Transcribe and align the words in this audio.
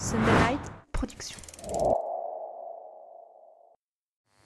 Sunderlight 0.00 0.60
Production. 0.92 1.36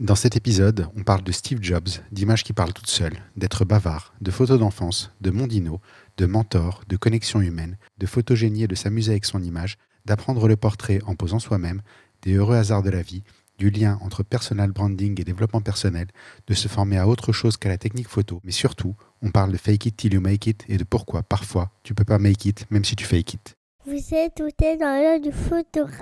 Dans 0.00 0.16
cet 0.16 0.34
épisode, 0.34 0.88
on 0.96 1.04
parle 1.04 1.22
de 1.22 1.30
Steve 1.30 1.60
Jobs, 1.62 1.90
d'images 2.10 2.42
qui 2.42 2.52
parlent 2.52 2.72
toutes 2.72 2.90
seules, 2.90 3.22
d'être 3.36 3.64
bavard, 3.64 4.14
de 4.20 4.32
photos 4.32 4.58
d'enfance, 4.58 5.12
de 5.20 5.30
mondino, 5.30 5.80
de 6.16 6.26
mentor, 6.26 6.82
de 6.88 6.96
connexion 6.96 7.40
humaine, 7.40 7.78
de 7.98 8.06
photogénie 8.06 8.64
et 8.64 8.66
de 8.66 8.74
s'amuser 8.74 9.12
avec 9.12 9.24
son 9.26 9.44
image, 9.44 9.78
d'apprendre 10.06 10.48
le 10.48 10.56
portrait 10.56 10.98
en 11.06 11.14
posant 11.14 11.38
soi-même, 11.38 11.82
des 12.22 12.32
heureux 12.32 12.56
hasards 12.56 12.82
de 12.82 12.90
la 12.90 13.02
vie, 13.02 13.22
du 13.56 13.70
lien 13.70 14.00
entre 14.02 14.24
personal 14.24 14.72
branding 14.72 15.20
et 15.20 15.24
développement 15.24 15.60
personnel, 15.60 16.08
de 16.48 16.54
se 16.54 16.66
former 16.66 16.98
à 16.98 17.06
autre 17.06 17.30
chose 17.30 17.56
qu'à 17.56 17.68
la 17.68 17.78
technique 17.78 18.08
photo, 18.08 18.40
mais 18.42 18.50
surtout, 18.50 18.96
on 19.22 19.30
parle 19.30 19.52
de 19.52 19.56
fake 19.56 19.86
it 19.86 19.96
till 19.96 20.14
you 20.14 20.20
make 20.20 20.48
it 20.48 20.64
et 20.66 20.78
de 20.78 20.84
pourquoi 20.84 21.22
parfois 21.22 21.70
tu 21.84 21.94
peux 21.94 22.04
pas 22.04 22.18
make 22.18 22.44
it 22.44 22.66
même 22.72 22.84
si 22.84 22.96
tu 22.96 23.04
fake 23.04 23.34
it. 23.34 23.56
Vous 23.86 24.14
êtes 24.14 24.40
est 24.62 24.78
dans 24.78 24.98
l'heure 24.98 25.20
du 25.20 25.30
photographe. 25.30 26.00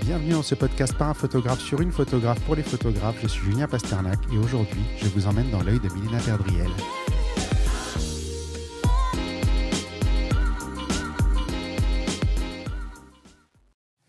Bienvenue 0.00 0.30
dans 0.30 0.42
ce 0.42 0.54
podcast 0.54 0.94
par 0.96 1.10
un 1.10 1.14
photographe 1.14 1.60
sur 1.60 1.82
une 1.82 1.92
photographe 1.92 2.40
pour 2.46 2.54
les 2.54 2.62
photographes. 2.62 3.16
Je 3.20 3.28
suis 3.28 3.50
Julien 3.50 3.68
Pasternak 3.68 4.18
et 4.32 4.38
aujourd'hui, 4.38 4.80
je 5.02 5.08
vous 5.08 5.26
emmène 5.26 5.50
dans 5.50 5.62
l'œil 5.62 5.80
de 5.80 5.90
Milena 5.90 6.18
Perdriel. 6.18 6.70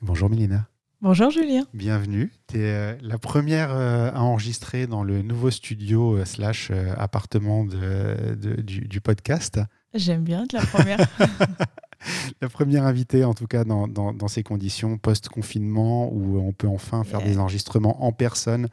Bonjour 0.03 0.29
Milena. 0.29 0.67
Bonjour 1.01 1.31
Julien. 1.31 1.63
Bienvenue. 1.73 2.31
Tu 2.47 2.61
es 2.61 2.97
la 3.01 3.17
première 3.17 3.71
euh, 3.71 4.09
à 4.13 4.21
enregistrer 4.21 4.87
dans 4.87 5.03
le 5.03 5.21
nouveau 5.21 5.49
studio 5.51 6.17
euh, 6.17 6.25
slash 6.25 6.69
euh, 6.71 6.93
appartement 6.97 7.65
de- 7.65 8.35
de- 8.35 8.61
du, 8.61 8.81
du 8.81 9.01
podcast. 9.01 9.59
J'aime 9.93 10.23
bien 10.23 10.43
être 10.43 10.53
la 10.53 10.65
première. 10.65 10.99
La 12.41 12.49
première 12.49 12.85
invitée, 12.85 13.23
en 13.23 13.33
tout 13.33 13.47
cas, 13.47 13.63
dans, 13.63 13.87
dans- 13.87 14.13
dans 14.13 14.27
ces 14.27 14.43
conditions 14.43 14.97
post-confinement 14.97 16.11
où 16.11 16.37
on 16.39 16.51
peut 16.53 16.67
enfin 16.67 17.03
faire 17.03 17.19
Yeah. 17.21 17.29
des 17.29 17.37
enregistrements 17.39 18.03
en 18.03 18.11
personne, 18.11 18.67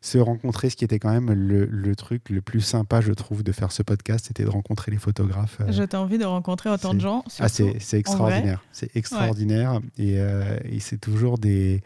se 0.00 0.18
rencontrer, 0.18 0.68
ce 0.68 0.76
qui 0.76 0.84
était 0.84 0.98
quand 0.98 1.10
même 1.12 1.32
le, 1.32 1.64
le 1.64 1.96
truc 1.96 2.28
le 2.28 2.42
plus 2.42 2.60
sympa, 2.60 3.00
je 3.00 3.12
trouve, 3.12 3.42
de 3.42 3.52
faire 3.52 3.72
ce 3.72 3.82
podcast, 3.82 4.26
c'était 4.26 4.44
de 4.44 4.50
rencontrer 4.50 4.90
les 4.92 4.98
photographes. 4.98 5.58
euh, 5.62 5.72
Je 5.72 5.82
t'ai 5.82 5.96
envie 5.96 6.18
de 6.18 6.26
rencontrer 6.26 6.68
autant 6.68 6.92
de 6.92 7.00
gens. 7.00 7.24
Ah, 7.40 7.48
c'est 7.48 7.76
c'est 7.80 7.98
extraordinaire. 7.98 8.62
C'est 8.72 8.94
extraordinaire. 8.96 9.80
Et, 9.96 10.16
euh, 10.20 10.58
et 10.64 10.78
c'est 10.80 10.98
toujours 10.98 11.38
des, 11.38 11.82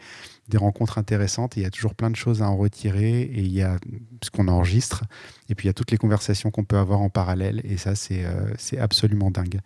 des 0.49 0.57
rencontres 0.57 0.97
intéressantes. 0.97 1.55
Et 1.57 1.61
il 1.61 1.63
y 1.63 1.67
a 1.67 1.69
toujours 1.69 1.95
plein 1.95 2.09
de 2.09 2.17
choses 2.17 2.41
à 2.41 2.49
en 2.49 2.57
retirer. 2.57 3.21
Et 3.21 3.39
il 3.39 3.53
y 3.53 3.61
a 3.61 3.77
ce 4.21 4.29
qu'on 4.31 4.49
enregistre. 4.49 5.05
Et 5.47 5.55
puis 5.55 5.67
il 5.67 5.69
y 5.69 5.71
a 5.71 5.73
toutes 5.73 5.91
les 5.91 5.97
conversations 5.97 6.51
qu'on 6.51 6.65
peut 6.65 6.77
avoir 6.77 6.99
en 6.99 7.09
parallèle. 7.09 7.61
Et 7.63 7.77
ça, 7.77 7.95
c'est 7.95 8.25
euh, 8.25 8.51
c'est 8.57 8.79
absolument 8.79 9.31
dingue. 9.31 9.61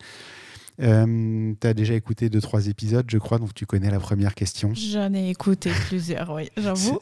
Tu 0.78 1.66
as 1.66 1.74
déjà 1.74 1.94
écouté 1.94 2.28
deux, 2.28 2.40
trois 2.40 2.66
épisodes, 2.66 3.06
je 3.08 3.18
crois, 3.18 3.38
donc 3.38 3.54
tu 3.54 3.66
connais 3.66 3.90
la 3.90 4.00
première 4.00 4.34
question. 4.34 4.72
J'en 4.74 5.12
ai 5.14 5.30
écouté 5.30 5.70
plusieurs, 5.88 6.30
oui, 6.32 6.48
j'avoue. 6.56 6.98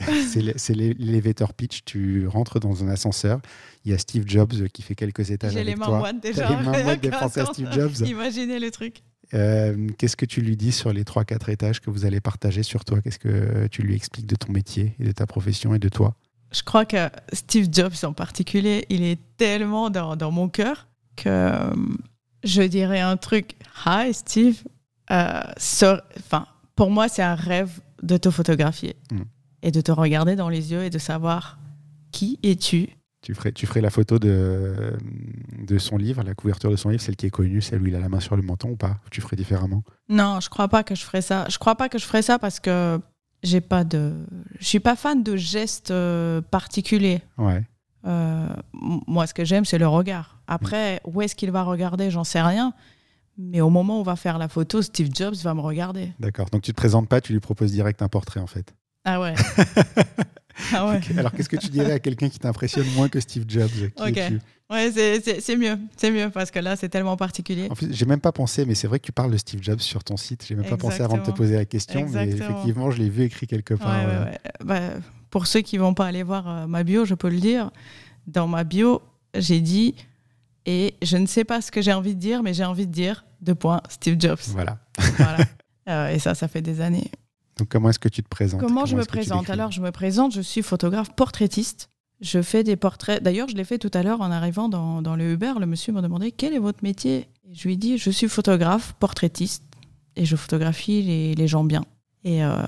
C'est- 0.57 0.75
l'elevator 0.75 1.55
pitch. 1.55 1.85
Tu 1.85 2.27
rentres 2.27 2.61
dans 2.61 2.85
un 2.85 2.89
ascenseur. 2.89 3.41
Il 3.85 3.91
y 3.91 3.95
a 3.95 3.99
Steve 3.99 4.25
Jobs 4.27 4.69
qui 4.73 4.83
fait 4.83 4.95
quelques 4.95 5.31
étages 5.31 5.53
J'ai 5.55 5.65
les 5.65 5.75
mains 5.77 5.89
moites 5.99 6.23
déjà. 6.23 6.49
les 6.49 6.57
mains 6.65 6.83
moites 6.85 7.01
des 7.03 7.11
Français 7.11 7.41
à 7.41 7.47
Steve 7.47 7.73
Jobs. 7.73 8.07
Imaginez 8.07 8.59
le 8.59 8.71
truc. 8.71 9.03
Euh, 9.35 9.89
Qu'est-ce 9.97 10.17
que 10.17 10.27
tu 10.27 10.43
lui 10.43 10.57
dis 10.59 10.73
sur 10.73 10.93
les 10.93 11.05
3-4 11.05 11.51
étages 11.51 11.81
que 11.81 11.89
vous 11.91 12.05
allez 12.05 12.21
partager 12.21 12.63
sur 12.63 12.85
toi? 12.85 13.01
Qu'est-ce 13.01 13.19
que 13.19 13.67
tu 13.69 13.83
lui 13.83 13.95
expliques 13.95 14.27
de 14.27 14.37
ton 14.37 14.53
métier 14.53 14.95
et 15.01 15.05
de 15.05 15.13
ta 15.13 15.27
profession 15.27 15.75
et 15.75 15.79
de 15.79 15.89
toi? 15.89 16.15
Je 16.53 16.63
crois 16.63 16.85
que 16.85 17.09
Steve 17.33 17.69
Jobs 17.73 17.95
en 18.05 18.13
particulier, 18.13 18.85
il 18.91 19.03
est 19.03 19.19
tellement 19.39 19.89
dans, 19.89 20.17
dans 20.17 20.31
mon 20.31 20.51
cœur 20.51 20.87
que 21.17 21.29
euh, 21.31 21.71
je 22.45 22.63
dirais 22.63 23.01
un 23.01 23.17
truc. 23.17 23.55
Hi 23.87 24.13
Steve. 24.15 24.63
Euh, 25.11 25.41
sur- 25.57 26.01
pour 26.77 26.91
moi, 26.91 27.09
c'est 27.09 27.23
un 27.23 27.35
rêve 27.35 27.81
de 28.03 28.17
te 28.17 28.31
photographier 28.31 28.97
Mm. 29.13 29.23
et 29.63 29.71
de 29.71 29.81
te 29.81 29.93
regarder 29.93 30.37
dans 30.37 30.49
les 30.49 30.73
yeux 30.73 30.85
et 30.85 30.91
de 30.91 30.99
savoir 30.99 31.59
qui 32.13 32.39
es-tu 32.43 32.89
tu 33.25 33.35
ferais, 33.35 33.53
tu 33.53 33.67
ferais 33.67 33.81
la 33.81 33.91
photo 33.91 34.19
de, 34.19 34.97
de 35.65 35.79
son 35.79 35.97
livre, 35.97 36.25
la 36.25 36.35
couverture 36.35 36.73
de 36.73 36.77
son 36.77 36.89
livre, 36.89 37.01
celle 37.01 37.15
qui 37.15 37.27
est 37.27 37.31
connue, 37.31 37.61
celle 37.63 37.81
où 37.81 37.87
il 37.87 37.95
a 37.95 38.01
la 38.01 38.09
main 38.09 38.19
sur 38.19 38.35
le 38.35 38.43
menton 38.43 38.71
ou 38.71 38.77
pas 38.77 38.99
Tu 39.13 39.21
ferais 39.21 39.37
différemment? 39.37 39.85
Non, 40.09 40.41
je 40.41 40.49
crois 40.49 40.67
pas 40.67 40.83
que 40.83 40.97
je 40.97 41.05
ferais 41.05 41.23
ça. 41.23 41.47
Je 41.49 41.57
crois 41.57 41.77
pas 41.77 41.89
que 41.89 41.99
je 41.99 42.05
ferais 42.05 42.23
ça 42.23 42.41
parce 42.41 42.59
que 42.59 42.99
j'ai 43.45 43.61
pas 43.61 43.85
de. 43.85 44.13
Je 44.59 44.65
suis 44.67 44.81
pas 44.81 44.97
fan 44.97 45.23
de 45.23 45.37
gestes 45.37 45.93
euh, 45.93 46.41
particuliers. 46.41 47.23
Ouais. 47.39 47.63
Euh, 48.05 48.49
moi, 48.73 49.27
ce 49.27 49.35
que 49.35 49.45
j'aime, 49.45 49.65
c'est 49.65 49.79
le 49.79 49.87
regard. 49.89 50.41
Après, 50.47 51.01
où 51.05 51.23
est-ce 51.23 51.35
qu'il 51.35 51.51
va 51.51 51.63
regarder, 51.63 52.11
j'en 52.11 52.25
sais 52.25 52.43
rien. 52.43 52.73
Mais 53.39 53.61
au 53.61 53.71
moment 53.71 53.97
où 53.97 54.01
on 54.01 54.05
va 54.05 54.17
faire 54.17 54.39
la 54.39 54.49
photo, 54.49 54.83
Steve 54.83 55.09
Jobs 55.15 55.37
va 55.37 55.55
me 55.55 55.61
regarder. 55.61 56.13
D'accord. 56.21 56.51
Donc 56.51 56.63
tu 56.63 56.73
te 56.73 56.77
présentes 56.77 57.09
pas, 57.09 57.21
tu 57.21 57.33
lui 57.33 57.41
proposes 57.41 57.73
direct 57.73 58.03
un 58.03 58.09
portrait 58.09 58.41
en 58.41 58.47
fait. 58.47 58.75
Ah 59.05 59.21
ouais. 59.21 59.35
ah 60.75 60.87
ouais. 60.89 61.01
Alors 61.17 61.33
qu'est-ce 61.33 61.49
que 61.49 61.57
tu 61.57 61.69
dirais 61.69 61.93
à 61.93 61.99
quelqu'un 61.99 62.29
qui 62.29 62.39
t'impressionne 62.39 62.87
moins 62.95 63.09
que 63.09 63.21
Steve 63.21 63.45
Jobs 63.49 63.71
Qui 63.97 64.03
Ok. 64.03 64.21
Ouais, 64.71 64.91
c'est- 64.93 65.57
mieux. 65.57 65.79
C'est 65.97 66.11
mieux 66.11 66.31
parce 66.31 66.51
que 66.51 66.59
là, 66.59 66.77
c'est 66.77 66.89
tellement 66.89 67.17
particulier. 67.17 67.69
En 67.71 67.75
fait, 67.75 67.93
j'ai 67.93 68.07
même 68.07 68.21
pas 68.21 68.33
pensé, 68.33 68.65
mais 68.65 68.75
c'est 68.75 68.87
vrai 68.87 68.99
que 69.01 69.05
tu 69.07 69.13
parles 69.13 69.31
de 69.33 69.37
Steve 69.37 69.63
Jobs 69.63 69.81
sur 69.81 70.03
ton 70.05 70.17
site. 70.17 70.45
J'ai 70.47 70.55
même 70.55 70.69
pas 70.69 70.77
pensé 70.77 71.03
avant 71.03 71.17
de 71.19 71.23
te 71.23 71.31
poser 71.31 71.57
la 71.57 71.65
question, 71.65 72.07
mais 72.13 72.29
effectivement, 72.29 72.91
je 72.91 72.99
l'ai 72.99 73.09
vu 73.09 73.23
écrit 73.23 73.47
quelque 73.47 73.75
part. 73.75 73.97
ouais, 73.97 74.31
ouais. 74.31 74.39
Bah, 74.65 74.81
pour 75.33 75.47
ceux 75.47 75.63
qui 75.63 75.79
vont 75.79 75.95
pas 75.95 76.07
aller 76.07 76.23
voir 76.23 76.47
euh, 76.47 76.67
ma 76.67 76.85
bio, 76.85 77.05
je 77.07 77.15
peux 77.15 77.31
le 77.31 77.41
dire. 77.41 77.71
Dans 78.29 78.47
ma 78.47 78.63
bio, 78.63 79.01
j'ai 79.35 79.61
dit, 79.61 79.95
et 80.67 80.95
je 81.03 81.17
ne 81.17 81.27
sais 81.27 81.43
pas 81.45 81.63
ce 81.63 81.73
que 81.73 81.81
j'ai 81.81 81.93
envie 81.93 82.15
de 82.15 82.21
dire, 82.21 82.43
mais 82.43 82.53
j'ai 82.55 82.67
envie 82.67 82.87
de 82.87 82.93
dire, 82.93 83.25
deux 83.41 83.55
points, 83.55 83.81
Steve 83.89 84.17
Jobs. 84.21 84.39
Voilà. 84.49 84.79
Voilà. 85.17 85.39
Euh, 85.89 86.11
et 86.11 86.21
ça, 86.21 86.37
ça 86.37 86.47
fait 86.47 86.63
des 86.63 86.81
années. 86.81 87.11
Donc 87.57 87.69
comment 87.69 87.91
est-ce 87.91 87.99
que 87.99 88.09
tu 88.09 88.23
te 88.23 88.29
présentes? 88.29 88.61
Comment 88.61 88.87
je 88.87 88.95
me 88.95 89.05
présente? 89.05 89.51
Alors, 89.51 89.73
je 89.73 89.81
me 89.81 89.91
présente, 89.91 90.33
je 90.33 90.41
suis 90.41 90.63
photographe 90.63 91.13
portraitiste. 91.17 91.91
Je 92.21 92.41
fais 92.41 92.63
des 92.63 92.77
portraits. 92.77 93.21
D'ailleurs, 93.21 93.49
je 93.49 93.57
l'ai 93.57 93.65
fait 93.65 93.79
tout 93.79 93.91
à 93.93 94.05
l'heure 94.05 94.21
en 94.21 94.31
arrivant 94.31 94.69
dans, 94.69 95.03
dans 95.03 95.17
le 95.17 95.33
Uber. 95.33 95.55
Le 95.59 95.67
monsieur 95.67 95.93
m'a 95.93 96.01
demandé 96.01 96.31
quel 96.31 96.55
est 96.55 96.61
votre 96.61 96.85
métier? 96.85 97.27
Et 97.51 97.55
Je 97.57 97.65
lui 97.65 97.75
ai 97.75 97.77
dit 97.77 97.99
je 97.99 98.11
suis 98.11 98.29
photographe 98.29 98.93
portraitiste 99.01 99.65
et 100.15 100.25
je 100.25 100.37
photographie 100.37 101.03
les, 101.03 101.35
les 101.35 101.49
gens 101.49 101.65
bien. 101.65 101.85
Et, 102.23 102.45
euh, 102.45 102.63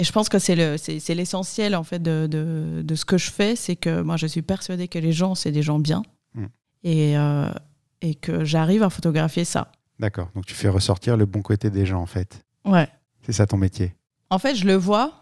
et 0.00 0.04
je 0.04 0.12
pense 0.12 0.28
que 0.28 0.38
c'est 0.38 0.56
le- 0.56 0.76
c'est 0.78 0.98
c'est 0.98 1.14
l'essentiel 1.14 1.76
en 1.76 1.84
fait 1.84 2.00
de, 2.02 2.26
de, 2.28 2.82
de 2.82 2.94
ce 2.94 3.04
que 3.04 3.18
je 3.18 3.30
fais, 3.30 3.54
c'est 3.56 3.76
que 3.76 4.00
moi 4.00 4.16
je 4.16 4.26
suis 4.26 4.42
persuadée 4.42 4.88
que 4.88 4.98
les 4.98 5.12
gens 5.12 5.34
c'est 5.34 5.52
des 5.52 5.62
gens 5.62 5.78
bien 5.78 6.02
Mm. 6.34 6.44
et, 6.84 7.18
euh, 7.18 7.52
et 8.00 8.14
que 8.14 8.44
j'arrive 8.44 8.82
à 8.82 8.90
photographier 8.90 9.44
ça. 9.44 9.72
D'accord. 9.98 10.28
Donc 10.34 10.46
tu 10.46 10.54
fais 10.54 10.68
ressortir 10.68 11.16
le 11.16 11.26
bon 11.26 11.42
côté 11.42 11.70
des 11.70 11.84
gens 11.86 12.00
en 12.00 12.06
fait. 12.06 12.44
Ouais. 12.64 12.88
C'est 13.22 13.32
ça 13.32 13.46
ton 13.46 13.56
métier. 13.58 13.94
En 14.30 14.38
fait, 14.38 14.54
je 14.54 14.64
le 14.64 14.74
vois 14.74 15.12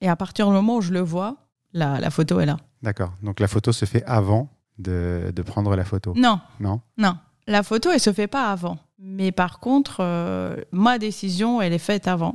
et 0.00 0.08
à 0.08 0.16
partir 0.16 0.46
du 0.46 0.52
moment 0.52 0.76
où 0.76 0.80
je 0.80 0.92
le 0.92 1.00
vois, 1.00 1.36
la, 1.72 2.00
la 2.00 2.10
photo 2.10 2.40
est 2.40 2.46
là. 2.46 2.56
D'accord. 2.82 3.12
Donc 3.22 3.40
la 3.40 3.46
photo 3.48 3.72
se 3.72 3.84
fait 3.84 4.02
avant 4.04 4.48
de, 4.78 5.32
de 5.34 5.42
prendre 5.42 5.76
la 5.76 5.84
photo. 5.84 6.12
Non, 6.16 6.40
Non? 6.60 6.80
Non, 6.98 7.16
la 7.46 7.62
photo, 7.62 7.90
elle 7.92 8.00
se 8.00 8.12
fait 8.12 8.26
pas 8.26 8.50
avant. 8.50 8.78
Mais 8.98 9.30
par 9.32 9.60
contre, 9.60 9.98
euh, 10.00 10.56
ma 10.72 10.98
décision, 10.98 11.60
elle 11.62 11.72
est 11.74 11.78
faite 11.78 12.08
avant. 12.08 12.34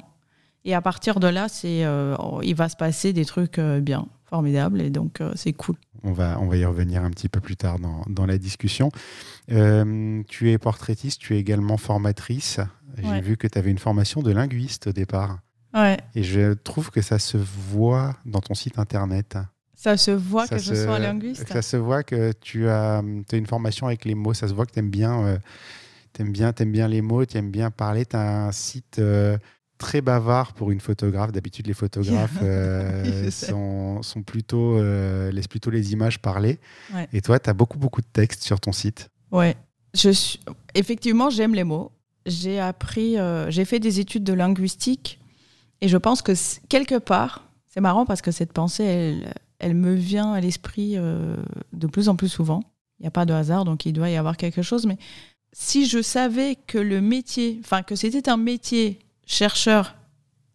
Et 0.66 0.74
à 0.76 0.82
partir 0.82 1.20
de 1.20 1.28
là, 1.28 1.48
c'est, 1.50 1.86
euh, 1.86 2.16
il 2.44 2.56
va 2.56 2.68
se 2.70 2.76
passer 2.76 3.14
des 3.14 3.26
trucs 3.26 3.60
euh, 3.60 3.80
bien, 3.80 4.08
formidables, 4.26 4.82
et 4.82 4.90
donc 4.90 5.22
euh, 5.22 5.32
c'est 5.36 5.54
cool. 5.54 5.76
on 6.04 6.12
va, 6.12 6.38
on 6.42 6.48
va 6.48 6.58
y 6.58 6.66
revenir 6.66 7.04
un 7.04 7.10
petit 7.12 7.30
peu 7.30 7.40
plus 7.40 7.56
tard 7.56 7.80
dans, 7.80 8.04
dans 8.08 8.26
la 8.26 8.38
discussion. 8.38 8.92
Tu 9.48 10.52
es 10.52 10.58
portraitiste, 10.58 11.20
tu 11.22 11.36
es 11.36 11.40
également 11.40 11.78
formatrice. 11.78 12.60
J'ai 12.98 13.08
Ouais. 13.10 13.22
vu 13.22 13.38
que 13.38 13.48
tu 13.48 13.58
avais 13.58 13.72
une 13.72 13.78
formation 13.78 14.22
de 14.22 14.32
linguiste 14.32 14.88
au 14.88 14.92
départ. 14.92 15.40
Ouais, 15.74 15.98
Et 16.16 16.24
je 16.24 16.54
trouve 16.54 16.90
que 16.92 17.02
ça 17.02 17.20
se 17.20 17.38
voit 17.38 18.16
dans 18.26 18.42
ton 18.42 18.56
site 18.56 18.80
internet. 18.80 19.38
ça 19.76 19.96
se 19.98 20.12
voit 20.12 20.48
Ça 20.48 20.56
que 20.58 20.62
je 20.62 20.74
se- 20.74 20.84
sois 20.86 21.00
linguiste. 21.00 21.48
Ça 21.48 21.62
se 21.62 21.78
voit 21.78 22.04
que 22.04 22.32
tu 22.42 22.68
as, 22.68 22.98
as 23.00 23.36
une 23.36 23.46
formation 23.48 23.88
avec 23.88 24.04
les 24.06 24.16
mots. 24.16 24.34
Ça 24.34 24.48
se 24.48 24.54
voit 24.54 24.66
que 24.66 24.72
tu 24.74 24.80
aimes 24.80 24.90
bien, 24.90 25.24
euh, 25.26 25.38
t'aimes 26.12 26.32
bien, 26.34 26.88
les 26.88 27.02
mots, 27.02 27.24
tu 27.26 27.38
aimes 27.38 27.52
bien 27.52 27.70
parler. 27.72 28.06
Tu 28.06 28.16
as 28.16 28.48
un 28.48 28.52
site 28.52 29.00
très 29.80 30.02
bavard 30.02 30.54
pour 30.54 30.70
une 30.70 30.80
photographe. 30.80 31.32
D'habitude, 31.32 31.66
les 31.66 31.74
photographes 31.74 32.38
euh, 32.44 33.32
sont, 33.32 34.04
sont 34.04 34.22
plutôt, 34.22 34.78
euh, 34.78 35.32
laissent 35.32 35.48
plutôt 35.48 35.72
les 35.72 35.94
images 35.94 36.20
parler. 36.20 36.60
Ouais. 36.94 37.10
Et 37.14 37.22
toi, 37.22 37.40
tu 37.40 37.50
as 37.50 37.54
beaucoup, 37.54 37.80
beaucoup 37.80 38.02
de 38.02 38.08
textes 38.14 38.44
sur 38.44 38.60
ton 38.60 38.72
site. 38.72 39.10
Ouais. 39.32 39.56
Je 39.96 40.12
suis... 40.12 40.40
Effectivement, 40.76 41.32
j'aime 41.32 41.56
les 41.56 41.64
mots. 41.64 41.92
J'ai 42.28 42.60
appris, 42.60 43.18
euh, 43.18 43.50
j'ai 43.50 43.66
fait 43.66 43.80
des 43.80 44.00
études 44.00 44.24
de 44.24 44.34
linguistique 44.34 45.20
et 45.82 45.88
je 45.88 45.98
pense 45.98 46.22
que 46.22 46.34
quelque 46.68 47.00
part, 47.00 47.46
c'est 47.74 47.82
marrant 47.82 48.06
parce 48.06 48.22
que 48.22 48.30
cette 48.30 48.54
pensée, 48.54 48.84
elle, 48.84 49.34
elle 49.58 49.74
me 49.74 49.96
vient 49.96 50.34
à 50.34 50.42
l'esprit 50.42 50.96
de 50.98 51.88
plus 51.88 52.10
en 52.10 52.16
plus 52.16 52.28
souvent. 52.28 52.62
Il 53.00 53.04
n'y 53.04 53.08
a 53.08 53.12
pas 53.12 53.26
de 53.26 53.34
hasard, 53.34 53.64
donc 53.64 53.86
il 53.86 53.94
doit 53.94 54.10
y 54.10 54.18
avoir 54.18 54.36
quelque 54.36 54.62
chose. 54.62 54.86
Mais 54.86 54.98
si 55.54 55.88
je 55.88 56.02
savais 56.02 56.58
que 56.68 56.78
le 56.78 57.02
métier, 57.02 57.60
enfin 57.64 57.82
que 57.82 57.96
c'était 57.96 58.30
un 58.30 58.38
métier 58.38 59.00
chercheur 59.30 59.96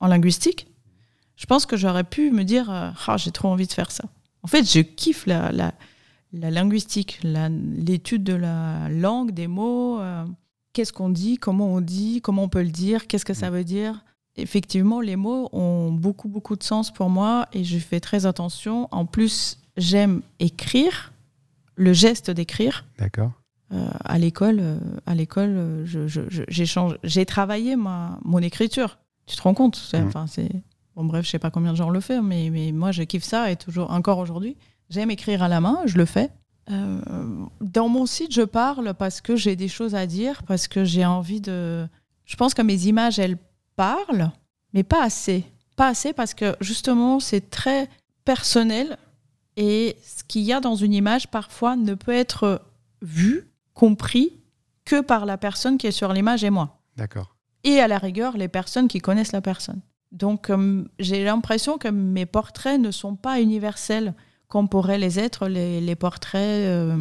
en 0.00 0.08
linguistique, 0.08 0.66
je 1.36 1.46
pense 1.46 1.64
que 1.64 1.76
j'aurais 1.76 2.04
pu 2.04 2.30
me 2.30 2.44
dire 2.44 2.70
euh, 2.70 2.90
ah 3.06 3.16
j'ai 3.16 3.30
trop 3.30 3.48
envie 3.48 3.66
de 3.66 3.72
faire 3.72 3.90
ça. 3.90 4.04
En 4.42 4.46
fait, 4.48 4.70
je 4.70 4.80
kiffe 4.80 5.26
la, 5.26 5.50
la, 5.52 6.50
linguistique, 6.50 7.20
l'étude 7.22 8.24
de 8.24 8.34
la 8.34 8.88
langue, 8.90 9.30
des 9.30 9.46
mots. 9.46 10.00
euh, 10.00 10.24
Qu'est-ce 10.74 10.92
qu'on 10.92 11.08
dit, 11.08 11.38
comment 11.38 11.68
on 11.72 11.80
dit, 11.80 12.20
comment 12.20 12.42
on 12.42 12.48
peut 12.48 12.62
le 12.62 12.70
dire, 12.70 13.06
qu'est-ce 13.06 13.24
que 13.24 13.32
ça 13.32 13.48
veut 13.48 13.62
dire. 13.62 14.04
Effectivement, 14.36 15.00
les 15.00 15.14
mots 15.14 15.48
ont 15.52 15.92
beaucoup, 15.92 16.28
beaucoup 16.28 16.56
de 16.56 16.64
sens 16.64 16.90
pour 16.90 17.08
moi 17.08 17.46
et 17.52 17.62
je 17.62 17.78
fais 17.78 18.00
très 18.00 18.26
attention. 18.26 18.88
En 18.90 19.06
plus, 19.06 19.58
j'aime 19.76 20.20
écrire, 20.40 21.12
le 21.76 21.92
geste 21.92 22.32
d'écrire. 22.32 22.84
D'accord. 22.98 23.30
Euh, 23.72 23.86
à 24.04 24.18
l'école, 24.18 24.58
euh, 24.60 24.78
à 25.06 25.14
l'école, 25.14 25.54
euh, 25.56 25.86
je- 25.86 26.94
j'ai 27.02 27.26
travaillé 27.26 27.76
ma, 27.76 28.18
mon 28.24 28.38
écriture. 28.40 28.98
Tu 29.26 29.36
te 29.36 29.42
rends 29.42 29.54
compte? 29.54 29.76
Mhm. 29.94 30.06
Enfin, 30.06 30.26
c'est 30.26 30.50
bon, 30.94 31.04
bref, 31.04 31.24
je 31.24 31.30
sais 31.30 31.38
pas 31.38 31.50
combien 31.50 31.72
de 31.72 31.76
gens 31.76 31.88
le 31.90 32.00
font, 32.00 32.22
mais, 32.22 32.50
mais 32.50 32.72
moi, 32.72 32.92
je 32.92 33.02
kiffe 33.02 33.24
ça 33.24 33.50
et 33.50 33.56
toujours, 33.56 33.90
encore 33.90 34.18
aujourd'hui, 34.18 34.56
j'aime 34.90 35.10
écrire 35.10 35.42
à 35.42 35.48
la 35.48 35.60
main, 35.60 35.78
je 35.86 35.96
le 35.96 36.04
fais. 36.04 36.30
Euh, 36.70 37.00
dans 37.60 37.88
mon 37.88 38.06
site, 38.06 38.32
je 38.34 38.42
parle 38.42 38.94
parce 38.94 39.20
que 39.20 39.34
j'ai 39.36 39.56
des 39.56 39.68
choses 39.68 39.94
à 39.94 40.06
dire, 40.06 40.42
parce 40.44 40.68
que 40.68 40.84
j'ai 40.84 41.04
envie 41.06 41.40
de. 41.40 41.86
Je 42.26 42.36
pense 42.36 42.54
que 42.54 42.62
mes 42.62 42.86
images, 42.86 43.18
elles 43.18 43.36
parlent, 43.76 44.30
mais 44.72 44.82
pas 44.82 45.02
assez. 45.02 45.44
Pas 45.76 45.88
assez 45.88 46.12
parce 46.12 46.34
que 46.34 46.54
justement, 46.60 47.18
c'est 47.18 47.50
très 47.50 47.88
personnel 48.24 48.96
et 49.56 49.96
ce 50.02 50.22
qu'il 50.24 50.42
y 50.42 50.52
a 50.52 50.60
dans 50.60 50.74
une 50.76 50.92
image 50.92 51.28
parfois 51.28 51.76
ne 51.76 51.94
peut 51.94 52.12
être 52.14 52.62
vu, 53.02 53.44
compris 53.74 54.40
que 54.84 55.00
par 55.00 55.26
la 55.26 55.36
personne 55.38 55.78
qui 55.78 55.86
est 55.86 55.92
sur 55.92 56.12
l'image 56.12 56.44
et 56.44 56.50
moi. 56.50 56.80
D'accord. 56.96 57.36
Et 57.64 57.80
à 57.80 57.88
la 57.88 57.98
rigueur, 57.98 58.36
les 58.36 58.48
personnes 58.48 58.88
qui 58.88 59.00
connaissent 59.00 59.32
la 59.32 59.40
personne. 59.40 59.80
Donc 60.12 60.50
euh, 60.50 60.84
j'ai 60.98 61.24
l'impression 61.24 61.76
que 61.76 61.88
mes 61.88 62.26
portraits 62.26 62.80
ne 62.80 62.90
sont 62.90 63.16
pas 63.16 63.40
universels 63.40 64.14
comme 64.48 64.68
pourraient 64.68 64.98
les 64.98 65.18
être 65.18 65.48
les, 65.48 65.80
les 65.80 65.96
portraits. 65.96 66.40
euh, 66.40 66.96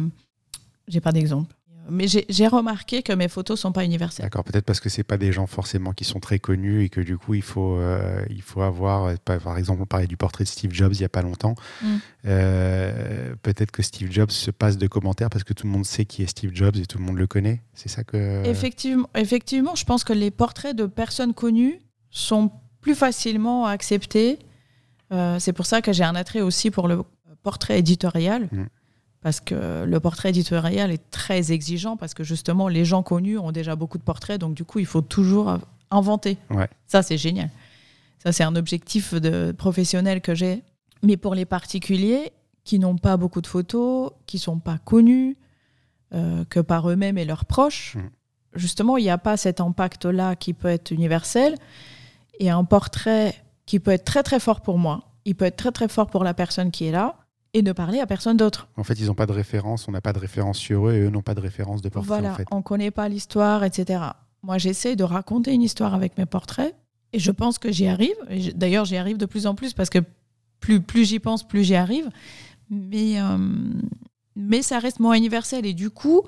j'ai 0.88 1.00
pas 1.00 1.12
d'exemple. 1.12 1.54
Mais 1.90 2.06
j'ai 2.08 2.46
remarqué 2.46 3.02
que 3.02 3.12
mes 3.12 3.28
photos 3.28 3.60
sont 3.60 3.72
pas 3.72 3.84
universelles. 3.84 4.24
D'accord. 4.24 4.44
Peut-être 4.44 4.64
parce 4.64 4.80
que 4.80 4.88
c'est 4.88 5.04
pas 5.04 5.18
des 5.18 5.32
gens 5.32 5.46
forcément 5.46 5.92
qui 5.92 6.04
sont 6.04 6.20
très 6.20 6.38
connus 6.38 6.84
et 6.84 6.88
que 6.88 7.00
du 7.00 7.18
coup 7.18 7.34
il 7.34 7.42
faut 7.42 7.76
euh, 7.76 8.24
il 8.30 8.42
faut 8.42 8.62
avoir 8.62 9.18
par 9.18 9.38
par 9.38 9.58
exemple 9.58 9.82
on 9.82 9.86
parlait 9.86 10.06
du 10.06 10.16
portrait 10.16 10.44
de 10.44 10.48
Steve 10.48 10.72
Jobs 10.72 10.92
il 10.94 11.00
y 11.00 11.04
a 11.04 11.08
pas 11.08 11.22
longtemps. 11.22 11.54
Mm. 11.82 11.96
Euh, 12.26 13.34
Peut-être 13.42 13.70
que 13.70 13.82
Steve 13.82 14.10
Jobs 14.10 14.30
se 14.30 14.50
passe 14.50 14.78
de 14.78 14.86
commentaires 14.86 15.30
parce 15.30 15.44
que 15.44 15.52
tout 15.52 15.66
le 15.66 15.72
monde 15.72 15.84
sait 15.84 16.04
qui 16.04 16.22
est 16.22 16.26
Steve 16.26 16.52
Jobs 16.54 16.76
et 16.76 16.86
tout 16.86 16.98
le 16.98 17.04
monde 17.04 17.18
le 17.18 17.26
connaît. 17.26 17.62
C'est 17.74 17.88
ça 17.88 18.04
que. 18.04 18.44
Effectivement, 18.46 19.08
effectivement, 19.14 19.74
je 19.74 19.84
pense 19.84 20.04
que 20.04 20.12
les 20.12 20.30
portraits 20.30 20.74
de 20.74 20.86
personnes 20.86 21.34
connues 21.34 21.80
sont 22.10 22.50
plus 22.80 22.94
facilement 22.94 23.66
acceptés. 23.66 24.38
Euh, 25.12 25.38
c'est 25.38 25.52
pour 25.52 25.66
ça 25.66 25.82
que 25.82 25.92
j'ai 25.92 26.04
un 26.04 26.14
attrait 26.14 26.40
aussi 26.40 26.70
pour 26.70 26.88
le 26.88 27.02
portrait 27.42 27.78
éditorial. 27.78 28.48
Mm. 28.50 28.64
Parce 29.24 29.40
que 29.40 29.84
le 29.84 30.00
portrait 30.00 30.28
éditorial 30.28 30.90
est 30.92 31.10
très 31.10 31.50
exigeant, 31.50 31.96
parce 31.96 32.12
que 32.12 32.22
justement, 32.22 32.68
les 32.68 32.84
gens 32.84 33.02
connus 33.02 33.38
ont 33.38 33.52
déjà 33.52 33.74
beaucoup 33.74 33.96
de 33.96 34.02
portraits, 34.02 34.38
donc 34.38 34.54
du 34.54 34.64
coup, 34.64 34.80
il 34.80 34.86
faut 34.86 35.00
toujours 35.00 35.58
inventer. 35.90 36.36
Ouais. 36.50 36.68
Ça, 36.86 37.02
c'est 37.02 37.16
génial. 37.16 37.48
Ça, 38.22 38.32
c'est 38.32 38.44
un 38.44 38.54
objectif 38.54 39.14
de 39.14 39.52
professionnel 39.52 40.20
que 40.20 40.34
j'ai. 40.34 40.62
Mais 41.02 41.16
pour 41.16 41.34
les 41.34 41.46
particuliers 41.46 42.32
qui 42.64 42.78
n'ont 42.78 42.98
pas 42.98 43.16
beaucoup 43.16 43.40
de 43.40 43.46
photos, 43.46 44.10
qui 44.26 44.38
sont 44.38 44.58
pas 44.58 44.76
connus, 44.76 45.38
euh, 46.12 46.44
que 46.50 46.60
par 46.60 46.90
eux-mêmes 46.90 47.16
et 47.16 47.24
leurs 47.24 47.46
proches, 47.46 47.96
Mm. 47.96 48.10
justement, 48.56 48.98
il 48.98 49.04
n'y 49.04 49.10
a 49.10 49.18
pas 49.18 49.38
cet 49.38 49.58
impact-là 49.60 50.36
qui 50.36 50.52
peut 50.52 50.68
être 50.68 50.90
universel. 50.90 51.56
Et 52.40 52.50
un 52.50 52.64
portrait 52.64 53.34
qui 53.64 53.80
peut 53.80 53.90
être 53.92 54.04
très 54.04 54.22
très 54.22 54.38
fort 54.38 54.60
pour 54.60 54.76
moi, 54.78 55.02
il 55.24 55.34
peut 55.34 55.46
être 55.46 55.56
très 55.56 55.72
très 55.72 55.88
fort 55.88 56.08
pour 56.08 56.24
la 56.24 56.34
personne 56.34 56.70
qui 56.70 56.84
est 56.84 56.92
là, 56.92 57.16
et 57.54 57.62
ne 57.62 57.72
parler 57.72 58.00
à 58.00 58.06
personne 58.06 58.36
d'autre. 58.36 58.68
En 58.76 58.84
fait, 58.84 58.94
ils 59.00 59.06
n'ont 59.06 59.14
pas 59.14 59.26
de 59.26 59.32
référence, 59.32 59.88
on 59.88 59.92
n'a 59.92 60.00
pas 60.00 60.12
de 60.12 60.18
référence 60.18 60.58
sur 60.58 60.88
eux 60.88 60.94
et 60.94 61.00
eux 61.00 61.10
n'ont 61.10 61.22
pas 61.22 61.34
de 61.34 61.40
référence 61.40 61.80
de 61.80 61.88
portrait 61.88 62.08
Voilà, 62.08 62.32
en 62.32 62.34
fait. 62.34 62.46
on 62.50 62.62
connaît 62.62 62.90
pas 62.90 63.08
l'histoire, 63.08 63.64
etc. 63.64 64.02
Moi, 64.42 64.58
j'essaie 64.58 64.96
de 64.96 65.04
raconter 65.04 65.52
une 65.54 65.62
histoire 65.62 65.94
avec 65.94 66.18
mes 66.18 66.26
portraits, 66.26 66.74
et 67.12 67.20
je 67.20 67.30
pense 67.30 67.58
que 67.58 67.70
j'y 67.70 67.86
arrive. 67.86 68.16
D'ailleurs, 68.56 68.84
j'y 68.84 68.96
arrive 68.96 69.16
de 69.16 69.26
plus 69.26 69.46
en 69.46 69.54
plus 69.54 69.72
parce 69.72 69.88
que 69.88 70.00
plus, 70.58 70.80
plus 70.80 71.04
j'y 71.08 71.20
pense, 71.20 71.46
plus 71.46 71.62
j'y 71.62 71.76
arrive. 71.76 72.10
Mais, 72.70 73.20
euh, 73.20 73.38
mais 74.34 74.62
ça 74.62 74.80
reste 74.80 74.98
moins 74.98 75.14
universel. 75.14 75.64
Et 75.64 75.74
du 75.74 75.90
coup, 75.90 76.22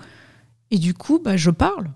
et 0.71 0.79
du 0.79 0.95
coup 0.95 1.19
bah, 1.19 1.37
je 1.37 1.51
parle. 1.51 1.91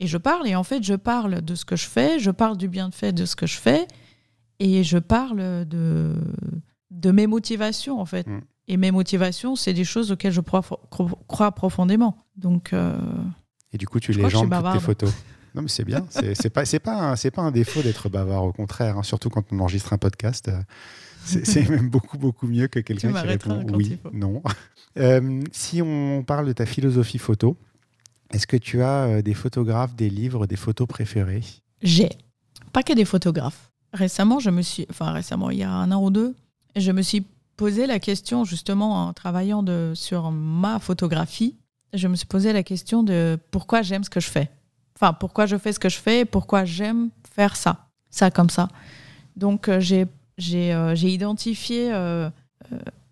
Et 0.00 0.08
je 0.08 0.18
parle. 0.18 0.48
Et 0.48 0.56
en 0.56 0.64
fait, 0.64 0.82
je 0.82 0.94
parle 0.94 1.42
de 1.42 1.54
ce 1.54 1.64
que 1.64 1.76
je 1.76 1.86
fais, 1.86 2.18
je 2.18 2.32
parle 2.32 2.56
du 2.56 2.66
bienfait 2.66 3.12
de 3.12 3.24
ce 3.24 3.36
que 3.36 3.46
je 3.46 3.56
fais, 3.56 3.86
et 4.58 4.82
je 4.82 4.98
parle 4.98 5.64
de, 5.66 6.14
de 6.90 7.10
mes 7.12 7.28
motivations, 7.28 8.00
en 8.00 8.04
fait. 8.04 8.26
Mm. 8.26 8.40
Et 8.68 8.76
mes 8.76 8.90
motivations, 8.90 9.56
c'est 9.56 9.72
des 9.74 9.84
choses 9.84 10.10
auxquelles 10.12 10.32
je 10.32 10.40
crois, 10.40 10.60
cro- 10.90 11.10
crois 11.28 11.52
profondément. 11.52 12.16
Donc, 12.36 12.72
euh, 12.72 12.96
Et 13.72 13.78
du 13.78 13.86
coup, 13.86 14.00
tu 14.00 14.12
suis 14.12 14.22
légendes 14.22 14.50
toutes 14.50 14.72
tes 14.72 14.80
photos. 14.80 15.12
Non, 15.54 15.62
mais 15.62 15.68
c'est 15.68 15.84
bien. 15.84 16.04
C'est 16.10 16.50
pas, 16.50 16.64
c'est 16.64 16.78
pas, 16.80 17.10
un- 17.12 17.16
c'est 17.16 17.30
pas 17.30 17.42
un 17.42 17.50
défaut 17.52 17.82
d'être 17.82 18.08
bavard, 18.08 18.44
au 18.44 18.52
contraire. 18.52 18.98
hein, 18.98 19.02
surtout 19.02 19.28
quand 19.30 19.44
on 19.52 19.60
enregistre 19.60 19.92
un 19.92 19.98
podcast. 19.98 20.48
euh, 20.48 20.60
C'est 21.24 21.68
même 21.70 21.88
beaucoup, 21.90 22.18
beaucoup 22.18 22.46
mieux 22.46 22.66
que 22.68 22.80
quelqu'un 22.80 23.12
qui 23.12 23.26
répond 23.26 23.64
oui, 23.74 23.98
non. 24.12 24.42
Euh, 24.96 25.42
si 25.50 25.82
on 25.82 26.22
parle 26.22 26.46
de 26.46 26.52
ta 26.52 26.66
philosophie 26.66 27.18
photo, 27.18 27.56
est-ce 28.32 28.46
que 28.46 28.56
tu 28.56 28.80
as 28.80 29.22
des 29.22 29.34
photographes, 29.34 29.96
des 29.96 30.08
livres, 30.08 30.46
des 30.46 30.54
photos 30.54 30.86
préférées? 30.86 31.42
J'ai 31.82 32.10
pas 32.72 32.84
que 32.84 32.92
des 32.92 33.04
photographes. 33.04 33.72
Récemment, 33.92 34.38
je 34.38 34.50
me 34.50 34.62
suis, 34.62 34.86
enfin 34.90 35.10
récemment, 35.10 35.50
il 35.50 35.58
y 35.58 35.62
a 35.64 35.70
un 35.72 35.90
an 35.90 36.00
ou 36.00 36.10
deux, 36.10 36.36
je 36.76 36.92
me 36.92 37.02
suis 37.02 37.26
posé 37.56 37.86
la 37.86 37.98
question 37.98 38.44
justement 38.44 39.06
en 39.06 39.12
travaillant 39.12 39.64
sur 39.94 40.30
ma 40.30 40.78
photographie. 40.78 41.56
Je 41.92 42.08
me 42.08 42.16
suis 42.16 42.26
posé 42.26 42.52
la 42.52 42.62
question 42.62 43.02
de 43.02 43.38
pourquoi 43.50 43.82
j'aime 43.82 44.04
ce 44.04 44.10
que 44.10 44.20
je 44.20 44.28
fais. 44.28 44.50
Enfin, 44.96 45.12
pourquoi 45.12 45.46
je 45.46 45.56
fais 45.56 45.72
ce 45.72 45.78
que 45.78 45.88
je 45.88 45.98
fais 45.98 46.20
et 46.20 46.24
pourquoi 46.24 46.64
j'aime 46.64 47.10
faire 47.34 47.56
ça, 47.56 47.88
ça 48.10 48.30
comme 48.30 48.50
ça. 48.50 48.68
Donc 49.36 49.68
euh, 49.68 49.80
euh, 49.80 50.94
j'ai 50.94 51.12
identifié 51.12 51.92
euh, 51.92 52.30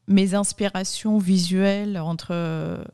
mes 0.07 0.35
inspirations 0.35 1.19
visuelles 1.19 1.99
entre 1.99 2.85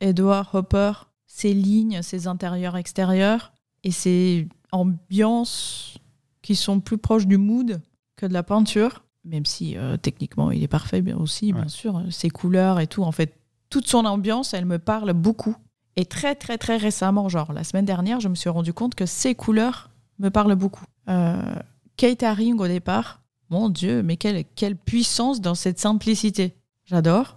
Edward 0.00 0.48
Hopper, 0.52 0.92
ses 1.26 1.54
lignes, 1.54 2.02
ses 2.02 2.26
intérieurs 2.26 2.76
extérieurs 2.76 3.52
et 3.84 3.92
ses 3.92 4.48
ambiances 4.72 5.98
qui 6.42 6.56
sont 6.56 6.80
plus 6.80 6.98
proches 6.98 7.26
du 7.26 7.38
mood 7.38 7.80
que 8.16 8.26
de 8.26 8.32
la 8.32 8.42
peinture, 8.42 9.04
même 9.24 9.46
si 9.46 9.76
euh, 9.76 9.96
techniquement 9.96 10.50
il 10.50 10.62
est 10.62 10.68
parfait 10.68 11.02
bien 11.02 11.16
aussi, 11.16 11.52
bien 11.52 11.68
sûr, 11.68 12.02
ses 12.10 12.30
couleurs 12.30 12.80
et 12.80 12.86
tout. 12.86 13.02
En 13.02 13.12
fait, 13.12 13.34
toute 13.70 13.86
son 13.86 14.04
ambiance, 14.04 14.54
elle 14.54 14.66
me 14.66 14.78
parle 14.78 15.12
beaucoup. 15.12 15.56
Et 15.96 16.04
très 16.04 16.34
très 16.34 16.58
très 16.58 16.76
récemment, 16.76 17.28
genre 17.28 17.52
la 17.52 17.64
semaine 17.64 17.84
dernière, 17.84 18.20
je 18.20 18.28
me 18.28 18.34
suis 18.34 18.50
rendu 18.50 18.72
compte 18.72 18.94
que 18.94 19.06
ses 19.06 19.34
couleurs 19.34 19.90
me 20.18 20.30
parlent 20.30 20.54
beaucoup. 20.54 20.84
Euh, 21.08 21.54
Kate 21.96 22.22
Haring 22.22 22.58
au 22.58 22.66
départ, 22.66 23.20
mon 23.50 23.68
Dieu, 23.68 24.02
mais 24.02 24.16
quelle, 24.16 24.44
quelle 24.56 24.76
puissance 24.76 25.40
dans 25.40 25.54
cette 25.54 25.78
simplicité. 25.78 26.54
J'adore. 26.84 27.36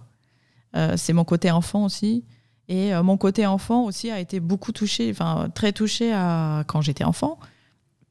Euh, 0.74 0.96
c'est 0.96 1.12
mon 1.12 1.24
côté 1.24 1.50
enfant 1.50 1.84
aussi. 1.84 2.24
Et 2.68 2.94
euh, 2.94 3.02
mon 3.02 3.16
côté 3.16 3.46
enfant 3.46 3.84
aussi 3.84 4.10
a 4.10 4.18
été 4.18 4.40
beaucoup 4.40 4.72
touché, 4.72 5.10
enfin 5.10 5.48
très 5.54 5.72
touché 5.72 6.12
à, 6.12 6.64
quand 6.66 6.80
j'étais 6.80 7.04
enfant, 7.04 7.38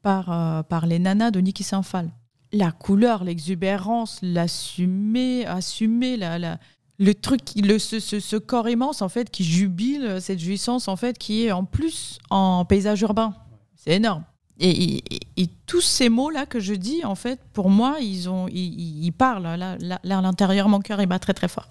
par, 0.02 0.64
par 0.66 0.86
les 0.86 0.98
nanas 0.98 1.32
de 1.32 1.40
Niki 1.40 1.64
Saint-Phal. 1.64 2.10
La 2.56 2.72
couleur, 2.72 3.22
l'exubérance, 3.24 4.18
l'assumer, 4.22 5.44
assumer 5.46 6.16
la, 6.16 6.38
la- 6.38 6.58
le 6.98 7.14
truc, 7.14 7.40
le, 7.56 7.78
ce, 7.78 8.00
ce- 8.00 8.20
ce 8.20 8.36
corps 8.36 8.68
immense 8.68 9.02
en 9.02 9.10
fait 9.10 9.30
qui 9.30 9.44
jubile, 9.44 10.16
cette 10.20 10.38
jouissance 10.38 10.88
en 10.88 10.96
fait 10.96 11.18
qui 11.18 11.44
est 11.44 11.52
en 11.52 11.64
plus 11.64 12.18
en 12.30 12.64
paysage 12.64 13.02
urbain. 13.02 13.34
C'est 13.74 13.94
énorme. 13.96 14.24
Et, 14.58 15.02
et- 15.36 15.50
tous 15.66 15.82
ces 15.82 16.08
mots-là 16.08 16.46
que 16.46 16.60
je 16.60 16.72
dis, 16.74 17.04
en 17.04 17.16
fait, 17.16 17.40
pour 17.52 17.68
moi, 17.70 17.96
ils, 18.00 18.30
ont, 18.30 18.46
ils, 18.48 19.10
parlent. 19.10 19.42
Là, 19.42 19.56
là, 19.56 19.98
là, 20.04 20.18
à 20.18 20.22
l'intérieur, 20.22 20.68
mon 20.68 20.78
cœur, 20.80 21.00
il 21.02 21.06
bat 21.06 21.18
très, 21.18 21.34
très 21.34 21.48
fort. 21.48 21.68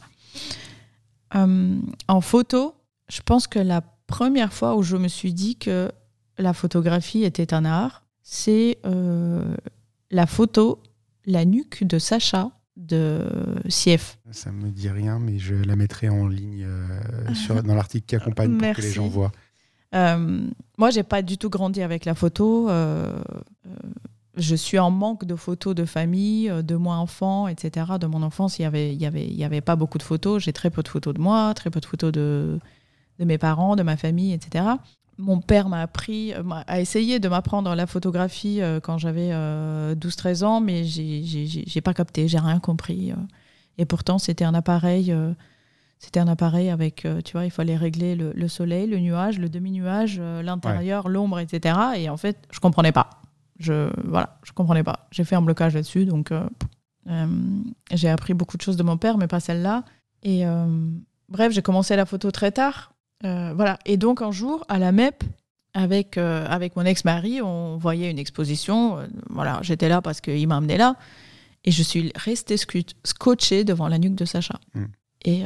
Euh, 1.36 1.78
en 2.10 2.22
photo, 2.22 2.76
je 3.10 3.22
pense 3.22 3.48
que 3.48 3.58
la 3.60 3.82
première 4.06 4.52
fois 4.54 4.76
où 4.76 4.84
je 4.84 4.98
me 4.98 5.08
suis 5.08 5.34
dit 5.34 5.56
que 5.56 5.92
la 6.38 6.54
photographie 6.54 7.24
était 7.24 7.54
un 7.54 7.64
art, 7.66 8.04
c'est 8.22 8.78
euh, 8.86 9.56
la 10.16 10.26
photo, 10.28 10.82
la 11.26 11.44
nuque 11.46 11.84
de 11.84 12.00
Sacha 12.00 12.52
de 12.78 13.28
Sief. 13.70 14.18
Ça 14.32 14.52
me 14.52 14.70
dit 14.70 14.90
rien, 14.90 15.20
mais 15.20 15.40
je 15.40 15.56
la 15.56 15.76
mettrai 15.76 16.10
en 16.10 16.28
ligne 16.28 16.66
euh, 16.66 17.34
sur, 17.34 17.62
dans 17.64 17.76
l'article 17.76 18.06
qui 18.06 18.16
accompagne 18.16 18.58
pour 18.58 18.74
que 18.74 18.82
les 18.82 18.92
gens 18.92 19.08
voient. 19.08 19.32
Euh, 19.94 20.50
moi, 20.78 20.90
j'ai 20.90 21.04
pas 21.04 21.22
du 21.22 21.38
tout 21.38 21.50
grandi 21.50 21.82
avec 21.82 22.06
la 22.06 22.16
photo. 22.16 22.70
euh, 22.70 23.14
euh, 23.68 23.70
je 24.38 24.56
suis 24.56 24.78
en 24.80 24.92
manque 24.92 25.24
de 25.24 25.36
photos 25.36 25.74
de 25.74 25.86
famille, 25.86 26.52
de 26.64 26.76
moi 26.76 26.96
enfant, 26.96 27.48
etc. 27.48 27.94
De 28.00 28.06
mon 28.08 28.22
enfance, 28.22 28.60
il 28.60 28.64
y 28.64 28.66
avait, 28.66 28.94
il 28.94 29.02
y 29.02 29.06
avait, 29.06 29.26
il 29.26 29.36
y 29.36 29.46
avait 29.46 29.62
pas 29.62 29.78
beaucoup 29.78 29.98
de 29.98 30.04
photos. 30.04 30.44
J'ai 30.44 30.52
très 30.52 30.70
peu 30.70 30.84
de 30.84 30.90
photos 30.90 31.14
de 31.14 31.22
moi, 31.22 31.54
très 31.54 31.70
peu 31.70 31.80
de 31.80 31.86
photos 31.86 32.12
de, 32.12 32.60
de 33.20 33.26
mes 33.26 33.38
parents, 33.38 33.78
de 33.78 33.84
ma 33.84 33.96
famille, 33.96 34.34
etc. 34.34 34.66
mon 35.18 35.40
père 35.40 35.70
m'a 35.70 35.82
appris, 35.82 36.34
euh, 36.34 36.44
a 36.68 36.80
essayé 36.82 37.20
de 37.20 37.28
m'apprendre 37.30 37.74
la 37.76 37.88
photographie 37.88 38.62
euh, 38.62 38.80
quand 38.80 38.98
j'avais 38.98 39.30
euh, 39.32 39.96
12-13 39.96 40.44
ans, 40.44 40.60
mais 40.62 40.84
j'ai- 40.84 41.82
pas 41.82 41.94
capté, 41.94 42.28
j'ai 42.28 42.40
rien 42.40 42.60
compris. 42.60 43.12
euh. 43.12 43.16
Et 43.78 43.86
pourtant, 43.86 44.18
c'était 44.20 44.46
un 44.46 44.54
appareil, 44.54 45.12
euh, 45.12 45.34
c'était 46.00 46.20
un 46.20 46.28
appareil 46.28 46.70
avec, 46.70 47.06
euh, 47.06 47.22
tu 47.22 47.34
vois, 47.34 47.46
il 47.46 47.52
fallait 47.52 47.76
régler 47.78 48.16
le, 48.16 48.32
le 48.34 48.48
soleil, 48.48 48.88
le 48.88 49.00
nuage, 49.00 49.40
le 49.40 49.50
demi-nuage, 49.50 50.18
euh, 50.20 50.42
l'intérieur, 50.42 51.08
l'ombre, 51.10 51.40
etc. 51.40 51.78
Et 51.98 52.10
en 52.10 52.18
fait, 52.18 52.38
je 52.52 52.60
comprenais 52.60 52.92
pas. 52.92 53.10
Je, 53.60 53.90
voilà, 54.06 54.38
je 54.44 54.52
comprenais 54.52 54.84
pas. 54.84 55.08
J'ai 55.12 55.24
fait 55.24 55.36
un 55.36 55.42
blocage 55.42 55.76
là-dessus, 55.76 56.06
donc 56.06 56.32
euh, 56.32 56.46
euh, 57.08 57.28
j'ai 57.92 58.10
appris 58.10 58.34
beaucoup 58.34 58.58
de 58.58 58.62
choses 58.62 58.76
de 58.78 58.84
mon 58.84 58.98
père, 58.98 59.18
mais 59.18 59.28
pas 59.28 59.40
celle-là. 59.40 59.84
Et 60.24 60.46
euh, 60.46 60.66
bref, 61.30 61.54
j'ai 61.54 61.62
commencé 61.62 61.96
la 61.96 62.06
photo 62.06 62.32
très 62.32 62.52
tard. 62.52 62.92
Euh, 63.24 63.54
voilà. 63.56 63.80
Et 63.86 63.98
donc, 63.98 64.22
un 64.22 64.32
jour, 64.32 64.66
à 64.68 64.80
la 64.80 64.92
MEP, 64.92 65.24
avec, 65.74 66.18
euh, 66.18 66.46
avec 66.48 66.76
mon 66.76 66.84
ex-mari, 66.86 67.42
on 67.42 67.78
voyait 67.78 68.10
une 68.10 68.20
exposition. 68.20 69.00
Euh, 69.00 69.08
voilà, 69.30 69.60
j'étais 69.62 69.90
là 69.90 70.02
parce 70.02 70.22
qu'il 70.22 70.48
m'a 70.48 70.58
amené 70.58 70.78
là. 70.78 70.96
Et 71.64 71.72
je 71.72 71.82
suis 71.82 72.12
restée 72.16 72.58
scotchée 72.58 73.64
devant 73.64 73.88
la 73.88 73.98
nuque 73.98 74.16
de 74.16 74.26
Sacha. 74.26 74.60
Mm. 74.74 74.86
Et, 75.28 75.44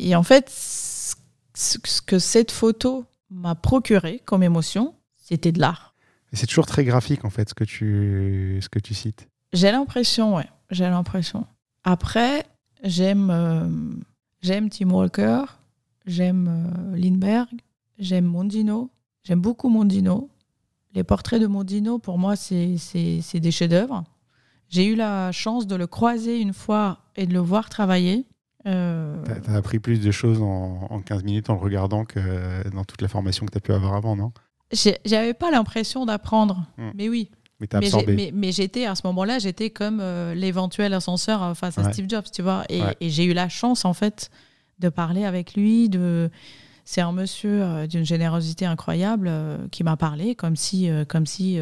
et 0.00 0.16
en 0.16 0.24
fait, 0.24 0.50
ce 0.50 2.00
que 2.00 2.18
cette 2.18 2.50
photo 2.50 3.04
m'a 3.30 3.54
procuré 3.54 4.20
comme 4.24 4.42
émotion, 4.42 4.96
c'était 5.16 5.52
de 5.52 5.60
l'art. 5.60 5.94
C'est 6.32 6.48
toujours 6.48 6.66
très 6.66 6.84
graphique, 6.84 7.24
en 7.24 7.30
fait, 7.30 7.48
ce 7.48 7.54
que 7.54 7.62
tu, 7.62 8.58
ce 8.60 8.68
que 8.68 8.80
tu 8.80 8.94
cites. 8.94 9.28
J'ai 9.52 9.70
l'impression, 9.70 10.34
ouais. 10.34 10.48
J'ai 10.70 10.88
l'impression. 10.88 11.46
Après, 11.84 12.44
j'aime 12.82 13.94
j'aime 14.42 14.68
Tim 14.68 14.90
Walker, 14.90 15.44
j'aime 16.06 16.48
euh, 16.48 16.96
Lindbergh, 16.96 17.48
j'aime 17.98 18.24
Mondino. 18.24 18.90
J'aime 19.24 19.40
beaucoup 19.40 19.68
Mondino. 19.68 20.28
Les 20.94 21.04
portraits 21.04 21.40
de 21.40 21.46
Mondino, 21.46 21.98
pour 21.98 22.18
moi, 22.18 22.36
c'est 22.36 22.76
des 23.34 23.50
chefs-d'œuvre. 23.50 24.04
J'ai 24.68 24.86
eu 24.86 24.94
la 24.94 25.32
chance 25.32 25.66
de 25.66 25.76
le 25.76 25.86
croiser 25.86 26.40
une 26.40 26.52
fois 26.52 26.98
et 27.16 27.26
de 27.26 27.32
le 27.32 27.38
voir 27.40 27.68
travailler. 27.68 28.26
Euh, 28.66 29.22
Tu 29.44 29.50
as 29.50 29.54
appris 29.54 29.78
plus 29.78 30.00
de 30.00 30.10
choses 30.10 30.40
en, 30.42 30.86
en 30.90 31.00
15 31.00 31.24
minutes 31.24 31.50
en 31.50 31.54
le 31.54 31.60
regardant 31.60 32.04
que 32.04 32.68
dans 32.70 32.84
toute 32.84 33.00
la 33.02 33.08
formation 33.08 33.46
que 33.46 33.52
tu 33.52 33.58
as 33.58 33.60
pu 33.60 33.72
avoir 33.72 33.94
avant, 33.94 34.16
non? 34.16 34.32
J'avais 35.04 35.34
pas 35.34 35.50
l'impression 35.50 36.06
d'apprendre, 36.06 36.66
Hmm. 36.78 36.90
mais 36.94 37.08
oui. 37.08 37.30
Mais 37.60 37.66
tu 37.68 37.76
as 37.76 37.80
Mais, 38.34 38.50
j'étais 38.52 38.86
à 38.86 38.94
ce 38.94 39.06
moment-là, 39.06 39.38
j'étais 39.38 39.70
comme 39.70 40.00
euh, 40.00 40.34
l'éventuel 40.34 40.94
ascenseur 40.94 41.42
euh, 41.42 41.54
face 41.54 41.78
à 41.78 41.82
Ouais. 41.82 41.92
Steve 41.92 42.06
Jobs, 42.08 42.24
tu 42.32 42.42
vois. 42.42 42.64
Et, 42.68 42.80
Ouais. 42.82 42.96
et 43.00 43.08
j'ai 43.10 43.24
eu 43.24 43.34
la 43.34 43.48
chance, 43.48 43.84
en 43.84 43.92
fait, 43.94 44.30
de 44.82 44.88
parler 44.88 45.24
avec 45.24 45.54
lui. 45.54 45.88
De... 45.88 46.30
C'est 46.84 47.00
un 47.00 47.12
monsieur 47.12 47.62
euh, 47.62 47.86
d'une 47.86 48.04
générosité 48.04 48.66
incroyable 48.66 49.28
euh, 49.30 49.56
qui 49.70 49.84
m'a 49.84 49.96
parlé 49.96 50.34
comme 50.34 50.56
si, 50.56 50.90
euh, 50.90 51.04
comme 51.04 51.26
si, 51.26 51.58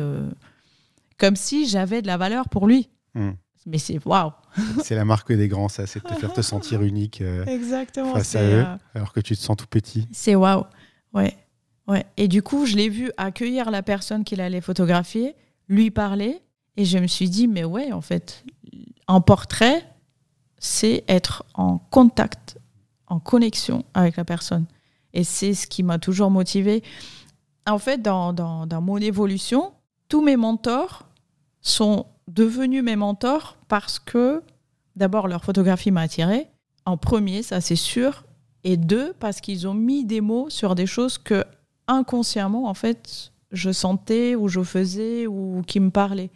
comme 1.18 1.36
si 1.36 1.68
j'avais 1.68 2.02
de 2.02 2.06
la 2.06 2.16
valeur 2.16 2.48
pour 2.48 2.66
lui. 2.66 2.88
Hmm. 3.14 3.32
Mais 3.66 3.78
c'est 3.78 4.04
waouh! 4.06 4.32
C'est 4.82 4.94
la 4.94 5.04
marque 5.04 5.32
des 5.32 5.46
grands, 5.46 5.68
ça, 5.68 5.86
c'est 5.86 6.02
de 6.02 6.08
te 6.08 6.14
faire 6.14 6.32
te 6.32 6.40
sentir 6.42 6.82
unique 6.82 7.22
Exactement. 7.46 8.14
face 8.14 8.34
à 8.34 8.42
eux, 8.42 8.64
alors 8.94 9.12
que 9.12 9.20
tu 9.20 9.36
te 9.36 9.40
sens 9.40 9.56
tout 9.56 9.66
petit. 9.66 10.08
C'est 10.12 10.34
waouh. 10.34 10.64
Ouais. 11.12 11.36
ouais. 11.86 12.06
Et 12.16 12.26
du 12.26 12.42
coup, 12.42 12.64
je 12.64 12.74
l'ai 12.74 12.88
vu 12.88 13.12
accueillir 13.18 13.70
la 13.70 13.82
personne 13.82 14.24
qu'il 14.24 14.40
allait 14.40 14.62
photographier, 14.62 15.36
lui 15.68 15.90
parler, 15.90 16.40
et 16.78 16.86
je 16.86 16.98
me 16.98 17.06
suis 17.06 17.28
dit, 17.28 17.48
mais 17.48 17.62
ouais, 17.62 17.92
en 17.92 18.00
fait, 18.00 18.44
un 19.06 19.20
portrait, 19.20 19.86
c'est 20.58 21.04
être 21.08 21.44
en 21.54 21.78
contact, 21.78 22.58
en 23.10 23.20
connexion 23.20 23.84
avec 23.92 24.16
la 24.16 24.24
personne. 24.24 24.64
Et 25.12 25.24
c'est 25.24 25.54
ce 25.54 25.66
qui 25.66 25.82
m'a 25.82 25.98
toujours 25.98 26.30
motivé. 26.30 26.82
En 27.66 27.78
fait, 27.78 28.00
dans, 28.00 28.66
mon 28.80 28.96
évolution, 28.96 29.72
tous 30.08 30.22
mes 30.22 30.36
mentors 30.36 31.06
sont 31.60 32.06
devenus 32.28 32.82
mes 32.82 32.96
mentors 32.96 33.58
parce 33.68 33.98
que, 33.98 34.42
d'abord, 34.96 35.28
leur 35.28 35.44
photographie 35.44 35.90
m'a 35.90 36.02
attiré. 36.02 36.48
En 36.86 36.96
premier, 36.96 37.42
ça 37.42 37.60
c'est 37.60 37.76
sûr. 37.76 38.24
Et 38.64 38.76
deux, 38.76 39.12
parce 39.18 39.40
qu'ils 39.40 39.66
ont 39.68 39.74
mis 39.74 40.04
des 40.04 40.20
mots 40.20 40.48
sur 40.48 40.74
des 40.74 40.86
choses 40.86 41.18
que 41.18 41.44
inconsciemment, 41.86 42.66
en 42.66 42.74
fait, 42.74 43.32
je 43.52 43.72
sentais 43.72 44.34
ou 44.34 44.48
je 44.48 44.62
faisais 44.62 45.26
ou 45.26 45.62
qui 45.66 45.80
me 45.80 45.90
parlaient. 45.90 46.30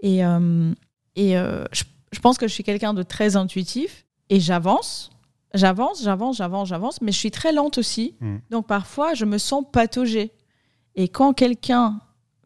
Et, 0.00 0.24
euh, 0.24 0.72
euh, 1.18 1.64
je 1.72 2.20
pense 2.20 2.36
que 2.36 2.48
je 2.48 2.52
suis 2.52 2.64
quelqu'un 2.64 2.94
de 2.94 3.02
très 3.02 3.36
intuitif 3.36 4.06
et 4.28 4.40
j'avance, 4.40 5.10
j'avance, 5.54 6.02
j'avance, 6.02 6.36
j'avance, 6.36 6.68
j'avance, 6.68 7.00
mais 7.02 7.12
je 7.12 7.18
suis 7.18 7.30
très 7.30 7.52
lente 7.52 7.78
aussi. 7.78 8.14
Mm. 8.20 8.36
Donc 8.50 8.66
parfois, 8.66 9.14
je 9.14 9.24
me 9.24 9.38
sens 9.38 9.64
pataugée. 9.72 10.32
Et 10.94 11.08
quand 11.08 11.32
quelqu'un 11.32 12.00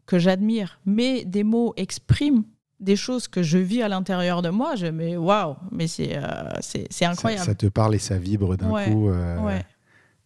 que 0.05 0.19
j'admire 0.19 0.79
met 0.85 1.25
des 1.25 1.43
mots, 1.43 1.73
exprime 1.77 2.43
des 2.79 2.95
choses 2.95 3.27
que 3.27 3.41
je 3.43 3.57
vis 3.57 3.81
à 3.81 3.87
l'intérieur 3.89 4.41
de 4.41 4.49
moi, 4.49 4.75
je 4.75 4.85
me 4.87 5.17
waouh, 5.17 5.55
mais 5.71 5.87
c'est 5.87 6.15
euh, 6.17 6.23
c'est 6.61 6.87
c'est 6.91 7.05
Ça, 7.05 7.11
incroyable. 7.11 7.43
ça 7.45 7.55
te 7.55 7.65
parle 7.65 7.95
et 7.95 7.99
ça 7.99 8.17
vibre 8.17 8.55
d'un 8.55 8.69
Ouais, 8.69 8.91
coup. 8.91 9.09
euh, 9.09 9.39
ouais. 9.41 9.65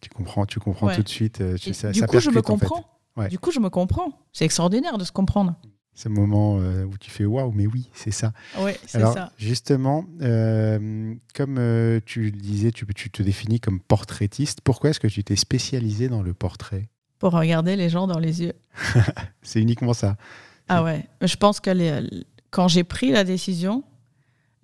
Tu 0.00 0.10
comprends, 0.10 0.44
tu 0.46 0.60
comprends 0.60 0.88
Ouais. 0.88 0.96
tout 0.96 1.02
de 1.02 1.08
suite. 1.08 1.40
euh, 1.40 1.56
tu- 1.56 1.72
ça, 1.74 1.90
du 1.92 2.00
ça 2.00 2.06
coup, 2.06 2.18
je 2.20 2.28
me 2.28 2.34
percute, 2.42 2.50
en 2.50 2.58
fait. 2.58 2.66
comprends. 2.66 3.28
Du 3.28 3.38
coup, 3.38 3.50
je 3.52 3.60
me 3.60 3.70
comprends. 3.70 4.10
C'est 4.32 4.44
extraordinaire 4.44 4.98
de 4.98 5.04
se 5.04 5.12
comprendre. 5.12 5.54
Ce 5.94 6.08
moment 6.08 6.58
euh, 6.58 6.84
où 6.84 6.96
tu 6.98 7.10
fais 7.10 7.26
waouh, 7.26 7.52
mais 7.52 7.66
oui, 7.66 7.90
c'est 7.92 8.10
ça. 8.10 8.32
Oui, 8.58 8.72
c'est 8.86 8.96
Alors, 8.98 9.12
ça. 9.12 9.32
justement, 9.36 10.06
euh, 10.22 11.14
comme 11.34 11.56
euh, 11.58 12.00
tu 12.06 12.24
le 12.24 12.30
disais, 12.30 12.72
tu, 12.72 12.86
tu 12.94 13.10
te 13.10 13.22
définis 13.22 13.60
comme 13.60 13.78
portraitiste. 13.78 14.62
Pourquoi 14.62 14.90
est-ce 14.90 15.00
que 15.00 15.06
tu 15.06 15.22
t'es 15.22 15.36
spécialisé 15.36 16.08
dans 16.08 16.22
le 16.22 16.32
portrait? 16.32 16.88
Pour 17.18 17.32
regarder 17.32 17.76
les 17.76 17.90
gens 17.90 18.06
dans 18.06 18.18
les 18.18 18.42
yeux. 18.42 18.54
C'est 19.42 19.60
uniquement 19.60 19.92
ça. 19.92 20.16
Ah 20.68 20.82
ouais. 20.82 21.06
Je 21.20 21.36
pense 21.36 21.60
que 21.60 21.70
les- 21.70 22.00
quand 22.50 22.68
j'ai 22.68 22.84
pris 22.84 23.10
la 23.12 23.24
décision, 23.24 23.84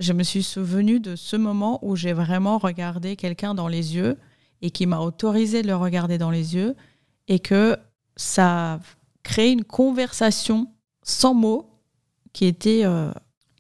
je 0.00 0.12
me 0.14 0.22
suis 0.22 0.42
souvenu 0.42 0.98
de 0.98 1.14
ce 1.14 1.36
moment 1.36 1.78
où 1.82 1.94
j'ai 1.94 2.14
vraiment 2.14 2.56
regardé 2.58 3.16
quelqu'un 3.16 3.54
dans 3.54 3.68
les 3.68 3.94
yeux 3.96 4.16
et 4.62 4.70
qui 4.70 4.86
m'a 4.86 5.00
autorisé 5.00 5.60
de 5.62 5.66
le 5.68 5.76
regarder 5.76 6.16
dans 6.18 6.30
les 6.30 6.54
yeux 6.54 6.74
et 7.28 7.38
que 7.38 7.76
ça 8.16 8.74
a 8.74 8.80
créé 9.22 9.52
une 9.52 9.64
conversation 9.64 10.68
sans 11.08 11.32
mots 11.34 11.70
qui 12.32 12.44
était, 12.44 12.82
euh, 12.84 13.10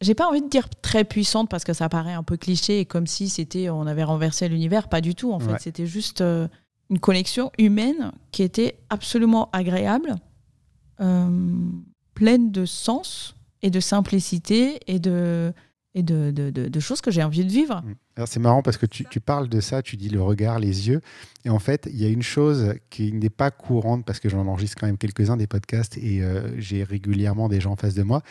j'ai 0.02 0.14
pas 0.14 0.28
envie 0.28 0.42
de 0.42 0.48
dire 0.48 0.68
très 0.82 1.04
puissante 1.04 1.48
parce 1.48 1.64
que 1.64 1.72
ça 1.72 1.88
paraît 1.88 2.12
un 2.12 2.22
peu 2.22 2.36
cliché 2.36 2.80
et 2.80 2.84
comme 2.84 3.06
si 3.06 3.28
c'était 3.28 3.70
on 3.70 3.86
avait 3.86 4.04
renversé 4.04 4.48
l'univers, 4.48 4.88
pas 4.88 5.00
du 5.00 5.14
tout 5.14 5.32
en 5.32 5.38
fait, 5.40 5.52
Ouais. 5.52 5.58
c'était 5.58 5.86
juste 5.86 6.20
euh, 6.20 6.46
une 6.90 6.98
connexion 6.98 7.50
humaine 7.58 8.12
qui 8.32 8.42
était 8.42 8.78
absolument 8.90 9.48
agréable, 9.52 10.16
euh, 11.00 11.56
pleine 12.14 12.50
de 12.52 12.64
sens 12.66 13.34
et 13.62 13.70
de 13.70 13.80
simplicité 13.80 14.80
et 14.86 14.98
de 14.98 15.52
et 15.98 16.02
de, 16.02 16.30
de- 16.30 16.50
de- 16.50 16.68
de 16.68 16.80
choses 16.80 17.00
que 17.00 17.10
j'ai 17.10 17.22
envie 17.22 17.44
de 17.44 17.50
vivre. 17.50 17.82
Alors 18.16 18.28
c'est 18.28 18.40
marrant 18.40 18.62
parce 18.62 18.76
que 18.76 18.86
tu, 18.86 19.04
tu 19.04 19.20
parles 19.20 19.48
de 19.48 19.60
ça, 19.60 19.82
tu 19.82 19.96
dis 19.96 20.08
le 20.08 20.22
regard, 20.22 20.58
les 20.58 20.88
yeux. 20.88 21.00
Et 21.44 21.50
en 21.50 21.58
fait, 21.58 21.88
il 21.92 22.00
y 22.00 22.04
a 22.06 22.08
une 22.08 22.22
chose 22.22 22.74
qui 22.90 23.12
n'est 23.12 23.30
pas 23.30 23.50
courante 23.50 24.04
parce 24.04 24.20
que 24.20 24.28
j'en 24.28 24.46
enregistre 24.46 24.76
quand 24.80 24.86
même 24.86 24.98
quelques-uns 24.98 25.36
des 25.36 25.46
podcasts 25.46 25.96
et 25.98 26.22
euh, 26.22 26.48
j'ai 26.58 26.84
régulièrement 26.84 27.48
des 27.48 27.60
gens 27.60 27.72
en 27.72 27.76
face 27.76 27.94
de 27.94 28.02
moi. 28.02 28.22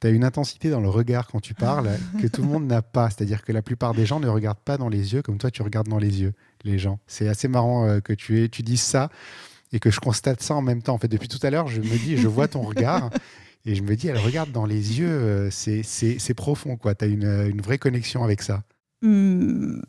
Tu 0.00 0.06
as 0.08 0.10
une 0.10 0.24
intensité 0.24 0.68
dans 0.68 0.80
le 0.80 0.90
regard 0.90 1.26
quand 1.26 1.40
tu 1.40 1.54
parles 1.54 1.88
que 2.20 2.26
tout 2.26 2.42
le 2.42 2.48
monde 2.48 2.66
n'a 2.66 2.82
pas. 2.82 3.08
C'est-à-dire 3.08 3.42
que 3.42 3.52
la 3.52 3.62
plupart 3.62 3.94
des 3.94 4.04
gens 4.04 4.20
ne 4.20 4.28
regardent 4.28 4.58
pas 4.64 4.76
dans 4.76 4.90
les 4.90 5.14
yeux 5.14 5.22
comme 5.22 5.38
toi, 5.38 5.50
tu 5.50 5.62
regardes 5.62 5.88
dans 5.88 5.98
les 5.98 6.20
yeux, 6.20 6.34
les 6.64 6.78
gens. 6.78 6.98
C'est 7.06 7.28
assez 7.28 7.48
marrant 7.48 7.86
euh, 7.86 8.00
que 8.00 8.12
tu, 8.12 8.42
aies, 8.42 8.48
tu 8.50 8.62
dises 8.62 8.82
ça 8.82 9.08
et 9.72 9.78
que 9.80 9.90
je 9.90 9.98
constate 10.00 10.42
ça 10.42 10.54
en 10.54 10.62
même 10.62 10.82
temps. 10.82 10.94
En 10.94 10.98
fait, 10.98 11.08
depuis 11.08 11.28
tout 11.28 11.40
à 11.42 11.50
l'heure, 11.50 11.66
je 11.68 11.80
me 11.80 11.98
dis, 12.04 12.16
je 12.18 12.28
vois 12.28 12.46
ton 12.46 12.60
regard. 12.62 13.10
Et 13.66 13.74
je 13.74 13.82
me 13.82 13.96
dis, 13.96 14.06
elle 14.08 14.18
regarde 14.18 14.52
dans 14.52 14.64
les 14.64 14.98
yeux, 15.00 15.08
euh, 15.10 15.50
c'est- 15.50 16.34
profond, 16.34 16.76
quoi. 16.76 16.94
Tu 16.94 17.04
as 17.04 17.08
une, 17.08 17.24
une 17.50 17.60
vraie 17.60 17.78
connexion 17.78 18.22
avec 18.24 18.40
ça. 18.42 18.62
Hum, 19.02 19.82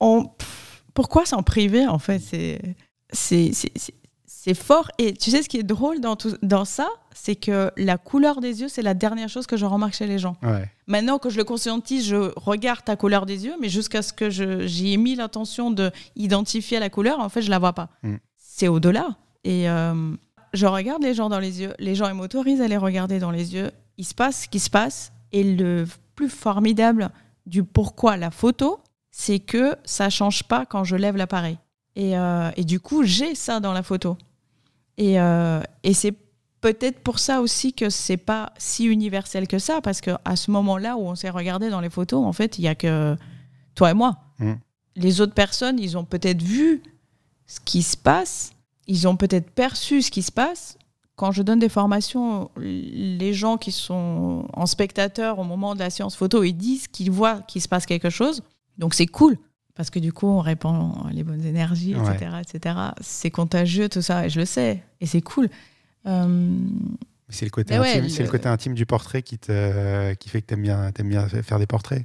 on- 0.00 0.24
pff, 0.26 0.84
pourquoi 0.92 1.24
s'en 1.24 1.42
priver 1.42 1.86
en 1.86 1.98
fait? 1.98 2.20
C'est 3.12 4.54
fort. 4.54 4.90
Et 4.98 5.12
tu 5.14 5.30
sais 5.30 5.42
ce 5.42 5.48
qui 5.48 5.58
est 5.58 5.62
drôle 5.62 6.00
dans, 6.00 6.16
tout, 6.16 6.36
dans 6.42 6.64
ça? 6.64 6.88
C'est 7.14 7.36
que 7.36 7.70
la 7.76 7.96
couleur 7.98 8.40
des 8.40 8.60
yeux, 8.60 8.68
c'est 8.68 8.82
la 8.82 8.94
dernière 8.94 9.28
chose 9.28 9.46
que 9.46 9.56
je 9.56 9.64
remarque 9.64 9.94
chez 9.94 10.06
les 10.06 10.18
gens. 10.18 10.36
Ouais. 10.42 10.70
Maintenant 10.86 11.18
que 11.18 11.30
je 11.30 11.36
le 11.36 11.44
conscientise, 11.44 12.06
je 12.06 12.32
regarde 12.36 12.84
ta 12.84 12.94
couleur 12.96 13.24
des 13.26 13.44
yeux, 13.46 13.54
mais 13.60 13.68
jusqu'à 13.68 14.02
ce 14.02 14.12
que 14.12 14.28
j'y 14.30 14.92
ai 14.92 14.96
mis 14.96 15.14
l'intention 15.16 15.70
d'identifier 15.70 16.78
la 16.78 16.90
couleur, 16.90 17.20
en 17.20 17.28
fait, 17.28 17.42
je 17.42 17.50
la 17.50 17.58
vois 17.58 17.72
pas. 17.72 17.88
Mm. 18.02 18.16
C'est 18.36 18.68
au-delà. 18.68 19.16
Et 19.44 19.68
euh, 19.68 20.14
je 20.52 20.66
regarde 20.66 21.02
les 21.02 21.14
gens 21.14 21.28
dans 21.28 21.38
les 21.38 21.60
yeux. 21.60 21.74
Les 21.78 21.94
gens, 21.94 22.08
ils 22.08 22.14
m'autorisent 22.14 22.60
à 22.60 22.68
les 22.68 22.76
regarder 22.76 23.18
dans 23.18 23.30
les 23.30 23.54
yeux. 23.54 23.70
Il 23.98 24.04
se 24.04 24.14
passe 24.14 24.42
ce 24.42 24.48
qui 24.48 24.60
se 24.60 24.70
passe. 24.70 25.12
Et 25.32 25.42
le 25.42 25.86
plus 26.14 26.28
formidable 26.28 27.10
du 27.46 27.62
pourquoi 27.62 28.16
la 28.16 28.30
photo, 28.30 28.80
c'est 29.10 29.38
que 29.38 29.76
ça 29.84 30.10
change 30.10 30.44
pas 30.44 30.66
quand 30.66 30.84
je 30.84 30.96
lève 30.96 31.16
l'appareil. 31.16 31.58
Et, 31.94 32.16
euh, 32.16 32.50
et 32.56 32.64
du 32.64 32.80
coup, 32.80 33.04
j'ai 33.04 33.34
ça 33.34 33.60
dans 33.60 33.72
la 33.72 33.82
photo. 33.82 34.16
Et, 34.98 35.20
euh, 35.20 35.60
et 35.82 35.94
c'est 35.94 36.14
peut-être 36.60 37.00
pour 37.00 37.18
ça 37.18 37.40
aussi 37.40 37.72
que 37.72 37.90
c'est 37.90 38.16
pas 38.16 38.52
si 38.58 38.86
universel 38.86 39.46
que 39.46 39.58
ça, 39.58 39.80
parce 39.80 40.00
que 40.00 40.10
à 40.24 40.36
ce 40.36 40.50
moment-là 40.50 40.96
où 40.96 41.02
on 41.02 41.14
s'est 41.14 41.30
regardé 41.30 41.70
dans 41.70 41.80
les 41.80 41.90
photos, 41.90 42.24
en 42.24 42.32
fait, 42.32 42.58
il 42.58 42.62
y 42.62 42.68
a 42.68 42.74
que 42.74 43.16
toi 43.74 43.90
et 43.90 43.94
moi. 43.94 44.18
Mm. 44.38 44.54
Les 44.96 45.20
autres 45.20 45.34
personnes, 45.34 45.78
ils 45.78 45.96
ont 45.96 46.04
peut-être 46.04 46.42
vu 46.42 46.82
ce 47.46 47.60
qui 47.60 47.82
se 47.82 47.96
passe, 47.96 48.52
ils 48.86 49.06
ont 49.08 49.16
peut-être 49.16 49.50
perçu 49.50 50.02
ce 50.02 50.10
qui 50.10 50.22
se 50.22 50.32
passe. 50.32 50.76
Quand 51.16 51.32
je 51.32 51.42
donne 51.42 51.58
des 51.58 51.68
formations, 51.70 52.50
les 52.56 53.32
gens 53.32 53.56
qui 53.56 53.72
sont 53.72 54.46
en 54.52 54.66
spectateur 54.66 55.38
au 55.38 55.44
moment 55.44 55.74
de 55.74 55.78
la 55.78 55.88
séance 55.90 56.14
photo, 56.14 56.42
ils 56.44 56.52
disent 56.52 56.88
qu'ils 56.88 57.10
voient 57.10 57.40
qu'il 57.48 57.62
se 57.62 57.68
passe 57.68 57.86
quelque 57.86 58.10
chose. 58.10 58.42
Donc 58.76 58.92
c'est 58.94 59.06
cool 59.06 59.38
parce 59.74 59.88
que 59.90 59.98
du 59.98 60.12
coup 60.12 60.26
on 60.26 60.40
répand 60.40 61.10
les 61.12 61.24
bonnes 61.24 61.44
énergies, 61.44 61.92
etc., 61.92 62.36
etc. 62.42 62.76
C'est 63.00 63.30
contagieux 63.30 63.88
tout 63.88 64.02
ça 64.02 64.26
et 64.26 64.30
je 64.30 64.40
le 64.40 64.44
sais 64.46 64.82
et 65.00 65.06
c'est 65.06 65.22
cool. 65.22 65.48
Euh, 66.06 66.58
c'est 67.30 67.46
le 67.46 67.50
côté 67.50 67.78
ouais, 67.78 67.98
intime, 67.98 68.18
le 68.18 68.24
le- 68.24 68.30
côté 68.30 68.48
intime 68.48 68.74
du 68.74 68.86
portrait 68.86 69.22
qui 69.22 69.38
te, 69.38 70.14
qui 70.14 70.28
fait 70.28 70.42
que 70.42 70.54
bien, 70.54 70.92
t'aimes 70.92 71.08
bien 71.08 71.26
faire 71.28 71.58
des 71.58 71.66
portraits. 71.66 72.04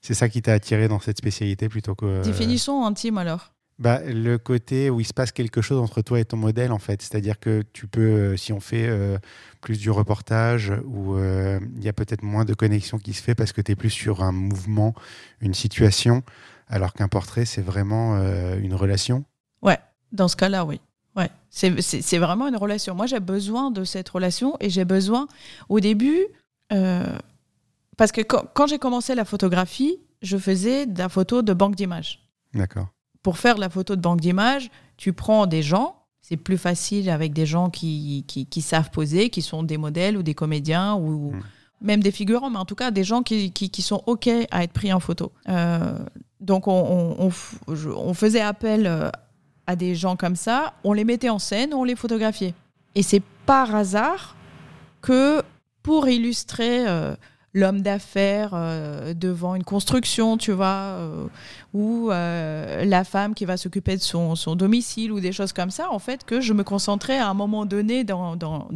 C'est 0.00 0.14
ça 0.14 0.28
qui 0.28 0.42
t'a 0.42 0.52
attiré 0.52 0.88
dans 0.88 0.98
cette 1.00 1.18
spécialité 1.18 1.68
plutôt 1.68 1.94
que. 1.94 2.22
Définition 2.24 2.84
intime 2.84 3.18
alors. 3.18 3.52
Bah, 3.78 4.00
le 4.04 4.36
côté 4.38 4.90
où 4.90 5.00
il 5.00 5.04
se 5.04 5.14
passe 5.14 5.32
quelque 5.32 5.60
chose 5.60 5.78
entre 5.78 6.02
toi 6.02 6.20
et 6.20 6.24
ton 6.24 6.36
modèle, 6.36 6.72
en 6.72 6.78
fait. 6.78 7.02
C'est-à-dire 7.02 7.40
que 7.40 7.62
tu 7.72 7.86
peux, 7.86 8.00
euh, 8.00 8.36
si 8.36 8.52
on 8.52 8.60
fait 8.60 8.86
euh, 8.86 9.18
plus 9.60 9.78
du 9.78 9.90
reportage, 9.90 10.72
où 10.84 11.16
euh, 11.16 11.58
il 11.76 11.82
y 11.82 11.88
a 11.88 11.92
peut-être 11.92 12.22
moins 12.22 12.44
de 12.44 12.54
connexion 12.54 12.98
qui 12.98 13.12
se 13.12 13.22
fait 13.22 13.34
parce 13.34 13.52
que 13.52 13.60
tu 13.60 13.72
es 13.72 13.74
plus 13.74 13.90
sur 13.90 14.22
un 14.22 14.30
mouvement, 14.30 14.94
une 15.40 15.54
situation, 15.54 16.22
alors 16.68 16.92
qu'un 16.92 17.08
portrait, 17.08 17.44
c'est 17.44 17.62
vraiment 17.62 18.16
euh, 18.16 18.58
une 18.60 18.74
relation. 18.74 19.24
Ouais, 19.62 19.78
dans 20.12 20.28
ce 20.28 20.36
cas-là, 20.36 20.64
oui. 20.64 20.80
Ouais, 21.16 21.28
c'est 21.50 22.18
vraiment 22.18 22.48
une 22.48 22.56
relation. 22.56 22.94
Moi, 22.94 23.06
j'ai 23.06 23.20
besoin 23.20 23.70
de 23.70 23.84
cette 23.84 24.08
relation 24.08 24.56
et 24.60 24.70
j'ai 24.70 24.86
besoin, 24.86 25.28
au 25.68 25.78
début, 25.78 26.24
parce 26.70 28.12
que 28.12 28.22
quand, 28.22 28.44
quand 28.54 28.66
j'ai 28.66 28.78
commencé 28.78 29.14
la 29.14 29.26
photographie, 29.26 29.98
je 30.22 30.38
faisais 30.38 30.86
de 30.86 30.98
la 30.98 31.10
photo 31.10 31.42
de 31.42 31.52
banque 31.52 31.76
d'images. 31.76 32.26
D'accord. 32.54 32.88
Pour 33.22 33.38
faire 33.38 33.54
de 33.56 33.60
la 33.60 33.68
photo 33.70 33.96
de 33.96 34.00
banque 34.00 34.20
d'images, 34.20 34.70
tu 34.96 35.12
prends 35.12 35.46
des 35.46 35.62
gens, 35.62 35.96
c'est 36.22 36.36
plus 36.36 36.58
facile 36.58 37.10
avec 37.10 37.32
des 37.32 37.46
gens 37.46 37.70
qui, 37.70 38.24
qui, 38.28 38.46
qui 38.46 38.60
savent 38.62 38.90
poser, 38.90 39.30
qui 39.30 39.42
sont 39.42 39.62
des 39.62 39.76
modèles 39.78 40.16
ou 40.16 40.22
des 40.22 40.34
comédiens 40.34 40.94
ou 40.94 41.32
Mm. 41.32 41.40
même 41.80 42.02
des 42.02 42.12
figurants, 42.12 42.50
mais 42.50 42.58
en 42.58 42.64
tout 42.64 42.74
cas 42.76 42.90
des 42.92 43.04
gens 43.04 43.22
qui, 43.22 43.52
sont 43.82 44.02
OK 44.06 44.28
à 44.50 44.62
être 44.64 44.72
pris 44.72 44.92
en 44.92 45.00
photo. 45.00 45.32
Euh, 45.48 45.98
donc 46.40 46.68
on, 46.68 46.72
on, 47.18 47.26
on 47.26 47.28
f- 47.28 47.54
je- 47.74 47.88
on 47.90 48.14
faisait 48.14 48.40
appel 48.40 48.86
euh, 48.86 49.10
à 49.66 49.74
des 49.76 49.94
gens 49.96 50.16
comme 50.16 50.36
ça, 50.36 50.74
on 50.84 50.92
les 50.92 51.04
mettait 51.04 51.28
en 51.30 51.38
scène, 51.40 51.74
on 51.74 51.84
les 51.84 51.96
photographiait. 51.96 52.54
Et 52.94 53.02
c'est 53.02 53.22
par 53.46 53.74
hasard 53.74 54.36
que 55.00 55.42
pour 55.82 56.08
illustrer 56.08 56.86
euh, 56.88 57.14
l'homme 57.54 57.82
d'affaires 57.82 58.52
euh, 58.54 59.14
devant 59.14 59.54
une 59.54 59.64
construction, 59.64 60.36
tu 60.36 60.52
vois, 60.52 60.66
euh, 60.66 61.26
ou 61.74 62.10
euh, 62.10 62.84
la 62.84 63.04
femme 63.04 63.34
qui 63.34 63.44
va 63.44 63.56
s'occuper 63.56 63.96
de 63.96 64.02
son, 64.02 64.34
son 64.34 64.56
domicile 64.56 65.12
ou 65.12 65.20
des 65.20 65.32
choses 65.32 65.52
comme 65.52 65.70
ça, 65.70 65.90
en 65.90 65.98
fait, 65.98 66.24
que 66.24 66.40
je 66.40 66.52
me 66.52 66.64
concentrais 66.64 67.18
à 67.18 67.28
un 67.28 67.34
moment 67.34 67.66
donné 67.66 68.04
dans, 68.04 68.36
dans, 68.36 68.68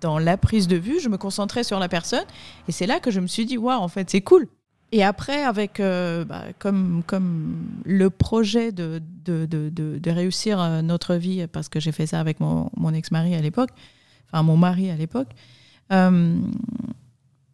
dans 0.00 0.18
la 0.18 0.36
prise 0.36 0.68
de 0.68 0.76
vue, 0.76 1.00
je 1.00 1.08
me 1.08 1.18
concentrais 1.18 1.64
sur 1.64 1.78
la 1.78 1.88
personne. 1.88 2.24
Et 2.68 2.72
c'est 2.72 2.86
là 2.86 3.00
que 3.00 3.10
je 3.10 3.20
me 3.20 3.26
suis 3.26 3.44
dit, 3.44 3.58
waouh, 3.58 3.80
en 3.80 3.88
fait, 3.88 4.08
c'est 4.10 4.22
cool. 4.22 4.46
Et 4.94 5.02
après, 5.02 5.42
avec 5.42 5.78
bah, 5.78 6.44
comme, 6.58 7.02
comme 7.06 7.56
le 7.86 8.10
projet 8.10 8.72
de, 8.72 9.00
de, 9.24 9.46
de, 9.46 9.70
de, 9.70 10.10
réussir 10.10 10.82
notre 10.82 11.14
vie, 11.14 11.46
parce 11.46 11.70
que 11.70 11.80
j'ai 11.80 11.92
fait 11.92 12.06
ça 12.06 12.20
avec 12.20 12.40
mon, 12.40 12.68
mon 12.76 12.92
ex-mari 12.92 13.34
à 13.34 13.40
l'époque, 13.40 13.70
enfin 14.30 14.42
mon 14.42 14.58
mari 14.58 14.90
à 14.90 14.94
l'époque, 14.94 15.30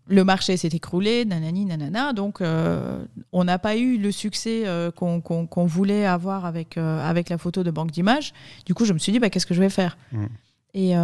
le 0.08 0.24
marché 0.24 0.56
s'est 0.56 0.68
écroulé, 0.68 1.24
nanani, 1.24 1.66
nanana, 1.66 2.12
donc 2.12 2.40
euh, 2.40 3.04
on 3.32 3.44
n'a 3.44 3.58
pas 3.58 3.76
eu 3.76 3.98
le 3.98 4.10
succès 4.10 4.62
euh, 4.66 4.90
qu'on 4.90 5.66
voulait 5.66 6.06
avoir 6.06 6.46
avec, 6.46 6.78
euh, 6.78 7.06
avec 7.06 7.28
la 7.28 7.38
photo 7.38 7.62
de 7.62 7.70
banque 7.70 7.90
d'images. 7.90 8.32
Du 8.64 8.74
coup, 8.74 8.84
je 8.84 8.92
me 8.92 8.98
suis 8.98 9.12
dit, 9.12 9.18
bah, 9.18 9.30
qu'est-ce 9.30 9.46
que 9.46 9.54
je 9.54 9.60
vais 9.60 9.70
faire? 9.70 9.98
Mm. 10.12 10.26
et, 10.74 10.94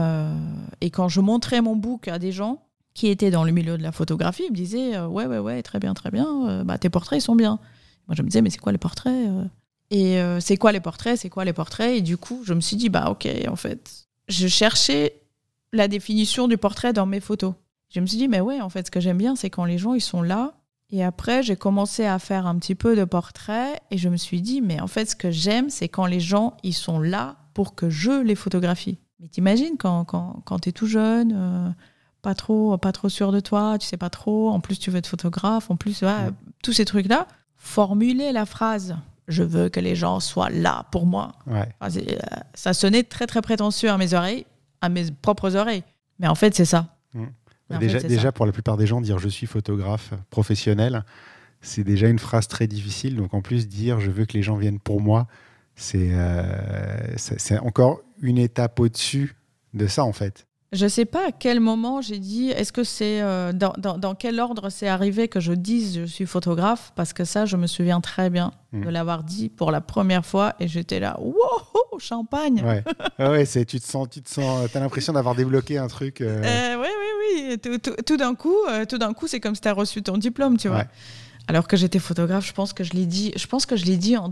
et 0.80 0.90
quand 0.90 1.08
je 1.08 1.20
montrais 1.20 1.60
mon 1.60 1.76
book 1.76 2.08
à 2.08 2.18
des 2.18 2.32
gens 2.32 2.62
qui 2.94 3.08
étaient 3.08 3.30
dans 3.30 3.44
le 3.44 3.52
milieu 3.52 3.76
de 3.76 3.82
la 3.82 3.92
photographie, 3.92 4.44
ils 4.46 4.52
me 4.52 4.56
disaient, 4.56 4.98
ouais, 5.00 5.26
ouais, 5.26 5.38
ouais, 5.38 5.62
très 5.62 5.80
bien, 5.80 5.94
très 5.94 6.10
bien, 6.10 6.62
bah, 6.64 6.78
tes 6.78 6.90
portraits, 6.90 7.18
ils 7.18 7.22
sont 7.22 7.36
bien. 7.36 7.58
Moi, 8.08 8.14
je 8.16 8.22
me 8.22 8.28
disais, 8.28 8.42
mais 8.42 8.50
c'est 8.50 8.58
quoi 8.58 8.72
les 8.72 8.78
portraits 8.78 9.28
Et 9.90 10.18
c'est 10.40 10.56
quoi 10.56 10.72
les 10.72 10.80
portraits? 10.80 11.18
C'est 11.18 11.30
quoi 11.30 11.44
les 11.44 11.52
portraits? 11.52 11.96
Et 11.96 12.02
du 12.02 12.16
coup, 12.16 12.42
je 12.44 12.54
me 12.54 12.60
suis 12.60 12.76
dit, 12.76 12.88
bah, 12.88 13.10
ok, 13.10 13.28
en 13.48 13.56
fait, 13.56 14.06
je 14.28 14.46
cherchais 14.46 15.20
la 15.72 15.88
définition 15.88 16.46
du 16.46 16.56
portrait 16.56 16.92
dans 16.92 17.06
mes 17.06 17.20
photos. 17.20 17.54
Je 17.94 18.00
me 18.00 18.06
suis 18.06 18.18
dit, 18.18 18.26
mais 18.28 18.40
ouais, 18.40 18.60
en 18.60 18.68
fait, 18.68 18.86
ce 18.86 18.90
que 18.90 18.98
j'aime 19.00 19.18
bien, 19.18 19.36
c'est 19.36 19.50
quand 19.50 19.64
les 19.64 19.78
gens, 19.78 19.94
ils 19.94 20.00
sont 20.00 20.20
là. 20.22 20.54
Et 20.90 21.04
après, 21.04 21.42
j'ai 21.42 21.56
commencé 21.56 22.04
à 22.04 22.18
faire 22.18 22.46
un 22.46 22.58
petit 22.58 22.74
peu 22.74 22.96
de 22.96 23.04
portraits 23.04 23.80
et 23.90 23.98
je 23.98 24.08
me 24.08 24.16
suis 24.16 24.42
dit, 24.42 24.60
mais 24.60 24.80
en 24.80 24.86
fait, 24.86 25.06
ce 25.10 25.16
que 25.16 25.30
j'aime, 25.30 25.70
c'est 25.70 25.88
quand 25.88 26.06
les 26.06 26.20
gens, 26.20 26.56
ils 26.62 26.72
sont 26.74 26.98
là 27.00 27.36
pour 27.54 27.74
que 27.74 27.88
je 27.90 28.10
les 28.22 28.34
photographie. 28.34 28.98
Mais 29.20 29.28
t'imagines 29.28 29.76
quand, 29.78 30.04
quand, 30.04 30.42
quand 30.44 30.58
t'es 30.58 30.72
tout 30.72 30.86
jeune, 30.86 31.32
euh, 31.34 31.70
pas 32.20 32.34
trop, 32.34 32.76
pas 32.78 32.92
trop 32.92 33.08
sûr 33.08 33.30
de 33.32 33.40
toi, 33.40 33.78
tu 33.78 33.86
sais 33.86 33.96
pas 33.96 34.10
trop, 34.10 34.50
en 34.50 34.60
plus 34.60 34.78
tu 34.78 34.90
veux 34.90 34.98
être 34.98 35.06
photographe, 35.06 35.70
en 35.70 35.76
plus, 35.76 36.02
ouais, 36.02 36.08
Ouais. 36.08 36.30
tous 36.62 36.72
ces 36.72 36.84
trucs-là, 36.84 37.26
formuler 37.56 38.32
la 38.32 38.44
phrase, 38.44 38.96
je 39.28 39.42
veux 39.42 39.68
que 39.68 39.80
les 39.80 39.94
gens 39.96 40.20
soient 40.20 40.50
là 40.50 40.84
pour 40.90 41.06
moi. 41.06 41.32
Ouais. 41.46 41.66
Enfin, 41.80 41.90
c'est, 41.90 42.12
euh, 42.12 42.36
ça 42.54 42.74
sonnait 42.74 43.04
très 43.04 43.26
très 43.26 43.40
prétentieux 43.40 43.88
à 43.90 43.96
mes 43.98 44.14
oreilles, 44.14 44.46
à 44.80 44.88
mes 44.88 45.10
propres 45.10 45.56
oreilles. 45.56 45.84
Mais 46.18 46.26
en 46.28 46.34
fait, 46.34 46.54
c'est 46.54 46.64
ça. 46.66 46.88
Déjà, 47.70 48.00
fait, 48.00 48.06
déjà 48.08 48.30
pour 48.32 48.46
la 48.46 48.52
plupart 48.52 48.76
des 48.76 48.86
gens, 48.86 49.00
dire 49.00 49.18
je 49.18 49.28
suis 49.28 49.46
photographe 49.46 50.12
professionnel, 50.30 51.04
c'est 51.60 51.84
déjà 51.84 52.08
une 52.08 52.18
phrase 52.18 52.46
très 52.48 52.66
difficile. 52.66 53.16
Donc 53.16 53.32
en 53.34 53.40
plus, 53.40 53.68
dire 53.68 54.00
je 54.00 54.10
veux 54.10 54.26
que 54.26 54.34
les 54.34 54.42
gens 54.42 54.56
viennent 54.56 54.80
pour 54.80 55.00
moi, 55.00 55.26
c'est 55.76 56.10
euh, 56.12 57.16
encore 57.62 58.00
une 58.20 58.38
étape 58.38 58.78
au-dessus 58.80 59.34
de 59.72 59.86
ça 59.86 60.04
en 60.04 60.12
fait. 60.12 60.46
Je 60.72 60.88
sais 60.88 61.04
pas 61.04 61.28
à 61.28 61.30
quel 61.32 61.60
moment 61.60 62.00
j'ai 62.00 62.18
dit, 62.18 62.50
est-ce 62.50 62.72
que 62.72 62.82
c'est 62.82 63.20
euh, 63.22 63.52
dans, 63.52 63.72
dans- 63.78 63.96
dans 63.96 64.16
quel 64.16 64.40
ordre 64.40 64.70
c'est 64.70 64.88
arrivé 64.88 65.28
que 65.28 65.38
je 65.38 65.52
dise 65.52 66.00
je 66.00 66.04
suis 66.04 66.26
photographe 66.26 66.92
Parce 66.96 67.12
que 67.12 67.24
ça, 67.24 67.46
je 67.46 67.56
me 67.56 67.66
souviens 67.68 68.00
très 68.00 68.28
bien 68.30 68.52
Mm. 68.72 68.84
de 68.86 68.88
l'avoir 68.90 69.22
dit 69.22 69.50
pour 69.50 69.70
la 69.70 69.80
première 69.80 70.26
fois 70.26 70.54
et 70.58 70.66
j'étais 70.66 70.98
là, 70.98 71.16
wow, 71.20 71.98
champagne 72.00 72.60
Ouais, 72.64 72.82
ouais, 73.20 73.28
ouais, 73.28 73.44
c'est 73.44 73.64
tu 73.64 73.78
te 73.78 73.86
sens, 73.86 74.08
tu 74.10 74.20
te 74.20 74.28
sens, 74.28 74.68
t'as 74.72 74.80
l'impression 74.80 75.12
d'avoir 75.12 75.36
débloqué 75.36 75.78
un 75.78 75.86
truc. 75.86 76.20
euh, 76.20 76.42
Euh, 76.42 76.80
oui, 76.82 76.88
oui, 76.88 77.03
oui. 77.48 77.58
Tout, 77.58 77.78
tout- 77.78 78.02
tout 78.06 78.16
d'un 78.16 78.34
coup, 78.34 78.56
euh, 78.70 78.84
tout 78.84 78.98
d'un 78.98 79.12
coup, 79.12 79.26
c'est 79.26 79.40
comme 79.40 79.54
si 79.54 79.60
tu 79.60 79.68
as 79.68 79.72
reçu 79.72 80.02
ton 80.02 80.18
diplôme, 80.18 80.56
tu 80.56 80.68
vois. 80.68 80.78
Ouais. 80.78 80.86
Alors 81.46 81.68
que 81.68 81.76
j'étais 81.76 81.98
photographe, 81.98 82.46
je 82.46 82.52
pense 82.52 82.72
que 82.72 82.84
je 82.84 82.92
l'ai 82.92 83.06
dit, 83.06 83.32
je 83.36 83.46
pense 83.46 83.66
que 83.66 83.76
je 83.76 83.84
l'ai 83.84 83.96
dit 83.96 84.16
en 84.16 84.28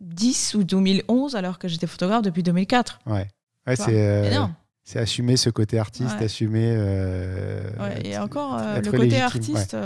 2010 0.00 0.54
ou 0.54 0.64
2011, 0.64 1.36
alors 1.36 1.58
que 1.58 1.68
j'étais 1.68 1.86
photographe 1.86 2.22
depuis 2.22 2.42
2004. 2.42 3.00
Ouais, 3.06 3.26
ouais 3.66 3.76
c'est 3.76 3.84
euh, 3.88 4.46
c'est 4.84 4.98
assumer 5.00 5.36
ce 5.36 5.50
côté 5.50 5.78
artiste, 5.78 6.16
Ouais. 6.18 6.24
assumer. 6.24 6.72
euh, 6.76 7.68
Ouais, 7.78 8.06
et 8.06 8.16
encore, 8.16 8.56
euh, 8.58 8.80
le 8.80 8.90
côté 8.90 9.04
légitime, 9.10 9.22
artiste. 9.56 9.76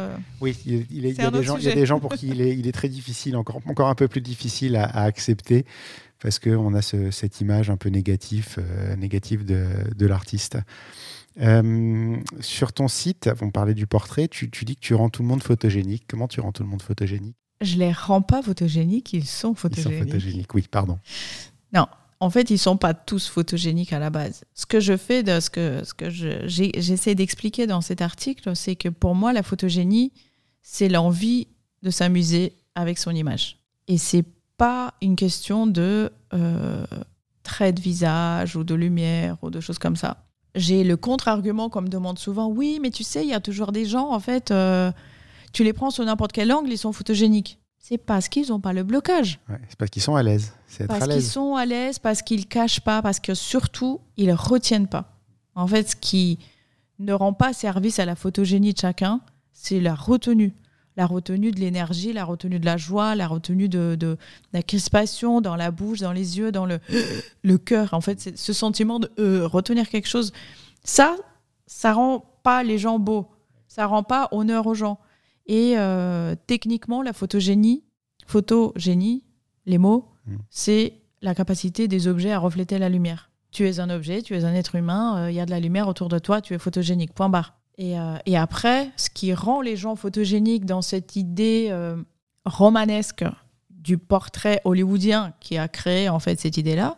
Oui, 0.40 0.56
il, 0.64 0.86
il 0.92 1.06
est- 1.06 1.10
il 1.10 1.16
C'est 1.16 1.22
y, 1.22 1.24
a 1.26 1.30
des 1.32 1.42
gens, 1.42 1.56
il 1.56 1.64
y 1.64 1.66
a 1.66 1.70
sujet. 1.70 1.74
des 1.80 1.86
gens 1.86 1.98
pour 1.98 2.12
qui 2.14 2.28
il 2.28 2.40
est, 2.40 2.56
il 2.56 2.68
est 2.68 2.72
très 2.72 2.88
difficile, 2.88 3.36
encore, 3.36 3.60
encore 3.66 3.88
un 3.88 3.96
peu 3.96 4.06
plus 4.06 4.20
difficile 4.20 4.76
à, 4.76 4.84
à 4.84 5.02
accepter, 5.02 5.66
parce 6.22 6.38
qu'on 6.38 6.72
a 6.74 6.82
ce- 6.82 7.10
cette 7.10 7.40
image 7.40 7.68
un 7.68 7.76
peu 7.76 7.88
négative, 7.88 8.58
négative 8.96 9.44
de, 9.44 9.66
de 9.96 10.06
l'artiste. 10.06 10.56
Euh, 11.40 12.16
sur 12.40 12.72
ton 12.72 12.88
site, 12.88 13.30
on 13.40 13.50
parlait 13.50 13.74
du 13.74 13.86
portrait, 13.86 14.28
tu, 14.28 14.50
tu 14.50 14.64
dis 14.64 14.76
que 14.76 14.80
tu 14.80 14.94
rends 14.94 15.08
tout 15.10 15.22
le 15.22 15.28
monde 15.28 15.42
photogénique. 15.42 16.04
Comment 16.08 16.28
tu 16.28 16.40
rends 16.40 16.52
tout 16.52 16.62
le 16.62 16.68
monde 16.68 16.82
photogénique? 16.82 17.36
Je 17.60 17.76
les 17.78 17.92
rends 17.92 18.22
pas 18.22 18.42
photogéniques, 18.42 19.12
ils 19.12 19.24
sont 19.24 19.48
Ils 19.48 19.54
sont 19.54 19.54
photogéniques. 19.54 19.98
photogéniques, 20.04 20.54
oui, 20.54 20.66
pardon. 20.70 20.98
En 22.20 22.30
fait, 22.30 22.50
ils 22.50 22.58
sont 22.58 22.76
pas 22.76 22.94
tous 22.94 23.26
photogéniques 23.26 23.92
à 23.92 23.98
la 23.98 24.08
base. 24.08 24.44
Ce 24.54 24.64
que 24.64 24.78
je 24.78 24.96
fais, 24.96 25.24
de, 25.24 25.40
ce 25.40 25.50
que, 25.50 25.82
ce 25.82 25.92
que 25.92 26.08
je- 26.08 26.46
j'ai- 26.46 26.70
j'essaie 26.76 27.16
d'expliquer 27.16 27.66
dans 27.66 27.80
cet 27.80 28.00
article, 28.00 28.54
c'est 28.54 28.76
que 28.76 28.88
pour 28.88 29.16
moi, 29.16 29.32
la 29.32 29.42
photogénie, 29.42 30.12
c'est 30.62 30.88
l'envie 30.88 31.48
de 31.82 31.90
s'amuser 31.90 32.52
avec 32.76 32.98
son 32.98 33.10
image. 33.10 33.58
Et 33.88 33.98
c'est 33.98 34.22
pas 34.56 34.94
une 35.02 35.16
question 35.16 35.66
de 35.66 36.12
euh, 36.32 36.86
trait 37.42 37.72
de 37.72 37.80
visage 37.80 38.54
ou 38.54 38.62
de 38.62 38.76
lumière 38.76 39.36
ou 39.42 39.50
de 39.50 39.58
choses 39.58 39.80
comme 39.80 39.96
ça. 39.96 40.24
J'ai 40.54 40.84
le 40.84 40.96
contre-argument 40.96 41.68
qu'on 41.70 41.82
me 41.82 41.88
demande 41.88 42.18
souvent, 42.18 42.48
oui, 42.48 42.78
mais 42.82 42.90
tu 42.90 43.04
sais, 43.04 43.22
il 43.22 43.28
y 43.30 43.34
a 43.34 43.40
toujours 43.40 43.72
des 43.72 43.86
gens, 43.86 44.10
en 44.10 44.20
fait, 44.20 44.50
euh, 44.50 44.92
tu 45.52 45.64
les 45.64 45.72
prends 45.72 45.90
sur 45.90 46.04
n'importe 46.04 46.32
quel 46.32 46.52
angle, 46.52 46.70
ils 46.70 46.78
sont 46.78 46.92
photogéniques. 46.92 47.58
C'est 47.78 47.98
parce 47.98 48.28
qu'ils 48.28 48.48
n'ont 48.48 48.60
pas 48.60 48.72
le 48.72 48.84
blocage. 48.84 49.40
Ouais, 49.48 49.58
c'est 49.68 49.76
parce 49.76 49.90
qu'ils 49.90 50.02
sont 50.02 50.14
à 50.14 50.22
l'aise, 50.22 50.52
c'est 50.66 50.84
être 50.84 50.88
Parce 50.88 51.08
qu'ils 51.08 51.22
sont 51.22 51.56
à 51.56 51.66
l'aise, 51.66 51.98
parce 51.98 52.22
qu'ils 52.22 52.46
cachent 52.46 52.80
pas, 52.80 53.02
parce 53.02 53.18
que 53.18 53.34
surtout, 53.34 54.00
ils 54.16 54.32
retiennent 54.32 54.86
pas. 54.86 55.18
En 55.54 55.66
fait, 55.66 55.90
ce 55.90 55.96
qui 55.96 56.38
ne 56.98 57.12
rend 57.12 57.32
pas 57.32 57.52
service 57.52 57.98
à 57.98 58.04
la 58.04 58.14
photogénie 58.14 58.72
de 58.72 58.78
chacun, 58.78 59.20
c'est 59.52 59.80
la 59.80 59.94
retenue. 59.94 60.54
La 60.96 61.06
retenue 61.06 61.50
de 61.52 61.60
l'énergie, 61.60 62.12
la 62.12 62.24
retenue 62.24 62.58
de 62.58 62.66
la 62.66 62.76
joie, 62.76 63.14
la 63.14 63.26
retenue 63.26 63.68
de, 63.68 63.96
de 63.98 64.18
la 64.52 64.62
crispation 64.62 65.40
dans 65.40 65.56
la 65.56 65.70
bouche, 65.70 66.00
dans 66.00 66.12
les 66.12 66.38
yeux, 66.38 66.52
dans 66.52 66.66
le, 66.66 66.80
le 67.42 67.58
cœur. 67.58 67.94
En 67.94 68.00
fait, 68.00 68.20
c'est 68.20 68.36
ce 68.36 68.52
sentiment 68.52 68.98
de 68.98 69.10
euh, 69.18 69.46
retenir 69.46 69.88
quelque 69.88 70.08
chose. 70.08 70.32
Ça, 70.84 71.16
ça 71.66 71.92
rend 71.92 72.24
pas 72.42 72.62
les 72.62 72.78
gens 72.78 72.98
beaux. 72.98 73.28
Ça 73.68 73.86
rend 73.86 74.02
pas 74.02 74.28
honneur 74.32 74.66
aux 74.66 74.74
gens. 74.74 74.98
Et 75.46 75.74
euh, 75.76 76.34
techniquement, 76.46 77.02
la 77.02 77.12
photogénie, 77.12 77.84
photogénie, 78.26 79.24
les 79.64 79.78
mots, 79.78 80.12
Mm. 80.26 80.36
c'est 80.50 80.94
la 81.20 81.34
capacité 81.34 81.88
des 81.88 82.08
objets 82.08 82.32
à 82.32 82.38
refléter 82.38 82.78
la 82.78 82.88
lumière. 82.88 83.30
Tu 83.50 83.68
es 83.68 83.80
un 83.80 83.90
objet, 83.90 84.22
tu 84.22 84.36
es 84.36 84.44
un 84.44 84.54
être 84.54 84.74
humain, 84.76 85.24
euh, 85.24 85.30
il 85.30 85.34
y 85.34 85.40
a 85.40 85.46
de 85.46 85.50
la 85.50 85.60
lumière 85.60 85.88
autour 85.88 86.08
de 86.08 86.18
toi, 86.18 86.40
tu 86.40 86.54
es 86.54 86.58
photogénique, 86.58 87.12
point 87.12 87.28
barre. 87.28 87.54
Et, 87.78 87.98
euh, 87.98 88.16
et 88.26 88.36
après, 88.36 88.90
ce 88.96 89.10
qui 89.10 89.32
rend 89.34 89.60
les 89.60 89.76
gens 89.76 89.96
photogéniques 89.96 90.66
dans 90.66 90.82
cette 90.82 91.16
idée 91.16 91.68
euh, 91.70 91.96
romanesque 92.44 93.24
du 93.70 93.98
portrait 93.98 94.60
hollywoodien 94.64 95.32
qui 95.40 95.58
a 95.58 95.68
créé 95.68 96.08
en 96.08 96.18
fait 96.18 96.38
cette 96.40 96.56
idée-là, 96.56 96.96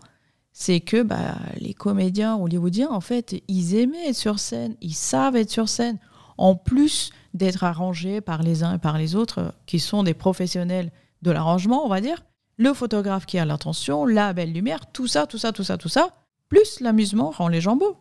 c'est 0.52 0.80
que 0.80 1.02
bah, 1.02 1.36
les 1.56 1.74
comédiens 1.74 2.36
hollywoodiens, 2.36 2.90
en 2.90 3.00
fait, 3.00 3.42
ils 3.48 3.74
aimaient 3.74 4.08
être 4.08 4.16
sur 4.16 4.38
scène, 4.38 4.76
ils 4.80 4.94
savent 4.94 5.36
être 5.36 5.50
sur 5.50 5.68
scène, 5.68 5.98
en 6.38 6.54
plus 6.54 7.10
d'être 7.34 7.64
arrangés 7.64 8.20
par 8.20 8.42
les 8.42 8.62
uns 8.62 8.74
et 8.74 8.78
par 8.78 8.96
les 8.98 9.16
autres, 9.16 9.52
qui 9.66 9.80
sont 9.80 10.02
des 10.04 10.14
professionnels 10.14 10.92
de 11.22 11.30
l'arrangement, 11.30 11.84
on 11.84 11.88
va 11.88 12.00
dire. 12.00 12.22
Le 12.56 12.72
photographe 12.72 13.26
qui 13.26 13.38
a 13.38 13.44
l'intention, 13.44 14.06
la 14.06 14.32
belle 14.32 14.52
lumière, 14.52 14.92
tout 14.92 15.08
ça, 15.08 15.26
tout 15.26 15.38
ça, 15.38 15.50
tout 15.50 15.64
ça, 15.64 15.76
tout 15.76 15.88
ça, 15.88 16.10
plus 16.48 16.80
l'amusement 16.80 17.30
rend 17.30 17.48
les 17.48 17.60
gens 17.60 17.74
beaux. 17.74 17.96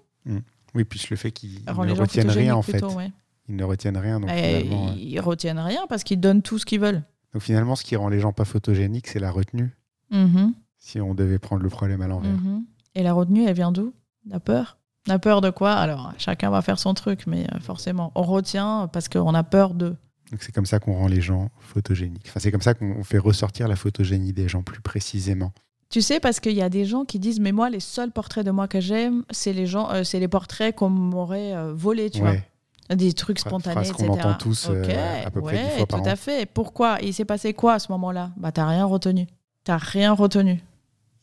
Oui, 0.75 0.83
plus 0.83 1.09
le 1.09 1.15
fait 1.15 1.31
qu'ils 1.31 1.63
ne 1.65 1.91
retiennent 1.93 2.29
rien 2.29 2.55
en 2.55 2.61
fait. 2.61 2.73
plutôt, 2.73 2.91
ouais. 2.93 3.11
Ils 3.49 3.55
ne 3.55 3.63
retiennent 3.63 3.97
rien. 3.97 4.19
Donc 4.19 4.29
Et 4.31 4.61
finalement, 4.61 4.87
euh, 4.89 4.95
ils 4.97 5.19
retiennent 5.19 5.59
rien 5.59 5.81
parce 5.87 6.03
qu'ils 6.03 6.19
donnent 6.19 6.41
tout 6.41 6.57
ce 6.59 6.65
qu'ils 6.65 6.79
veulent. 6.79 7.03
donc 7.33 7.41
finalement, 7.41 7.75
ce 7.75 7.83
qui 7.83 7.95
rend 7.95 8.09
les 8.09 8.19
gens 8.19 8.31
pas 8.33 8.45
photogéniques, 8.45 9.07
c'est 9.07 9.19
la 9.19 9.31
retenue. 9.31 9.75
Mhm, 10.11 10.53
Si 10.79 10.99
on 11.01 11.13
devait 11.13 11.39
prendre 11.39 11.61
le 11.63 11.69
problème 11.69 12.01
à 12.01 12.07
l'envers. 12.07 12.31
mhm. 12.31 12.63
Et 12.95 13.03
la 13.03 13.13
retenue, 13.13 13.45
elle 13.45 13.55
vient 13.55 13.71
d'où? 13.71 13.93
La 14.29 14.39
peur? 14.39 14.77
La 15.07 15.19
peur 15.19 15.41
de 15.41 15.49
quoi? 15.49 15.73
Alors, 15.73 16.13
chacun 16.17 16.49
va 16.49 16.61
faire 16.61 16.79
son 16.79 16.93
truc, 16.93 17.27
mais 17.27 17.45
euh, 17.53 17.59
forcément, 17.59 18.11
on 18.15 18.21
retient 18.23 18.87
parce 18.93 19.09
qu'on 19.09 19.33
a 19.33 19.43
peur 19.43 19.73
de. 19.73 19.95
Donc 20.31 20.41
c'est 20.41 20.51
comme 20.53 20.65
ça 20.65 20.79
qu'on 20.79 20.93
rend 20.93 21.07
les 21.07 21.19
gens 21.21 21.49
photogéniques. 21.59 22.25
Enfin, 22.29 22.39
c'est 22.39 22.51
comme 22.51 22.61
ça 22.61 22.73
qu'on 22.73 23.03
fait 23.03 23.17
ressortir 23.17 23.67
la 23.67 23.75
photogénie 23.75 24.31
des 24.33 24.47
gens 24.47 24.63
plus 24.63 24.79
précisément. 24.81 25.51
Tu 25.93 26.01
sais, 26.01 26.19
parce 26.19 26.39
qu'il 26.39 26.53
y 26.53 26.61
a 26.63 26.69
des 26.69 26.85
gens 26.85 27.05
qui 27.05 27.19
disent, 27.19 27.39
mais 27.39 27.51
moi, 27.51 27.69
les 27.69 27.79
seuls 27.79 28.09
portraits 28.09 28.43
de 28.43 28.49
moi 28.49 28.67
que 28.67 28.79
j'aime, 28.81 29.23
c'est 29.29 29.53
les 29.53 29.67
gens, 29.67 29.91
euh, 29.91 30.03
c'est 30.03 30.19
les 30.19 30.27
portraits 30.27 30.73
qu'on 30.75 30.89
m'aurait 30.89 31.53
euh, 31.53 31.71
volés, 31.71 32.09
tu 32.09 32.23
Ouais. 32.23 32.43
vois. 32.89 32.95
Des 32.95 33.13
trucs 33.13 33.37
spontanés, 33.37 33.75
phrase 33.75 33.91
qu'on 33.91 34.05
etc. 34.05 34.19
entend 34.27 34.33
tous, 34.39 34.69
euh, 34.71 35.23
à 35.23 35.29
peu 35.29 35.41
près 35.41 35.69
fois 35.77 35.85
par 35.85 36.01
tout 36.01 36.07
an. 36.07 36.11
à 36.11 36.15
fait. 36.15 36.47
Pourquoi? 36.51 36.97
Il 37.03 37.13
s'est 37.13 37.25
passé 37.25 37.53
quoi 37.53 37.73
à 37.75 37.79
ce 37.79 37.91
moment-là? 37.91 38.31
Bah, 38.37 38.51
t'as 38.51 38.67
rien 38.67 38.85
retenu. 38.85 39.27
T'as 39.65 39.77
rien 39.77 40.13
retenu. 40.13 40.59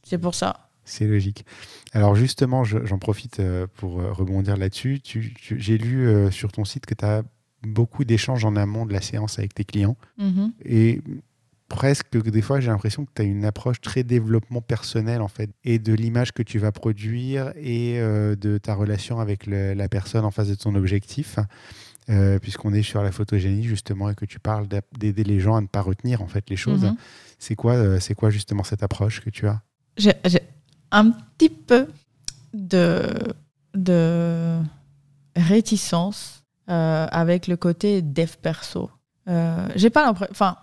C'est 0.04 0.18
pour 0.18 0.36
ça. 0.36 0.68
C'est 0.84 1.04
logique. 1.08 1.44
Alors 1.92 2.14
justement, 2.14 2.62
je- 2.62 2.86
j'en 2.86 2.98
profite 2.98 3.42
pour 3.74 3.94
rebondir 3.94 4.56
là-dessus. 4.56 5.00
J'ai 5.04 5.78
lu 5.78 6.30
sur 6.30 6.52
ton 6.52 6.64
site 6.64 6.86
que 6.86 6.94
tu 6.94 7.04
as 7.04 7.24
beaucoup 7.64 8.04
d'échanges 8.04 8.44
en 8.44 8.54
amont 8.54 8.86
de 8.86 8.92
la 8.92 9.00
séance 9.02 9.40
avec 9.40 9.52
tes 9.52 9.64
clients. 9.64 9.96
Mhm. 10.16 10.52
Et 10.64 11.00
presque 11.70 12.10
que 12.10 12.18
des 12.30 12.42
fois, 12.42 12.60
j'ai 12.60 12.68
l'impression 12.70 13.06
que 13.06 13.10
tu 13.14 13.22
as 13.22 13.24
une 13.24 13.46
approche 13.46 13.80
très 13.80 14.02
développement 14.02 14.60
personnel, 14.60 15.22
en 15.22 15.28
fait, 15.28 15.48
et 15.64 15.78
de 15.78 15.94
l'image 15.94 16.32
que 16.32 16.42
tu 16.42 16.58
vas 16.58 16.72
produire 16.72 17.52
et 17.56 17.98
euh, 18.00 18.36
de 18.36 18.58
ta 18.58 18.74
relation 18.74 19.20
avec 19.20 19.46
le- 19.46 19.72
la 19.72 19.88
personne 19.88 20.24
en 20.26 20.30
face 20.30 20.48
de 20.48 20.54
ton 20.56 20.74
objectif. 20.74 21.38
Euh, 22.08 22.40
puisqu'on 22.40 22.72
est 22.74 22.82
sur 22.82 23.02
la 23.04 23.12
photogénie 23.12 23.62
justement 23.62 24.10
et 24.10 24.16
que 24.16 24.24
tu 24.24 24.40
parles 24.40 24.66
d'a- 24.66 24.80
d'aider 24.98 25.22
les 25.22 25.38
gens 25.38 25.54
à 25.54 25.60
ne 25.60 25.68
pas 25.68 25.80
retenir 25.80 26.22
en 26.22 26.26
fait 26.26 26.50
les 26.50 26.56
choses. 26.56 26.82
Mhm. 26.84 26.96
C'est 27.38 27.54
quoi, 27.54 27.74
euh, 27.74 28.00
c'est 28.00 28.14
quoi 28.14 28.30
justement 28.30 28.64
cette 28.64 28.82
approche 28.82 29.20
que 29.20 29.30
tu 29.30 29.46
as? 29.46 29.62
J'ai 29.96 30.12
un 30.90 31.10
petit 31.12 31.50
peu 31.50 31.86
de, 32.52 33.06
de 33.74 34.58
réticence 35.36 36.42
avec 36.66 37.46
le 37.46 37.56
côté 37.56 38.02
dev 38.02 38.30
perso. 38.42 38.90
J'ai 39.76 39.90
pas 39.90 40.04
l'impression. 40.04 40.32
Enfin, 40.32 40.56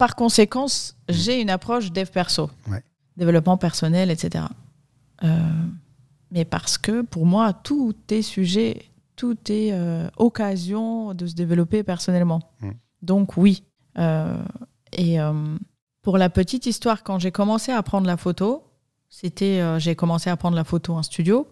par 0.00 0.16
conséquence, 0.16 0.96
j'ai 1.10 1.42
une 1.42 1.50
approche 1.50 1.92
dev 1.92 2.06
perso, 2.06 2.48
Ouais. 2.66 2.82
développement 3.18 3.58
personnel, 3.58 4.10
etc. 4.10 4.46
Euh, 5.22 5.28
mais 6.30 6.46
parce 6.46 6.78
que 6.78 7.02
pour 7.02 7.26
moi, 7.26 7.52
tout 7.52 7.94
est 8.08 8.22
sujet, 8.22 8.86
tout 9.14 9.36
est 9.50 9.72
euh, 9.72 10.08
occasion 10.16 11.12
de 11.12 11.26
se 11.26 11.34
développer 11.34 11.82
personnellement. 11.82 12.40
Donc 13.02 13.36
oui. 13.36 13.62
Euh, 13.98 14.42
et 14.92 15.18
pour 16.00 16.16
la 16.16 16.30
petite 16.30 16.64
histoire, 16.64 17.02
quand 17.02 17.18
j'ai 17.18 17.30
commencé 17.30 17.70
à 17.70 17.82
prendre 17.82 18.06
la 18.06 18.16
photo, 18.16 18.64
c'était, 19.10 19.60
j'ai 19.78 19.94
commencé 19.94 20.30
à 20.30 20.36
prendre 20.38 20.56
la 20.56 20.64
photo 20.64 20.94
en 20.94 21.02
studio. 21.02 21.46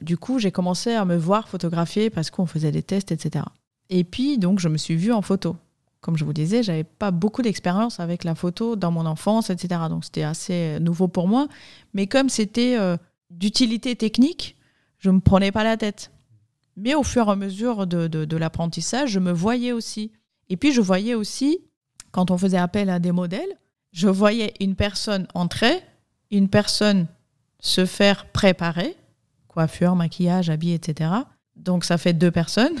Du 0.00 0.16
coup, 0.16 0.38
j'ai 0.38 0.52
commencé 0.52 0.94
à 0.94 1.04
me 1.04 1.16
voir 1.16 1.50
photographier 1.50 2.08
parce 2.08 2.30
qu'on 2.30 2.46
faisait 2.46 2.72
des 2.72 2.82
tests, 2.82 3.12
etc. 3.12 3.44
Et 3.90 4.04
puis, 4.04 4.38
donc, 4.38 4.58
je 4.58 4.68
me 4.70 4.78
suis 4.78 4.96
vue 4.96 5.12
en 5.12 5.20
photo. 5.20 5.56
Comme 6.00 6.16
je 6.16 6.24
vous 6.24 6.32
disais, 6.32 6.62
j'avais 6.62 6.84
pas 6.84 7.10
beaucoup 7.10 7.42
d'expérience 7.42 8.00
avec 8.00 8.24
la 8.24 8.34
photo 8.34 8.74
dans 8.76 8.90
mon 8.90 9.04
enfance, 9.06 9.50
etc. 9.50 9.82
Donc, 9.88 10.04
c'était 10.04 10.22
assez 10.22 10.78
nouveau 10.80 11.08
pour 11.08 11.28
moi. 11.28 11.46
Mais 11.92 12.06
comme 12.06 12.28
c'était 12.30 12.76
euh, 12.78 12.96
d'utilité 13.30 13.96
technique, 13.96 14.56
je 14.98 15.10
me 15.10 15.20
prenais 15.20 15.52
pas 15.52 15.64
la 15.64 15.76
tête. 15.76 16.10
Mais 16.76 16.94
au 16.94 17.02
fur 17.02 17.28
et 17.28 17.30
à 17.32 17.36
mesure 17.36 17.86
de, 17.86 18.06
de- 18.06 18.36
l'apprentissage, 18.36 19.10
je 19.10 19.18
me 19.18 19.32
voyais 19.32 19.72
aussi. 19.72 20.12
Et 20.48 20.56
puis, 20.56 20.72
je 20.72 20.80
voyais 20.80 21.14
aussi, 21.14 21.58
quand 22.12 22.30
on 22.30 22.38
faisait 22.38 22.56
appel 22.56 22.88
à 22.88 22.98
des 22.98 23.12
modèles, 23.12 23.58
je 23.92 24.08
voyais 24.08 24.54
une 24.60 24.76
personne 24.76 25.26
entrer, 25.34 25.82
une 26.30 26.48
personne 26.48 27.06
se 27.60 27.84
faire 27.84 28.26
préparer, 28.26 28.96
coiffure, 29.48 29.96
maquillage, 29.96 30.48
habits, 30.48 30.72
etc. 30.72 31.10
Donc 31.56 31.84
ça 31.84 31.98
fait 31.98 32.14
deux 32.14 32.30
personnes. 32.30 32.76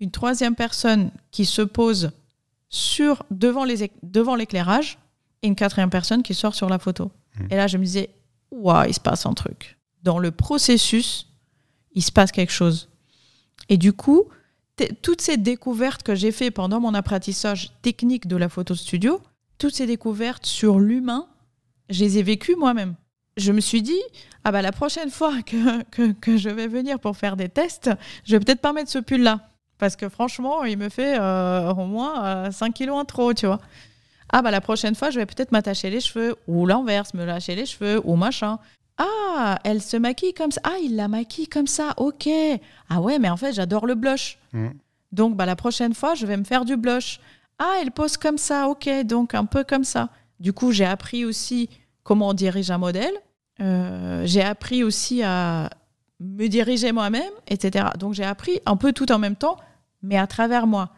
Une 0.00 0.10
troisième 0.10 0.54
personne 0.56 1.10
qui 1.30 1.44
se 1.44 1.62
pose 1.62 2.10
sur, 2.70 3.24
devant, 3.30 3.64
les, 3.64 3.90
devant 4.02 4.36
l'éclairage 4.36 4.98
et 5.42 5.48
une 5.48 5.56
quatrième 5.56 5.90
personne 5.90 6.22
qui 6.22 6.34
sort 6.34 6.54
sur 6.54 6.68
la 6.68 6.78
photo. 6.78 7.10
Mhm. 7.38 7.48
Et 7.50 7.56
là, 7.56 7.66
je 7.66 7.76
me 7.76 7.84
disais, 7.84 8.10
waouh, 8.50 8.88
il 8.88 8.94
se 8.94 9.00
passe 9.00 9.26
un 9.26 9.34
truc. 9.34 9.76
Dans 10.02 10.18
le 10.18 10.30
processus, 10.30 11.26
il 11.92 12.02
se 12.02 12.12
passe 12.12 12.32
quelque 12.32 12.52
chose. 12.52 12.88
Et 13.68 13.76
du 13.76 13.92
coup, 13.92 14.28
toutes 15.02 15.20
ces 15.20 15.36
découvertes 15.36 16.02
que 16.02 16.14
j'ai 16.14 16.32
fait 16.32 16.50
pendant 16.50 16.80
mon 16.80 16.94
apprentissage 16.94 17.72
technique 17.82 18.26
de 18.26 18.36
la 18.36 18.48
photo 18.48 18.74
studio, 18.74 19.20
toutes 19.58 19.74
ces 19.74 19.86
découvertes 19.86 20.46
sur 20.46 20.78
l'humain, 20.78 21.26
je 21.90 22.04
les 22.04 22.18
ai 22.18 22.22
vécues 22.22 22.56
moi-même. 22.56 22.94
Je 23.36 23.52
me 23.52 23.60
suis 23.60 23.82
dit, 23.82 24.00
ah 24.44 24.52
bah 24.52 24.62
la 24.62 24.72
prochaine 24.72 25.10
fois 25.10 25.42
que, 25.46 25.82
que, 25.84 26.12
que 26.12 26.36
je 26.36 26.48
vais 26.48 26.68
venir 26.68 26.98
pour 26.98 27.16
faire 27.16 27.36
des 27.36 27.48
tests, 27.48 27.90
je 28.24 28.36
vais 28.36 28.40
peut-être 28.40 28.60
pas 28.60 28.72
mettre 28.72 28.90
ce 28.90 28.98
pull-là. 28.98 29.49
Parce 29.80 29.96
que 29.96 30.08
franchement, 30.08 30.62
il 30.64 30.78
me 30.78 30.90
fait 30.90 31.18
euh, 31.18 31.72
au 31.72 31.86
moins 31.86 32.24
euh, 32.24 32.50
5 32.50 32.72
kilos 32.74 32.96
en 32.96 33.04
trop, 33.04 33.32
tu 33.32 33.46
vois. 33.46 33.58
Ah 34.32 34.42
bah 34.42 34.50
la 34.50 34.60
prochaine 34.60 34.94
fois, 34.94 35.10
je 35.10 35.18
vais 35.18 35.26
peut-être 35.26 35.50
m'attacher 35.50 35.90
les 35.90 36.00
cheveux, 36.00 36.36
ou 36.46 36.66
l'inverse, 36.66 37.14
me 37.14 37.24
lâcher 37.24 37.56
les 37.56 37.66
cheveux, 37.66 38.00
ou 38.04 38.14
machin. 38.14 38.58
Ah, 38.98 39.58
elle 39.64 39.80
se 39.80 39.96
maquille 39.96 40.34
comme 40.34 40.52
ça. 40.52 40.60
Ah, 40.64 40.76
il 40.82 40.94
la 40.94 41.08
maquille 41.08 41.48
comme 41.48 41.66
ça, 41.66 41.94
ok. 41.96 42.28
Ah 42.90 43.00
ouais, 43.00 43.18
mais 43.18 43.30
en 43.30 43.38
fait, 43.38 43.54
j'adore 43.54 43.86
le 43.86 43.94
blush. 43.94 44.38
Mhm. 44.52 44.74
Donc, 45.12 45.36
bah, 45.36 45.46
la 45.46 45.56
prochaine 45.56 45.94
fois, 45.94 46.14
je 46.14 46.26
vais 46.26 46.36
me 46.36 46.44
faire 46.44 46.66
du 46.66 46.76
blush. 46.76 47.18
Ah, 47.58 47.78
elle 47.80 47.90
pose 47.90 48.18
comme 48.18 48.38
ça, 48.38 48.68
ok, 48.68 48.88
donc 49.04 49.34
un 49.34 49.46
peu 49.46 49.64
comme 49.64 49.84
ça. 49.84 50.10
Du 50.38 50.52
coup, 50.52 50.70
j'ai 50.70 50.84
appris 50.84 51.24
aussi 51.24 51.70
comment 52.02 52.28
on 52.28 52.34
dirige 52.34 52.70
un 52.70 52.78
modèle. 52.78 53.14
Euh, 53.60 54.22
j'ai 54.26 54.42
appris 54.42 54.84
aussi 54.84 55.22
à 55.22 55.70
me 56.20 56.48
diriger 56.48 56.92
moi-même, 56.92 57.32
etc. 57.48 57.86
Donc, 57.98 58.12
j'ai 58.12 58.24
appris 58.24 58.60
un 58.66 58.76
peu 58.76 58.92
tout 58.92 59.10
en 59.10 59.18
même 59.18 59.36
temps, 59.36 59.56
mais 60.02 60.16
à 60.16 60.26
travers 60.26 60.66
moi. 60.66 60.90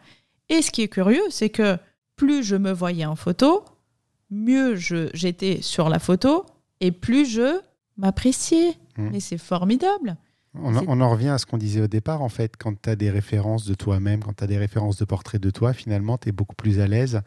Et 0.49 0.61
ce 0.61 0.71
qui 0.71 0.81
est 0.81 0.87
curieux, 0.87 1.23
c'est 1.29 1.49
que 1.49 1.77
plus 2.15 2.43
je 2.43 2.55
me 2.55 2.71
voyais 2.71 3.05
en 3.05 3.15
photo, 3.15 3.63
mieux 4.29 4.75
j'étais 4.75 5.61
sur 5.61 5.89
la 5.89 5.99
photo, 5.99 6.45
et 6.79 6.91
plus 6.91 7.25
je 7.25 7.59
m'appréciais. 7.97 8.73
Mm. 8.97 9.09
Mais 9.11 9.19
c'est 9.19 9.37
formidable. 9.37 10.17
On, 10.55 10.75
en- 10.75 10.79
C'est- 10.81 10.85
on 10.87 11.01
en 11.01 11.09
revient 11.09 11.29
à 11.29 11.37
ce 11.37 11.45
qu'on 11.45 11.57
disait 11.57 11.81
au 11.81 11.87
départ, 11.87 12.21
en 12.21 12.29
fait, 12.29 12.55
quand 12.57 12.79
tu 12.81 12.89
as 12.89 12.95
des 12.95 13.09
références 13.09 13.65
de 13.65 13.73
toi-même, 13.73 14.23
quand 14.23 14.33
tu 14.33 14.43
as 14.43 14.47
des 14.47 14.57
références 14.57 14.97
de 14.97 15.05
portraits 15.05 15.41
de 15.41 15.49
toi, 15.49 15.73
finalement, 15.73 16.17
tu 16.17 16.29
es 16.29 16.31
beaucoup 16.31 16.55
plus 16.55 16.79
à 16.79 16.87
l'aise 16.87 17.21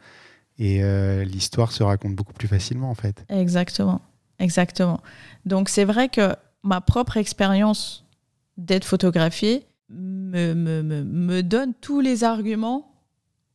et 0.59 0.83
euh, 0.83 1.25
l'histoire 1.25 1.73
se 1.73 1.83
raconte 1.83 2.15
beaucoup 2.15 2.33
plus 2.33 2.49
facilement, 2.49 2.89
en 2.91 2.95
fait. 2.95 3.25
Exactement, 3.29 4.01
exactement. 4.39 5.01
Donc 5.45 5.69
c'est 5.69 5.85
vrai 5.85 6.09
que 6.09 6.35
ma 6.63 6.81
propre 6.81 7.17
expérience 7.17 8.05
d'être 8.57 8.85
photographiée 8.85 9.67
me, 9.89 10.55
me, 10.55 10.83
me, 10.83 11.05
me 11.05 11.43
donne 11.43 11.75
tous 11.81 12.01
les 12.01 12.25
arguments 12.25 12.93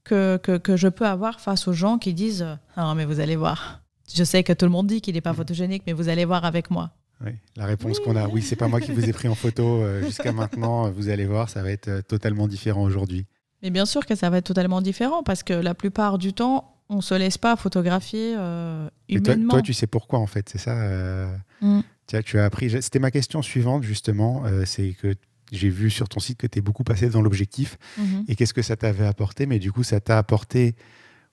que, 0.03 0.37
que, 0.37 0.57
que 0.57 0.77
je 0.77 0.87
peux 0.87 1.05
avoir 1.05 1.39
face 1.39 1.67
aux 1.67 1.73
gens 1.73 1.97
qui 1.97 2.13
disent 2.13 2.45
Ah 2.75 2.93
mais 2.95 3.05
vous 3.05 3.19
allez 3.19 3.35
voir. 3.35 3.81
Je 4.13 4.23
sais 4.23 4.43
que 4.43 4.53
tout 4.53 4.65
le 4.65 4.71
monde 4.71 4.87
dit 4.87 5.01
qu'il 5.01 5.15
n'est 5.15 5.21
pas 5.21 5.33
photogénique, 5.33 5.83
mais 5.87 5.93
vous 5.93 6.09
allez 6.09 6.25
voir 6.25 6.43
avec 6.45 6.69
moi. 6.69 6.91
Oui, 7.23 7.33
la 7.55 7.65
réponse 7.65 7.99
qu'on 7.99 8.15
a, 8.15 8.27
oui, 8.27 8.41
c'est 8.41 8.55
pas 8.55 8.67
moi 8.67 8.81
qui 8.81 8.91
vous 8.91 9.07
ai 9.07 9.13
pris 9.13 9.27
en 9.27 9.35
photo 9.35 9.83
euh, 9.83 10.01
jusqu'à 10.05 10.31
maintenant, 10.31 10.89
vous 10.89 11.09
allez 11.09 11.25
voir, 11.25 11.49
ça 11.49 11.61
va 11.61 11.71
être 11.71 11.87
euh, 11.87 12.01
totalement 12.01 12.47
différent 12.47 12.81
aujourd'hui. 12.83 13.25
Mais 13.61 13.69
bien 13.69 13.85
sûr 13.85 14.05
que 14.05 14.15
ça 14.15 14.29
va 14.29 14.37
être 14.37 14.45
totalement 14.45 14.81
différent 14.81 15.21
parce 15.21 15.43
que 15.43 15.53
la 15.53 15.75
plupart 15.75 16.17
du 16.17 16.33
temps, 16.33 16.75
on 16.89 16.97
ne 16.97 17.01
se 17.01 17.13
laisse 17.13 17.37
pas 17.37 17.55
photographier 17.55 18.35
euh, 18.37 18.89
Et 19.07 19.21
toi, 19.21 19.35
humainement. 19.35 19.53
toi, 19.53 19.61
tu 19.61 19.73
sais 19.73 19.85
pourquoi, 19.85 20.19
en 20.19 20.25
fait, 20.27 20.49
c'est 20.49 20.57
ça 20.57 20.71
euh, 20.81 21.33
Mm. 21.61 21.81
Tiens, 22.07 22.21
tu 22.23 22.39
as 22.39 22.45
appris. 22.45 22.71
C'était 22.81 22.97
ma 22.97 23.11
question 23.11 23.43
suivante, 23.43 23.83
justement. 23.83 24.43
c'est 24.65 24.93
que 24.93 25.13
j'ai 25.51 25.69
vu 25.69 25.89
sur 25.89 26.07
ton 26.09 26.19
site 26.19 26.37
que 26.37 26.47
tu 26.47 26.59
es 26.59 26.61
beaucoup 26.61 26.83
passé 26.83 27.09
dans 27.09 27.21
l'objectif. 27.21 27.77
Mhm. 27.97 28.25
Et 28.27 28.35
qu'est-ce 28.35 28.53
que 28.53 28.61
ça 28.61 28.75
t'avait 28.75 29.05
apporté? 29.05 29.45
Mais 29.45 29.59
du 29.59 29.71
coup, 29.71 29.83
ça 29.83 29.99
t'a 29.99 30.17
apporté 30.17 30.75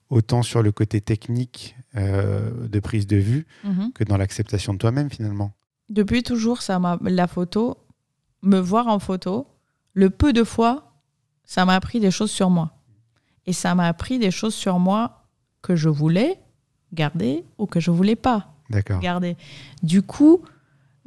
autant 0.09 0.41
sur 0.43 0.61
le 0.63 0.71
côté 0.71 1.01
technique 1.01 1.75
euh, 1.95 2.67
de 2.67 2.79
prise 2.79 3.07
de 3.07 3.17
vue 3.17 3.45
Mhm. 3.63 3.91
que 3.93 4.03
dans 4.03 4.17
l'acceptation 4.17 4.73
de 4.73 4.77
toi-même 4.79 5.09
finalement? 5.09 5.53
Depuis 5.89 6.23
toujours, 6.23 6.61
ça 6.61 6.77
m'a 6.79 6.97
la 7.01 7.27
photo, 7.27 7.77
me 8.43 8.59
voir 8.59 8.87
en 8.87 8.99
photo, 8.99 9.47
le 9.93 10.09
peu 10.09 10.33
de 10.33 10.43
fois, 10.43 10.93
ça 11.45 11.65
m'a 11.65 11.75
appris 11.75 11.99
des 11.99 12.11
choses 12.11 12.31
sur 12.31 12.49
moi. 12.49 12.73
Et 13.45 13.53
ça 13.53 13.73
m'a 13.73 13.87
appris 13.87 14.19
des 14.19 14.29
choses 14.31 14.53
sur 14.53 14.77
moi 14.79 15.23
que 15.61 15.75
je 15.75 15.89
voulais 15.89 16.39
garder 16.93 17.43
ou 17.57 17.65
que 17.65 17.79
je 17.79 17.89
voulais 17.91 18.15
pas 18.15 18.53
garder. 19.01 19.35
Du 19.81 20.01
coup, 20.03 20.41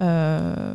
euh, 0.01 0.75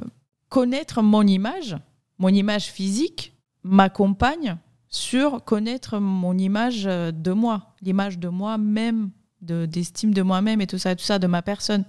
connaître 0.49 1.01
mon 1.01 1.23
image, 1.23 1.75
mon 2.19 2.29
image 2.29 2.71
physique, 2.71 3.33
m'accompagne 3.63 4.57
sur 4.89 5.43
connaître 5.43 5.99
mon 5.99 6.37
image 6.37 6.85
euh, 6.87 7.11
de 7.11 7.31
moi, 7.31 7.75
l'image 7.81 8.17
de 8.19 8.29
moi-même, 8.29 9.11
de- 9.41 9.65
d'estime 9.65 10.13
de, 10.13 10.21
moi-même 10.21 10.61
et 10.61 10.67
tout 10.67 10.77
ça, 10.77 10.95
tout 10.95 11.03
ça, 11.03 11.19
de 11.19 11.27
ma 11.27 11.41
personne. 11.41 11.83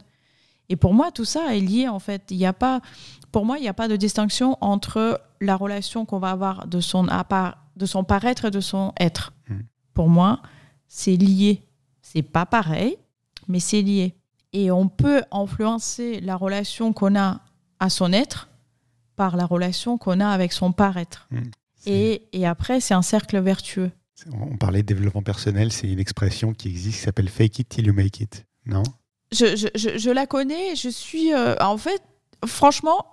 Et 0.69 0.77
pour 0.77 0.93
moi, 0.93 1.11
tout 1.11 1.25
ça 1.25 1.57
est 1.57 1.61
lié 1.61 1.89
en 1.89 1.99
fait. 1.99 2.25
Il 2.31 2.37
y 2.37 2.45
a 2.47 2.53
pas, 2.53 2.81
pour 3.33 3.47
moi, 3.47 3.59
il 3.59 3.63
n'y 3.63 3.69
a 3.69 3.75
pas 3.75 3.89
de 3.89 3.97
distinction 3.97 4.59
entre 4.61 5.21
la 5.41 5.57
relation 5.57 6.05
qu'on 6.05 6.19
va 6.19 6.31
avoir 6.31 6.67
de 6.67 6.81
son, 6.81 7.07
appart- 7.09 7.57
de 7.77 7.87
son 7.87 8.05
paraître 8.05 8.47
et 8.47 8.51
de 8.51 8.61
son 8.61 8.93
être. 8.99 9.33
Mm. 9.49 9.61
Pour 9.95 10.09
moi, 10.09 10.43
c'est 10.89 11.17
lié. 11.17 11.63
C'est 12.03 12.23
pas 12.23 12.45
pareil, 12.47 12.97
mais 13.47 13.61
c'est 13.61 13.83
lié. 13.83 14.15
Et 14.53 14.71
on 14.71 14.89
peut 14.89 15.23
influencer 15.31 16.21
la 16.21 16.37
relation 16.37 16.93
qu'on 16.93 17.17
a 17.17 17.41
à 17.81 17.91
son 17.91 18.13
être 18.13 18.48
par 19.19 19.37
la 19.37 19.45
relation 19.45 19.99
qu'on 19.99 20.21
a 20.21 20.29
avec 20.29 20.53
son 20.55 20.73
paraître. 20.73 21.29
C'est- 21.77 21.91
Et, 21.91 22.29
et 22.33 22.47
après, 22.47 22.81
c'est 22.81 22.95
un 22.95 23.03
cercle 23.03 23.39
vertueux. 23.41 23.91
On 24.33 24.57
parlait 24.57 24.83
de 24.83 24.87
développement 24.87 25.23
personnel, 25.23 25.71
c'est 25.73 25.89
une 25.89 26.01
expression 26.01 26.55
qui 26.55 26.69
existe 26.69 26.97
qui 26.99 27.03
s'appelle 27.05 27.29
fake 27.29 27.59
it 27.61 27.69
till 27.69 27.87
you 27.87 27.93
make 27.93 28.21
it. 28.21 28.47
Non? 28.67 28.83
Je, 29.33 29.55
je- 29.57 29.69
je- 29.75 29.99
je 29.99 30.11
la 30.11 30.27
connais, 30.27 30.75
je 30.75 30.89
suis... 30.89 31.33
euh, 31.35 31.55
en 31.61 31.77
fait, 31.77 32.03
franchement, 32.47 33.05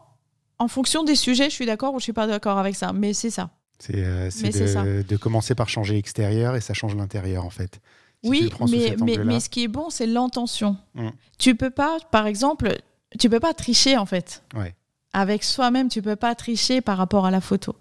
en 0.60 0.68
fonction 0.68 1.04
des 1.04 1.16
sujets, 1.16 1.50
je 1.50 1.56
suis 1.56 1.66
d'accord 1.66 1.94
ou 1.94 2.00
je 2.00 2.04
suis 2.04 2.14
pas 2.14 2.28
d'accord 2.28 2.58
avec 2.58 2.76
ça. 2.76 2.94
Mais 2.94 3.14
c'est 3.14 3.30
ça. 3.30 3.50
C'est 3.78 3.96
euh, 3.98 4.30
de, 4.32 5.02
de 5.08 5.18
commencer 5.18 5.54
par 5.54 5.68
changer 5.70 5.96
l'extérieur 5.96 6.56
et 6.56 6.62
ça 6.62 6.74
change 6.74 6.96
l'intérieur 6.96 7.44
en 7.46 7.50
fait. 7.50 7.82
Si 8.24 8.30
oui, 8.30 8.50
mais, 8.72 8.96
mais, 9.04 9.18
mais 9.26 9.40
ce 9.40 9.50
qui 9.50 9.64
est 9.66 9.68
bon, 9.68 9.90
c'est 9.90 10.08
l'intention. 10.08 10.78
Mm. 10.96 11.10
Tu 11.38 11.54
peux 11.56 11.70
pas, 11.70 11.98
par 12.10 12.26
exemple, 12.26 12.74
tu 13.20 13.30
peux 13.30 13.42
pas 13.42 13.54
tricher 13.54 13.98
en 13.98 14.06
fait. 14.08 14.44
Ouais. 14.56 14.74
Avec 15.18 15.46
soi-même, 15.46 15.88
tu 15.88 16.02
peux 16.02 16.18
pas 16.18 16.36
tricher 16.36 16.82
par 16.82 16.98
rapport 16.98 17.26
à 17.26 17.32
la 17.32 17.40
photo. 17.40 17.76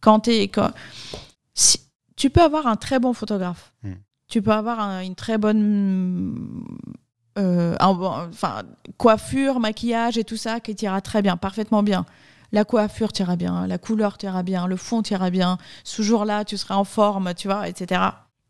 Quand 0.00 0.28
quand... 0.28 0.70
Si, 1.54 1.80
tu 2.14 2.30
peux 2.30 2.40
avoir 2.42 2.68
un 2.68 2.76
très 2.76 3.00
bon 3.00 3.12
photographe. 3.12 3.72
Mm. 3.82 3.94
Tu 4.28 4.42
peux 4.42 4.52
avoir 4.52 4.78
un- 4.78 5.00
une 5.00 5.16
très 5.16 5.38
bonne 5.38 6.62
euh, 7.36 7.74
un 7.80 7.94
bon- 7.94 8.28
enfin, 8.28 8.62
coiffure, 8.96 9.58
maquillage 9.58 10.18
et 10.18 10.24
tout 10.24 10.36
ça 10.36 10.60
qui 10.60 10.74
t'ira 10.76 11.00
très 11.00 11.20
bien, 11.20 11.36
parfaitement 11.36 11.82
bien. 11.82 12.06
La 12.52 12.64
coiffure 12.64 13.12
t'ira 13.12 13.34
bien, 13.36 13.66
la 13.66 13.78
couleur 13.78 14.16
t'ira 14.16 14.42
bien, 14.44 14.66
le 14.68 14.76
fond 14.76 15.02
t'ira 15.02 15.30
bien. 15.30 15.58
Ce 15.82 16.02
jour-là, 16.02 16.44
tu 16.44 16.56
seras 16.56 16.76
en 16.76 16.84
forme, 16.84 17.34
tu 17.34 17.48
vois, 17.48 17.68
etc. 17.68 18.02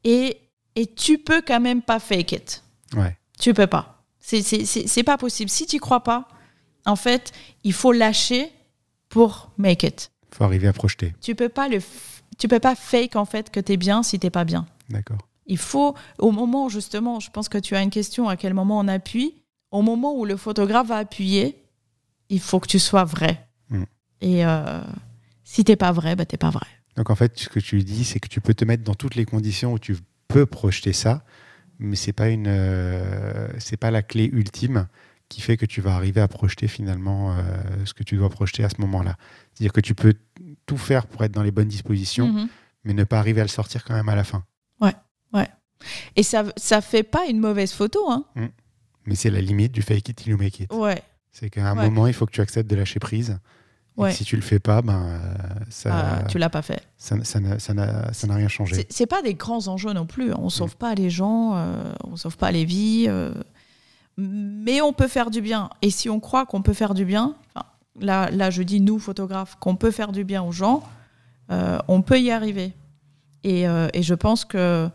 Et, 0.05 0.39
et 0.77 0.87
tu 0.87 1.17
peux 1.19 1.41
quand 1.47 1.61
même 1.61 1.81
pas 1.83 1.99
fake 1.99 2.33
it. 2.33 2.63
Ouais. 2.95 3.17
Tu 3.41 3.55
peux 3.55 3.67
pas. 3.67 4.03
C'est 4.21 5.03
pas 5.03 5.17
possible. 5.17 5.49
Si 5.51 5.67
tu 5.67 5.81
crois 5.81 6.03
pas, 6.05 6.29
en 6.89 6.97
fait, 6.97 7.33
il 7.65 7.73
faut 7.73 7.93
lâcher 7.93 8.51
pour 9.09 9.51
make 9.59 9.83
it. 9.83 10.11
faut 10.35 10.45
arriver 10.45 10.69
à 10.69 10.73
projeter. 10.73 11.15
Tu 11.21 11.35
peux 11.35 11.49
pas 11.49 11.69
le, 11.69 11.79
tu 12.39 12.49
peux 12.49 12.61
pas 12.61 12.75
fake 12.75 13.17
en 13.17 13.25
fait 13.25 13.51
que 13.51 13.61
t'es 13.61 13.77
bien 13.77 14.03
si 14.03 14.19
t'es 14.19 14.31
pas 14.31 14.45
bien. 14.45 14.67
D'accord. 14.89 15.19
Il 15.47 15.59
faut, 15.59 15.95
au 16.19 16.31
moment 16.31 16.69
justement, 16.69 17.21
je 17.21 17.31
pense 17.31 17.49
que 17.49 17.59
tu 17.59 17.75
as 17.77 17.83
une 17.83 17.91
question, 17.91 18.29
à 18.29 18.37
quel 18.37 18.55
moment 18.55 18.79
on 18.79 18.89
appuie, 18.89 19.35
au 19.71 19.83
moment 19.83 20.15
où 20.15 20.25
le 20.25 20.37
photographe 20.37 20.89
va 20.89 20.97
appuyer, 20.97 21.63
il 22.29 22.41
faut 22.41 22.61
que 22.61 22.69
tu 22.69 22.79
sois 22.79 23.05
vrai. 23.05 23.47
Mm. 23.71 23.83
Et 24.21 24.47
euh, 24.47 24.81
si 25.45 25.65
t'es 25.65 25.77
pas 25.77 25.93
vrai, 25.93 26.17
bah 26.17 26.25
t'es 26.25 26.37
pas 26.37 26.51
vrai. 26.51 26.67
Donc 26.97 27.11
en 27.11 27.15
fait, 27.15 27.39
ce 27.39 27.49
que 27.49 27.61
tu 27.61 27.83
dis, 27.85 28.05
c'est 28.05 28.19
que 28.19 28.29
tu 28.29 28.41
peux 28.41 28.55
te 28.55 28.65
mettre 28.65 28.83
dans 28.83 28.95
toutes 28.95 29.15
les 29.15 29.25
conditions 29.25 29.73
où 29.75 29.79
tu 29.79 29.97
peux 30.27 30.47
projeter 30.47 30.93
ça, 30.93 31.23
mais 31.79 31.97
c'est 31.97 32.13
pas 32.13 32.29
une, 32.29 32.49
euh, 32.49 33.49
c'est 33.59 33.77
pas 33.77 33.91
la 33.91 34.03
clé 34.03 34.29
ultime 34.33 34.89
qui 35.29 35.41
fait 35.41 35.57
que 35.57 35.67
tu 35.67 35.81
vas 35.81 35.95
arriver 35.95 36.21
à 36.21 36.29
projeter 36.29 36.69
finalement 36.69 37.33
euh, 37.33 37.43
ce 37.85 37.93
que 37.95 38.03
tu 38.03 38.17
dois 38.17 38.31
projeter 38.31 38.65
à 38.65 38.69
ce 38.71 38.81
moment-là. 38.81 39.17
C'est-à-dire 39.55 39.73
que 39.73 39.81
tu 39.81 39.95
peux 39.95 40.15
tout 40.67 40.79
faire 40.79 41.07
pour 41.07 41.23
être 41.25 41.33
dans 41.33 41.43
les 41.43 41.51
bonnes 41.51 41.69
dispositions, 41.69 42.29
Mhm. 42.29 42.49
mais 42.85 42.95
ne 42.95 43.05
pas 43.05 43.19
arriver 43.19 43.41
à 43.41 43.45
le 43.45 43.49
sortir 43.49 43.85
quand 43.85 43.95
même 43.95 44.09
à 44.09 44.15
la 44.17 44.25
fin. 44.25 44.45
Et 46.17 46.25
ça, 46.25 46.45
ça 46.57 46.81
fait 46.81 47.05
pas 47.05 47.27
une 47.27 47.39
mauvaise 47.39 47.73
photo, 47.73 48.11
hein. 48.11 48.25
Mais 49.07 49.15
c'est 49.15 49.31
la 49.31 49.41
limite 49.41 49.71
du 49.71 49.81
fake 49.83 50.09
it 50.09 50.17
till 50.17 50.31
you 50.31 50.37
make 50.37 50.59
it. 50.59 50.73
Ouais. 50.73 51.01
C'est 51.31 51.51
qu'à 51.51 51.71
un 51.71 51.77
Ouais. 51.77 51.85
moment, 51.89 52.09
il 52.09 52.13
faut 52.15 52.27
que 52.27 52.33
tu 52.33 52.41
acceptes 52.41 52.69
de 52.69 52.75
lâcher 52.77 52.99
prise. 52.99 53.39
Ouais. 53.97 54.13
si 54.13 54.25
tu 54.25 54.37
le 54.37 54.43
fais 54.43 54.61
pas, 54.61 54.81
ben 54.81 55.03
euh, 55.07 55.19
ça, 55.71 56.19
Ah, 56.21 56.23
tu 56.29 56.39
l'as 56.39 56.49
pas 56.51 56.63
fait. 56.63 56.83
ça, 56.97 57.17
n'a- 57.17 57.25
ça 57.25 57.41
ça 58.13 58.33
rien 58.35 58.47
changé. 58.47 58.87
C'est- 58.91 59.07
pas 59.07 59.23
des 59.23 59.35
grands 59.35 59.67
enjeux 59.67 59.93
non 59.93 60.07
plus. 60.07 60.33
On 60.35 60.51
sauve 60.51 60.77
pas 60.77 60.95
les 60.95 61.11
gens, 61.11 61.57
euh, 61.57 61.93
on 62.05 62.15
sauve 62.17 62.37
pas 62.37 62.53
les 62.53 62.65
vies, 62.65 63.07
euh, 63.09 63.35
mais 64.19 64.81
on 64.83 64.93
peut 64.93 65.07
faire 65.07 65.31
du 65.31 65.41
bien. 65.41 65.71
Et 65.81 65.91
si 65.91 66.11
on 66.11 66.19
croit 66.19 66.45
qu'on 66.45 66.61
peut 66.61 66.73
faire 66.75 66.93
du 66.93 67.05
bien, 67.05 67.37
là, 68.01 68.29
là 68.31 68.51
je 68.51 68.63
dis 68.63 68.81
nous 68.81 68.99
photographes, 68.99 69.57
qu'on 69.61 69.77
peut 69.77 69.93
faire 69.93 70.11
du 70.11 70.25
bien 70.25 70.43
aux 70.43 70.51
gens, 70.51 70.83
euh, 71.53 71.79
on 71.87 72.03
peut 72.03 72.21
y 72.21 72.33
arriver. 72.33 72.75
Et, 73.45 73.69
euh, 73.69 73.89
et 73.95 74.03
je 74.03 74.15
pense 74.15 74.45
que, 74.45 74.91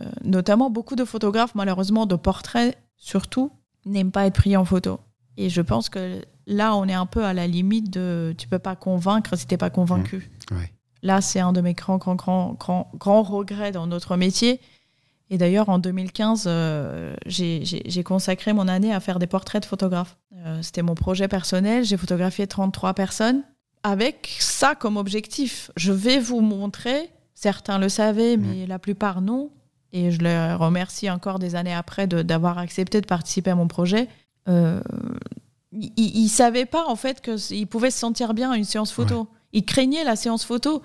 euh, 0.00 0.04
notamment 0.22 0.68
beaucoup 0.68 0.94
de 0.94 1.06
photographes, 1.06 1.54
malheureusement 1.54 2.04
de 2.04 2.16
portraits 2.16 2.76
surtout, 2.96 3.50
n'aiment 3.86 4.12
pas 4.12 4.26
être 4.26 4.34
pris 4.34 4.54
en 4.58 4.66
photo. 4.66 5.00
Et 5.38 5.48
je 5.48 5.62
pense 5.62 5.88
que 5.88 6.20
là, 6.46 6.76
on 6.76 6.86
est 6.86 6.94
un 6.94 7.06
peu 7.06 7.24
à 7.24 7.32
la 7.32 7.46
limite 7.46 7.90
de 7.90 8.34
tu 8.36 8.46
peux 8.46 8.58
pas 8.58 8.76
convaincre 8.76 9.36
si 9.36 9.46
t'es 9.46 9.56
pas 9.56 9.70
convaincu. 9.70 10.30
Ouais. 10.50 10.70
Là, 11.02 11.22
c'est 11.22 11.40
un 11.40 11.54
de 11.54 11.62
mes 11.62 11.72
grands, 11.72 11.96
grands, 11.96 12.14
grands, 12.14 12.52
grands, 12.60 12.90
grands 12.94 13.22
regrets 13.22 13.72
dans 13.72 13.86
notre 13.86 14.18
métier. 14.18 14.60
Et 15.30 15.38
d'ailleurs, 15.38 15.68
en 15.68 15.78
2015, 15.78 16.44
euh, 16.46 17.14
j'ai 17.24 18.02
consacré 18.04 18.52
mon 18.52 18.66
année 18.66 18.92
à 18.92 18.98
faire 18.98 19.20
des 19.20 19.28
portraits 19.28 19.62
de 19.62 19.66
photographes. 19.66 20.16
Euh, 20.34 20.58
C'était 20.60 20.82
mon 20.82 20.96
projet 20.96 21.28
personnel. 21.28 21.84
J'ai 21.84 21.96
photographié 21.96 22.48
33 22.48 22.94
personnes 22.94 23.42
avec 23.84 24.36
ça 24.40 24.74
comme 24.74 24.96
objectif. 24.96 25.70
Je 25.76 25.92
vais 25.92 26.18
vous 26.18 26.40
montrer, 26.40 27.10
certains 27.34 27.78
le 27.78 27.88
savaient, 27.88 28.36
mais 28.36 28.66
la 28.66 28.78
plupart 28.78 29.20
non. 29.20 29.50
Et 29.92 30.10
je 30.10 30.18
les 30.18 30.52
remercie 30.54 31.08
encore 31.10 31.38
des 31.38 31.54
années 31.54 31.74
après 31.74 32.06
d'avoir 32.06 32.58
accepté 32.58 33.00
de 33.00 33.06
participer 33.06 33.50
à 33.50 33.54
mon 33.54 33.68
projet. 33.68 34.08
Euh, 34.48 34.80
ils 35.72 36.24
ne 36.24 36.28
savaient 36.28 36.66
pas 36.66 36.86
en 36.88 36.96
fait 36.96 37.20
qu'ils 37.20 37.66
pouvaient 37.68 37.90
se 37.92 37.98
sentir 37.98 38.34
bien 38.34 38.50
à 38.50 38.56
une 38.56 38.64
séance 38.64 38.92
photo. 38.92 39.28
Ils 39.52 39.64
craignaient 39.64 40.04
la 40.04 40.16
séance 40.16 40.44
photo, 40.44 40.82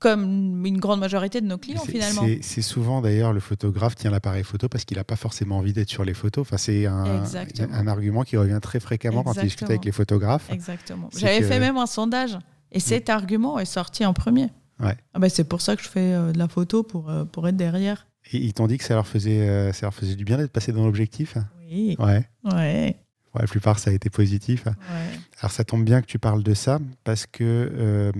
comme 0.00 0.66
une 0.66 0.78
grande 0.78 0.98
majorité 0.98 1.40
de 1.40 1.46
nos 1.46 1.58
clients 1.58 1.84
finalement. 1.84 2.22
c'est- 2.42 2.62
souvent 2.62 3.00
d'ailleurs 3.00 3.32
le 3.32 3.40
photographe 3.40 3.94
tient 3.94 4.10
l'appareil 4.10 4.42
photo 4.42 4.68
parce 4.68 4.84
qu'il 4.84 4.96
n'a 4.96 5.04
pas 5.04 5.14
forcément 5.16 5.58
envie 5.58 5.72
d'être 5.72 5.88
sur 5.90 6.04
les 6.04 6.14
photos. 6.14 6.42
Enfin, 6.42 6.56
c'est 6.56 6.86
un, 6.86 7.86
argument 7.86 8.24
qui 8.24 8.36
revient 8.36 8.58
très 8.60 8.80
fréquemment 8.80 9.22
quand 9.22 9.34
il 9.34 9.42
discute 9.42 9.68
avec 9.70 9.84
les 9.84 9.92
photographes. 9.92 10.50
Exactement. 10.50 11.08
J'avais 11.16 11.40
que- 11.40 11.46
fait 11.46 11.60
même 11.60 11.76
un 11.76 11.86
sondage 11.86 12.36
et 12.72 12.80
cet 12.80 13.08
argument 13.10 13.58
est 13.58 13.64
sorti 13.64 14.04
en 14.04 14.12
premier. 14.14 14.48
Ouais. 14.80 14.96
Ah 15.12 15.18
bah, 15.18 15.28
c'est 15.28 15.44
pour 15.44 15.60
ça 15.60 15.76
que 15.76 15.82
je 15.82 15.88
fais 15.88 16.14
euh, 16.14 16.32
de 16.32 16.38
la 16.38 16.48
photo 16.48 16.82
pour, 16.82 17.10
euh, 17.10 17.24
pour 17.26 17.46
être 17.46 17.56
derrière. 17.56 18.06
Et 18.32 18.38
ils 18.38 18.54
t'ont 18.54 18.66
dit 18.66 18.78
que 18.78 18.84
ça 18.84 18.94
leur 18.94 19.06
faisait, 19.06 19.46
euh, 19.46 19.72
ça 19.74 19.84
leur 19.86 19.94
faisait 19.94 20.14
du 20.14 20.24
bien 20.24 20.38
d'être 20.38 20.52
passé 20.52 20.72
dans 20.72 20.84
l'objectif? 20.86 21.36
Oui. 21.70 21.96
Ouais. 21.98 22.26
Ouais. 22.44 22.96
Pour 23.32 23.40
la 23.40 23.46
plupart, 23.46 23.78
ça 23.78 23.90
a 23.90 23.92
été 23.92 24.10
positif. 24.10 24.64
ouais. 24.66 24.72
Alors 25.40 25.52
ça 25.52 25.64
tombe 25.64 25.84
bien 25.84 26.00
que 26.02 26.06
tu 26.06 26.18
parles 26.18 26.42
de 26.42 26.52
ça 26.52 26.80
parce 27.04 27.26
que 27.26 27.44
euh, 27.44 28.12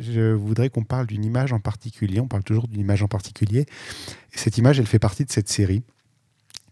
je 0.00 0.32
voudrais 0.32 0.70
qu'on 0.70 0.84
parle 0.84 1.06
d'une 1.06 1.24
image 1.24 1.52
en 1.52 1.60
particulier. 1.60 2.20
On 2.20 2.28
parle 2.28 2.44
toujours 2.44 2.68
d'une 2.68 2.80
image 2.80 3.02
en 3.02 3.08
particulier. 3.08 3.66
Et 4.32 4.38
cette 4.38 4.56
image, 4.56 4.78
elle 4.78 4.86
fait 4.86 4.98
partie 4.98 5.24
de 5.24 5.32
cette 5.32 5.48
série. 5.48 5.82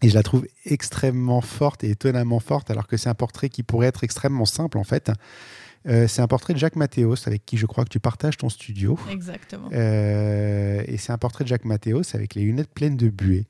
Et 0.01 0.09
je 0.09 0.15
la 0.15 0.23
trouve 0.23 0.45
extrêmement 0.65 1.41
forte 1.41 1.83
et 1.83 1.89
étonnamment 1.89 2.39
forte, 2.39 2.69
alors 2.69 2.87
que 2.87 2.97
c'est 2.97 3.09
un 3.09 3.15
portrait 3.15 3.49
qui 3.49 3.63
pourrait 3.63 3.87
être 3.87 4.03
extrêmement 4.03 4.45
simple 4.45 4.77
en 4.77 4.83
fait. 4.83 5.11
Euh, 5.87 6.07
c'est 6.07 6.21
un 6.21 6.27
portrait 6.27 6.53
de 6.53 6.59
Jacques 6.59 6.75
Mathéos, 6.75 7.27
avec 7.27 7.45
qui 7.45 7.57
je 7.57 7.65
crois 7.65 7.83
que 7.83 7.89
tu 7.89 7.99
partages 7.99 8.37
ton 8.37 8.49
studio. 8.49 8.99
Exactement. 9.09 9.69
Euh, 9.73 10.83
et 10.85 10.97
c'est 10.97 11.11
un 11.11 11.17
portrait 11.17 11.43
de 11.43 11.49
Jacques 11.49 11.65
Mathéos 11.65 12.03
avec 12.13 12.35
les 12.35 12.43
lunettes 12.43 12.69
pleines 12.73 12.97
de 12.97 13.09
buée. 13.09 13.47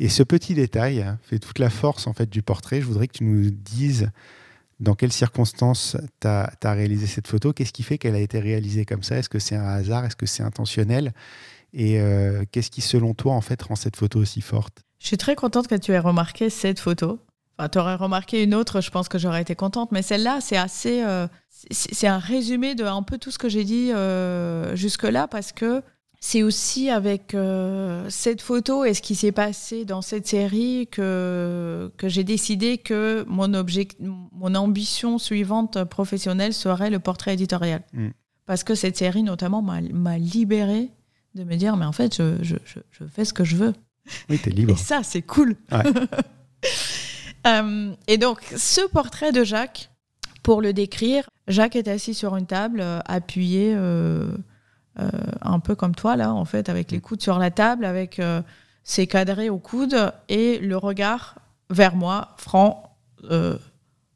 Et 0.00 0.08
ce 0.08 0.22
petit 0.22 0.54
détail 0.54 1.02
hein, 1.02 1.18
fait 1.22 1.38
toute 1.38 1.58
la 1.58 1.68
force 1.68 2.06
en 2.06 2.14
fait 2.14 2.28
du 2.28 2.42
portrait. 2.42 2.80
Je 2.80 2.86
voudrais 2.86 3.06
que 3.06 3.18
tu 3.18 3.24
nous 3.24 3.50
dises 3.50 4.10
dans 4.80 4.94
quelles 4.94 5.12
circonstances 5.12 5.98
tu 6.20 6.26
as, 6.26 6.50
réalisé 6.64 7.06
cette 7.06 7.28
photo, 7.28 7.52
qu'est-ce 7.52 7.72
qui 7.72 7.82
fait 7.82 7.98
qu'elle 7.98 8.14
a 8.14 8.20
été 8.20 8.40
réalisée 8.40 8.86
comme 8.86 9.02
ça? 9.02 9.18
Est-ce 9.18 9.28
que 9.28 9.38
c'est 9.38 9.56
un 9.56 9.68
hasard? 9.68 10.06
Est-ce 10.06 10.16
que 10.16 10.24
c'est 10.24 10.42
intentionnel? 10.42 11.12
Et 11.74 12.00
euh, 12.00 12.44
qu'est-ce 12.50 12.70
qui, 12.70 12.80
selon 12.80 13.12
toi, 13.12 13.34
en 13.34 13.42
fait, 13.42 13.60
rend 13.62 13.76
cette 13.76 13.96
photo 13.96 14.20
aussi 14.20 14.40
forte? 14.40 14.82
Je 15.00 15.06
suis 15.06 15.18
très 15.18 15.36
contente 15.36 15.68
que 15.68 15.74
tu 15.74 15.92
aies 15.92 15.98
remarqué 15.98 16.48
cette 16.48 16.80
photo. 16.80 17.20
Enfin, 17.58 17.68
tu 17.68 17.78
aurais 17.78 17.94
remarqué 17.94 18.42
une 18.42 18.54
autre, 18.54 18.80
je 18.80 18.90
pense 18.90 19.10
que 19.10 19.18
j'aurais 19.18 19.42
été 19.42 19.54
contente. 19.54 19.92
Mais 19.92 20.00
celle-là, 20.00 20.40
c'est 20.40 20.56
assez. 20.56 21.04
euh, 21.04 21.28
c'est 21.70 22.06
un 22.06 22.18
résumé 22.18 22.74
de 22.74 22.84
un 22.84 23.02
peu 23.02 23.18
tout 23.18 23.30
ce 23.30 23.38
que 23.38 23.50
j'ai 23.50 23.64
dit 23.64 23.92
euh, 23.92 24.74
jusque-là 24.76 25.28
parce 25.28 25.52
que 25.52 25.82
c'est 26.20 26.42
aussi 26.42 26.90
avec 26.90 27.34
euh, 27.34 28.06
cette 28.10 28.42
photo 28.42 28.84
et 28.84 28.92
ce 28.92 29.00
qui 29.00 29.14
s'est 29.14 29.32
passé 29.32 29.84
dans 29.84 30.02
cette 30.02 30.26
série 30.26 30.86
que, 30.90 31.90
que 31.96 32.08
j'ai 32.08 32.24
décidé 32.24 32.78
que 32.78 33.24
mon, 33.26 33.54
object, 33.54 33.96
mon 34.00 34.54
ambition 34.54 35.18
suivante 35.18 35.82
professionnelle 35.84 36.52
serait 36.52 36.90
le 36.90 36.98
portrait 36.98 37.34
éditorial. 37.34 37.82
Mm. 37.94 38.08
Parce 38.44 38.64
que 38.64 38.74
cette 38.74 38.96
série, 38.96 39.22
notamment, 39.22 39.62
m'a 39.62 39.80
m'a 39.80 40.18
libérée 40.18 40.90
de 41.34 41.44
me 41.44 41.56
dire, 41.56 41.76
mais 41.76 41.86
en 41.86 41.92
fait, 41.92 42.16
je, 42.16 42.36
je, 42.42 42.56
je, 42.64 42.80
je 42.90 43.04
fais 43.04 43.24
ce 43.24 43.32
que 43.32 43.44
je 43.44 43.56
veux. 43.56 43.72
Oui, 44.28 44.38
t'es 44.38 44.50
libre. 44.50 44.74
Et 44.74 44.76
ça, 44.76 45.02
c'est 45.02 45.22
cool. 45.22 45.56
Ouais. 45.72 45.82
Euh, 47.46 47.94
et 48.06 48.18
donc, 48.18 48.42
ce 48.54 48.86
portrait 48.88 49.32
de 49.32 49.44
Jacques, 49.44 49.90
pour 50.42 50.60
le 50.60 50.74
décrire, 50.74 51.30
Jacques 51.48 51.74
est 51.74 51.88
assis 51.88 52.12
sur 52.12 52.36
une 52.36 52.46
table, 52.46 52.80
euh, 52.82 53.00
appuyé 53.06 53.72
euh, 53.74 54.36
un 55.42 55.60
peu 55.60 55.74
comme 55.74 55.94
toi, 55.94 56.16
là, 56.16 56.32
en 56.32 56.44
fait, 56.44 56.68
avec 56.68 56.90
les 56.90 57.00
coudes 57.00 57.22
sur 57.22 57.38
la 57.38 57.50
table, 57.50 57.84
avec 57.84 58.18
euh, 58.18 58.42
ses 58.84 59.06
cadrés 59.06 59.50
au 59.50 59.58
coude 59.58 60.12
et 60.28 60.58
le 60.58 60.76
regard 60.76 61.36
vers 61.70 61.94
moi, 61.94 62.34
franc, 62.36 62.96
euh, 63.30 63.56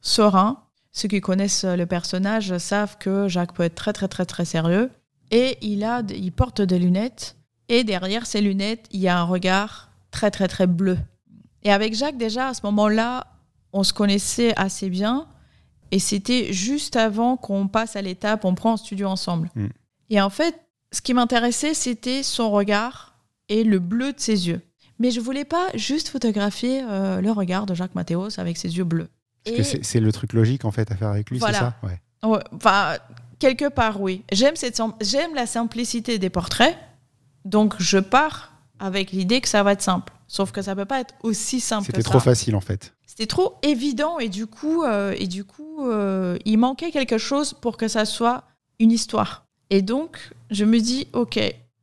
serein. 0.01 0.63
Ceux 0.93 1.09
qui 1.09 1.21
connaissent 1.21 1.65
le 1.65 1.87
personnage 1.87 2.57
savent 2.59 2.99
que 2.99 3.29
Jacques 3.29 3.55
peut 3.55 3.65
être 3.65 3.75
très, 3.75 3.93
très, 3.93 4.09
très, 4.09 4.27
très 4.27 4.45
sérieux. 4.45 4.91
Et 5.31 5.59
il, 5.61 5.85
a, 5.85 6.03
il 6.11 6.31
porte 6.31 6.61
des 6.61 6.79
lunettes. 6.79 7.37
Et 7.69 7.83
derrière 7.83 8.27
ces 8.27 8.41
lunettes, 8.41 8.87
il 8.93 9.01
y 9.01 9.09
a 9.09 9.19
un 9.19 9.25
regard 9.25 9.91
très, 10.11 10.31
très, 10.31 10.49
très 10.49 10.67
bleu. 10.67 10.99
Et 11.63 11.73
avec 11.73 11.95
Jacques, 11.95 12.19
déjà, 12.19 12.49
à 12.49 12.55
ce 12.55 12.61
moment-là, 12.65 13.27
on 13.73 13.83
se 13.83 13.93
connaissait 13.93 14.53
assez 14.57 14.89
bien. 14.91 15.27
Et 15.91 15.99
c'était 15.99 16.53
juste 16.53 16.97
avant 16.97 17.37
qu'on 17.37 17.69
passe 17.69 17.97
à 17.97 18.03
l'étape, 18.03 18.45
on 18.45 18.55
prend 18.55 18.73
en 18.73 18.77
studio 18.77 19.09
ensemble. 19.09 19.51
Mm. 19.55 19.67
Et 20.11 20.21
en 20.21 20.31
fait, 20.31 20.64
ce 20.95 21.03
qui 21.03 21.15
m'intéressait, 21.15 21.75
c'était 21.75 22.23
son 22.23 22.51
regard 22.51 23.15
et 23.49 23.65
le 23.65 23.79
bleu 23.79 24.13
de 24.13 24.21
ses 24.21 24.49
yeux. 24.49 24.61
Mais 24.99 25.11
je 25.11 25.21
voulais 25.21 25.45
pas 25.45 25.67
juste 25.75 26.09
photographier 26.09 26.83
euh, 26.89 27.21
le 27.21 27.31
regard 27.33 27.67
de 27.67 27.75
Jacques 27.75 27.95
Mathéos 27.95 28.39
avec 28.39 28.57
ses 28.57 28.77
yeux 28.77 28.85
bleus. 28.85 29.09
Parce 29.45 29.73
que 29.73 29.79
c'est 29.83 30.01
le 30.01 30.13
truc 30.13 30.33
logique 30.33 30.65
en 30.65 30.71
fait 30.71 30.91
à 30.91 30.97
faire 30.97 31.09
avec 31.09 31.31
lui, 31.31 31.39
Voilà. 31.39 31.59
c'est 31.59 31.65
ça? 31.65 31.75
Ouais. 31.83 32.01
Ouais, 32.31 32.43
enfin, 32.55 32.97
quelque 33.39 33.69
part, 33.69 34.01
oui. 34.01 34.23
J'aime 34.33 35.35
la 35.35 35.47
simplicité 35.47 36.19
des 36.19 36.31
portraits, 36.31 36.77
donc 37.45 37.75
je 37.79 37.99
pars 37.99 38.53
avec 38.79 39.11
l'idée 39.13 39.41
que 39.41 39.49
ça 39.49 39.63
va 39.63 39.73
être 39.73 39.83
simple. 39.83 40.13
Sauf 40.27 40.53
que 40.53 40.63
ça 40.63 40.75
peut 40.75 40.87
pas 40.87 41.01
être 41.01 41.15
aussi 41.23 41.61
simple 41.61 41.83
que 41.83 41.93
C'était 41.93 42.03
trop 42.03 42.21
facile 42.21 42.57
en 42.57 42.61
fait. 42.61 42.95
C'était 43.07 43.27
trop 43.27 43.57
évident 43.63 44.19
et 44.19 44.29
du 44.29 44.47
coup, 44.47 44.83
euh, 44.83 45.15
et 45.19 45.27
du 45.27 45.45
coup, 45.45 45.87
euh, 45.87 46.39
il 46.45 46.57
manquait 46.59 46.91
quelque 46.91 47.19
chose 47.19 47.53
pour 47.53 47.77
que 47.77 47.89
ça 47.89 48.05
soit 48.05 48.45
une 48.81 48.91
histoire. 48.91 49.44
Et 49.71 49.83
donc, 49.83 50.31
je 50.51 50.65
me 50.65 50.79
dis, 50.79 51.09
ok, 51.13 51.39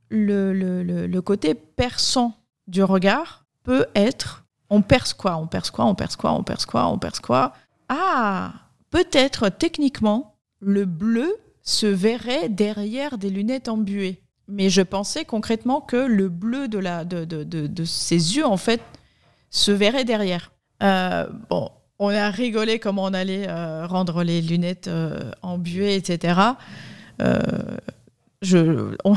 le, 0.09 0.53
le, 0.53 0.83
le, 0.83 1.21
côté 1.21 1.53
perçant 1.55 2.35
du 2.67 2.83
regard 2.83 3.45
peut 3.63 3.85
être, 3.95 4.45
on 4.69 4.81
perce 4.81 5.13
quoi, 5.13 5.37
on 5.37 5.47
perce 5.47 5.71
quoi, 5.71 5.85
on 5.85 5.95
perce 5.95 6.15
quoi, 6.15 6.33
on 6.33 6.43
perce 6.43 6.65
quoi, 6.65 6.87
on 6.87 6.97
perce 6.97 7.19
quoi. 7.19 7.53
Ah, 7.89 8.53
peut-être 8.89 9.49
techniquement, 9.49 10.35
le 10.59 10.85
bleu 10.85 11.35
se 11.63 11.87
verrait 11.87 12.49
derrière 12.49 13.17
des 13.17 13.29
lunettes 13.29 13.69
embuées. 13.69 14.21
Mais 14.47 14.69
je 14.69 14.81
pensais 14.81 15.23
concrètement 15.23 15.79
que 15.79 15.95
le 15.95 16.27
bleu 16.27 16.67
de, 16.67 16.77
la, 16.77 17.05
de, 17.05 17.23
de, 17.23 17.43
de, 17.43 17.67
de 17.67 17.85
ses 17.85 18.35
yeux, 18.35 18.45
en 18.45 18.57
fait, 18.57 18.81
se 19.49 19.71
verrait 19.71 20.05
derrière. 20.05 20.51
Euh, 20.83 21.27
bon, 21.49 21.69
on 21.99 22.09
a 22.09 22.29
rigolé 22.31 22.79
comment 22.79 23.03
on 23.03 23.13
allait 23.13 23.47
euh, 23.47 23.85
rendre 23.85 24.23
les 24.23 24.41
lunettes 24.41 24.87
euh, 24.87 25.31
embuées, 25.41 25.95
etc. 25.95 26.39
Euh, 27.21 27.39
je, 28.41 28.95
on- 29.05 29.15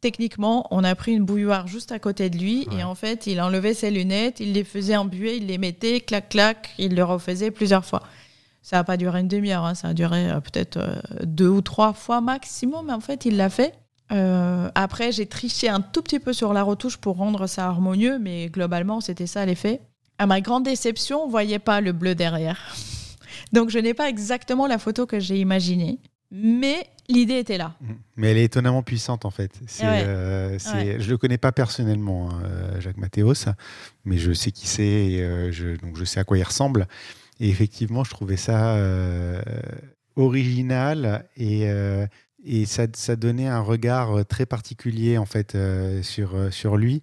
techniquement, 0.00 0.66
on 0.70 0.84
a 0.84 0.94
pris 0.94 1.12
une 1.12 1.24
bouilloire 1.24 1.66
juste 1.66 1.92
à 1.92 1.98
côté 1.98 2.30
de 2.30 2.38
lui 2.38 2.66
Ouais. 2.70 2.78
et 2.78 2.82
en 2.84 2.94
fait, 2.94 3.26
il 3.26 3.40
enlevait 3.40 3.74
ses 3.74 3.90
lunettes, 3.90 4.40
il 4.40 4.52
les 4.52 4.64
faisait 4.64 4.96
embuer, 4.96 5.36
il 5.36 5.46
les 5.46 5.58
mettait, 5.58 6.00
clac, 6.00 6.28
clac, 6.28 6.70
il 6.78 6.94
le 6.94 7.04
refaisait 7.04 7.50
plusieurs 7.50 7.84
fois. 7.84 8.02
Ça 8.62 8.76
n'a 8.76 8.84
pas 8.84 8.96
duré 8.96 9.20
une 9.20 9.28
demi-heure, 9.28 9.64
hein, 9.64 9.74
ça 9.74 9.88
a 9.88 9.94
duré 9.94 10.30
euh, 10.30 10.40
peut-être 10.40 10.76
euh, 10.78 10.96
deux 11.24 11.48
ou 11.48 11.60
trois 11.60 11.92
fois 11.92 12.20
maximum, 12.20 12.86
mais 12.86 12.92
en 12.92 13.00
fait, 13.00 13.24
il 13.24 13.36
l'a 13.36 13.50
fait. 13.50 13.74
Euh, 14.12 14.70
après, 14.74 15.12
j'ai 15.12 15.26
triché 15.26 15.68
un 15.68 15.80
tout 15.80 16.02
petit 16.02 16.18
peu 16.20 16.32
sur 16.32 16.52
la 16.52 16.62
retouche 16.62 16.96
pour 16.96 17.16
rendre 17.16 17.46
ça 17.46 17.66
harmonieux, 17.66 18.18
mais 18.18 18.46
globalement, 18.48 19.00
c'était 19.00 19.26
ça 19.26 19.44
l'effet. 19.46 19.80
À 20.18 20.26
ma 20.26 20.40
grande 20.40 20.64
déception, 20.64 21.24
on 21.24 21.28
voyait 21.28 21.58
pas 21.58 21.80
le 21.80 21.92
bleu 21.92 22.14
derrière. 22.14 22.58
Donc, 23.52 23.70
je 23.70 23.78
n'ai 23.78 23.94
pas 23.94 24.08
exactement 24.08 24.66
la 24.66 24.78
photo 24.78 25.06
que 25.06 25.20
j'ai 25.20 25.38
imaginée, 25.38 25.98
mais 26.30 26.86
l'idée 27.08 27.38
était 27.38 27.58
là. 27.58 27.74
Mhm. 27.80 27.96
Mais 28.16 28.30
elle 28.30 28.38
est 28.38 28.44
étonnamment 28.44 28.82
puissante 28.82 29.24
en 29.24 29.30
fait. 29.30 29.52
Ouais. 29.60 29.68
euh, 29.82 30.58
Ouais. 30.72 30.96
Je 31.00 31.10
le 31.10 31.18
connais 31.18 31.38
pas 31.38 31.52
personnellement, 31.52 32.30
hein, 32.30 32.42
euh, 32.44 32.80
Jacques 32.80 32.96
Mathéos, 32.96 33.46
mais 34.04 34.18
je 34.18 34.32
sais 34.32 34.50
qui 34.52 34.66
c'est, 34.66 35.20
euh, 35.20 35.50
je, 35.52 35.76
donc 35.76 35.96
je 35.96 36.04
sais 36.04 36.20
à 36.20 36.24
quoi 36.24 36.38
il 36.38 36.42
ressemble. 36.42 36.86
Et 37.40 37.48
effectivement, 37.48 38.04
je 38.04 38.10
trouvais 38.10 38.36
ça 38.38 38.76
euh, 38.76 39.42
original 40.16 41.26
et, 41.36 41.66
et 42.44 42.64
ça, 42.64 42.86
ça 42.94 43.16
donnait 43.16 43.46
un 43.48 43.60
regard 43.60 44.24
très 44.26 44.46
particulier 44.46 45.18
en 45.18 45.26
fait 45.26 45.56
sur, 46.02 46.34
sur 46.50 46.76
lui. 46.76 47.02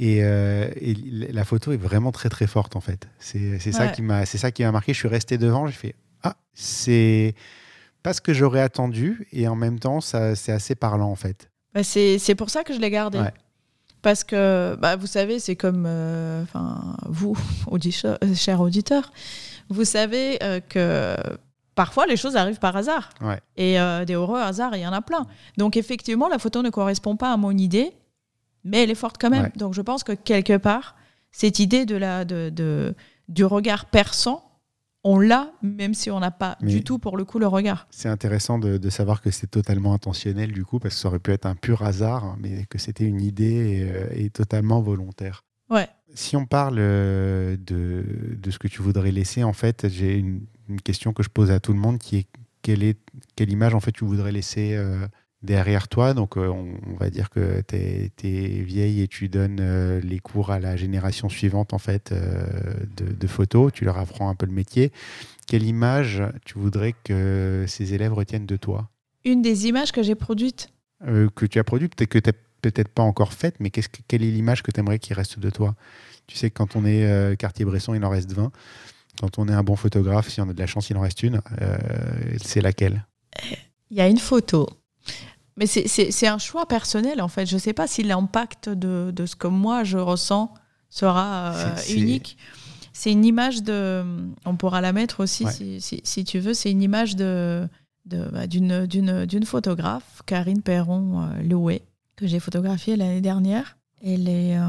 Et, 0.00 0.20
euh, 0.22 0.70
et 0.80 0.94
la 0.94 1.44
photo 1.44 1.72
est 1.72 1.76
vraiment 1.76 2.12
très 2.12 2.28
très 2.28 2.46
forte 2.46 2.76
en 2.76 2.80
fait. 2.80 3.08
C'est, 3.18 3.58
ça 3.58 3.88
qui 3.88 4.00
m'a, 4.00 4.24
c'est 4.26 4.38
ça 4.38 4.52
qui 4.52 4.62
m'a 4.62 4.70
marqué. 4.70 4.92
Je 4.92 4.98
suis 4.98 5.08
resté 5.08 5.38
devant, 5.38 5.66
j'ai 5.66 5.72
fait 5.72 5.94
ah 6.22 6.36
c'est 6.54 7.34
pas 8.08 8.14
ce 8.14 8.20
que 8.20 8.32
j'aurais 8.32 8.60
attendu 8.60 9.26
et 9.32 9.48
en 9.48 9.54
même 9.56 9.78
temps 9.78 10.00
ça 10.00 10.34
c'est 10.34 10.52
assez 10.52 10.74
parlant 10.74 11.10
en 11.10 11.16
fait. 11.16 11.50
Bah, 11.74 11.82
c'est 11.82 12.18
c'est 12.18 12.34
pour 12.34 12.50
ça 12.50 12.64
que 12.64 12.72
je 12.74 12.78
l'ai 12.80 12.90
gardé. 12.90 13.18
Ouais. 13.18 13.32
Parce 14.00 14.22
que, 14.22 14.76
bah, 14.80 14.94
vous 14.94 15.08
savez, 15.08 15.40
c'est 15.40 15.56
comme 15.56 15.84
euh, 15.86 16.44
vous, 17.08 17.36
auditeur, 17.66 18.16
euh, 18.22 18.32
chers 18.34 18.60
auditeurs, 18.60 19.10
vous 19.70 19.84
savez 19.84 20.38
euh, 20.42 20.60
que 20.60 21.16
parfois 21.74 22.06
les 22.06 22.16
choses 22.16 22.36
arrivent 22.36 22.60
par 22.60 22.76
hasard. 22.76 23.10
Ouais. 23.20 23.40
Et 23.56 23.78
euh, 23.80 24.04
des 24.04 24.14
heureux 24.14 24.38
hasards, 24.40 24.76
il 24.76 24.82
y 24.82 24.86
en 24.86 24.92
a 24.92 25.02
plein. 25.02 25.26
Donc 25.56 25.76
effectivement, 25.76 26.28
la 26.28 26.38
photo 26.38 26.62
ne 26.62 26.70
correspond 26.70 27.16
pas 27.16 27.32
à 27.32 27.36
mon 27.36 27.50
idée, 27.50 27.92
mais 28.64 28.84
elle 28.84 28.90
est 28.92 28.94
forte 28.94 29.16
quand 29.20 29.30
même. 29.30 29.42
Ouais. 29.46 29.52
Donc 29.56 29.74
je 29.74 29.82
pense 29.82 30.04
que 30.04 30.12
quelque 30.12 30.56
part, 30.56 30.94
cette 31.32 31.58
idée 31.58 31.84
de 31.84 31.96
la, 31.96 32.24
de, 32.24 32.50
de- 32.50 32.94
du 33.28 33.44
regard 33.44 33.86
perçant, 33.86 34.47
on 35.10 35.18
l'a, 35.18 35.52
même 35.62 35.94
si 35.94 36.10
on 36.10 36.20
n'a 36.20 36.30
pas 36.30 36.56
Mais- 36.60 36.70
du 36.70 36.84
tout 36.84 36.98
pour 36.98 37.16
le 37.16 37.24
coup 37.24 37.38
le 37.38 37.46
regard. 37.46 37.86
C'est 37.90 38.08
intéressant 38.08 38.58
de, 38.58 38.76
de 38.76 38.90
savoir 38.90 39.22
que 39.22 39.30
c'est 39.30 39.46
totalement 39.46 39.94
intentionnel 39.94 40.52
du 40.52 40.64
coup 40.64 40.78
parce 40.78 40.94
que 40.94 41.00
ça 41.00 41.08
aurait 41.08 41.18
pu 41.18 41.32
être 41.32 41.46
un 41.46 41.54
pur 41.54 41.82
hasard 41.82 42.24
hein, 42.24 42.36
mais 42.40 42.66
que 42.66 42.78
c'était 42.78 43.04
une 43.04 43.20
idée 43.20 43.44
et, 43.86 43.90
euh, 43.90 44.06
et 44.12 44.30
totalement 44.30 44.80
volontaire. 44.82 45.44
Ouais. 45.70 45.88
Si 46.14 46.36
on 46.36 46.44
parle 46.46 46.76
euh, 46.78 47.56
de, 47.58 48.04
de 48.36 48.50
ce 48.50 48.58
que 48.58 48.68
tu 48.68 48.82
voudrais 48.82 49.10
laisser 49.12 49.44
en 49.44 49.52
fait 49.52 49.88
j'ai 49.88 50.16
une, 50.16 50.42
une 50.68 50.80
question 50.80 51.12
que 51.12 51.22
je 51.22 51.28
pose 51.30 51.50
à 51.50 51.60
tout 51.60 51.72
le 51.72 51.78
monde 51.78 51.98
qui 51.98 52.16
est 52.18 52.26
quelle, 52.62 52.82
est, 52.82 52.98
quelle 53.36 53.50
image 53.50 53.74
en 53.74 53.80
fait 53.80 53.92
tu 53.92 54.04
voudrais 54.04 54.32
laisser 54.32 54.74
euh, 54.76 55.06
derrière 55.42 55.88
toi. 55.88 56.14
Donc 56.14 56.36
euh, 56.36 56.48
on, 56.48 56.74
on 56.92 56.96
va 56.96 57.10
dire 57.10 57.30
que 57.30 57.62
tu 57.66 57.76
es, 57.76 58.62
vieille 58.62 59.02
et 59.02 59.08
tu 59.08 59.28
donnes 59.28 59.58
euh, 59.60 60.00
les 60.00 60.18
cours 60.18 60.50
à 60.50 60.58
la 60.60 60.76
génération 60.76 61.28
suivante 61.28 61.72
en 61.72 61.78
fait 61.78 62.12
euh, 62.12 62.46
de, 62.96 63.12
de 63.12 63.26
photos. 63.26 63.72
Tu 63.72 63.84
leur 63.84 63.98
apprends 63.98 64.28
un 64.28 64.34
peu 64.34 64.46
le 64.46 64.52
métier. 64.52 64.92
Quelle 65.46 65.62
image 65.64 66.22
tu 66.44 66.58
voudrais 66.58 66.94
que 67.04 67.64
ces 67.66 67.94
élèves 67.94 68.12
retiennent 68.12 68.46
de 68.46 68.56
toi? 68.56 68.88
Une 69.24 69.42
des 69.42 69.66
images 69.66 69.92
que 69.92 70.02
j'ai 70.02 70.14
produites, 70.14 70.70
Euh, 71.06 71.28
Que 71.34 71.46
tu 71.46 71.58
as 71.58 71.64
produit, 71.64 71.88
peut-être 71.88 72.10
que 72.10 72.18
tu 72.18 72.28
n'as 72.30 72.36
peut-être 72.60 72.88
pas 72.88 73.02
encore 73.02 73.32
faite, 73.32 73.56
mais 73.60 73.70
que- 73.70 73.80
quelle 74.08 74.22
est 74.24 74.30
l'image 74.30 74.62
que 74.62 74.70
tu 74.70 74.80
aimerais 74.80 74.98
qu'il 74.98 75.14
reste 75.14 75.38
de 75.38 75.48
toi? 75.50 75.74
Tu 76.26 76.36
sais 76.36 76.50
que 76.50 76.54
quand 76.58 76.76
on 76.76 76.84
est 76.84 77.36
Cartier-Bresson, 77.38 77.94
il 77.94 78.04
en 78.04 78.10
reste 78.10 78.32
20. 78.32 78.50
Quand 79.20 79.38
on 79.38 79.48
est 79.48 79.52
un 79.52 79.62
bon 79.62 79.76
photographe, 79.76 80.28
si 80.28 80.40
on 80.42 80.48
a 80.48 80.52
de 80.52 80.58
la 80.58 80.66
chance, 80.66 80.90
il 80.90 80.96
en 80.96 81.00
reste 81.00 81.22
une. 81.22 81.40
C'est 82.42 82.60
laquelle? 82.60 83.06
Il 83.90 83.96
y 83.96 84.00
a 84.02 84.08
une 84.08 84.18
photo. 84.18 84.68
Mais 85.58 85.66
c'est- 85.66 86.26
un 86.26 86.38
choix 86.38 86.66
personnel, 86.66 87.20
en 87.20 87.28
fait. 87.28 87.44
Je 87.46 87.54
ne 87.54 87.60
sais 87.60 87.72
pas 87.72 87.86
si 87.86 88.02
l'impact 88.02 88.68
de, 88.68 89.10
de 89.14 89.26
ce 89.26 89.34
que 89.36 89.48
moi 89.48 89.82
je 89.84 89.98
ressens 89.98 90.52
sera 90.88 91.52
euh, 91.54 91.74
unique. 91.90 92.36
C'est 92.92 93.12
une 93.12 93.24
image 93.24 93.62
de. 93.62 94.04
On 94.44 94.56
pourra 94.56 94.80
la 94.80 94.92
mettre 94.92 95.20
aussi 95.20 95.44
Ouais. 95.44 95.52
si, 95.52 95.80
si- 95.80 96.00
si 96.04 96.24
tu 96.24 96.38
veux. 96.38 96.54
C'est 96.54 96.70
une 96.70 96.82
image 96.82 97.16
de 97.16 97.68
de- 98.06 98.24
bah, 98.32 98.46
d'une 98.46 98.86
d'une- 98.86 99.26
d'une 99.26 99.44
photographe, 99.44 100.22
Karine 100.26 100.62
Perron-Louet, 100.62 101.82
que 102.16 102.26
j'ai 102.26 102.40
photographiée 102.40 102.96
l'année 102.96 103.20
dernière. 103.20 103.76
Elle 104.04 104.28
est. 104.28 104.56
euh, 104.58 104.62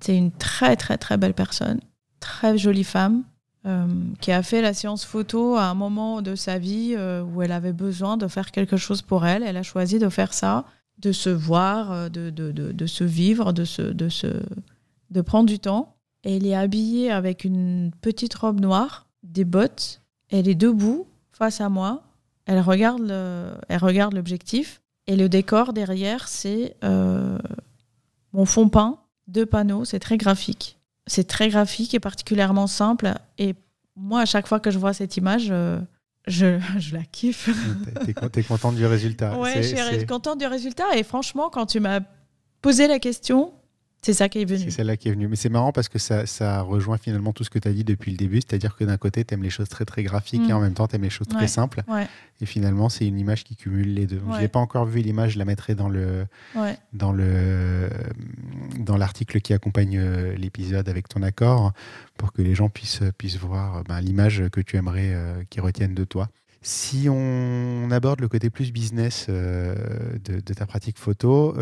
c'est 0.00 0.16
une 0.16 0.30
très, 0.32 0.76
très, 0.76 0.98
très 0.98 1.16
belle 1.16 1.34
personne. 1.34 1.80
Très 2.20 2.56
jolie 2.58 2.84
femme 2.84 3.24
euh, 3.66 3.86
qui 4.20 4.30
a 4.30 4.42
fait 4.42 4.60
la 4.60 4.74
séance 4.74 5.06
photo 5.06 5.56
à 5.56 5.64
un 5.64 5.74
moment 5.74 6.20
de 6.20 6.34
sa 6.34 6.58
vie 6.58 6.94
euh, 6.98 7.22
où 7.22 7.40
elle 7.40 7.52
avait 7.52 7.72
besoin 7.72 8.18
de 8.18 8.28
faire 8.28 8.50
quelque 8.50 8.76
chose 8.76 9.00
pour 9.00 9.24
elle. 9.24 9.42
Elle 9.42 9.56
a 9.56 9.62
choisi 9.62 9.98
de 9.98 10.10
faire 10.10 10.34
ça, 10.34 10.66
de 10.98 11.12
se 11.12 11.30
voir, 11.30 11.90
euh, 11.90 12.08
de, 12.10 12.86
se 12.86 13.04
vivre, 13.04 13.54
de, 13.54 15.20
prendre 15.22 15.48
du 15.48 15.58
temps. 15.58 15.96
Elle 16.24 16.46
est 16.46 16.54
habillée 16.54 17.10
avec 17.10 17.44
une 17.44 17.90
petite 18.02 18.34
robe 18.34 18.60
noire, 18.60 19.06
des 19.22 19.46
bottes. 19.46 20.02
Elle 20.28 20.46
est 20.46 20.54
debout 20.54 21.06
face 21.32 21.62
à 21.62 21.70
moi. 21.70 22.02
Elle 22.44 22.60
regarde 22.60 23.00
l'objectif 24.12 24.82
Et 25.06 25.16
le 25.16 25.30
décor 25.30 25.72
derrière, 25.72 26.28
c'est 26.28 26.76
mon 26.82 28.44
fond 28.44 28.68
peint, 28.68 28.98
deux 29.26 29.46
panneaux, 29.46 29.86
c'est 29.86 30.00
très 30.00 30.18
graphique. 30.18 30.76
C'est 31.06 31.26
très 31.26 31.48
graphique 31.48 31.94
et 31.94 32.00
particulièrement 32.00 32.66
simple. 32.66 33.12
Et 33.38 33.54
moi, 33.96 34.20
à 34.20 34.26
chaque 34.26 34.46
fois 34.46 34.60
que 34.60 34.70
je 34.70 34.78
vois 34.78 34.94
cette 34.94 35.16
image, 35.16 35.48
euh, 35.50 35.78
je, 36.26 36.58
je, 36.78 36.94
la 36.94 37.02
kiffe. 37.02 37.50
T'es 38.32 38.40
es 38.40 38.44
contente 38.44 38.76
du 38.76 38.86
résultat. 38.86 39.38
Ouais, 39.38 39.62
je 39.62 39.96
suis 39.96 40.06
contente 40.06 40.38
du 40.38 40.46
résultat. 40.46 40.96
Et 40.96 41.02
franchement, 41.02 41.50
quand 41.50 41.66
tu 41.66 41.80
m'as 41.80 42.00
posé 42.62 42.86
la 42.86 42.98
question, 42.98 43.52
c'est 44.04 44.12
ça 44.12 44.28
qui 44.28 44.42
est 44.42 44.44
venu. 44.44 44.64
C'est 44.64 44.70
celle-là 44.70 44.96
qui 44.96 45.08
est 45.08 45.12
venue. 45.12 45.28
Mais 45.28 45.36
c'est 45.36 45.48
marrant 45.48 45.72
parce 45.72 45.88
que 45.88 45.98
ça, 45.98 46.26
ça, 46.26 46.60
rejoint 46.60 46.98
finalement 46.98 47.32
tout 47.32 47.42
ce 47.42 47.50
que 47.50 47.58
tu 47.58 47.68
as 47.68 47.72
dit 47.72 47.84
depuis 47.84 48.10
le 48.10 48.16
début. 48.16 48.36
C'est-à-dire 48.36 48.76
que 48.76 48.84
d'un 48.84 48.98
côté, 48.98 49.24
tu 49.24 49.32
aimes 49.32 49.42
les 49.42 49.50
choses 49.50 49.68
très 49.68 49.84
très 49.84 50.02
graphiques 50.02 50.42
et 50.42 50.52
mm. 50.52 50.56
en 50.56 50.60
même 50.60 50.74
temps, 50.74 50.86
tu 50.86 50.96
aimes 50.96 51.02
les 51.02 51.10
choses 51.10 51.28
très 51.28 51.48
simples. 51.48 51.82
Et 52.40 52.46
finalement, 52.46 52.88
c'est 52.88 53.06
une 53.06 53.18
image 53.18 53.44
qui 53.44 53.56
cumule 53.56 53.94
les 53.94 54.06
deux. 54.06 54.20
Je 54.34 54.40
n'ai 54.40 54.48
pas 54.48 54.58
encore 54.58 54.84
vu 54.84 55.00
l'image, 55.00 55.32
je 55.32 55.38
la 55.38 55.44
mettrai 55.44 55.74
dans 55.74 55.88
le 55.88 56.26
dans 56.92 57.12
le 57.12 57.88
dans 58.78 58.96
l'article 58.96 59.40
qui 59.40 59.52
accompagne 59.52 59.98
euh, 59.98 60.36
l'épisode 60.36 60.88
avec 60.88 61.08
ton 61.08 61.22
accord 61.22 61.72
pour 62.16 62.32
que 62.32 62.42
les 62.42 62.54
gens 62.54 62.68
puissent, 62.68 63.02
puissent 63.18 63.38
voir 63.38 63.78
euh, 63.78 63.82
ben, 63.88 64.00
l'image 64.00 64.44
que 64.50 64.60
tu 64.60 64.76
aimerais 64.76 65.12
euh, 65.14 65.42
qu'ils 65.50 65.62
retiennent 65.62 65.94
de 65.94 66.04
toi. 66.04 66.28
Si 66.62 67.08
on 67.10 67.90
aborde 67.90 68.20
le 68.20 68.28
côté 68.28 68.48
plus 68.48 68.72
business 68.72 69.26
de, 69.28 70.40
ta 70.40 70.64
pratique 70.64 70.98
photo, 70.98 71.54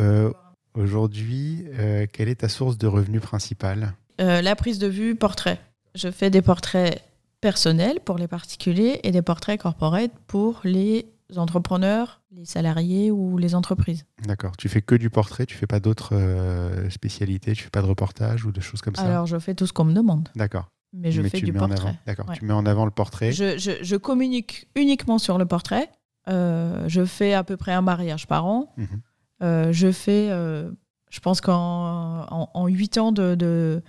Aujourd'hui, 0.74 1.66
euh, 1.78 2.06
quelle 2.10 2.28
est 2.28 2.36
ta 2.36 2.48
source 2.48 2.78
de 2.78 2.86
revenus 2.86 3.20
principale 3.20 3.92
euh, 4.20 4.40
La 4.40 4.56
prise 4.56 4.78
de 4.78 4.86
vue 4.86 5.14
portrait. 5.14 5.60
Je 5.94 6.10
fais 6.10 6.30
des 6.30 6.40
portraits 6.40 7.02
personnels 7.42 8.00
pour 8.02 8.16
les 8.16 8.26
particuliers 8.26 9.00
et 9.02 9.10
des 9.10 9.20
portraits 9.20 9.60
corporate 9.60 10.12
pour 10.26 10.60
les 10.64 11.06
entrepreneurs, 11.36 12.22
les 12.30 12.46
salariés 12.46 13.10
ou 13.10 13.36
les 13.36 13.54
entreprises. 13.54 14.06
D'accord. 14.24 14.56
Tu 14.56 14.70
fais 14.70 14.80
que 14.80 14.94
du 14.94 15.10
portrait, 15.10 15.44
tu 15.44 15.56
fais 15.56 15.66
pas 15.66 15.80
d'autres 15.80 16.14
euh, 16.14 16.88
spécialités, 16.88 17.52
tu 17.52 17.64
fais 17.64 17.70
pas 17.70 17.82
de 17.82 17.86
reportage 17.86 18.46
ou 18.46 18.52
de 18.52 18.60
choses 18.60 18.80
comme 18.80 18.96
ça 18.96 19.02
Alors 19.02 19.26
je 19.26 19.38
fais 19.38 19.54
tout 19.54 19.66
ce 19.66 19.74
qu'on 19.74 19.84
me 19.84 19.92
demande. 19.92 20.30
D'accord. 20.36 20.68
Mais 20.94 21.10
je 21.10 21.22
fais 21.22 21.40
du 21.40 21.52
portrait. 21.52 21.98
D'accord. 22.06 22.26
Tu 22.32 22.44
mets 22.44 22.52
en 22.52 22.64
avant 22.64 22.84
le 22.84 22.90
portrait. 22.90 23.32
Je, 23.32 23.58
je, 23.58 23.96
communique 23.96 24.68
uniquement 24.74 25.18
sur 25.18 25.36
le 25.36 25.44
portrait. 25.46 25.90
je 26.26 27.04
fais 27.06 27.34
à 27.34 27.44
peu 27.44 27.58
près 27.58 27.72
un 27.72 27.82
mariage 27.82 28.26
par 28.26 28.46
an. 28.46 28.72
Mhm. 28.78 29.00
Euh, 29.42 29.72
je 29.72 29.90
fais, 29.90 30.28
euh, 30.30 30.70
je 31.10 31.20
pense 31.20 31.40
qu'en 31.40 32.26
en, 32.54 32.66
8 32.66 32.98
ans 32.98 33.12
de, 33.12 33.82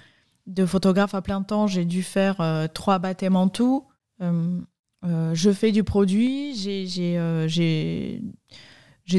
photographe 0.65 1.13
à 1.13 1.21
plein 1.21 1.43
temps, 1.43 1.67
j'ai 1.67 1.85
dû 1.85 2.03
faire 2.03 2.41
euh, 2.41 2.67
trois 2.67 2.99
baptêments 2.99 3.49
tout. 3.49 3.85
je 4.19 5.51
fais 5.53 5.71
du 5.71 5.83
produit, 5.83 6.55
j'ai 6.55 8.21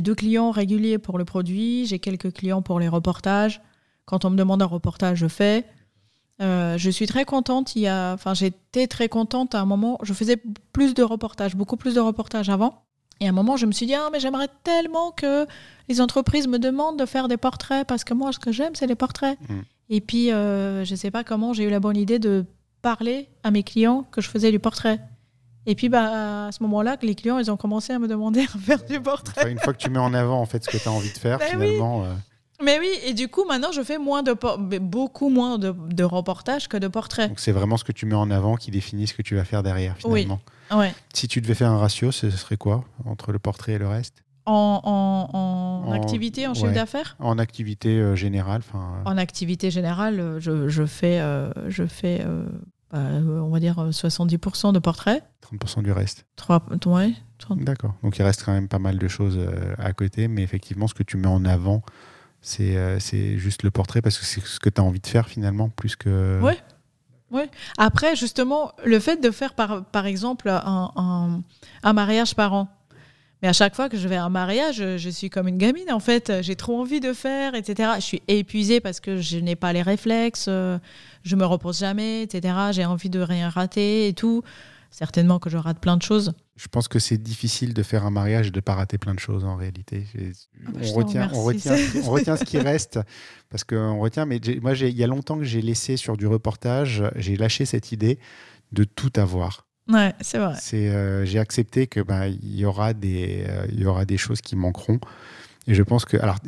deux 0.01 0.15
clients 0.15 0.51
réguliers 0.51 0.99
pour 0.99 1.19
le 1.19 1.25
produit, 1.25 1.87
j'ai 1.87 1.99
quelques 1.99 2.33
clients 2.33 2.63
pour 2.63 2.81
les 2.81 2.89
reportages. 2.89 3.61
Quand 4.07 4.25
on 4.25 4.31
me 4.31 4.37
demande 4.37 4.61
un 4.61 4.67
reportage, 4.67 5.19
je 5.19 5.29
fais. 5.29 5.65
je 6.41 6.91
suis 6.91 7.07
très 7.07 7.25
contente. 7.25 7.75
Enfin, 7.77 8.35
j'étais 8.35 8.89
très 8.89 9.09
contente 9.09 9.55
à 9.55 9.61
un 9.61 9.67
moment. 9.67 9.99
Je 10.03 10.13
faisais 10.13 10.43
plus 10.73 10.95
de 10.95 11.03
reportages, 11.05 11.55
beaucoup 11.55 11.77
plus 11.77 11.95
de 11.95 12.01
reportages 12.01 12.49
avant. 12.49 12.85
Et 13.25 13.27
à 13.27 13.31
un 13.31 13.33
moment, 13.33 13.57
je 13.57 13.65
me 13.65 13.73
suis 13.73 13.87
dit, 13.87 13.95
ah, 13.95 14.11
mais 14.13 14.21
j'aimerais 14.21 14.49
tellement 14.65 15.11
que 15.11 15.47
les 15.89 16.03
entreprises 16.03 16.47
me 16.47 16.59
demandent 16.59 16.99
de 16.99 17.07
faire 17.07 17.27
des 17.27 17.39
portraits 17.39 17.87
parce 17.87 18.05
que 18.05 18.13
moi, 18.13 18.33
ce 18.33 18.39
que 18.39 18.53
j'aime, 18.53 18.75
c'est 18.75 18.87
les 18.87 18.95
portraits. 18.95 19.39
Mm. 19.49 19.61
Et 19.89 20.01
puis, 20.03 20.31
euh, 20.31 20.85
je 20.85 20.91
ne 20.91 20.97
sais 20.97 21.11
pas 21.11 21.25
comment, 21.25 21.55
j'ai 21.55 21.65
eu 21.65 21.71
la 21.71 21.81
bonne 21.81 21.97
idée 21.97 22.19
de 22.19 22.45
parler 22.83 23.31
à 23.43 23.51
mes 23.51 23.63
clients 23.63 24.07
que 24.13 24.21
je 24.21 24.29
faisais 24.29 24.51
du 24.51 24.59
portrait. 24.59 25.01
Et 25.65 25.75
puis, 25.75 25.89
bah, 25.89 26.49
à 26.49 26.53
ce 26.53 26.63
moment-là, 26.65 26.99
les 27.01 27.15
clients, 27.15 27.39
ils 27.39 27.51
ont 27.51 27.57
commencé 27.57 27.95
à 27.95 27.99
me 27.99 28.09
demander 28.09 28.43
à 28.43 28.59
faire 28.59 28.85
du 28.85 29.01
portrait. 29.01 29.51
une 29.51 29.59
fois 29.59 29.73
que 29.73 29.79
tu 29.79 29.89
mets 29.89 29.99
en 29.99 30.13
avant 30.13 30.39
en 30.39 30.45
fait 30.45 30.63
ce 30.63 30.69
que 30.69 30.77
tu 30.77 30.87
as 30.87 30.93
envie 30.93 31.11
de 31.11 31.17
faire, 31.17 31.39
ben 31.39 31.49
finalement. 31.49 32.05
Euh, 32.05 32.13
mais 32.63 32.79
oui, 32.79 32.91
et 33.07 33.15
du 33.15 33.29
coup, 33.29 33.47
maintenant, 33.47 33.73
je 33.73 33.81
fais 33.83 33.97
moins 33.97 34.23
de 34.23 34.35
beaucoup 34.79 35.31
moins 35.31 35.57
de, 35.57 35.75
de 35.89 36.05
reportages 36.05 36.69
que 36.69 36.77
de 36.77 36.89
portraits. 36.89 37.31
Donc, 37.31 37.41
c'est 37.41 37.53
vraiment 37.53 37.79
ce 37.79 37.85
que 37.85 37.93
tu 37.93 38.05
mets 38.05 38.15
en 38.15 38.31
avant 38.31 38.57
qui 38.57 38.71
définit 38.71 39.07
ce 39.07 39.15
que 39.15 39.23
tu 39.23 39.35
vas 39.35 39.47
faire 39.47 39.63
derrière, 39.63 39.97
finalement. 39.97 40.41
Oui. 40.47 40.53
Ouais. 40.71 40.95
Si 41.13 41.29
tu 41.29 41.41
devais 41.41 41.55
faire 41.55 41.71
un 41.71 41.79
ratio, 41.79 42.13
ce 42.13 42.31
serait 42.31 42.57
quoi 42.57 42.85
entre 43.05 43.33
le 43.33 43.39
portrait 43.39 43.73
et 43.73 43.79
le 43.79 43.89
reste 43.89 44.25
en, 44.47 45.83
en, 45.87 45.93
activité, 45.93 46.47
en 46.47 46.55
chiffre 46.55 46.73
d'affaires 46.73 47.17
En 47.19 47.39
activité 47.39 47.99
euh, 47.99 48.15
générale. 48.15 48.63
Euh. 48.75 48.79
En 49.05 49.17
activité 49.17 49.71
générale, 49.71 50.21
euh, 50.21 50.41
je, 50.41 50.69
je 50.69 50.85
fais, 50.85 51.21
je 51.69 51.87
fais 51.87 52.25
bah, 52.93 52.99
on 53.01 53.49
va 53.49 53.61
dire 53.61 53.77
70% 53.91 54.73
de 54.73 54.79
portraits. 54.79 55.23
30% 55.53 55.83
du 55.83 55.93
reste 55.93 56.27
3, 56.37 56.67
ouais, 56.87 57.15
D'accord. 57.57 57.95
Donc 58.03 58.19
il 58.19 58.23
reste 58.23 58.45
quand 58.45 58.53
même 58.53 58.69
pas 58.69 58.79
mal 58.79 58.99
de 58.99 59.09
choses 59.09 59.39
à 59.79 59.93
côté, 59.93 60.29
mais 60.29 60.43
effectivement, 60.43 60.87
ce 60.87 60.95
que 60.95 61.03
tu 61.03 61.17
mets 61.17 61.27
en 61.29 61.45
avant, 61.45 61.83
c'est 62.41 63.39
juste 63.39 63.63
le 63.63 63.71
portrait 63.71 64.03
parce 64.03 64.19
que 64.19 64.25
c'est 64.25 64.41
ce 64.41 64.61
que 64.61 64.69
tu 64.69 64.81
as 64.81 64.85
envie 64.85 65.01
de 65.01 65.07
faire 65.07 65.29
finalement, 65.29 65.69
plus 65.71 65.97
que. 65.97 66.41
Oui. 66.43 66.55
Après, 67.79 68.17
justement, 68.17 68.73
le 68.85 68.99
fait 69.01 69.17
de 69.21 69.31
faire 69.31 69.55
par, 69.55 69.85
par 69.85 70.07
exemple 70.07 70.49
un, 70.49 71.43
un, 71.83 71.93
mariage 71.93 72.35
par 72.35 72.53
an. 72.55 72.69
Mais 73.43 73.49
à 73.49 73.53
chaque 73.53 73.75
fois 73.75 73.89
que 73.89 73.97
je 73.97 74.09
vais 74.09 74.17
à 74.17 74.25
un 74.25 74.31
mariage, 74.31 74.77
je, 74.97 75.11
suis 75.11 75.29
comme 75.29 75.49
une 75.49 75.59
gamine 75.59 75.93
en 75.93 76.01
fait. 76.01 76.33
J'ai 76.41 76.57
trop 76.57 76.81
envie 76.81 77.01
de 77.01 77.13
faire, 77.13 77.55
etc. 77.55 77.91
Je 77.97 78.05
suis 78.05 78.23
épuisée 78.27 78.81
parce 78.81 79.01
que 79.01 79.19
je 79.19 79.39
n'ai 79.39 79.57
pas 79.57 79.73
les 79.73 79.83
réflexes, 79.83 80.47
je 80.47 81.37
me 81.37 81.45
repose 81.45 81.79
jamais, 81.81 82.23
etc. 82.23 82.55
J'ai 82.73 82.87
envie 82.87 83.11
de 83.11 83.21
rien 83.21 83.51
rater 83.51 84.09
et 84.09 84.15
tout 84.15 84.43
certainement 84.95 85.41
que 85.41 85.51
je 85.51 85.59
rate 85.59 85.79
plein 85.79 85.97
de 85.97 86.03
choses. 86.03 86.33
Je 86.57 86.69
pense 86.69 86.87
que 86.87 87.01
c'est 87.01 87.19
difficile 87.19 87.75
de 87.75 87.83
faire 87.83 88.07
un 88.07 88.11
mariage 88.11 88.49
et 88.49 88.51
de 88.51 88.59
ne 88.59 88.61
pas 88.61 88.75
rater 88.75 88.97
plein 88.97 89.15
de 89.15 89.19
choses 89.19 89.45
en 89.45 89.57
réalité. 89.57 90.07
Ah 90.15 90.71
bah, 90.73 90.81
on, 90.85 90.93
retient, 90.93 91.31
on, 91.33 91.43
retient, 91.43 91.77
on, 92.05 92.11
retient, 92.11 92.37
ce 92.37 92.45
qui 92.45 92.59
reste 92.59 93.01
parce 93.51 93.65
qu'on 93.65 93.99
retient, 93.99 94.25
mais 94.25 94.41
moi 94.63 94.75
il 94.75 94.97
y 94.97 95.03
a 95.03 95.09
longtemps 95.09 95.37
que 95.37 95.45
j'ai 95.45 95.63
laissé 95.63 95.97
sur 95.97 96.17
du 96.17 96.29
reportage, 96.29 97.03
j'ai 97.17 97.37
lâché 97.37 97.65
cette 97.65 97.91
idée 97.91 98.21
de 98.71 98.85
tout 98.85 99.13
avoir. 99.17 99.67
Ouais, 99.89 100.15
c'est 100.21 100.39
vrai. 100.39 100.55
Euh, 100.73 101.25
j'ai 101.25 101.39
accepté 101.39 101.87
que 101.87 102.01
bah, 102.01 102.29
il 102.29 102.57
y 102.57 102.65
aura 102.65 102.95
des, 102.95 103.45
euh, 103.49 103.67
il 103.71 103.81
y 103.81 103.87
aura 103.87 104.05
des 104.05 104.17
choses 104.17 104.41
qui 104.41 104.57
manqueront. 104.57 104.99
Et 105.67 105.75
je 105.75 105.83
pense 105.83 106.05
que, 106.05 106.17
alors, 106.19 106.39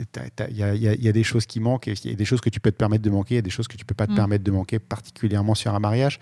il 0.51 0.57
y, 0.57 1.05
y, 1.05 1.09
a 1.09 1.13
des 1.13 1.23
choses 1.23 1.47
qui 1.47 1.59
manquent, 1.59 1.87
il 1.87 2.11
y 2.11 2.13
a 2.13 2.17
des 2.17 2.25
choses 2.27 2.43
que 2.43 2.51
tu 2.51 2.61
peux 2.61 2.71
te 2.71 2.77
permettre 2.77 3.03
de 3.03 3.11
manquer, 3.11 3.35
il 3.35 3.37
y 3.37 3.39
a 3.39 3.43
des 3.43 3.51
choses 3.51 3.67
que 3.67 3.77
tu 3.77 3.87
peux 3.87 3.95
pas 3.95 4.07
te 4.07 4.13
mm. 4.13 4.17
permettre 4.17 4.45
de 4.45 4.51
manquer, 4.51 4.79
particulièrement 4.79 5.55
sur 5.55 5.75
un 5.75 5.81
mariage. 5.81 6.21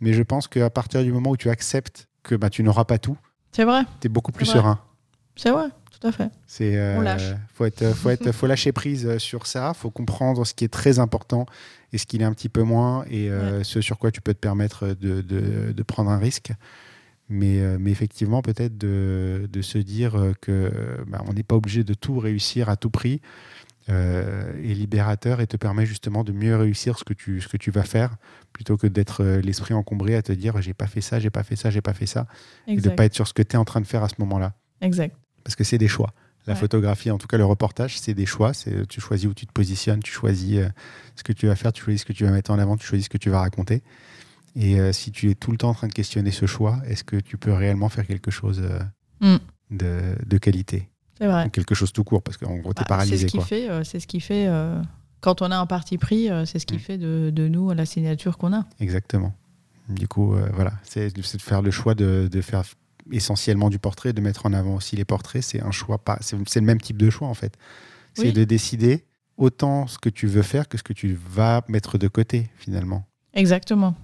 Mais 0.00 0.12
je 0.12 0.22
pense 0.22 0.46
qu'à 0.46 0.68
partir 0.68 1.02
du 1.02 1.12
moment 1.12 1.30
où 1.30 1.36
tu 1.36 1.48
acceptes 1.48 2.08
que 2.26 2.34
bah, 2.34 2.50
tu 2.50 2.62
n'auras 2.62 2.84
pas 2.84 2.98
tout, 2.98 3.16
c'est 3.52 3.64
vrai. 3.64 3.84
Tu 4.00 4.06
es 4.06 4.10
beaucoup 4.10 4.32
plus 4.32 4.44
serein. 4.44 4.78
C'est 5.34 5.50
vrai, 5.50 5.68
tout 5.98 6.06
à 6.06 6.12
fait. 6.12 6.30
C'est, 6.46 6.76
euh, 6.76 6.98
On 6.98 7.00
lâche. 7.00 7.34
Faut, 7.54 7.64
être, 7.64 7.94
faut, 7.94 8.10
être, 8.10 8.32
faut 8.32 8.46
lâcher 8.46 8.72
prise 8.72 9.06
euh, 9.06 9.18
sur 9.18 9.46
ça. 9.46 9.72
faut 9.72 9.90
comprendre 9.90 10.44
ce 10.44 10.52
qui 10.52 10.64
est 10.64 10.72
très 10.72 10.98
important 10.98 11.46
et 11.94 11.98
ce 11.98 12.04
qui 12.04 12.18
est 12.18 12.24
un 12.24 12.32
petit 12.32 12.50
peu 12.50 12.62
moins 12.62 13.04
et 13.08 13.30
euh, 13.30 13.62
ce 13.64 13.80
sur 13.80 13.98
quoi 13.98 14.10
tu 14.10 14.20
peux 14.20 14.34
te 14.34 14.38
permettre 14.38 14.88
de, 14.88 15.22
de, 15.22 15.72
de 15.72 15.82
prendre 15.82 16.10
un 16.10 16.18
risque. 16.18 16.52
Mais, 17.28 17.60
mais 17.78 17.90
effectivement, 17.90 18.40
peut-être 18.40 18.78
de, 18.78 19.48
de, 19.52 19.62
se 19.62 19.78
dire 19.78 20.32
que 20.40 20.70
bah, 21.08 21.24
on 21.26 21.32
n'est 21.32 21.42
pas 21.42 21.56
obligé 21.56 21.82
de 21.82 21.92
tout 21.92 22.20
réussir 22.20 22.68
à 22.68 22.76
tout 22.76 22.90
prix 22.90 23.20
euh, 23.88 24.52
est 24.64 24.74
libérateur 24.74 25.40
et 25.40 25.46
te 25.46 25.56
permet 25.56 25.86
justement 25.86 26.24
de 26.24 26.32
mieux 26.32 26.56
réussir 26.56 26.98
ce 26.98 27.04
que 27.04 27.12
tu, 27.12 27.40
ce 27.40 27.46
que 27.46 27.56
tu 27.56 27.70
vas 27.70 27.84
faire 27.84 28.16
plutôt 28.52 28.76
que 28.76 28.88
d'être 28.88 29.22
euh, 29.22 29.40
l'esprit 29.40 29.74
encombré 29.74 30.16
à 30.16 30.22
te 30.22 30.32
dire 30.32 30.60
j'ai 30.60 30.74
pas 30.74 30.88
fait 30.88 31.00
ça, 31.00 31.20
j'ai 31.20 31.30
pas 31.30 31.44
fait 31.44 31.54
ça, 31.54 31.70
j'ai 31.70 31.80
pas 31.80 31.94
fait 31.94 32.06
ça 32.06 32.26
et 32.66 32.76
de 32.76 32.90
pas 32.90 33.04
être 33.04 33.14
sur 33.14 33.28
ce 33.28 33.32
que 33.32 33.42
tu 33.42 33.54
es 33.54 33.56
en 33.56 33.64
train 33.64 33.80
de 33.80 33.86
faire 33.86 34.02
à 34.02 34.08
ce 34.08 34.16
moment-là. 34.18 34.54
Exact. 34.80 35.16
Parce 35.44 35.54
que 35.54 35.62
c'est 35.62 35.78
des 35.78 35.86
choix. 35.86 36.12
La 36.48 36.56
photographie, 36.56 37.10
en 37.10 37.18
tout 37.18 37.26
cas 37.28 37.38
le 37.38 37.44
reportage, 37.44 37.98
c'est 37.98 38.14
des 38.14 38.26
choix. 38.26 38.54
C'est 38.54 38.86
tu 38.88 39.00
choisis 39.00 39.28
où 39.28 39.34
tu 39.34 39.46
te 39.46 39.52
positionnes, 39.52 40.00
tu 40.00 40.12
choisis 40.12 40.58
euh, 40.58 40.68
ce 41.14 41.22
que 41.22 41.32
tu 41.32 41.46
vas 41.46 41.54
faire, 41.54 41.72
tu 41.72 41.82
choisis 41.82 42.00
ce 42.00 42.06
que 42.06 42.12
tu 42.12 42.24
vas 42.24 42.30
mettre 42.30 42.50
en 42.50 42.58
avant, 42.58 42.76
tu 42.76 42.86
choisis 42.86 43.06
ce 43.06 43.10
que 43.10 43.18
tu 43.18 43.30
vas 43.30 43.40
raconter. 43.40 43.82
Et 44.56 44.92
si 44.92 45.12
tu 45.12 45.28
es 45.30 45.34
tout 45.34 45.50
le 45.50 45.58
temps 45.58 45.68
en 45.68 45.74
train 45.74 45.86
de 45.86 45.92
questionner 45.92 46.30
ce 46.30 46.46
choix, 46.46 46.80
est-ce 46.86 47.04
que 47.04 47.16
tu 47.16 47.36
peux 47.36 47.52
réellement 47.52 47.90
faire 47.90 48.06
quelque 48.06 48.30
chose 48.30 48.62
mm. 49.20 49.36
de, 49.70 50.16
de 50.24 50.38
qualité? 50.38 50.88
Vrai. 51.20 51.48
quelque 51.50 51.74
chose 51.74 51.92
tout 51.92 52.04
court, 52.04 52.22
parce 52.22 52.36
qu'en 52.36 52.56
gros, 52.56 52.74
tu 52.74 52.80
es 52.80 52.84
bah, 52.84 52.88
paralysé. 52.88 53.16
C'est 53.16 53.28
ce 53.28 53.32
qui 53.32 53.40
fait, 53.40 53.70
euh, 53.70 53.84
c'est 53.84 54.00
ce 54.00 54.06
qui 54.06 54.20
fait 54.20 54.46
euh, 54.48 54.80
quand 55.20 55.42
on 55.42 55.50
a 55.50 55.56
un 55.56 55.66
parti 55.66 55.96
pris, 55.96 56.30
euh, 56.30 56.44
c'est 56.44 56.58
ce 56.58 56.66
qui 56.66 56.76
mm. 56.76 56.80
fait 56.80 56.98
de, 56.98 57.30
de, 57.30 57.48
nous 57.48 57.72
la 57.72 57.86
signature 57.86 58.36
qu'on 58.36 58.52
a. 58.52 58.64
Exactement. 58.80 59.34
Du 59.88 60.08
coup, 60.08 60.34
voilà, 60.52 60.72
c'est 60.82 61.14
de 61.14 61.22
faire 61.22 61.62
le 61.62 61.70
choix 61.70 61.94
de, 61.94 62.28
de, 62.30 62.40
faire 62.40 62.64
essentiellement 63.12 63.70
du 63.70 63.78
portrait, 63.78 64.12
de 64.12 64.20
mettre 64.20 64.44
en 64.44 64.52
avant 64.52 64.74
aussi 64.74 64.96
les 64.96 65.04
portraits. 65.04 65.44
C'est 65.44 65.62
un 65.62 65.70
choix, 65.70 65.98
pas, 65.98 66.18
c'est 66.20 66.56
le 66.56 66.66
même 66.66 66.80
type 66.80 66.96
de 66.96 67.08
choix 67.08 67.28
en 67.28 67.34
fait. 67.34 67.56
C'est 68.14 68.32
de 68.32 68.42
décider 68.42 69.04
autant 69.36 69.86
ce 69.86 69.98
que 69.98 70.08
tu 70.08 70.26
veux 70.26 70.42
faire 70.42 70.68
que 70.68 70.76
ce 70.76 70.82
que 70.82 70.92
tu 70.92 71.16
vas 71.30 71.62
mettre 71.68 71.98
de 71.98 72.08
côté 72.08 72.50
finalement. 72.56 73.06
Exactement. 73.32 73.94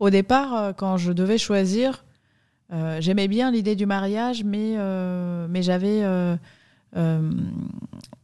Au 0.00 0.10
départ, 0.10 0.74
quand 0.76 0.96
je 0.96 1.12
devais 1.12 1.38
choisir, 1.38 2.03
euh, 2.74 3.00
j'aimais 3.00 3.28
bien 3.28 3.50
l'idée 3.50 3.76
du 3.76 3.86
mariage, 3.86 4.42
mais, 4.44 4.74
euh, 4.76 5.46
mais 5.48 5.62
j'avais. 5.62 6.00
Euh, 6.02 6.36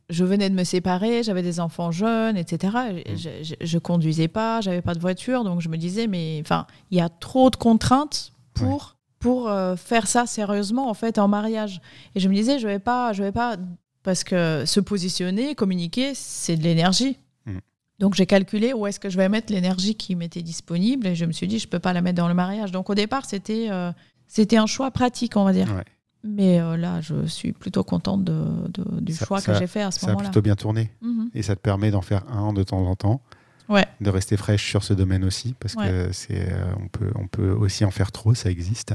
je 0.08 0.24
venais 0.24 0.50
de 0.50 0.54
me 0.54 0.64
séparer, 0.64 1.22
j'avais 1.22 1.42
des 1.42 1.60
enfants 1.60 1.92
jeunes, 1.92 2.36
etc. 2.36 2.76
Mm. 2.92 3.16
Je, 3.16 3.54
je, 3.60 3.78
conduisais 3.78 4.26
pas, 4.26 4.60
j'avais 4.60 4.82
pas 4.82 4.94
de 4.94 4.98
voiture, 4.98 5.44
donc 5.44 5.60
je 5.60 5.68
me 5.68 5.76
disais, 5.76 6.08
mais 6.08 6.40
enfin, 6.40 6.66
il 6.90 6.98
y 6.98 7.00
a 7.00 7.08
trop 7.08 7.50
de 7.50 7.56
contraintes 7.56 8.32
pour, 8.54 8.96
pour 9.20 9.52
faire 9.76 10.08
ça 10.08 10.26
sérieusement 10.26 10.90
en 10.90 10.94
fait 10.94 11.18
en 11.18 11.28
mariage. 11.28 11.80
Et 12.16 12.20
je 12.20 12.28
me 12.28 12.34
disais, 12.34 12.58
je 12.58 12.66
vais 12.66 12.80
pas, 12.80 13.12
je 13.12 13.22
vais 13.22 13.32
pas 13.32 13.56
Parce 14.02 14.24
que 14.24 14.64
se 14.66 14.80
positionner, 14.80 15.54
communiquer, 15.54 16.12
c'est 16.14 16.56
de 16.56 16.62
l'énergie. 16.62 17.16
Mm. 17.46 17.58
Donc 18.00 18.14
j'ai 18.14 18.26
calculé 18.26 18.72
où 18.72 18.86
est-ce 18.86 18.98
que 18.98 19.10
je 19.10 19.16
vais 19.16 19.28
mettre 19.28 19.52
l'énergie 19.52 19.94
qui 19.94 20.16
m'était 20.16 20.42
disponible 20.42 21.06
et 21.06 21.14
je 21.14 21.26
me 21.26 21.32
suis 21.32 21.46
dit 21.46 21.58
je 21.58 21.68
peux 21.68 21.78
pas 21.78 21.92
la 21.92 22.00
mettre 22.00 22.16
dans 22.16 22.28
le 22.28 22.34
mariage. 22.34 22.72
Donc 22.72 22.88
au 22.88 22.94
départ 22.94 23.26
c'était 23.26 23.68
euh, 23.70 23.92
c'était 24.32 24.56
un 24.56 24.66
choix 24.66 24.90
pratique 24.90 25.36
on 25.36 25.44
va 25.44 25.52
dire. 25.52 25.68
Ouais. 25.74 25.84
Mais 26.22 26.60
euh, 26.60 26.76
là 26.76 27.00
je 27.00 27.26
suis 27.26 27.52
plutôt 27.52 27.82
contente 27.82 28.24
de, 28.24 28.44
de- 28.68 29.00
du 29.00 29.12
Ça- 29.12 29.24
choix 29.26 29.40
ça- 29.40 29.52
que 29.52 29.58
j'ai 29.58 29.66
fait 29.66 29.82
à 29.82 29.90
ce 29.90 30.00
Ça 30.00 30.06
a 30.06 30.10
moment-là. 30.10 30.28
plutôt 30.28 30.42
bien 30.42 30.54
tourné. 30.56 30.90
Mhm. 31.02 31.30
Et 31.34 31.42
ça 31.42 31.56
te 31.56 31.60
permet 31.60 31.90
d'en 31.90 32.02
faire 32.02 32.24
un 32.30 32.52
de 32.52 32.62
temps 32.62 32.84
en 32.86 32.94
temps. 32.96 33.20
Ouais. 33.68 33.86
De 34.00 34.10
rester 34.10 34.36
fraîche 34.36 34.68
sur 34.68 34.82
ce 34.82 34.92
domaine 34.94 35.22
aussi, 35.24 35.54
parce 35.60 35.76
que 35.76 36.10
c'est, 36.12 36.50
euh, 36.52 36.72
on, 36.82 36.88
peut, 36.88 37.10
on 37.14 37.28
peut 37.28 37.50
aussi 37.52 37.84
en 37.84 37.92
faire 37.92 38.10
trop, 38.10 38.34
ça 38.34 38.50
existe, 38.50 38.94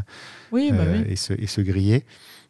Oui, 0.52 0.70
bah 0.72 0.80
euh, 0.82 1.02
oui. 1.02 1.12
et, 1.14 1.16
se, 1.16 1.32
et 1.32 1.48
se 1.48 1.62
griller. 1.62 2.04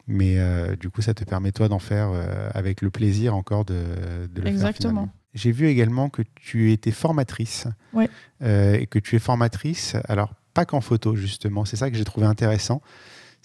Mais 0.07 0.39
euh, 0.39 0.75
du 0.75 0.89
coup, 0.89 1.03
ça 1.03 1.13
te 1.13 1.23
permet 1.23 1.51
toi 1.51 1.67
d'en 1.67 1.77
faire 1.77 2.09
euh, 2.11 2.49
avec 2.55 2.81
le 2.81 2.89
plaisir 2.89 3.35
encore 3.35 3.63
de, 3.63 3.75
de 4.27 4.37
le 4.37 4.41
faire. 4.41 4.47
Exactement. 4.51 5.09
J'ai 5.35 5.51
vu 5.51 5.67
également 5.67 6.09
que 6.09 6.23
tu 6.33 6.71
étais 6.71 6.89
formatrice. 6.91 7.67
Ouais. 7.93 8.09
Euh, 8.41 8.73
et 8.73 8.87
que 8.87 8.97
tu 8.97 9.15
es 9.15 9.19
formatrice, 9.19 9.95
alors 10.07 10.33
pas 10.55 10.65
qu'en 10.65 10.81
photo 10.81 11.15
justement, 11.15 11.65
c'est 11.65 11.75
ça 11.75 11.91
que 11.91 11.97
j'ai 11.97 12.05
trouvé 12.05 12.25
intéressant. 12.25 12.81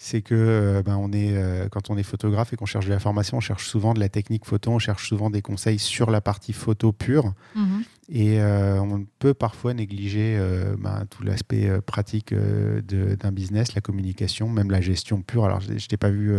C'est 0.03 0.23
que 0.23 0.33
euh, 0.33 0.81
ben, 0.81 0.97
on 0.97 1.11
est, 1.11 1.35
euh, 1.35 1.67
quand 1.69 1.91
on 1.91 1.97
est 1.97 2.01
photographe 2.01 2.53
et 2.53 2.55
qu'on 2.55 2.65
cherche 2.65 2.87
de 2.87 2.91
la 2.91 2.97
formation, 2.97 3.37
on 3.37 3.41
cherche 3.41 3.67
souvent 3.67 3.93
de 3.93 3.99
la 3.99 4.09
technique 4.09 4.45
photo, 4.45 4.71
on 4.71 4.79
cherche 4.79 5.07
souvent 5.07 5.29
des 5.29 5.43
conseils 5.43 5.77
sur 5.77 6.09
la 6.09 6.21
partie 6.21 6.53
photo 6.53 6.91
pure. 6.91 7.33
Mhm. 7.55 7.83
Et 8.09 8.41
euh, 8.41 8.79
on 8.79 9.05
peut 9.19 9.35
parfois 9.35 9.75
négliger 9.75 10.37
euh, 10.39 10.75
ben, 10.79 11.05
tout 11.11 11.21
l'aspect 11.21 11.69
pratique 11.85 12.33
d'un 12.33 13.31
business, 13.31 13.75
la 13.75 13.81
communication, 13.81 14.49
même 14.49 14.71
la 14.71 14.81
gestion 14.81 15.21
pure. 15.21 15.45
Alors, 15.45 15.61
je 15.61 15.71
ne 15.71 15.77
t'ai 15.77 15.97
pas 15.97 16.09
vu 16.09 16.35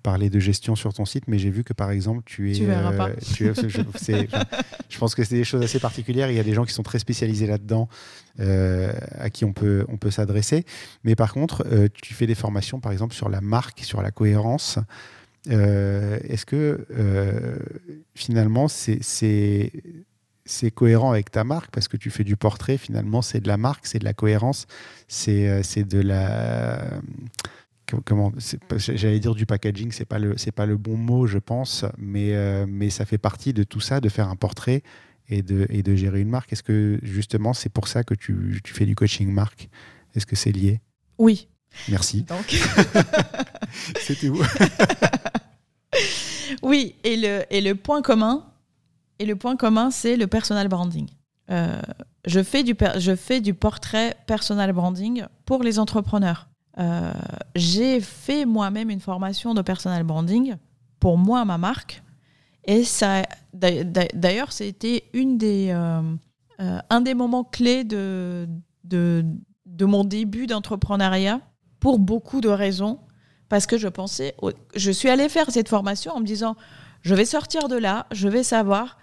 parler 0.00 0.30
de 0.30 0.38
gestion 0.40 0.74
sur 0.76 0.92
ton 0.92 1.04
site, 1.04 1.24
mais 1.28 1.38
j'ai 1.38 1.50
vu 1.50 1.64
que 1.64 1.72
par 1.72 1.90
exemple, 1.90 2.22
tu 2.26 2.50
es. 2.50 2.54
Tu 2.54 2.64
verras 2.66 2.92
pas. 2.92 3.10
tu 3.34 3.46
es- 3.48 3.54
je, 4.88 4.98
pense 4.98 5.14
que 5.14 5.24
c'est 5.24 5.34
des 5.36 5.44
choses 5.44 5.62
assez 5.62 5.78
particulières. 5.78 6.30
Il 6.30 6.36
y 6.36 6.40
a 6.40 6.44
des 6.44 6.54
gens 6.54 6.64
qui 6.64 6.72
sont 6.72 6.82
très 6.82 6.98
spécialisés 6.98 7.46
là-dedans, 7.46 7.88
euh, 8.40 8.92
à 9.18 9.30
qui 9.30 9.44
on 9.44 9.52
peut, 9.52 9.84
on 9.88 9.96
peut 9.96 10.10
s'adresser. 10.10 10.64
Mais 11.04 11.14
par 11.14 11.32
contre, 11.32 11.64
euh, 11.70 11.88
tu 11.92 12.14
fais 12.14 12.26
des 12.26 12.34
formations, 12.34 12.80
par 12.80 12.92
exemple, 12.92 13.14
sur 13.14 13.28
la 13.28 13.40
marque, 13.40 13.80
sur 13.80 14.02
la 14.02 14.10
cohérence. 14.10 14.78
Euh, 15.50 16.18
Est-ce 16.28 16.44
que 16.44 16.86
euh, 16.90 17.56
finalement, 18.14 18.68
c'est 18.68 18.98
c'est- 19.02 19.70
cohérent 20.74 21.12
avec 21.12 21.30
ta 21.30 21.44
marque? 21.44 21.70
Parce 21.70 21.88
que 21.88 21.96
tu 21.96 22.10
fais 22.10 22.24
du 22.24 22.36
portrait, 22.36 22.76
finalement, 22.76 23.22
c'est 23.22 23.40
de 23.40 23.48
la 23.48 23.56
marque, 23.56 23.86
c'est 23.86 24.00
de 24.00 24.04
la 24.04 24.12
cohérence, 24.14 24.66
c'est 25.08 25.48
euh, 25.48 25.62
c'est 25.62 25.84
de 25.84 26.00
la. 26.00 27.00
Com- 27.90 28.02
Comment 28.04 28.32
J'allais 28.76 29.20
dire 29.20 29.34
du 29.34 29.46
packaging, 29.46 29.90
c'est 29.92 30.04
pas 30.04 30.18
le 30.18 30.36
c'est 30.38 30.52
pas 30.52 30.66
le 30.66 30.76
bon 30.76 30.96
mot, 30.96 31.26
je 31.26 31.38
pense, 31.38 31.84
mais 31.98 32.34
euh, 32.34 32.66
mais 32.68 32.90
ça 32.90 33.04
fait 33.04 33.18
partie 33.18 33.52
de 33.52 33.62
tout 33.64 33.80
ça, 33.80 34.00
de 34.00 34.08
faire 34.08 34.28
un 34.28 34.36
portrait 34.36 34.82
et 35.28 35.42
de 35.42 35.66
et 35.70 35.82
de 35.82 35.94
gérer 35.94 36.20
une 36.20 36.28
marque. 36.30 36.52
Est-ce 36.52 36.62
que 36.62 36.98
justement 37.02 37.52
c'est 37.52 37.68
pour 37.68 37.88
ça 37.88 38.02
que 38.04 38.14
tu, 38.14 38.60
tu 38.64 38.72
fais 38.74 38.86
du 38.86 38.94
coaching 38.94 39.30
marque 39.32 39.68
Est-ce 40.14 40.26
que 40.26 40.36
c'est 40.36 40.52
lié? 40.52 40.80
Oui. 41.18 41.48
Merci. 41.88 42.22
Donc 42.22 42.46
C'était 44.00 44.28
où? 44.28 44.40
Oui, 46.62 46.96
et 47.04 47.16
le, 47.16 47.44
et 47.50 47.60
le 47.60 47.74
point 47.74 48.02
commun, 48.02 48.44
et 49.18 49.24
le 49.26 49.36
point 49.36 49.56
commun, 49.56 49.90
c'est 49.90 50.16
le 50.16 50.26
personal 50.26 50.68
branding. 50.68 51.08
Euh, 51.50 51.80
je, 52.26 52.42
fais 52.42 52.62
du 52.64 52.76
je 52.98 53.14
fais 53.14 53.40
du 53.40 53.54
portrait 53.54 54.16
personal 54.26 54.72
branding 54.72 55.24
pour 55.46 55.62
les 55.62 55.78
entrepreneurs. 55.78 56.48
Euh, 56.80 57.12
J'ai 57.54 58.00
fait 58.00 58.44
moi-même 58.46 58.90
une 58.90 59.00
formation 59.00 59.54
de 59.54 59.62
personal 59.62 60.02
branding 60.04 60.56
pour 60.98 61.18
moi, 61.18 61.44
ma 61.44 61.58
marque. 61.58 62.02
Et 62.64 62.84
ça, 62.84 63.22
d'a- 63.52 63.84
d'a- 63.84 64.08
d'ailleurs, 64.14 64.52
c'était 64.52 65.04
une 65.12 65.36
des, 65.38 65.68
euh, 65.70 66.02
euh, 66.60 66.78
un 66.90 67.00
des 67.00 67.14
moments 67.14 67.44
clés 67.44 67.84
de, 67.84 68.48
de, 68.84 69.24
de 69.66 69.84
mon 69.84 70.04
début 70.04 70.46
d'entrepreneuriat 70.46 71.40
pour 71.80 71.98
beaucoup 71.98 72.40
de 72.40 72.48
raisons 72.48 73.00
parce 73.48 73.66
que 73.66 73.76
je 73.78 73.88
pensais, 73.88 74.34
au- 74.42 74.52
je 74.76 74.90
suis 74.90 75.08
allée 75.08 75.28
faire 75.28 75.50
cette 75.50 75.68
formation 75.68 76.12
en 76.12 76.20
me 76.20 76.26
disant, 76.26 76.54
je 77.02 77.14
vais 77.14 77.24
sortir 77.24 77.68
de 77.68 77.76
là, 77.76 78.06
je 78.12 78.28
vais 78.28 78.42
savoir 78.42 78.98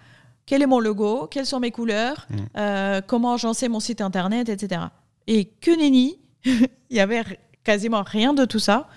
quel 0.46 0.62
est 0.62 0.66
mon 0.66 0.78
logo, 0.80 1.26
quelles 1.30 1.46
sont 1.46 1.60
mes 1.60 1.70
couleurs, 1.72 2.26
Mm. 2.30 3.00
comment 3.06 3.34
agencer 3.34 3.68
mon 3.68 3.80
site 3.80 4.00
internet, 4.00 4.48
etc. 4.48 4.82
Et 5.26 5.44
que 5.46 5.76
nenni, 5.76 6.18
il 6.44 6.96
y 6.96 7.00
avait 7.00 7.22
quasiment 7.64 8.02
rien 8.04 8.34
de 8.34 8.44
tout 8.44 8.58
ça, 8.58 8.88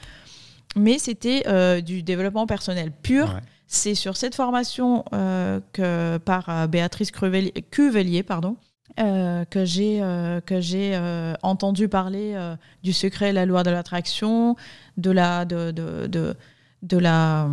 mais 0.75 0.97
c'était 0.99 1.43
euh, 1.47 1.81
du 1.81 2.03
développement 2.03 2.45
personnel 2.47 2.91
pur. 2.91 3.27
Ouais. 3.27 3.41
C'est 3.67 3.95
sur 3.95 4.17
cette 4.17 4.35
formation 4.35 5.05
euh, 5.13 5.59
que 5.73 6.17
par 6.17 6.49
euh, 6.49 6.67
Béatrice 6.67 7.11
Cruvellier, 7.11 7.53
Cuvelier, 7.71 8.21
pardon, 8.23 8.57
euh, 8.99 9.45
que 9.45 9.63
j'ai 9.63 9.99
euh, 10.01 10.41
que 10.41 10.59
j'ai 10.59 10.91
euh, 10.95 11.33
entendu 11.41 11.87
parler 11.87 12.35
du 12.83 12.91
secret 12.91 13.29
et 13.29 13.33
la 13.33 13.45
loi 13.45 13.63
de 13.63 13.71
l'attraction, 13.71 14.57
de 14.97 15.11
la 15.11 15.45
de, 15.45 15.71
de, 15.71 16.07
de, 16.07 16.35
de 16.83 16.97
la 16.97 17.47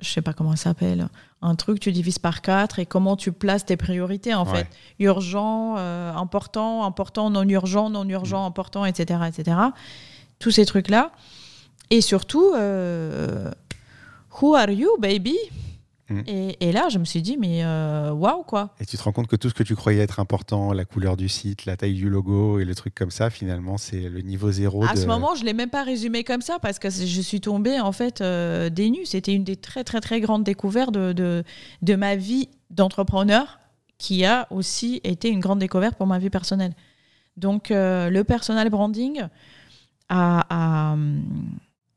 je 0.00 0.10
sais 0.10 0.20
pas 0.20 0.34
comment 0.34 0.50
ça 0.56 0.64
s'appelle, 0.64 1.08
un 1.40 1.54
truc 1.54 1.80
tu 1.80 1.92
divises 1.92 2.18
par 2.18 2.42
quatre 2.42 2.78
et 2.78 2.84
comment 2.84 3.16
tu 3.16 3.32
places 3.32 3.64
tes 3.64 3.78
priorités 3.78 4.34
en 4.34 4.44
Ouais. 4.44 4.58
fait, 4.64 4.68
urgent, 4.98 5.76
important, 5.76 6.84
important, 6.84 7.30
non 7.30 7.48
urgent, 7.48 7.88
non 7.88 8.06
urgent, 8.06 8.44
important, 8.44 8.84
etc., 8.84 9.20
etc. 9.28 9.56
Tous 10.38 10.50
ces 10.50 10.66
trucs 10.66 10.88
là 10.88 11.12
et 11.90 12.00
surtout 12.00 12.52
euh, 12.54 13.50
Who 14.40 14.54
are 14.54 14.70
you, 14.70 14.88
baby 14.98 15.36
Mm. 16.10 16.20
et, 16.26 16.68
et 16.68 16.72
là, 16.72 16.88
je 16.90 16.98
me 16.98 17.04
suis 17.04 17.22
dit, 17.22 17.38
mais 17.38 17.64
euh, 17.64 18.12
waouh, 18.12 18.42
quoi. 18.42 18.74
Et 18.78 18.84
tu 18.84 18.96
te 18.96 19.02
rends 19.02 19.12
compte 19.12 19.26
que 19.26 19.36
tout 19.36 19.48
ce 19.48 19.54
que 19.54 19.62
tu 19.62 19.74
croyais 19.74 20.02
être 20.02 20.20
important, 20.20 20.72
la 20.72 20.84
couleur 20.84 21.16
du 21.16 21.28
site, 21.28 21.64
la 21.64 21.76
taille 21.76 21.94
du 21.94 22.10
logo 22.10 22.58
et 22.58 22.64
le 22.64 22.74
truc 22.74 22.94
comme 22.94 23.10
ça, 23.10 23.30
finalement, 23.30 23.78
c'est 23.78 24.08
le 24.10 24.20
niveau 24.20 24.50
zéro. 24.50 24.84
À 24.84 24.92
de... 24.94 24.98
ce 24.98 25.06
moment, 25.06 25.34
je 25.34 25.44
l'ai 25.44 25.54
même 25.54 25.70
pas 25.70 25.82
résumé 25.82 26.22
comme 26.22 26.42
ça 26.42 26.58
parce 26.58 26.78
que 26.78 26.90
je 26.90 27.20
suis 27.20 27.40
tombée 27.40 27.80
en 27.80 27.92
fait 27.92 28.20
euh, 28.20 28.68
des 28.68 28.90
nues. 28.90 29.06
C'était 29.06 29.34
une 29.34 29.44
des 29.44 29.56
très 29.56 29.82
très 29.82 30.00
très 30.00 30.20
grandes 30.20 30.44
découvertes 30.44 30.92
de, 30.92 31.12
de, 31.12 31.42
de 31.80 31.94
ma 31.94 32.16
vie 32.16 32.48
d'entrepreneur 32.70 33.58
qui 33.96 34.24
a 34.26 34.46
aussi 34.50 35.00
été 35.04 35.30
une 35.30 35.40
grande 35.40 35.58
découverte 35.58 35.96
pour 35.96 36.06
ma 36.06 36.18
vie 36.18 36.30
personnelle. 36.30 36.74
Donc 37.38 37.70
euh, 37.70 38.10
le 38.10 38.24
personal 38.24 38.68
branding 38.68 39.22
a, 40.08 40.96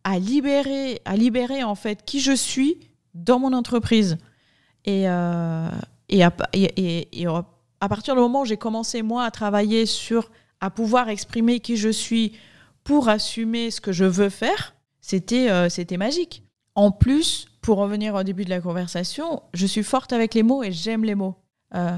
a 0.03 0.19
libéré, 0.19 1.01
a 1.05 1.15
libéré 1.15 1.63
en 1.63 1.75
fait 1.75 2.03
qui 2.05 2.19
je 2.19 2.31
suis 2.33 2.79
dans 3.13 3.39
mon 3.39 3.53
entreprise. 3.53 4.17
Et, 4.85 5.09
euh, 5.09 5.69
et, 6.09 6.23
à, 6.23 6.33
et- 6.53 7.21
et 7.21 7.27
à 7.27 7.89
partir 7.89 8.15
du 8.15 8.21
moment 8.21 8.41
où 8.41 8.45
j'ai 8.45 8.57
commencé 8.57 9.01
moi 9.01 9.23
à 9.25 9.31
travailler 9.31 9.85
sur, 9.85 10.31
à 10.61 10.69
pouvoir 10.69 11.09
exprimer 11.09 11.59
qui 11.59 11.75
je 11.77 11.89
suis 11.89 12.33
pour 12.83 13.09
assumer 13.09 13.69
ce 13.69 13.81
que 13.81 13.91
je 13.91 14.05
veux 14.05 14.29
faire, 14.29 14.75
c'était 15.01 15.49
euh, 15.49 15.67
c'était 15.69 15.97
magique. 15.97 16.43
En 16.75 16.91
plus, 16.91 17.47
pour 17.61 17.77
revenir 17.79 18.15
au 18.15 18.23
début 18.23 18.45
de 18.45 18.49
la 18.49 18.61
conversation, 18.61 19.41
je 19.53 19.65
suis 19.65 19.83
forte 19.83 20.13
avec 20.13 20.33
les 20.33 20.43
mots 20.43 20.63
et 20.63 20.71
j'aime 20.71 21.03
les 21.03 21.15
mots. 21.15 21.35
Euh, 21.75 21.97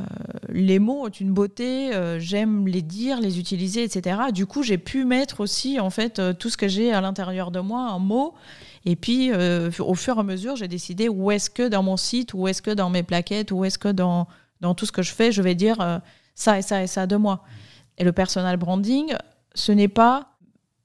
les 0.50 0.80
mots 0.80 1.06
ont 1.06 1.10
une 1.10 1.32
beauté, 1.32 1.94
euh, 1.94 2.20
j'aime 2.20 2.68
les 2.68 2.82
dire, 2.82 3.22
les 3.22 3.38
utiliser, 3.40 3.84
etc. 3.84 4.20
Du 4.34 4.46
coup, 4.48 4.64
j'ai 4.64 4.80
pu 4.80 5.06
mettre 5.06 5.42
aussi 5.42 5.80
en 5.80 5.92
fait 5.92 6.18
euh, 6.18 6.34
tout 6.34 6.50
ce 6.50 6.58
que 6.58 6.68
j'ai 6.68 6.92
à 6.92 7.02
l'intérieur 7.02 7.52
de 7.52 7.60
moi 7.60 7.92
en 7.92 8.00
mots. 8.00 8.34
Et 8.86 8.96
puis, 8.96 9.30
au 9.34 9.94
fur 9.96 10.16
et 10.18 10.20
à 10.22 10.24
mesure, 10.24 10.56
j'ai 10.56 10.70
décidé 10.70 11.10
où 11.10 11.32
est-ce 11.32 11.50
que 11.50 11.68
dans 11.68 11.84
mon 11.84 11.98
site, 11.98 12.34
où 12.34 12.48
est-ce 12.48 12.62
que 12.62 12.72
dans 12.72 12.90
mes 12.90 13.04
plaquettes, 13.04 13.52
où 13.52 13.66
est-ce 13.66 13.78
que 13.78 13.90
dans, 13.90 14.28
dans 14.62 14.74
tout 14.74 14.86
ce 14.86 14.92
que 14.94 15.02
je 15.02 15.12
fais, 15.12 15.32
je 15.34 15.42
vais 15.42 15.54
dire 15.54 16.00
ça 16.34 16.58
et 16.58 16.62
ça 16.62 16.82
et 16.82 16.88
ça 16.88 17.06
de 17.06 17.18
moi. 17.18 17.44
Et 17.98 18.06
le 18.06 18.14
personal 18.14 18.56
branding, 18.56 19.14
ce 19.54 19.74
n'est 19.74 19.90
pas 19.90 20.38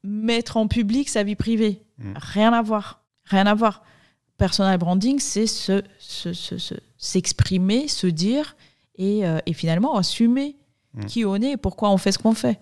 mettre 0.02 0.56
en 0.56 0.66
public 0.66 1.08
sa 1.08 1.22
vie 1.22 1.36
privée. 1.36 1.82
Mm. 1.98 2.12
Rien 2.16 2.52
à 2.52 2.62
voir. 2.62 3.04
Rien 3.26 3.46
à 3.46 3.54
voir. 3.54 3.84
Personal 4.38 4.76
branding, 4.76 5.20
c'est 5.20 5.46
se, 5.46 5.80
se- 6.00 6.32
se- 6.32 6.58
se- 6.58 6.74
s'exprimer, 6.98 7.86
se 7.86 8.08
dire 8.08 8.56
et, 8.96 9.26
euh, 9.26 9.38
et 9.46 9.52
finalement 9.52 9.96
assumer 9.96 10.56
Mm. 10.94 11.04
qui 11.06 11.24
on 11.24 11.36
est 11.36 11.52
et 11.52 11.56
pourquoi 11.56 11.90
on 11.90 11.98
fait 11.98 12.12
ce 12.12 12.18
qu'on 12.18 12.34
fait. 12.34 12.60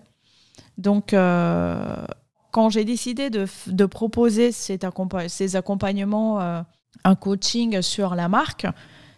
Donc, 0.77 1.13
euh, 1.13 2.05
quand 2.51 2.69
j'ai 2.69 2.85
décidé 2.85 3.29
de, 3.29 3.85
proposer 3.85 4.51
cet 4.51 4.85
ces 5.27 5.55
accompagnements, 5.55 6.41
euh, 6.41 6.61
un 7.03 7.15
coaching 7.15 7.81
sur 7.81 8.15
la 8.15 8.27
marque, 8.29 8.67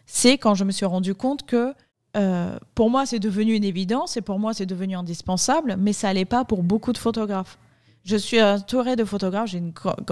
c'est 0.06 0.38
quand 0.38 0.56
je 0.56 0.64
me 0.64 0.72
suis 0.72 0.86
rendu 0.86 1.16
compte 1.16 1.46
que 1.46 1.74
euh, 2.18 2.58
pour 2.76 2.90
moi, 2.90 3.06
c'est 3.06 3.20
devenu 3.20 3.56
une 3.56 3.64
évidence 3.66 4.16
et 4.16 4.22
pour 4.22 4.40
moi, 4.40 4.54
c'est 4.54 4.66
devenu 4.66 4.96
indispensable, 4.96 5.76
mais 5.78 5.92
ça 5.92 6.08
n'allait 6.08 6.24
pas 6.26 6.46
pour 6.46 6.64
beaucoup 6.64 6.94
de 6.94 6.98
photographes. 6.98 7.58
Je 8.06 8.16
suis 8.16 8.42
entourée 8.42 8.96
de 8.96 9.04
photographes, 9.04 9.50
j'ai 9.50 9.64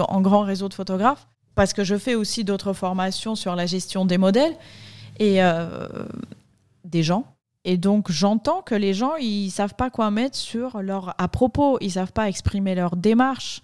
un 0.08 0.20
grand 0.20 0.42
réseau 0.42 0.68
de 0.68 0.74
photographes 0.74 1.26
parce 1.54 1.72
que 1.72 1.84
je 1.84 1.96
fais 1.96 2.14
aussi 2.14 2.44
d'autres 2.44 2.72
formations 2.72 3.36
sur 3.36 3.54
la 3.54 3.66
gestion 3.66 4.04
des 4.04 4.18
modèles 4.18 4.54
et 5.18 5.42
euh, 5.42 5.86
gens. 7.02 7.36
Et 7.64 7.78
donc, 7.78 8.10
j'entends 8.10 8.60
que 8.60 8.74
les 8.74 8.92
gens, 8.92 9.16
ils 9.16 9.50
savent 9.50 9.74
pas 9.74 9.90
quoi 9.90 10.10
mettre 10.10 10.36
sur 10.36 10.82
leur 10.82 11.14
à 11.18 11.28
propos, 11.28 11.78
ils 11.80 11.92
savent 11.92 12.12
pas 12.12 12.28
exprimer 12.28 12.74
leur 12.74 12.96
démarche, 12.96 13.62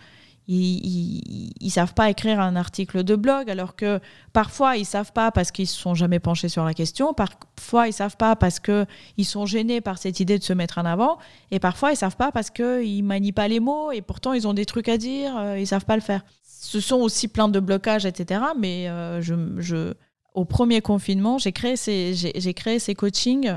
ils, 0.52 1.52
ils, 1.60 1.70
savent 1.70 1.94
pas 1.94 2.10
écrire 2.10 2.40
un 2.40 2.56
article 2.56 3.04
de 3.04 3.14
blog, 3.14 3.48
alors 3.48 3.76
que 3.76 4.00
parfois 4.32 4.76
ils 4.76 4.84
savent 4.84 5.12
pas 5.12 5.30
parce 5.30 5.52
qu'ils 5.52 5.68
se 5.68 5.78
sont 5.78 5.94
jamais 5.94 6.18
penchés 6.18 6.48
sur 6.48 6.64
la 6.64 6.74
question, 6.74 7.14
parfois 7.14 7.86
ils 7.86 7.92
savent 7.92 8.16
pas 8.16 8.34
parce 8.34 8.58
que 8.58 8.84
ils 9.16 9.24
sont 9.24 9.46
gênés 9.46 9.80
par 9.80 9.98
cette 9.98 10.18
idée 10.18 10.38
de 10.38 10.42
se 10.42 10.52
mettre 10.52 10.78
en 10.78 10.86
avant, 10.86 11.18
et 11.52 11.60
parfois 11.60 11.92
ils 11.92 11.96
savent 11.96 12.16
pas 12.16 12.32
parce 12.32 12.50
que 12.50 12.82
ils 12.82 13.02
manient 13.02 13.32
pas 13.32 13.46
les 13.46 13.60
mots 13.60 13.92
et 13.92 14.02
pourtant 14.02 14.32
ils 14.32 14.48
ont 14.48 14.54
des 14.54 14.66
trucs 14.66 14.88
à 14.88 14.98
dire, 14.98 15.36
euh, 15.36 15.58
ils 15.58 15.68
savent 15.68 15.84
pas 15.84 15.96
le 15.96 16.02
faire. 16.02 16.22
Ce 16.42 16.80
sont 16.80 16.96
aussi 16.96 17.28
plein 17.28 17.48
de 17.48 17.60
blocages, 17.60 18.04
etc. 18.04 18.40
Mais 18.58 18.88
euh, 18.88 19.20
je, 19.20 19.34
je, 19.58 19.94
au 20.34 20.44
premier 20.44 20.80
confinement, 20.80 21.38
j'ai 21.38 21.52
créé 21.52 21.76
ces, 21.76 22.14
j'ai 22.14 22.54
créé 22.54 22.78
ces 22.78 22.94
coachings 22.94 23.52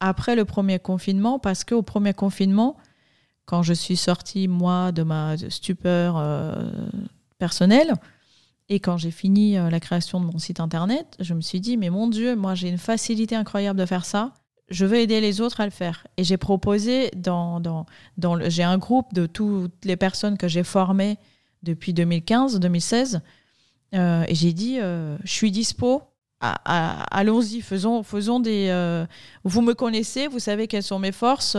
après 0.00 0.36
le 0.36 0.44
premier 0.44 0.78
confinement 0.78 1.38
parce 1.38 1.64
qu'au 1.64 1.82
premier 1.82 2.14
confinement 2.14 2.76
quand 3.46 3.62
je 3.62 3.72
suis 3.72 3.96
sortie, 3.96 4.48
moi, 4.48 4.92
de 4.92 5.02
ma 5.02 5.36
stupeur 5.48 6.16
euh, 6.18 6.68
personnelle, 7.38 7.94
et 8.68 8.80
quand 8.80 8.98
j'ai 8.98 9.12
fini 9.12 9.56
euh, 9.56 9.70
la 9.70 9.78
création 9.78 10.20
de 10.20 10.26
mon 10.26 10.38
site 10.38 10.58
internet, 10.58 11.16
je 11.20 11.32
me 11.32 11.40
suis 11.40 11.60
dit, 11.60 11.76
mais 11.76 11.88
mon 11.88 12.08
Dieu, 12.08 12.34
moi 12.34 12.56
j'ai 12.56 12.68
une 12.68 12.78
facilité 12.78 13.36
incroyable 13.36 13.78
de 13.78 13.86
faire 13.86 14.04
ça, 14.04 14.34
je 14.68 14.84
veux 14.84 14.98
aider 14.98 15.20
les 15.20 15.40
autres 15.40 15.60
à 15.60 15.64
le 15.64 15.70
faire. 15.70 16.08
Et 16.16 16.24
j'ai 16.24 16.36
proposé, 16.36 17.10
dans, 17.14 17.60
dans, 17.60 17.86
dans 18.18 18.50
j'ai 18.50 18.64
un 18.64 18.78
groupe 18.78 19.14
de 19.14 19.26
toutes 19.26 19.84
les 19.84 19.96
personnes 19.96 20.36
que 20.36 20.48
j'ai 20.48 20.64
formées 20.64 21.16
depuis 21.62 21.92
2015-2016, 21.92 23.20
euh, 23.94 24.24
et 24.26 24.34
j'ai 24.34 24.52
dit, 24.52 24.78
je 24.78 25.16
suis 25.24 25.52
dispo, 25.52 26.02
allons-y, 26.40 27.60
faisons, 27.60 28.02
faisons 28.02 28.40
des... 28.40 29.06
vous 29.44 29.62
me 29.62 29.74
connaissez, 29.74 30.28
vous 30.28 30.38
savez 30.38 30.66
quelles 30.68 30.82
sont 30.82 30.98
mes 30.98 31.12
forces, 31.12 31.56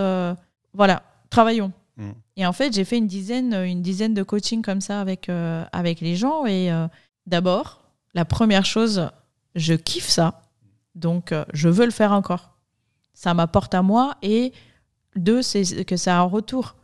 voilà, 0.73 1.03
travaillons. 1.30 1.71
Mm. 1.97 2.11
Et 2.38 2.45
en 2.45 2.53
fait, 2.53 2.73
j'ai 2.73 2.86
fait 2.86 2.97
une 2.97 3.07
dizaine, 3.07 3.53
une 3.53 3.82
dizaine 3.82 4.13
de 4.13 4.23
coachings 4.23 4.61
comme 4.61 4.82
ça 4.82 5.01
avec, 5.01 5.30
euh, 5.30 5.65
avec 5.71 5.99
les 5.99 6.15
gens. 6.15 6.45
Et 6.45 6.71
euh, 6.71 6.88
d'abord, 7.25 7.82
la 8.13 8.25
première 8.25 8.65
chose, 8.65 9.09
je 9.55 9.73
kiffe 9.73 10.07
ça. 10.07 10.43
Donc, 10.95 11.32
euh, 11.32 11.43
je 11.53 11.69
veux 11.69 11.86
le 11.86 11.91
faire 11.91 12.11
encore. 12.11 12.55
Ça 13.13 13.34
m'apporte 13.34 13.73
à 13.73 13.82
moi. 13.82 14.15
Et 14.21 14.53
deux, 15.15 15.41
c'est 15.41 15.84
que 15.86 15.97
ça 15.97 16.17
a 16.17 16.19
un 16.21 16.23
retour. 16.23 16.75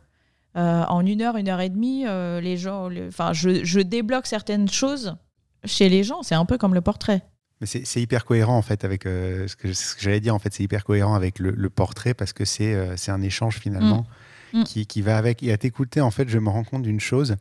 en 0.56 1.06
une 1.06 1.22
heure, 1.22 1.36
une 1.36 1.48
heure 1.48 1.60
et 1.60 1.68
demie, 1.68 2.04
les 2.04 2.56
gens, 2.56 2.88
enfin, 3.08 3.32
je, 3.32 3.64
je, 3.64 3.80
débloque 3.80 4.26
certaines 4.26 4.68
choses 4.68 5.16
chez 5.64 5.88
les 5.88 6.02
gens. 6.02 6.22
C'est 6.22 6.34
un 6.34 6.44
peu 6.44 6.58
comme 6.58 6.74
le 6.74 6.80
portrait. 6.80 7.22
Mais 7.60 7.66
c'est 7.66 8.00
hyper 8.00 8.24
cohérent 8.24 8.58
en 8.58 8.62
fait 8.62 8.84
avec 8.84 9.04
ce 9.04 9.54
que, 9.54 9.72
ce 9.72 9.94
que 9.94 10.02
j'allais 10.02 10.20
dire. 10.20 10.34
En 10.34 10.38
fait, 10.38 10.52
c'est 10.52 10.62
hyper 10.62 10.84
cohérent 10.84 11.14
avec 11.14 11.38
le, 11.38 11.70
portrait 11.70 12.12
parce 12.12 12.32
que 12.32 12.44
c'est 12.44 12.74
un 13.08 13.22
échange 13.22 13.58
finalement. 13.58 14.02
Mm. 14.02 14.06
Mm. 14.54 14.64
qui, 14.64 15.02
va 15.02 15.18
avec. 15.18 15.42
Et 15.42 15.52
à 15.52 15.58
t'écouter, 15.58 16.00
en 16.00 16.12
fait, 16.12 16.28
je 16.28 16.38
me 16.38 16.48
rends 16.48 16.62
compte 16.62 16.82
d'une 16.82 17.00
chose, 17.00 17.36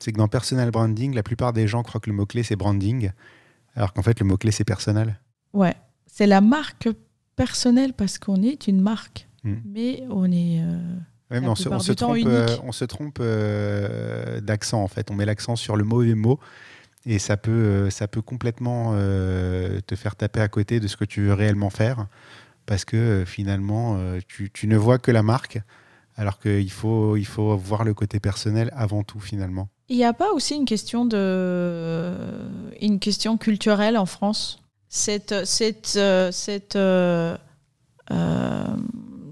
c'est 0.00 0.10
que 0.12 0.18
dans 0.18 0.26
personal 0.26 0.70
branding, 0.72 1.14
la 1.14 1.22
plupart 1.22 1.52
des 1.52 1.68
gens 1.68 1.84
croient 1.84 2.00
que 2.00 2.10
le 2.10 2.16
mot-clé, 2.16 2.42
c'est 2.42 2.56
branding, 2.56 3.12
alors 3.76 3.92
qu'en 3.92 4.02
fait, 4.02 4.18
le 4.18 4.26
mot-clé, 4.26 4.50
c'est 4.50 4.64
personnel. 4.64 5.20
Ouais, 5.52 5.74
c'est 6.06 6.26
la 6.26 6.40
marque 6.40 6.88
personnelle 7.36 7.92
parce 7.92 8.18
qu'on 8.18 8.42
est 8.42 8.66
une 8.66 8.80
marque, 8.80 9.28
mm. 9.44 9.54
mais 9.64 10.02
on 10.10 10.30
est... 10.32 10.60
Euh, 10.60 10.96
mais 11.30 11.40
on, 11.40 11.56
se, 11.56 11.92
trompe, 11.92 12.18
euh, 12.24 12.46
on, 12.62 12.70
se, 12.70 12.84
trompe, 12.84 13.18
euh, 13.20 14.40
d'accent, 14.40 14.80
en 14.80 14.86
fait. 14.86 15.10
On 15.10 15.14
met 15.14 15.24
l'accent 15.24 15.56
sur 15.56 15.74
le 15.74 15.82
mauvais 15.82 16.14
mot. 16.14 16.38
Et 17.06 17.18
ça 17.18 17.36
peut, 17.36 17.88
ça 17.88 18.08
peut 18.08 18.22
complètement 18.22 18.92
te 18.92 19.94
faire 19.94 20.16
taper 20.16 20.40
à 20.40 20.48
côté 20.48 20.80
de 20.80 20.88
ce 20.88 20.96
que 20.96 21.04
tu 21.04 21.22
veux 21.22 21.34
réellement 21.34 21.70
faire. 21.70 22.06
Parce 22.66 22.84
que 22.84 23.22
finalement, 23.24 23.96
tu, 24.26 24.66
ne 24.66 24.76
vois 24.76 24.98
que 24.98 25.12
la 25.12 25.22
marque 25.22 25.60
alors 26.16 26.38
qu'il 26.40 26.70
faut, 26.70 27.16
il 27.16 27.26
faut 27.26 27.56
voir 27.56 27.84
le 27.84 27.94
côté 27.94 28.20
personnel 28.20 28.72
avant 28.74 29.02
tout 29.02 29.20
finalement. 29.20 29.68
Il 29.88 29.96
n'y 29.96 30.04
a 30.04 30.12
pas 30.12 30.32
aussi 30.32 30.54
une 30.54 30.64
question, 30.64 31.04
de, 31.04 32.12
une 32.80 32.98
question 32.98 33.36
culturelle 33.36 33.96
en 33.96 34.06
France? 34.06 34.60
Cette, 34.88 35.44
cette, 35.44 35.98
cette, 36.32 36.76
euh, 36.76 37.36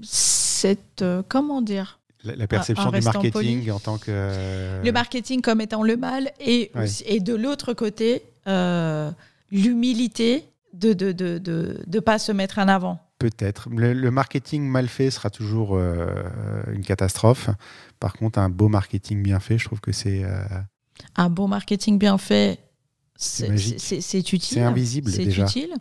cette 0.03 1.05
comment 1.29 1.63
dire? 1.63 2.01
La, 2.25 2.47
perception 2.47 2.91
du 2.91 3.01
marketing 3.01 3.71
en 3.71 3.79
tant 3.79 3.99
que... 3.99 4.83
Le 4.85 4.93
marketing 4.93 5.41
comme 5.41 5.61
étant 5.61 5.83
le 5.83 5.97
mal 5.97 6.33
et, 6.41 6.71
et 7.07 7.21
de 7.21 7.35
l'autre 7.35 7.73
côté, 7.73 8.23
euh, 8.47 9.11
l'humilité 9.51 10.45
de 10.75 10.89
ne 10.89 10.95
de, 10.95 11.13
de, 11.13 11.39
de, 11.39 11.81
de, 11.87 12.01
pas 12.01 12.19
se 12.19 12.33
mettre 12.33 12.59
en 12.59 12.69
avant. 12.69 12.99
Peut-être. 13.19 13.69
Le, 13.71 14.11
marketing 14.11 14.65
mal 14.69 14.89
fait 14.89 15.11
sera 15.11 15.31
toujours 15.31 15.77
euh, 15.77 16.05
une 16.73 16.83
catastrophe. 16.83 17.49
Par 18.01 18.13
contre, 18.15 18.39
un 18.39 18.51
beau 18.51 18.69
marketing 18.69 19.23
bien 19.23 19.41
fait, 19.41 19.57
je 19.57 19.65
trouve 19.65 19.81
que 19.81 19.93
c'est. 19.93 20.25
Euh, 20.25 20.45
un 21.17 21.31
beau 21.31 21.47
marketing 21.47 21.99
bien 21.99 22.19
fait, 22.19 22.59
c'est 23.17 23.49
utile. 23.49 24.43
C'est 24.43 24.61
invisible 24.61 25.11
C'est 25.11 25.25
utile. 25.25 25.75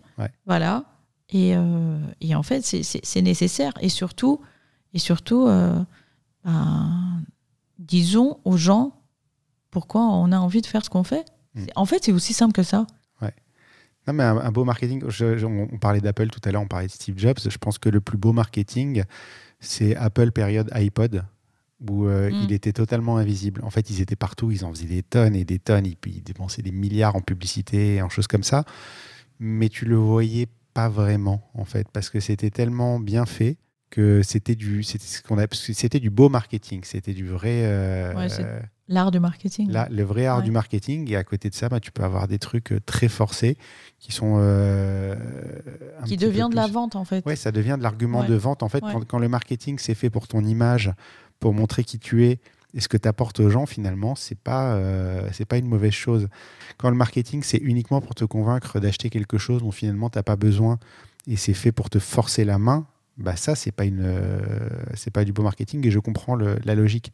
Voilà. 0.45 0.85
Et, 1.29 1.55
euh, 1.55 1.97
et, 2.21 2.35
en 2.35 2.43
fait, 2.43 2.61
c'est 2.61 3.21
nécessaire. 3.21 3.73
Et 3.81 3.89
surtout, 3.89 4.39
et 4.93 4.99
surtout 4.99 5.49
ben, 6.45 7.23
disons 7.79 8.39
aux 8.43 8.57
gens 8.57 8.99
pourquoi 9.71 10.01
on 10.01 10.31
a 10.31 10.37
envie 10.37 10.61
de 10.61 10.67
faire 10.67 10.85
ce 10.85 10.89
qu'on 10.89 11.03
fait. 11.03 11.25
Hmm. 11.55 11.65
En 11.75 11.85
fait, 11.85 12.03
c'est 12.03 12.11
aussi 12.11 12.33
simple 12.33 12.53
que 12.53 12.63
ça. 12.63 12.85
Non, 14.07 14.13
mais 14.13 14.23
un, 14.23 14.51
beau 14.51 14.65
marketing, 14.65 15.01
on, 15.45 15.77
parlait 15.77 16.01
d'Apple 16.01 16.27
tout 16.27 16.41
à 16.43 16.51
l'heure, 16.51 16.61
on 16.61 16.67
parlait 16.67 16.87
de 16.87 16.91
Steve 16.91 17.17
Jobs. 17.17 17.39
Je 17.47 17.57
pense 17.57 17.77
que 17.77 17.87
le 17.87 18.01
plus 18.01 18.17
beau 18.17 18.33
marketing, 18.33 19.03
c'est 19.61 19.95
Apple 19.95 20.31
période 20.31 20.69
iPod, 20.73 21.23
où 21.89 22.07
euh, 22.07 22.29
mm. 22.29 22.33
il 22.43 22.51
était 22.51 22.73
totalement 22.73 23.17
invisible. 23.17 23.61
En 23.63 23.69
fait, 23.69 23.89
ils 23.89 24.01
étaient 24.01 24.17
partout, 24.17 24.51
ils 24.51 24.65
en 24.65 24.73
faisaient 24.73 24.87
des 24.87 25.03
tonnes 25.03 25.35
et 25.35 25.45
des 25.45 25.59
tonnes, 25.59 25.85
ils, 25.85 25.95
ils 26.07 26.21
dépensaient 26.21 26.61
des 26.61 26.73
milliards 26.73 27.15
en 27.15 27.21
publicité, 27.21 28.01
en 28.01 28.09
choses 28.09 28.27
comme 28.27 28.43
ça. 28.43 28.65
Mais 29.39 29.69
tu 29.69 29.85
le 29.85 29.95
voyais 29.95 30.47
pas 30.73 30.89
vraiment, 30.89 31.49
en 31.53 31.63
fait, 31.63 31.87
parce 31.93 32.09
que 32.09 32.19
c'était 32.19 32.49
tellement 32.49 32.99
bien 32.99 33.25
fait 33.25 33.57
que 33.93 34.23
c'était 34.23 34.55
du, 34.55 34.81
c'était 34.81 35.05
ce 35.05 35.21
qu'on 35.21 35.37
a, 35.37 35.45
c'était 35.51 35.99
du 35.99 36.09
beau 36.09 36.27
marketing, 36.27 36.81
c'était 36.83 37.13
du 37.13 37.27
vrai. 37.27 37.61
Euh, 37.63 38.59
L'art 38.87 39.11
du 39.11 39.19
marketing. 39.19 39.71
le 39.71 40.03
vrai 40.03 40.25
art 40.25 40.41
du 40.41 40.49
marketing. 40.49 41.09
Et 41.11 41.15
à 41.15 41.23
côté 41.23 41.51
de 41.51 41.53
ça, 41.53 41.69
bah, 41.69 41.79
tu 41.79 41.91
peux 41.91 42.03
avoir 42.03 42.27
des 42.27 42.39
trucs 42.39 42.71
euh, 42.71 42.79
très 42.83 43.07
forcés 43.07 43.55
qui 43.99 44.11
sont. 44.11 44.37
Euh, 44.39 45.15
qui 46.05 46.17
devient 46.17 46.47
de 46.49 46.55
la 46.55 46.65
vente, 46.65 46.95
en 46.95 47.05
fait. 47.05 47.23
Oui, 47.27 47.37
ça 47.37 47.51
devient 47.51 47.75
de 47.77 47.83
l'argument 47.83 48.23
de 48.23 48.33
vente. 48.33 48.63
En 48.63 48.69
fait, 48.69 48.83
quand, 49.07 49.19
le 49.19 49.29
marketing, 49.29 49.77
c'est 49.77 49.93
fait 49.93 50.09
pour 50.09 50.27
ton 50.27 50.43
image, 50.43 50.91
pour 51.39 51.53
montrer 51.53 51.83
qui 51.83 51.99
tu 51.99 52.25
es 52.25 52.39
et 52.73 52.79
ce 52.79 52.87
que 52.87 52.97
tu 52.97 53.07
apportes 53.07 53.39
aux 53.39 53.51
gens, 53.51 53.67
finalement, 53.67 54.15
c'est 54.15 54.39
pas, 54.39 54.73
euh, 54.73 55.29
c'est 55.33 55.45
pas 55.45 55.57
une 55.57 55.67
mauvaise 55.67 55.91
chose. 55.91 56.27
Quand 56.79 56.89
le 56.89 56.95
marketing, 56.95 57.43
c'est 57.43 57.59
uniquement 57.59 58.01
pour 58.01 58.15
te 58.15 58.25
convaincre 58.25 58.79
d'acheter 58.79 59.11
quelque 59.11 59.37
chose 59.37 59.61
dont 59.61 59.69
finalement, 59.69 60.09
tu 60.09 60.17
n'as 60.17 60.23
pas 60.23 60.35
besoin 60.35 60.79
et 61.27 61.35
c'est 61.35 61.53
fait 61.53 61.71
pour 61.71 61.91
te 61.91 61.99
forcer 61.99 62.43
la 62.43 62.57
main, 62.57 62.87
bah 63.17 63.35
ça, 63.35 63.55
c'est 63.55 63.71
pas, 63.71 63.85
une, 63.85 64.19
c'est 64.95 65.11
pas 65.11 65.23
du 65.23 65.33
beau 65.33 65.43
marketing 65.43 65.85
et 65.85 65.91
je 65.91 65.99
comprends 65.99 66.35
la 66.35 66.75
logique. 66.75 67.11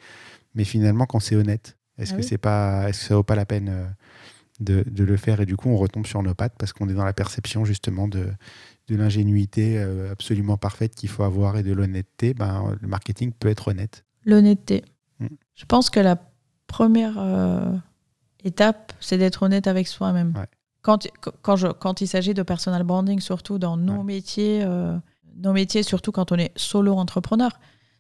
Mais 0.56 0.64
finalement, 0.64 1.06
quand 1.06 1.20
c'est 1.20 1.36
honnête, 1.36 1.78
est-ce 2.00 2.14
ah 2.14 2.18
que 2.18 2.24
c'est 2.24 2.38
pas, 2.38 2.90
est-ce 2.90 3.02
que 3.02 3.06
ça 3.08 3.16
vaut 3.16 3.24
pas 3.24 3.36
la 3.36 3.46
peine 3.46 3.70
euh, 3.70 3.86
de, 4.60 4.84
de, 4.90 5.04
le 5.04 5.18
faire 5.18 5.42
Et 5.42 5.46
du 5.46 5.56
coup, 5.56 5.70
on 5.70 5.78
retombe 5.78 6.08
sur 6.08 6.24
nos 6.24 6.34
pattes 6.34 6.56
parce 6.58 6.74
qu'on 6.74 6.90
est 6.90 6.94
dans 6.94 7.06
la 7.06 7.14
perception 7.14 7.66
justement 7.66 8.08
de, 8.08 8.28
de 8.88 8.96
l'ingénuité 8.96 9.78
euh, 9.78 10.12
absolument 10.12 10.58
parfaite 10.58 10.96
qu'il 10.96 11.10
faut 11.10 11.24
avoir 11.24 11.58
et 11.58 11.64
de 11.64 11.74
l'honnêteté. 11.74 12.34
Ben, 12.34 12.76
le 12.82 12.88
marketing 12.88 13.34
peut 13.34 13.50
être 13.50 13.68
honnête. 13.70 14.06
L'honnêteté. 14.26 14.84
Mm. 15.20 15.28
Je 15.56 15.66
pense 15.66 15.90
que 15.90 16.00
la 16.00 16.18
première 16.68 17.16
euh, 17.18 17.76
étape, 18.44 18.94
c'est 19.02 19.18
d'être 19.18 19.44
honnête 19.44 19.68
avec 19.68 19.88
soi-même. 19.88 20.34
Quand, 20.82 21.08
quand, 21.42 21.58
je, 21.58 21.68
quand 21.68 22.00
il 22.00 22.08
s'agit 22.08 22.34
de 22.34 22.44
personal 22.44 22.84
branding, 22.84 23.20
surtout 23.20 23.60
dans 23.60 23.76
nos 23.76 24.02
métiers, 24.02 24.66
nos 25.36 25.54
métiers, 25.54 25.84
surtout 25.84 26.12
quand 26.12 26.32
on 26.32 26.36
est 26.36 26.52
solo 26.58 26.96
entrepreneur, 26.96 27.52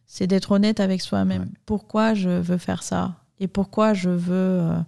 c'est 0.05 0.27
d'être 0.27 0.51
honnête 0.51 0.79
avec 0.79 1.01
soi-même. 1.01 1.51
Pourquoi 1.65 2.13
je 2.13 2.29
veux 2.29 2.57
faire 2.57 2.83
ça? 2.83 3.15
Et 3.39 3.47
pourquoi 3.47 3.93
je 3.93 4.09
veux 4.09 4.33
euh, 4.33 4.79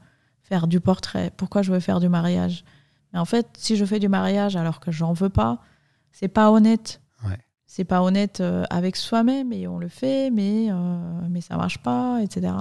faire 0.42 0.68
du 0.68 0.80
portrait? 0.80 1.32
Pourquoi 1.38 1.62
je 1.62 1.72
veux 1.72 1.80
faire 1.80 2.00
du 2.00 2.10
mariage? 2.10 2.66
Mais 3.14 3.20
en 3.20 3.26
fait, 3.26 3.48
si 3.58 3.76
je 3.76 3.86
fais 3.86 4.00
du 4.00 4.10
mariage 4.10 4.56
alors 4.56 4.80
que 4.80 4.92
j'en 4.92 5.14
veux 5.14 5.30
pas, 5.30 5.60
c'est 6.12 6.28
pas 6.28 6.52
honnête. 6.52 7.02
Ouais. 7.24 7.38
C'est 7.68 7.84
pas 7.84 8.02
honnête 8.02 8.42
euh, 8.42 8.64
avec 8.70 8.96
soi-même 8.96 9.54
et 9.54 9.68
on 9.68 9.78
le 9.78 9.88
fait, 9.88 10.32
mais, 10.32 10.68
euh, 10.72 10.76
mais 11.30 11.42
ça 11.42 11.56
marche 11.56 11.78
pas, 11.78 12.20
etc. 12.22 12.54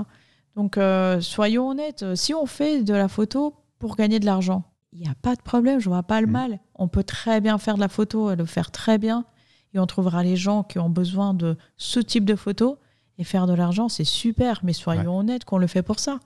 Donc, 0.55 0.79
soyons 1.23 1.71
honnêtes. 1.71 2.15
Si 2.15 2.35
on 2.35 2.45
fait 2.45 2.83
de 2.83 2.93
la 2.93 3.09
photo 3.09 3.55
pour 3.79 3.97
gagner 3.97 4.21
de 4.21 4.27
l'argent, 4.27 4.65
il 4.93 5.01
n'y 5.01 5.09
a 5.09 5.15
pas 5.15 5.35
de 5.35 5.41
problème, 5.41 5.79
je 5.79 5.89
vois 5.89 6.03
pas 6.03 6.21
le 6.21 6.27
mm. 6.27 6.31
mal. 6.31 6.59
On 6.75 6.89
peut 6.89 7.05
très 7.05 7.41
bien 7.41 7.57
faire 7.57 7.77
de 7.77 7.81
la 7.81 7.89
photo 7.89 8.31
et 8.31 8.37
le 8.37 8.45
faire 8.45 8.71
très 8.71 8.99
bien 8.99 9.25
et 9.75 9.79
on 9.79 9.87
trouvera 9.87 10.23
les 10.23 10.37
gens 10.37 10.63
qui 10.63 10.79
ont 10.79 10.91
besoin 10.91 11.35
de 11.35 11.57
ce 11.77 12.01
type 12.01 12.25
de 12.25 12.35
photos 12.35 12.77
et 13.19 13.25
faire 13.25 13.47
de 13.47 13.55
l'argent, 13.55 13.89
c'est 13.89 14.05
super, 14.05 14.61
mais 14.63 14.73
soyons 14.73 15.19
honnêtes 15.19 15.45
qu'on 15.45 15.59
le 15.59 15.67
fait 15.67 15.83
pour 15.83 15.99
ça. 15.99 16.19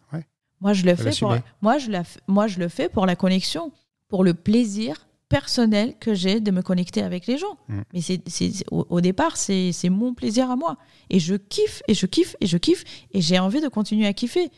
Moi, 0.60 0.72
je 0.72 0.84
le 0.84 0.94
fais 0.94 1.10
pour, 1.20 1.30
moi, 1.62 1.78
je 1.78 1.90
la, 1.90 2.02
moi, 2.28 2.46
je 2.46 2.58
le 2.58 2.68
fais 2.68 2.88
pour 2.88 3.04
la 3.06 3.16
connexion, 3.16 3.72
pour 4.08 4.24
le 4.24 4.32
plaisir 4.34 5.06
personnel 5.28 5.96
que 5.98 6.14
j'ai 6.14 6.38
de 6.40 6.50
me 6.50 6.62
connecter 6.62 7.02
avec 7.02 7.26
les 7.26 7.36
gens. 7.38 7.58
Mm. 7.68 7.80
Mais 7.92 8.00
c'est, 8.00 8.64
au, 8.70 8.86
au, 8.88 9.00
départ, 9.00 9.36
c'est, 9.36 9.72
mon 9.90 10.14
plaisir 10.14 10.50
à 10.50 10.56
moi. 10.56 10.76
Et 11.10 11.18
je 11.18 11.34
kiffe, 11.34 11.82
et 11.88 11.94
je 11.94 12.06
kiffe, 12.06 12.36
et 12.40 12.46
je 12.46 12.56
kiffe, 12.56 12.84
et 13.12 13.20
j'ai 13.20 13.38
envie 13.38 13.60
de 13.60 13.68
continuer 13.68 14.06
à 14.06 14.12
kiffer. 14.12 14.50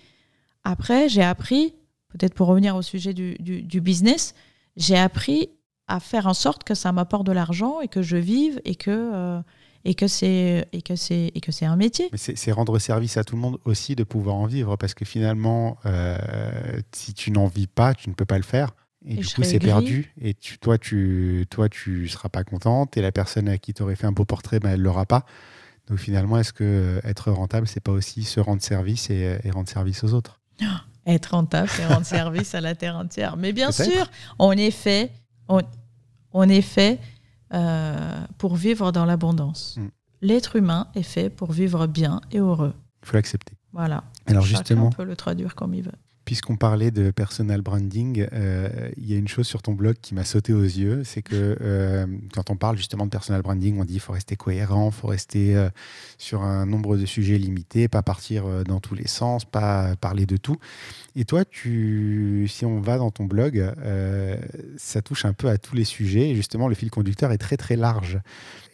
Après, 0.65 1.09
j'ai 1.09 1.23
appris, 1.23 1.75
peut-être 2.09 2.35
pour 2.35 2.49
revenir 2.49 2.77
au 2.77 2.83
sujet 2.83 3.15
du, 3.15 3.37
du- 3.41 3.63
du 3.63 3.81
business, 3.81 4.35
j'ai 4.77 4.97
appris 4.99 5.49
à 5.89 6.01
faire 6.01 6.27
en 6.27 6.35
sorte 6.35 6.65
que 6.65 6.75
ça 6.75 6.93
m'apporte 6.93 7.27
de 7.27 7.33
l'argent 7.33 7.81
et 7.81 7.89
que 7.89 8.03
je 8.03 8.17
vive 8.17 8.61
et 8.65 8.75
que, 8.75 8.91
euh, 8.91 9.41
et 9.85 9.95
que 9.95 10.09
c'est 10.09 10.69
et 10.73 10.83
que 10.83 10.97
c'est 10.97 11.31
et 11.35 11.41
que 11.41 11.53
c'est 11.53 11.67
un 11.67 11.77
métier. 11.77 12.11
C'est 12.15 12.53
rendre 12.53 12.79
service 12.79 13.17
à 13.17 13.25
tout 13.25 13.37
le 13.37 13.41
monde 13.41 13.59
aussi 13.65 13.95
de 13.95 14.05
pouvoir 14.05 14.37
en 14.37 14.47
vivre, 14.47 14.77
parce 14.77 14.95
que 14.95 15.05
finalement, 15.05 15.79
euh, 15.87 16.19
si 16.93 17.15
tu 17.15 17.31
n'en 17.31 17.47
vis 17.47 17.69
pas, 17.69 17.95
tu 17.95 18.09
ne 18.09 18.15
peux 18.15 18.25
pas 18.25 18.39
le 18.39 18.45
faire. 18.45 18.71
Et, 19.05 19.15
Et 19.15 19.17
du 19.19 19.29
coup, 19.29 19.45
c'est 19.45 19.61
perdu. 19.61 20.13
Et 20.21 20.35
tu, 20.35 20.59
toi, 20.59 20.79
tu 20.79 21.47
toi, 21.49 21.69
tu 21.69 22.09
seras 22.09 22.29
pas 22.29 22.43
contente. 22.43 22.97
Et 22.97 23.03
la 23.03 23.13
personne 23.13 23.49
à 23.49 23.59
qui 23.59 23.73
tu 23.73 23.83
aurais 23.83 23.95
fait 23.95 24.07
un 24.07 24.13
beau 24.13 24.25
portrait, 24.25 24.59
ben, 24.59 24.71
elle 24.71 24.83
l'aura 24.83 25.07
pas. 25.07 25.25
Donc 25.87 25.99
finalement, 25.99 26.37
est-ce 26.37 26.53
que 26.53 26.65
euh, 26.65 27.01
être 27.09 27.31
rentable, 27.31 27.69
c'est 27.69 27.79
pas 27.81 27.93
aussi 27.93 28.25
se 28.25 28.41
rendre 28.41 28.61
service 28.61 29.09
et, 29.09 29.39
et 29.45 29.51
rendre 29.53 29.69
service 29.69 30.03
aux 30.03 30.15
autres? 30.15 30.41
Être 31.09 31.37
rentable, 31.37 31.69
c'est 31.69 31.87
rendre 31.87 32.05
service 32.05 32.57
à 32.57 32.61
la 32.61 32.75
terre 32.75 32.97
entière. 32.97 33.37
Mais 33.37 33.53
bien 33.53 33.71
sûr, 33.71 34.11
on 34.41 34.51
est 34.51 34.73
on, 35.49 35.61
on 36.33 36.49
est 36.49 36.63
fait 36.63 37.01
euh, 37.55 38.25
pour 38.39 38.57
vivre 38.57 38.93
dans 38.93 39.05
l'abondance. 39.05 39.77
Mm. 39.79 39.87
L'être 40.23 40.57
humain 40.57 40.89
est 40.95 41.03
fait 41.03 41.31
pour 41.31 41.53
vivre 41.53 41.87
bien 41.87 42.21
et 42.33 42.39
heureux. 42.39 42.75
Il 43.03 43.09
faut 43.09 43.17
l'accepter. 43.17 43.55
Voilà. 43.73 44.05
Alors 44.27 44.45
justement, 44.45 44.91
peut 44.91 45.05
le 45.05 45.17
traduire 45.17 45.55
comme 45.55 45.75
il 45.75 45.83
veut. 45.83 45.93
Puisqu'on 46.27 46.57
parlait 46.57 46.91
de 46.91 47.13
personal 47.13 47.63
branding, 47.63 48.27
euh, 48.33 48.91
il 48.97 49.09
y 49.09 49.15
a 49.15 49.17
une 49.17 49.29
chose 49.29 49.47
sur 49.47 49.63
ton 49.63 49.75
blog 49.75 49.95
qui 50.03 50.13
m'a 50.13 50.25
sauté 50.25 50.53
aux 50.53 50.65
yeux, 50.65 51.05
c'est 51.05 51.23
que 51.23 51.57
euh, 51.61 52.05
quand 52.35 52.51
on 52.51 52.57
parle 52.57 52.77
justement 52.77 53.05
de 53.05 53.11
personal 53.11 53.43
branding, 53.43 53.79
on 53.79 53.85
dit 53.85 53.93
qu'il 53.93 54.01
faut 54.01 54.13
rester 54.13 54.35
cohérent, 54.35 54.91
il 54.93 54.93
faut 54.93 55.07
rester 55.07 55.57
euh, 55.57 55.69
sur 56.19 56.43
un 56.43 56.67
nombre 56.67 56.97
de 56.97 57.07
sujets 57.07 57.39
limité, 57.39 57.87
pas 57.87 58.03
partir 58.03 58.65
dans 58.65 58.81
tous 58.81 58.97
les 58.97 59.07
sens, 59.07 59.45
pas 59.45 59.95
parler 59.95 60.27
de 60.27 60.37
tout. 60.37 60.57
Et 61.15 61.25
toi, 61.25 61.45
si 61.55 62.65
on 62.65 62.81
va 62.81 62.99
dans 62.99 63.13
ton 63.13 63.27
blog, 63.27 63.73
ça 64.77 65.03
touche 65.03 65.27
un 65.27 65.33
peu 65.33 65.49
à 65.49 65.59
tous 65.59 65.77
les 65.77 65.85
sujets. 65.85 66.31
Et 66.31 66.35
justement, 66.35 66.67
le 66.67 66.75
fil 66.75 66.91
conducteur 66.91 67.31
est 67.31 67.39
très 67.39 67.57
très 67.57 67.77
large. 67.77 68.19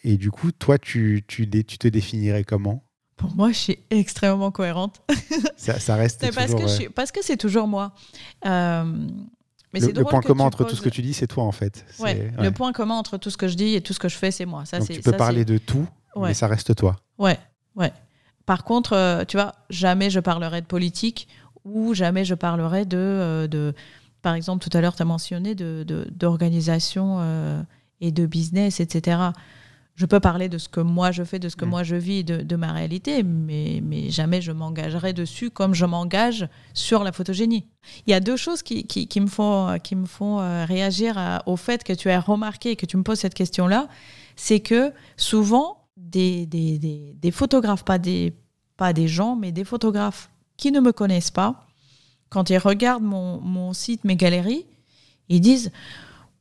Et 0.05 0.17
du 0.17 0.31
coup, 0.31 0.53
toi, 0.53 0.79
tu 0.79 1.23
te 1.27 1.89
définirais 1.89 2.45
comment? 2.45 2.83
Pour 3.23 3.35
moi, 3.35 3.49
je 3.53 3.57
suis 3.59 3.79
extrêmement 3.91 4.51
cohérente. 4.51 5.01
ça, 5.57 5.79
ça 5.81 5.95
reste 5.97 6.21
parce, 6.35 6.47
toujours, 6.47 6.61
que 6.61 6.67
je 6.69 6.73
suis- 6.75 6.89
parce 6.91 7.11
que 7.13 7.21
c'est 7.25 7.37
toujours 7.39 7.67
moi. 7.67 7.93
Euh, 8.47 8.85
mais 9.73 9.81
le, 9.81 10.05
point 10.05 10.21
commun 10.21 10.45
entre 10.45 10.65
tout 10.65 10.77
ce 10.77 10.83
que 10.83 10.91
tu 10.91 11.01
dis, 11.01 11.15
c'est 11.15 11.27
toi 11.27 11.45
en 11.45 11.53
fait. 11.53 11.87
Ouais, 11.99 12.31
Le 12.39 12.51
point 12.51 12.73
commun 12.73 12.95
entre 12.95 13.17
tout 13.17 13.31
ce 13.31 13.39
que 13.39 13.49
je 13.49 13.55
dis 13.57 13.75
et 13.75 13.81
tout 13.81 13.95
ce 13.95 13.99
que 13.99 14.09
je 14.11 14.17
fais, 14.17 14.31
c'est 14.31 14.45
moi. 14.45 14.65
Ça, 14.67 14.79
Donc 14.79 14.87
c'est- 14.89 14.95
tu 14.95 15.01
peux 15.01 15.13
ça, 15.13 15.17
parler 15.17 15.45
de 15.47 15.57
tout, 15.57 15.87
Ouais. 16.15 16.29
mais 16.29 16.35
ça 16.35 16.47
reste 16.47 16.75
toi. 16.75 16.97
Ouais, 17.19 17.39
ouais. 17.77 17.93
Par 18.45 18.65
contre, 18.65 18.93
euh, 18.95 19.25
tu 19.27 19.37
vois, 19.39 19.55
jamais 19.71 20.11
je 20.11 20.21
parlerai 20.21 20.61
de 20.61 20.67
politique 20.67 21.29
ou 21.65 21.95
jamais 21.95 22.25
je 22.27 22.35
parlerai 22.35 22.85
de, 22.85 22.99
euh, 22.99 23.47
de 23.47 23.73
par 24.21 24.35
exemple, 24.35 24.63
tout 24.69 24.77
à 24.77 24.81
l'heure, 24.81 24.95
tu 24.95 25.03
as 25.03 25.07
mentionné 25.07 25.55
de, 25.55 25.85
de- 25.87 26.07
d'organisation 26.11 27.19
euh, 27.21 27.63
et 28.01 28.11
de 28.13 28.27
business, 28.27 28.79
etc. 28.81 29.19
Je 29.95 30.07
peux 30.07 30.21
parler 30.21 30.49
de 30.49 30.57
ce 30.59 30.69
que 30.71 30.81
moi 30.81 31.11
je 31.13 31.23
fais, 31.23 31.39
de 31.39 31.49
ce 31.51 31.57
que 31.57 31.65
Mm. 31.67 31.69
moi 31.69 31.83
je 31.83 31.97
vis, 31.97 32.25
de, 32.25 32.39
de 32.43 32.57
ma 32.57 32.73
réalité, 32.73 33.23
mais, 33.23 33.81
mais 33.85 34.09
jamais 34.11 34.41
je 34.41 34.51
m'engagerai 34.51 35.13
dessus 35.13 35.51
comme 35.51 35.75
je 35.75 35.85
m'engage 35.85 36.49
sur 36.73 37.05
la 37.05 37.13
photogénie. 37.13 37.67
Il 38.07 38.11
y 38.11 38.15
a 38.15 38.21
deux 38.21 38.37
choses 38.37 38.63
qui, 38.63 38.87
qui, 38.87 39.07
qui 39.07 39.21
me 39.21 39.27
font, 39.27 39.79
qui 39.83 39.95
me 39.95 40.07
font 40.07 40.41
euh, 40.41 40.65
réagir 40.65 41.19
à- 41.19 41.43
au 41.47 41.57
fait 41.57 41.85
que 41.85 41.93
tu 41.93 42.09
as 42.09 42.21
remarqué 42.21 42.71
et 42.71 42.77
que 42.77 42.87
tu 42.87 42.97
me 42.97 43.03
poses 43.03 43.19
cette 43.19 43.35
question-là. 43.35 43.89
C'est 44.35 44.61
que 44.61 44.93
souvent, 45.19 45.79
des, 45.99 46.47
des, 46.47 46.79
des, 46.79 47.15
des 47.21 47.31
photographes, 47.31 47.85
pas 47.85 47.99
des, 47.99 48.33
pas 48.79 48.95
des 48.95 49.09
gens, 49.09 49.37
mais 49.37 49.53
des 49.53 49.65
photographes 49.65 50.31
qui 50.57 50.73
ne 50.73 50.81
me 50.81 50.93
connaissent 50.93 51.31
pas, 51.31 51.67
quand 52.31 52.49
ils 52.49 52.57
regardent 52.59 53.03
mon, 53.05 53.41
mon 53.43 53.75
site, 53.75 54.05
mes 54.05 54.17
galeries, 54.17 54.65
ils 55.29 55.41
disent 55.43 55.71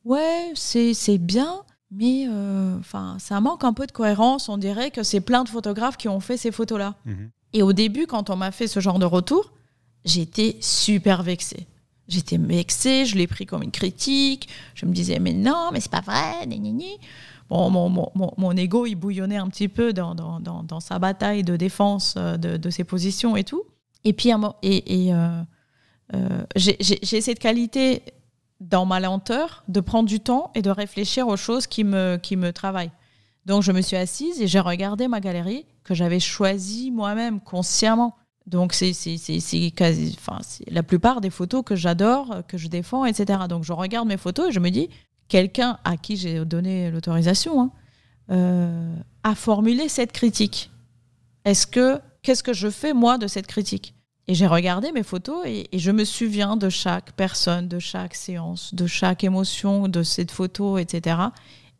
Ouais, 0.04 0.50
c'est 0.54 1.18
bien, 1.18 1.62
mais 1.94 2.26
euh, 2.28 2.78
enfin, 2.78 3.16
ça 3.18 3.40
manque 3.40 3.64
un 3.64 3.72
peu 3.72 3.86
de 3.86 3.92
cohérence. 3.92 4.48
On 4.48 4.56
dirait 4.56 4.90
que 4.90 5.02
c'est 5.02 5.20
plein 5.20 5.44
de 5.44 5.48
photographes 5.48 5.96
qui 5.96 6.08
ont 6.08 6.20
fait 6.20 6.36
ces 6.36 6.50
photos-là. 6.50 6.94
Et 7.52 7.62
au 7.62 7.72
début, 7.72 8.06
quand 8.06 8.30
on 8.30 8.36
m'a 8.36 8.50
fait 8.50 8.66
ce 8.66 8.80
genre 8.80 8.98
de 8.98 9.04
retour, 9.04 9.52
j'étais 10.04 10.56
super 10.60 11.22
vexée. 11.22 11.66
J'étais 12.08 12.38
vexée, 12.38 13.04
je 13.04 13.16
l'ai 13.16 13.26
pris 13.26 13.46
comme 13.46 13.62
une 13.62 13.70
critique. 13.70 14.48
Je 14.74 14.86
me 14.86 14.92
disais, 14.92 15.18
mais 15.18 15.32
non, 15.32 15.70
mais 15.72 15.80
c'est 15.80 15.90
pas 15.90 16.00
vrai, 16.00 16.46
gna, 16.46 16.56
gna. 16.56 16.84
Bon, 17.50 17.68
mon, 17.68 17.90
mon, 17.90 18.10
mon, 18.14 18.32
mon 18.38 18.52
ego, 18.56 18.86
il 18.86 18.94
bouillonnait 18.94 19.36
un 19.36 19.48
petit 19.48 19.68
peu 19.68 19.92
dans, 19.92 20.14
dans, 20.14 20.40
dans, 20.40 20.62
dans 20.62 20.80
sa 20.80 20.98
bataille 20.98 21.42
de 21.42 21.56
défense 21.56 22.14
euh, 22.16 22.38
de, 22.38 22.56
de 22.56 22.70
ses 22.70 22.84
positions 22.84 23.36
et 23.36 23.44
tout. 23.44 23.62
Et 24.04 24.14
puis, 24.14 24.30
et, 24.62 25.06
et, 25.06 25.14
euh, 25.14 25.42
euh, 26.14 26.44
j'ai 26.56 27.20
cette 27.20 27.38
qualité 27.38 28.02
dans 28.62 28.86
ma 28.86 29.00
lenteur 29.00 29.64
de 29.68 29.80
prendre 29.80 30.08
du 30.08 30.20
temps 30.20 30.50
et 30.54 30.62
de 30.62 30.70
réfléchir 30.70 31.28
aux 31.28 31.36
choses 31.36 31.66
qui 31.66 31.84
me, 31.84 32.16
qui 32.16 32.36
me 32.36 32.52
travaillent. 32.52 32.92
Donc, 33.44 33.62
je 33.62 33.72
me 33.72 33.80
suis 33.80 33.96
assise 33.96 34.40
et 34.40 34.46
j'ai 34.46 34.60
regardé 34.60 35.08
ma 35.08 35.20
galerie 35.20 35.66
que 35.82 35.94
j'avais 35.94 36.20
choisie 36.20 36.90
moi-même 36.92 37.40
consciemment. 37.40 38.14
Donc, 38.46 38.72
c'est 38.72 38.92
quasi, 39.74 40.16
enfin, 40.18 40.38
la 40.68 40.82
plupart 40.82 41.20
des 41.20 41.30
photos 41.30 41.62
que 41.64 41.74
j'adore, 41.74 42.42
que 42.46 42.56
je 42.56 42.68
défends, 42.68 43.04
etc. 43.04 43.40
Donc, 43.48 43.64
je 43.64 43.72
regarde 43.72 44.06
mes 44.06 44.16
photos 44.16 44.48
et 44.48 44.52
je 44.52 44.60
me 44.60 44.70
dis, 44.70 44.88
quelqu'un 45.28 45.78
à 45.84 45.96
qui 45.96 46.16
j'ai 46.16 46.44
donné 46.44 46.90
l'autorisation 46.90 47.60
hein, 47.60 47.70
euh, 48.30 48.94
a 49.24 49.34
formulé 49.34 49.88
cette 49.88 50.12
critique. 50.12 50.70
Est-ce 51.44 51.66
que, 51.66 52.00
qu'est-ce 52.22 52.42
que 52.42 52.52
je 52.52 52.70
fais 52.70 52.92
moi 52.92 53.18
de 53.18 53.26
cette 53.26 53.48
critique? 53.48 53.94
Et 54.28 54.34
j'ai 54.34 54.46
regardé 54.46 54.92
mes 54.92 55.02
photos 55.02 55.44
et, 55.46 55.68
et 55.72 55.78
je 55.78 55.90
me 55.90 56.04
souviens 56.04 56.56
de 56.56 56.68
chaque 56.68 57.12
personne, 57.12 57.66
de 57.68 57.78
chaque 57.78 58.14
séance, 58.14 58.72
de 58.74 58.86
chaque 58.86 59.24
émotion 59.24 59.88
de 59.88 60.02
cette 60.02 60.30
photo, 60.30 60.78
etc. 60.78 61.16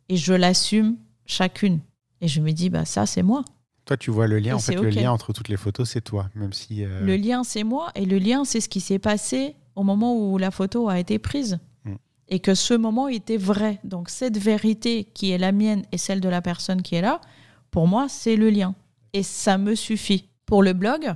Et 0.09 0.17
je 0.17 0.33
l'assume 0.33 0.97
chacune. 1.25 1.79
Et 2.19 2.27
je 2.27 2.41
me 2.41 2.51
dis, 2.51 2.69
bah 2.69 2.85
ça, 2.85 3.05
c'est 3.05 3.23
moi. 3.23 3.43
Toi, 3.85 3.97
tu 3.97 4.11
vois 4.11 4.27
le 4.27 4.39
lien. 4.39 4.51
Et 4.51 4.53
en 4.53 4.59
fait, 4.59 4.75
le 4.75 4.89
lien 4.89 5.11
entre 5.11 5.33
toutes 5.33 5.49
les 5.49 5.57
photos, 5.57 5.89
c'est 5.89 6.01
toi, 6.01 6.29
même 6.35 6.53
si. 6.53 6.83
euh, 6.83 7.01
Le 7.05 7.15
lien, 7.17 7.43
c'est 7.43 7.63
moi. 7.63 7.91
Et 7.95 8.05
le 8.05 8.17
lien, 8.17 8.45
c'est 8.45 8.61
ce 8.61 8.69
qui 8.69 8.79
s'est 8.81 8.99
passé 8.99 9.55
au 9.75 9.83
moment 9.83 10.15
où 10.15 10.37
la 10.37 10.51
photo 10.51 10.87
a 10.89 10.99
été 10.99 11.19
prise. 11.19 11.59
Mm. 11.85 11.95
Et 12.29 12.39
que 12.39 12.55
ce 12.55 12.73
moment 12.73 13.07
était 13.09 13.37
vrai. 13.37 13.79
Donc, 13.83 14.09
cette 14.09 14.37
vérité 14.37 15.05
qui 15.13 15.31
est 15.31 15.37
la 15.37 15.51
mienne 15.51 15.83
et 15.91 15.97
celle 15.97 16.21
de 16.21 16.29
la 16.29 16.41
personne 16.41 16.81
qui 16.81 16.95
est 16.95 17.01
là, 17.01 17.19
pour 17.71 17.87
moi, 17.87 18.07
c'est 18.09 18.35
le 18.37 18.49
lien. 18.49 18.75
Et 19.13 19.23
ça 19.23 19.57
me 19.57 19.75
suffit. 19.75 20.29
Pour 20.45 20.61
le 20.63 20.73
blog, 20.73 21.13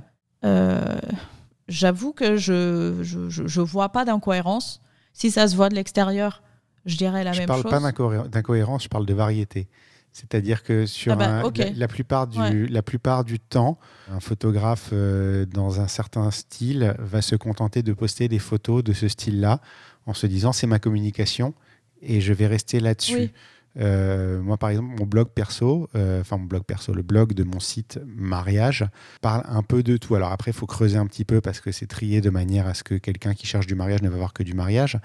j'avoue 1.68 2.12
que 2.12 2.36
je 2.36 2.98
je, 3.02 3.28
je, 3.28 3.46
je 3.46 3.60
vois 3.60 3.90
pas 3.90 4.04
d'incohérence. 4.04 4.80
Si 5.12 5.30
ça 5.30 5.48
se 5.48 5.56
voit 5.56 5.68
de 5.68 5.74
l'extérieur, 5.74 6.42
je 6.86 6.96
dirais 6.96 7.24
la 7.24 7.32
je 7.32 7.40
même 7.40 7.48
parle 7.48 7.62
chose. 7.62 7.70
pas 7.70 7.80
d'incohé- 7.80 8.28
d'incohérence, 8.28 8.84
je 8.84 8.88
parle 8.88 9.06
de 9.06 9.14
variété. 9.14 9.68
C'est-à-dire 10.12 10.62
que 10.62 10.86
sur 10.86 11.12
Ah 11.12 11.16
bah, 11.16 11.40
un- 11.40 11.52
la, 11.54 11.70
la 11.70 11.88
plupart 11.88 12.26
du, 12.26 12.38
Ouais. 12.40 12.66
la 12.68 12.82
plupart 12.82 13.24
du 13.24 13.38
temps, 13.38 13.78
un 14.10 14.20
photographe 14.20 14.90
euh, 14.92 15.44
dans 15.46 15.80
un 15.80 15.86
certain 15.88 16.30
style 16.30 16.94
va 16.98 17.20
se 17.20 17.36
contenter 17.36 17.82
de 17.82 17.92
poster 17.92 18.26
des 18.28 18.38
photos 18.38 18.82
de 18.82 18.92
ce 18.92 19.06
style-là 19.08 19.60
en 20.06 20.14
se 20.14 20.26
disant 20.26 20.52
c'est 20.52 20.66
ma 20.66 20.78
communication 20.78 21.52
et 22.00 22.20
je 22.20 22.32
vais 22.32 22.46
rester 22.46 22.80
là-dessus. 22.80 23.16
Oui. 23.16 23.32
Euh, 23.78 24.40
moi, 24.42 24.56
par 24.56 24.70
exemple, 24.70 24.94
mon 24.98 25.06
blog 25.06 25.28
perso, 25.28 25.88
euh, 25.94 26.20
enfin 26.20 26.36
mon 26.36 26.44
blog 26.46 26.64
perso, 26.64 26.92
le 26.92 27.02
blog 27.02 27.32
de 27.32 27.44
mon 27.44 27.60
site 27.60 28.00
mariage, 28.06 28.84
parle 29.20 29.44
un 29.48 29.62
peu 29.62 29.82
de 29.82 29.96
tout. 29.96 30.14
Alors 30.14 30.32
après, 30.32 30.50
il 30.50 30.54
faut 30.54 30.66
creuser 30.66 30.96
un 30.98 31.06
petit 31.06 31.24
peu 31.24 31.40
parce 31.40 31.60
que 31.60 31.70
c'est 31.72 31.86
trié 31.86 32.20
de 32.20 32.30
manière 32.30 32.66
à 32.66 32.74
ce 32.74 32.82
que 32.82 32.94
quelqu'un 32.94 33.34
qui 33.34 33.46
cherche 33.46 33.66
du 33.66 33.74
mariage 33.74 34.02
ne 34.02 34.08
va 34.08 34.16
voir 34.16 34.32
que 34.32 34.42
du 34.42 34.54
mariage. 34.54 34.98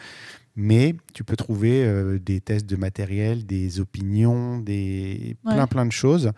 Mais 0.56 0.96
tu 1.14 1.24
peux 1.24 1.36
trouver 1.36 1.84
euh, 1.84 2.20
des 2.20 2.40
tests 2.42 2.66
de 2.68 2.76
matériel, 2.76 3.46
des 3.46 3.80
opinions, 3.80 4.60
des 4.60 5.36
Ouais. 5.46 5.54
plein 5.54 5.68
plein 5.68 5.86
de 5.86 5.92
choses 5.92 6.32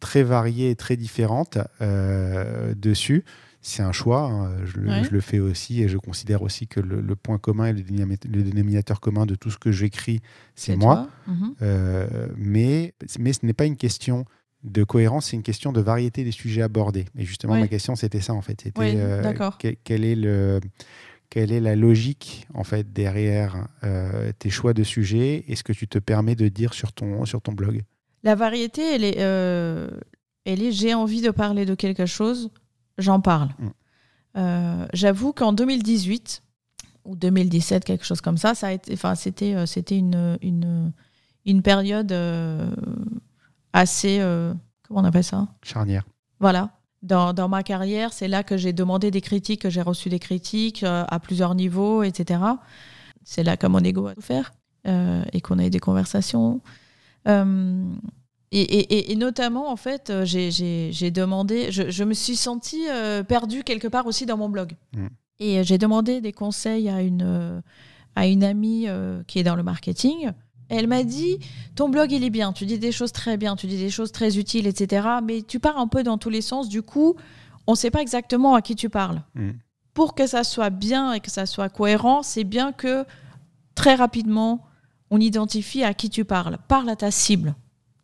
très 0.00 0.22
variées 0.22 0.70
et 0.70 0.76
très 0.76 0.96
différentes 0.96 1.58
dessus. 2.76 3.24
C'est 3.68 3.82
un 3.82 3.92
choix, 3.92 4.22
hein. 4.22 4.64
je, 4.64 4.78
le, 4.78 4.88
Ouais. 4.88 5.04
je 5.04 5.10
le 5.10 5.20
fais 5.20 5.40
aussi 5.40 5.82
et 5.82 5.88
je 5.88 5.98
considère 5.98 6.40
aussi 6.42 6.66
que 6.66 6.80
le, 6.80 7.00
le 7.02 7.16
point 7.16 7.36
commun 7.38 7.66
et 7.66 7.72
le, 7.74 7.82
dénominateur 8.42 8.98
commun 9.00 9.26
de 9.26 9.34
tout 9.34 9.50
ce 9.50 9.58
que 9.58 9.70
j'écris, 9.72 10.20
c'est 10.54 10.74
moi. 10.76 11.08
Mhm. 11.26 11.54
Euh, 11.62 12.28
mais, 12.36 12.94
mais 13.18 13.32
ce 13.34 13.44
n'est 13.44 13.52
pas 13.52 13.66
une 13.66 13.76
question 13.76 14.24
de 14.64 14.82
cohérence, 14.84 15.26
c'est 15.26 15.36
une 15.36 15.42
question 15.42 15.70
de 15.72 15.80
variété 15.80 16.24
des 16.24 16.32
sujets 16.32 16.62
abordés. 16.62 17.04
Et 17.16 17.24
justement, 17.24 17.56
ma 17.58 17.68
question, 17.68 17.94
c'était 17.94 18.20
ça, 18.20 18.32
en 18.32 18.40
fait. 18.42 18.60
C'était 18.62 18.80
Oui, 18.80 18.92
euh, 18.96 19.22
d'accord. 19.22 19.58
quel, 19.58 19.76
quel 19.84 20.04
est 20.04 20.16
le, 20.16 20.60
quelle 21.30 21.52
est 21.52 21.60
la 21.60 21.76
logique, 21.76 22.46
en 22.54 22.64
fait, 22.64 22.90
derrière 22.92 23.68
euh, 23.84 24.32
tes 24.38 24.50
choix 24.50 24.72
de 24.72 24.82
sujets 24.82 25.44
et 25.46 25.56
ce 25.56 25.62
que 25.62 25.72
tu 25.74 25.86
te 25.86 25.98
permets 25.98 26.34
de 26.36 26.48
dire 26.48 26.72
sur 26.72 26.92
ton, 26.92 27.24
sur 27.26 27.42
ton 27.42 27.52
blog? 27.52 27.82
La 28.24 28.34
variété, 28.34 28.82
elle 28.94 29.04
est, 29.04 29.18
euh, 29.20 29.90
elle 30.44 30.62
est 30.62 30.72
j'ai 30.72 30.94
envie 30.94 31.20
de 31.20 31.30
parler 31.30 31.66
de 31.66 31.74
quelque 31.74 32.06
chose, 32.06 32.50
j'en 32.98 33.20
parle. 33.20 33.48
Mm. 33.58 33.68
Euh, 34.36 34.86
J'avoue 34.92 35.32
qu'en 35.32 35.52
2018 35.52 36.42
ou 37.04 37.16
2017, 37.16 37.84
quelque 37.84 38.04
chose 38.04 38.20
comme 38.20 38.36
ça, 38.36 38.54
ça 38.54 38.68
a 38.68 38.72
été, 38.72 38.92
enfin, 38.92 39.14
c'était, 39.14 39.54
euh, 39.54 39.66
c'était 39.66 39.96
une, 39.96 40.38
une, 40.42 40.92
une 41.46 41.62
période 41.62 42.12
euh, 42.12 42.70
assez, 43.72 44.18
comment 44.86 45.00
on 45.00 45.04
appelle 45.04 45.24
ça? 45.24 45.48
Charnière. 45.62 46.04
Voilà. 46.40 46.70
Dans, 47.02 47.32
dans 47.32 47.48
ma 47.48 47.62
carrière, 47.62 48.12
c'est 48.12 48.26
là 48.26 48.42
que 48.42 48.56
j'ai 48.56 48.72
demandé 48.72 49.10
des 49.10 49.20
critiques, 49.20 49.62
que 49.62 49.70
j'ai 49.70 49.82
reçu 49.82 50.08
des 50.08 50.18
critiques 50.18 50.82
à 50.84 51.20
plusieurs 51.20 51.54
niveaux, 51.54 52.02
etc. 52.02 52.40
C'est 53.22 53.44
là 53.44 53.56
que 53.56 53.68
mon 53.68 53.78
ego 53.78 54.08
a 54.08 54.14
souffert 54.14 54.52
et 54.84 55.40
qu'on 55.40 55.60
a 55.60 55.66
eu 55.66 55.70
des 55.70 55.78
conversations. 55.78 56.60
Et, 58.50 58.60
et- 58.62 59.12
et 59.12 59.16
notamment, 59.16 59.70
en 59.70 59.76
fait, 59.76 60.10
euh, 60.10 60.24
j'ai- 60.24 61.10
demandé, 61.10 61.70
je, 61.70 61.90
je 61.90 62.04
me 62.04 62.14
suis 62.14 62.36
sentie 62.36 62.88
euh, 62.88 63.22
perdue 63.22 63.62
quelque 63.62 63.88
part 63.88 64.06
aussi 64.06 64.24
dans 64.26 64.36
mon 64.38 64.48
blog. 64.48 64.72
Mm. 64.96 65.06
Et 65.40 65.58
euh, 65.58 65.62
j'ai 65.62 65.76
demandé 65.78 66.20
des 66.20 66.32
conseils 66.32 66.88
à 66.88 67.02
une, 67.02 67.62
à 68.16 68.26
une 68.26 68.42
amie 68.44 68.86
qui 69.26 69.38
est 69.38 69.42
dans 69.44 69.54
le 69.56 69.62
marketing. 69.62 70.30
Elle 70.70 70.86
m'a 70.86 71.02
dit, 71.02 71.38
ton 71.76 71.88
blog, 71.88 72.12
il 72.12 72.24
est 72.24 72.30
bien, 72.30 72.52
tu 72.52 72.66
dis 72.66 72.78
des 72.78 72.92
choses 72.92 73.12
très 73.12 73.36
bien, 73.38 73.56
tu 73.56 73.66
dis 73.66 73.78
des 73.78 73.88
choses 73.90 74.12
très 74.12 74.36
utiles, 74.38 74.66
etc. 74.66 75.06
Mais 75.24 75.42
tu 75.42 75.60
pars 75.60 75.78
un 75.78 75.86
peu 75.88 76.02
dans 76.02 76.18
tous 76.18 76.28
les 76.30 76.42
sens, 76.42 76.68
du 76.68 76.82
coup, 76.82 77.16
on 77.66 77.72
ne 77.72 77.76
sait 77.76 77.90
pas 77.90 78.02
exactement 78.02 78.54
à 78.54 78.60
qui 78.62 78.74
tu 78.76 78.88
parles. 78.90 79.22
Mm. 79.34 79.50
Pour 79.94 80.14
que 80.14 80.26
ça 80.26 80.44
soit 80.44 80.70
bien 80.70 81.12
et 81.12 81.20
que 81.20 81.30
ça 81.30 81.44
soit 81.46 81.68
cohérent, 81.68 82.22
c'est 82.22 82.44
bien 82.44 82.72
que 82.72 83.04
très 83.74 83.94
rapidement, 83.94 84.64
on 85.10 85.20
identifie 85.20 85.82
à 85.84 85.94
qui 85.94 86.10
tu 86.10 86.24
parles. 86.24 86.58
Parle 86.68 86.88
à 86.90 86.96
ta 86.96 87.10
cible. 87.10 87.54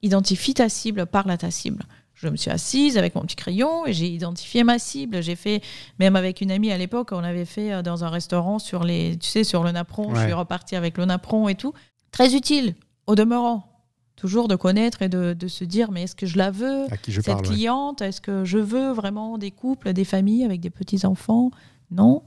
Identifie 0.04 0.54
ta 0.54 0.68
cible, 0.68 1.06
parle 1.06 1.30
à 1.30 1.36
ta 1.38 1.50
cible. 1.50 1.82
Je 2.14 2.28
me 2.28 2.36
suis 2.36 2.50
assise 2.50 2.96
avec 2.98 3.14
mon 3.14 3.22
petit 3.22 3.36
crayon 3.36 3.86
et 3.86 3.92
j'ai 3.92 4.06
identifié 4.08 4.62
ma 4.62 4.78
cible. 4.78 5.22
J'ai 5.22 5.34
fait, 5.34 5.62
même 5.98 6.14
avec 6.14 6.40
une 6.40 6.50
amie 6.50 6.70
à 6.70 6.78
l'époque, 6.78 7.10
on 7.12 7.24
avait 7.24 7.44
fait 7.46 7.72
euh, 7.72 7.82
dans 7.82 8.04
un 8.04 8.08
restaurant 8.08 8.58
sur 8.58 8.84
les, 8.84 9.16
tu 9.18 9.28
sais, 9.28 9.44
sur 9.44 9.64
le 9.64 9.72
napperon. 9.72 10.14
Je 10.14 10.20
suis 10.20 10.32
repartie 10.32 10.76
avec 10.76 10.96
le 10.98 11.06
napperon 11.06 11.48
et 11.48 11.54
tout. 11.54 11.72
Très 12.12 12.34
utile, 12.36 12.74
au 13.06 13.14
demeurant. 13.14 13.70
Toujours 14.16 14.46
de 14.46 14.54
connaître 14.56 15.02
et 15.02 15.08
de, 15.08 15.32
de 15.32 15.48
se 15.48 15.64
dire, 15.64 15.90
mais 15.90 16.02
est-ce 16.04 16.14
que 16.14 16.26
je 16.26 16.38
la 16.38 16.50
veux 16.52 16.84
À 16.92 16.96
qui 16.96 17.10
je 17.10 17.20
cette 17.20 17.34
parle 17.34 17.46
ouais. 17.48 17.54
cliente? 17.54 18.00
Est-ce 18.00 18.20
que 18.20 18.44
je 18.44 18.58
veux 18.58 18.92
vraiment 18.92 19.38
des 19.38 19.50
couples, 19.50 19.92
des 19.92 20.04
familles 20.04 20.44
avec 20.44 20.60
des 20.60 20.70
petits-enfants 20.70 21.50
Non. 21.90 22.22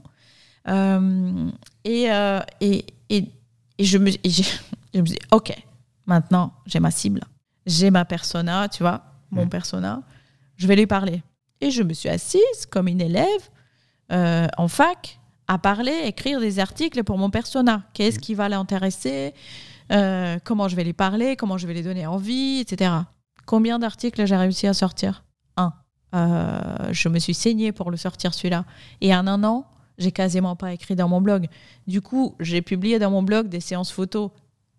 Euh, 0.68 1.50
et, 1.84 2.10
euh, 2.12 2.40
et, 2.60 2.84
et, 3.08 3.24
et 3.78 3.84
je, 3.84 3.96
me, 3.98 4.10
et 4.10 4.18
j'ai- 4.24 4.44
je 4.94 5.00
me 5.00 5.06
dis, 5.06 5.18
OK, 5.32 5.52
maintenant, 6.06 6.52
j'ai 6.66 6.80
ma 6.80 6.90
cible. 6.90 7.22
J'ai 7.68 7.90
ma 7.90 8.04
persona, 8.04 8.68
tu 8.68 8.82
vois, 8.82 9.02
mon 9.30 9.44
Mm. 9.46 9.50
persona. 9.50 10.02
Je 10.56 10.66
vais 10.66 10.74
lui 10.76 10.86
parler. 10.86 11.22
Et 11.60 11.70
je 11.70 11.82
me 11.82 11.92
suis 11.92 12.08
assise 12.08 12.66
comme 12.70 12.88
une 12.88 13.00
élève 13.00 13.50
euh, 14.10 14.46
en 14.56 14.68
fac 14.68 15.20
à 15.48 15.58
parler, 15.58 15.92
écrire 16.04 16.40
des 16.40 16.58
articles 16.58 17.04
pour 17.04 17.18
mon 17.18 17.30
persona. 17.30 17.82
Qu'est-ce 17.94 18.18
qui 18.18 18.34
va 18.34 18.48
l'intéresser 18.48 19.34
Euh, 19.90 20.38
Comment 20.44 20.68
je 20.68 20.76
vais 20.76 20.84
lui 20.84 20.92
parler 20.92 21.36
Comment 21.36 21.56
je 21.58 21.66
vais 21.66 21.72
lui 21.74 21.82
donner 21.82 22.06
envie, 22.06 22.60
etc. 22.60 22.90
Combien 23.46 23.78
d'articles 23.78 24.26
j'ai 24.26 24.36
réussi 24.36 24.66
à 24.66 24.74
sortir? 24.74 25.24
Un. 25.56 25.72
Euh, 26.14 26.92
je 26.92 27.08
me 27.08 27.18
suis 27.18 27.32
saignée 27.34 27.72
pour 27.72 27.90
le 27.90 27.96
sortir 27.96 28.34
celui-là. 28.34 28.64
Et 29.00 29.14
en 29.14 29.26
un 29.26 29.42
an, 29.44 29.66
j'ai 29.96 30.12
quasiment 30.12 30.56
pas 30.56 30.72
écrit 30.74 30.94
dans 30.94 31.08
mon 31.08 31.20
blog. 31.22 31.48
Du 31.86 32.00
coup, 32.02 32.34
j'ai 32.40 32.60
publié 32.62 32.98
dans 32.98 33.10
mon 33.10 33.22
blog 33.22 33.48
des 33.48 33.60
séances 33.60 33.90
photos 33.90 34.30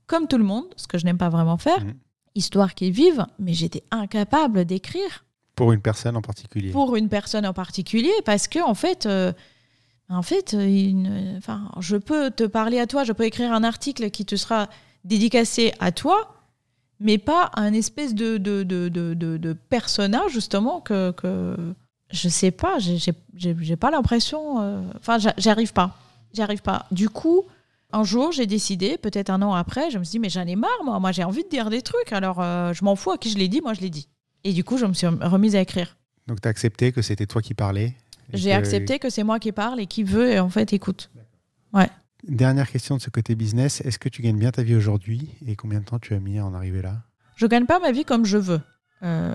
comme 0.06 0.28
tout 0.28 0.38
le 0.38 0.44
monde, 0.44 0.66
ce 0.76 0.88
que 0.88 0.98
je 1.00 1.06
n'aime 1.06 1.18
pas 1.18 1.30
vraiment 1.30 1.58
faire, 1.58 1.84
Mhm. 1.84 1.94
Histoire 2.40 2.74
qu'ils 2.74 2.92
vivent, 2.94 3.26
mais 3.38 3.54
j'étais 3.54 3.84
incapable 3.92 4.66
d'écrire. 4.66 5.26
Pour 5.56 5.72
une 5.74 5.82
personne 5.82 6.16
en 6.16 6.22
particulier. 6.22 6.72
pour 6.72 6.96
une 6.96 7.10
personne 7.10 7.46
en 7.46 7.54
particulier 7.54 8.14
parce 8.26 8.48
que 8.48 8.60
en 8.64 8.74
fait 8.76 9.06
euh, 9.06 9.34
en 10.08 10.22
fait 10.22 10.54
euh, 10.54 10.66
une- 10.66 11.36
enfin 11.38 11.70
je 11.82 11.98
peux 11.98 12.32
te 12.32 12.46
parler 12.46 12.80
à 12.80 12.88
toi 12.88 13.04
je 13.04 13.12
peux 13.12 13.26
écrire 13.26 13.52
un 13.54 13.66
article 13.66 14.10
qui 14.10 14.24
te 14.26 14.38
sera 14.38 14.70
dédicacé 15.04 15.74
à 15.82 15.92
toi 15.92 16.18
mais 17.02 17.18
pas 17.18 17.52
un 17.56 17.74
espèce 17.74 18.16
de 18.16 18.38
de, 18.38 18.64
de, 18.64 18.88
de, 18.88 19.14
de- 19.14 19.38
de 19.38 19.52
persona 19.54 20.22
justement 20.30 20.80
que, 20.80 21.12
que 21.12 21.58
je 22.12 22.30
sais 22.30 22.52
pas 22.52 22.76
j'ai- 22.80 23.76
pas 23.76 23.92
l'impression 23.92 24.62
euh, 24.62 24.82
enfin 24.98 25.18
j'a- 25.20 25.36
j'arrive 25.38 25.74
pas. 25.74 25.90
J'arrive 26.34 26.62
pas. 26.62 26.86
Du 26.92 27.10
coup 27.10 27.44
un 27.92 28.04
jour, 28.04 28.32
j'ai 28.32 28.46
décidé, 28.46 28.98
peut-être 28.98 29.30
un 29.30 29.42
an 29.42 29.54
après, 29.54 29.90
je 29.92 29.98
me 29.98 30.04
suis 30.04 30.12
dit, 30.12 30.20
mais 30.20 30.30
j'en 30.30 30.46
ai 30.46 30.56
marre, 30.56 30.84
moi. 30.86 31.00
Moi, 31.00 31.12
j'ai 31.12 31.24
envie 31.24 31.44
de 31.44 31.50
dire 31.50 31.70
des 31.70 31.82
trucs. 31.82 32.14
Alors, 32.14 32.40
euh, 32.42 32.74
je 32.74 32.84
m'en 32.84 32.96
fous 32.96 33.12
à 33.12 33.18
qui 33.18 33.30
je 33.32 33.38
l'ai 33.38 33.48
dit, 33.48 33.62
moi, 33.62 33.74
je 33.74 33.82
l'ai 33.82 33.90
dit. 33.90 34.08
Et 34.44 34.54
du 34.54 34.64
coup, 34.64 34.78
je 34.78 34.86
me 34.86 34.94
suis 34.94 35.08
remise 35.08 35.56
à 35.56 35.62
écrire. 35.62 35.98
Donc, 36.28 36.42
tu 36.42 36.48
as 36.48 36.52
accepté 36.52 36.92
que 36.92 37.02
c'était 37.02 37.26
toi 37.26 37.42
qui 37.42 37.54
parlais 37.56 37.96
J'ai 38.34 38.52
que- 38.52 38.56
accepté 38.56 39.00
que 39.00 39.10
c'est 39.10 39.24
moi 39.24 39.40
qui 39.40 39.52
parle 39.52 39.80
et 39.80 39.88
qui 39.88 40.04
veut, 40.04 40.30
et 40.32 40.40
en 40.40 40.50
fait, 40.50 40.72
écoute. 40.74 41.10
Dernière 42.28 42.70
question 42.70 42.98
de 42.98 43.02
ce 43.02 43.10
côté 43.10 43.34
business. 43.34 43.80
Est-ce 43.82 43.98
que 43.98 44.10
tu 44.10 44.22
gagnes 44.22 44.38
bien 44.38 44.52
ta 44.52 44.62
vie 44.62 44.76
aujourd'hui 44.76 45.30
et 45.48 45.56
combien 45.56 45.80
de 45.80 45.86
temps 45.86 46.00
tu 46.00 46.14
as 46.14 46.20
mis 46.20 46.38
à 46.38 46.46
en 46.46 46.54
arriver 46.54 46.82
là? 46.82 46.98
Je 47.38 47.48
gagne 47.48 47.66
pas 47.66 47.80
ma 47.80 47.94
vie 47.94 48.04
comme 48.04 48.26
je 48.26 48.38
veux. 48.38 48.60
Euh, 49.04 49.34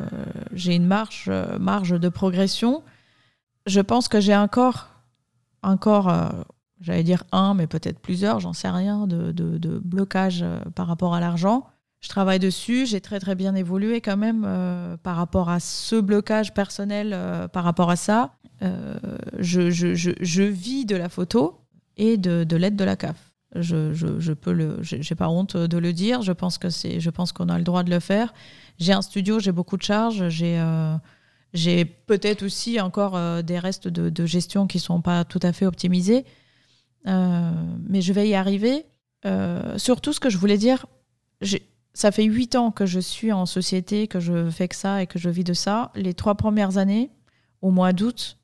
j'ai 0.52 0.74
une 0.74 0.84
marge, 0.86 1.24
euh, 1.28 1.59
marge 1.59 1.98
de 1.98 2.09
progression. 2.11 2.82
Je 3.64 3.80
pense 3.80 4.09
que 4.09 4.20
j'ai 4.20 4.36
encore, 4.36 4.88
encore, 5.62 6.11
euh, 6.11 6.28
j'allais 6.80 7.02
dire 7.04 7.24
un, 7.32 7.54
mais 7.54 7.66
peut-être 7.66 7.98
plusieurs, 7.98 8.40
j'en 8.40 8.52
sais 8.52 8.68
rien, 8.68 9.06
de, 9.06 9.32
de, 9.32 9.58
de 9.58 9.78
blocage 9.78 10.42
euh, 10.42 10.58
par 10.74 10.86
rapport 10.86 11.14
à 11.14 11.20
l'argent. 11.20 11.66
Je 12.00 12.08
travaille 12.08 12.38
dessus, 12.38 12.84
j'ai 12.86 13.00
très 13.00 13.18
très 13.18 13.34
bien 13.34 13.54
évolué 13.54 14.00
quand 14.00 14.16
même 14.16 14.44
euh, 14.46 14.96
par 14.98 15.16
rapport 15.16 15.48
à 15.48 15.58
ce 15.58 15.98
blocage 15.98 16.52
personnel, 16.52 17.12
euh, 17.14 17.48
par 17.48 17.64
rapport 17.64 17.90
à 17.90 17.96
ça. 17.96 18.34
Je, 19.40 19.70
je, 19.70 19.94
je, 19.94 20.12
je 20.18 20.42
vis 20.42 20.86
de 20.86 20.96
la 20.96 21.10
photo 21.10 21.60
et 21.98 22.16
de, 22.16 22.44
de 22.44 22.56
l'aide 22.56 22.76
de 22.76 22.84
la 22.84 22.96
CAF. 22.96 23.32
Je, 23.54 24.32
peux 24.32 24.52
le, 24.52 24.78
j'ai 24.80 25.14
pas 25.14 25.28
honte 25.28 25.58
de 25.58 25.76
le 25.76 25.92
dire. 25.92 26.22
Je 26.22 26.32
pense 26.32 26.56
que 26.56 26.70
c'est, 26.70 26.98
je 26.98 27.10
pense 27.10 27.32
qu'on 27.32 27.50
a 27.50 27.58
le 27.58 27.64
droit 27.64 27.82
de 27.82 27.90
le 27.90 28.00
faire. 28.00 28.32
J'ai 28.78 28.94
un 28.94 29.02
studio, 29.02 29.38
j'ai 29.38 29.52
beaucoup 29.52 29.76
de 29.76 29.82
charges, 29.82 30.30
j'ai, 30.30 30.64
j'ai 31.52 31.84
peut-être 31.84 32.42
aussi 32.42 32.80
encore 32.80 33.42
des 33.42 33.58
restes 33.58 33.86
de, 33.86 34.08
de 34.08 34.24
gestion 34.24 34.66
qui 34.66 34.78
sont 34.78 35.02
pas 35.02 35.24
tout 35.24 35.40
à 35.42 35.52
fait 35.52 35.66
optimisés, 35.66 36.24
mais 37.05 38.00
je 38.00 38.12
vais 38.12 38.28
y 38.28 38.34
arriver. 38.34 38.86
Euh, 39.26 39.78
surtout, 39.78 40.12
ce 40.12 40.20
que 40.20 40.30
je 40.30 40.38
voulais 40.38 40.59
dire, 40.59 40.86
ça 41.92 42.12
fait 42.12 42.24
huit 42.24 42.55
ans 42.57 42.70
que 42.70 42.86
je 42.86 43.00
suis 43.00 43.32
en 43.32 43.46
société, 43.46 44.09
que 44.09 44.20
je 44.20 44.50
fais 44.50 44.68
que 44.68 44.76
ça 44.76 45.02
et 45.02 45.07
que 45.07 45.18
je 45.18 45.30
vis 45.30 45.44
de 45.44 45.55
ça. 45.55 45.90
Les 45.94 46.14
trois 46.14 46.34
premières 46.34 46.78
années, 46.78 47.11
au 47.62 47.70
mois 47.70 47.92
d'août, 47.92 48.38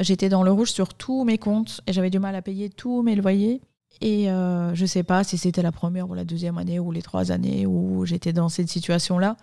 j'étais 0.00 0.28
dans 0.28 0.42
le 0.42 0.52
rouge 0.52 0.72
sur 0.72 0.94
tous 0.94 1.24
mes 1.24 1.38
comptes 1.38 1.80
et 1.86 1.92
j'avais 1.92 2.10
du 2.10 2.18
mal 2.18 2.34
à 2.34 2.42
payer 2.42 2.68
tous 2.68 3.02
mes 3.02 3.14
loyers. 3.14 3.60
Et 4.02 4.30
euh, 4.30 4.74
je 4.74 4.84
sais 4.84 5.02
pas 5.02 5.24
si 5.24 5.38
c'était 5.38 5.62
la 5.62 5.72
première 5.72 6.10
ou 6.10 6.14
la 6.14 6.24
deuxième 6.24 6.58
année 6.58 6.78
ou 6.78 6.92
les 6.92 7.00
trois 7.00 7.32
années 7.32 7.64
où 7.64 8.04
j'étais 8.04 8.34
dans 8.34 8.50
cette 8.50 8.68
situation-là. 8.68 9.36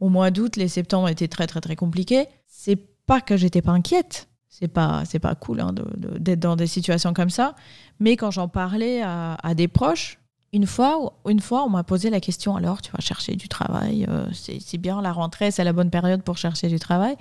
Au 0.00 0.08
mois 0.08 0.32
d'août, 0.32 0.56
les 0.56 0.66
septembre 0.66 1.08
étaient 1.08 1.28
très 1.28 1.46
très 1.46 1.60
très 1.60 1.76
compliqués. 1.76 2.26
C'est 2.48 2.76
pas 3.06 3.20
que 3.20 3.36
j'étais 3.36 3.62
pas 3.62 3.70
inquiète. 3.70 4.28
C'est 4.62 4.68
pas 4.68 5.02
c'est 5.04 5.18
pas 5.18 5.34
cool 5.34 5.60
hein, 5.60 5.72
de- 5.72 5.90
de- 5.96 6.18
d'être 6.18 6.38
dans 6.38 6.54
des 6.54 6.68
situations 6.68 7.12
comme 7.12 7.30
ça. 7.30 7.56
Mais 7.98 8.16
quand 8.16 8.30
j'en 8.30 8.46
parlais 8.46 9.02
à, 9.02 9.34
à 9.42 9.54
des 9.54 9.66
proches, 9.66 10.20
une 10.52 10.66
fois, 10.68 11.14
une 11.28 11.40
fois, 11.40 11.64
on 11.64 11.68
m'a 11.70 11.82
posé 11.82 12.10
la 12.10 12.20
question 12.20 12.54
alors, 12.54 12.80
tu 12.80 12.92
vas 12.92 13.00
chercher 13.00 13.34
du 13.34 13.48
travail, 13.48 14.06
euh, 14.08 14.24
c'est 14.32 14.78
bien 14.78 15.02
la 15.02 15.10
rentrée, 15.12 15.50
c'est 15.50 15.64
la 15.64 15.72
bonne 15.72 15.90
période 15.90 16.22
pour 16.22 16.36
chercher 16.36 16.68
du 16.68 16.78
travail. 16.78 17.16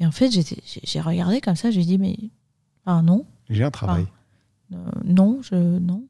Et 0.00 0.06
en 0.06 0.12
fait, 0.12 0.30
j'ai 0.30 1.00
regardé 1.00 1.42
comme 1.42 1.56
ça, 1.56 1.70
j'ai 1.70 1.82
dit 1.84 1.98
mais 1.98 2.16
ah 2.86 3.02
non, 3.02 3.26
J'ai 3.50 3.64
un 3.64 3.70
travail. 3.70 4.06
euh, 4.72 4.76
non, 5.04 5.40
je 5.42 5.56
non. 5.56 6.04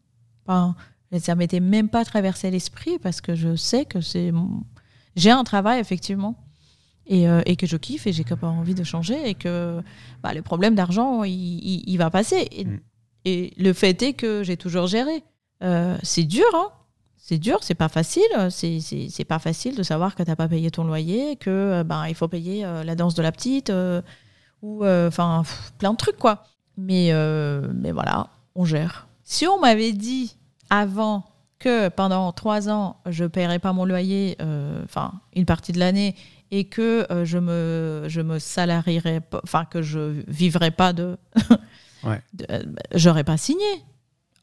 Enfin, 0.47 0.77
ça 1.19 1.35
m'était 1.35 1.59
même 1.61 1.89
pas 1.89 2.05
traversé 2.05 2.53
l'esprit 2.53 3.01
parce 3.01 3.21
que 3.21 3.35
je 3.35 3.57
sais 3.57 3.85
que 3.85 4.01
c'est 4.01 4.31
j'ai 5.17 5.33
un 5.33 5.43
travail 5.43 5.81
effectivement 5.81 6.37
et, 7.09 7.29
euh, 7.29 7.41
et 7.47 7.57
que 7.57 7.67
je 7.67 7.77
kiffe 7.77 8.07
et 8.07 8.13
j'ai 8.13 8.25
pas 8.25 8.47
envie 8.47 8.75
de 8.75 8.85
changer 8.85 9.29
et 9.29 9.35
que 9.35 9.81
bah, 10.23 10.33
le 10.35 10.43
problème 10.43 10.75
d'argent 10.75 11.25
il, 11.25 11.33
il- 11.33 11.85
il 11.87 11.97
va 11.97 12.11
passer 12.11 12.47
et, 12.53 12.65
Mm. 12.65 12.81
et 13.25 13.53
le 13.57 13.73
fait 13.73 14.01
est 14.03 14.13
que 14.13 14.43
j'ai 14.43 14.57
toujours 14.57 14.87
géré. 14.87 15.25
Euh, 15.63 15.97
c'est 16.03 16.25
dur, 16.25 16.47
hein. 16.55 16.69
C'est 17.17 17.39
dur, 17.39 17.59
c'est 17.63 17.75
pas 17.75 17.89
facile. 17.89 18.23
C'est 18.51 19.25
pas 19.27 19.39
facile 19.39 19.75
de 19.77 19.83
savoir 19.83 20.15
que 20.15 20.23
t'as 20.23 20.37
pas 20.37 20.49
payé 20.49 20.71
ton 20.71 20.85
loyer, 20.85 21.37
que 21.37 21.83
ben 21.83 22.07
il 22.07 22.15
faut 22.15 22.29
payer 22.29 22.63
la 22.85 22.95
danse 22.95 23.15
de 23.15 23.23
la 23.23 23.33
petite 23.33 23.71
ou 24.63 24.85
enfin 24.87 25.43
plein 25.79 25.93
de 25.93 25.97
trucs 25.99 26.17
quoi. 26.17 26.45
Mais 26.79 27.11
mais 27.75 27.93
voilà, 27.93 28.29
on 28.55 28.65
gère. 28.65 29.09
Si 29.25 29.47
on 29.47 29.59
m'avait 29.61 29.93
dit 29.93 30.37
avant 30.71 31.25
que 31.59 31.89
pendant 31.89 32.33
trois 32.33 32.71
ans 32.71 32.97
je 33.07 33.25
paierais 33.27 33.59
pas 33.59 33.73
mon 33.75 33.85
loyer, 33.85 34.37
euh, 34.41 34.81
enfin 34.85 35.13
une 35.35 35.45
partie 35.45 35.73
de 35.73 35.79
l'année, 35.81 36.15
et 36.51 36.65
que 36.65 37.07
euh, 37.13 37.25
je 37.25 37.39
me 37.39 38.05
je 38.09 38.21
me 38.21 38.39
salarierais, 38.39 39.21
enfin 39.45 39.65
que 39.65 39.83
je 39.83 40.23
vivrais 40.29 40.71
pas 40.71 40.93
de, 40.93 41.17
Ouais. 42.05 42.23
de- 42.33 42.47
euh, 42.51 42.63
j'aurais 42.95 43.25
pas 43.25 43.37
signé. 43.37 43.67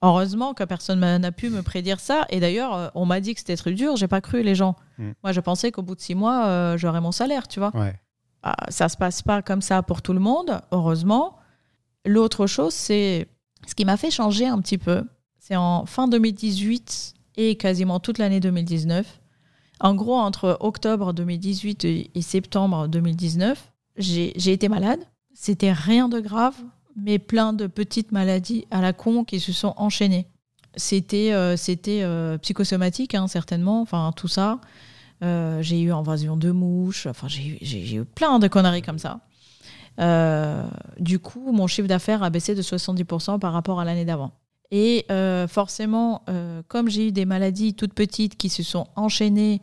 Heureusement 0.02 0.54
que 0.54 0.64
personne 0.64 1.00
n'a 1.00 1.32
pu 1.32 1.50
me 1.50 1.64
prédire 1.64 2.00
ça. 2.00 2.26
Et 2.30 2.40
d'ailleurs, 2.40 2.76
euh, 2.76 2.88
on 2.96 3.06
m'a 3.06 3.22
dit 3.22 3.34
que 3.34 3.40
c'était 3.40 3.56
très 3.56 3.72
dur. 3.72 3.96
J'ai 3.96 4.08
pas 4.08 4.22
cru 4.22 4.44
les 4.44 4.54
gens. 4.54 4.76
Mm. 5.00 5.12
Moi, 5.24 5.32
je 5.32 5.40
pensais 5.40 5.72
qu'au 5.72 5.82
bout 5.82 5.96
de 5.96 6.02
six 6.02 6.14
mois, 6.16 6.46
euh, 6.46 6.78
j'aurais 6.78 7.02
mon 7.02 7.12
salaire, 7.12 7.48
tu 7.48 7.60
vois. 7.60 7.76
Ouais. 7.76 7.96
Ah, 8.44 8.56
ça 8.70 8.90
se 8.90 8.98
passe 8.98 9.24
pas 9.24 9.42
comme 9.42 9.62
ça 9.62 9.82
pour 9.82 10.02
tout 10.04 10.14
le 10.14 10.20
monde, 10.20 10.62
heureusement. 10.72 11.38
L'autre 12.06 12.46
chose, 12.46 12.74
c'est 12.74 13.28
ce 13.66 13.74
qui 13.74 13.86
m'a 13.86 13.98
fait 13.98 14.12
changer 14.12 14.46
un 14.46 14.60
petit 14.62 14.78
peu. 14.78 15.04
C'est 15.40 15.56
en 15.56 15.86
fin 15.88 16.08
2018 16.08 17.14
et 17.38 17.56
quasiment 17.56 18.00
toute 18.00 18.20
l'année 18.20 18.40
2019. 18.40 19.22
En 19.80 19.94
gros, 19.96 20.16
entre 20.16 20.58
octobre 20.62 21.14
2018 21.14 21.86
et 21.86 22.22
septembre 22.22 22.88
2019, 22.88 23.72
j'ai 23.98 24.52
été 24.52 24.70
malade. 24.70 25.00
C'était 25.34 25.74
rien 25.74 26.08
de 26.10 26.20
grave, 26.20 26.56
mais 26.96 27.20
plein 27.20 27.52
de 27.54 27.68
petites 27.68 28.12
maladies 28.12 28.66
à 28.72 28.82
la 28.82 28.94
con 28.94 29.24
qui 29.26 29.40
se 29.40 29.52
sont 29.52 29.74
enchaînées. 29.78 30.28
C'était 30.78 31.32
euh, 31.34 31.56
euh, 31.88 32.38
psychosomatique, 32.38 33.16
hein, 33.16 33.28
certainement, 33.28 33.82
enfin 33.82 34.12
tout 34.16 34.28
ça. 34.28 34.60
Euh, 35.24 35.62
j'ai 35.62 35.80
eu 35.82 35.92
invasion 35.94 36.36
de 36.38 36.52
mouches, 36.52 37.06
enfin 37.08 37.28
j'ai 37.30 37.96
eu- 37.96 38.06
plein 38.06 38.40
de 38.40 38.48
conneries 38.48 38.82
comme 38.82 39.00
ça. 39.00 39.20
Du 41.00 41.20
coup, 41.20 41.52
mon 41.54 41.68
chiffre 41.68 41.88
d'affaires 41.88 42.24
a 42.24 42.30
baissé 42.30 42.56
de 42.56 42.62
70% 42.62 43.40
par 43.40 43.54
rapport 43.54 43.80
à 43.80 43.86
l'année 43.86 44.04
d'avant. 44.06 44.32
Et 44.72 45.06
euh, 45.12 45.48
forcément, 45.48 46.24
euh, 46.30 46.62
comme 46.68 46.90
j'ai 46.90 47.08
eu 47.08 47.12
des 47.12 47.26
maladies 47.26 47.74
toutes 47.76 47.94
petites 47.94 48.36
qui 48.36 48.50
se 48.50 48.64
sont 48.64 48.88
enchaînées, 48.96 49.62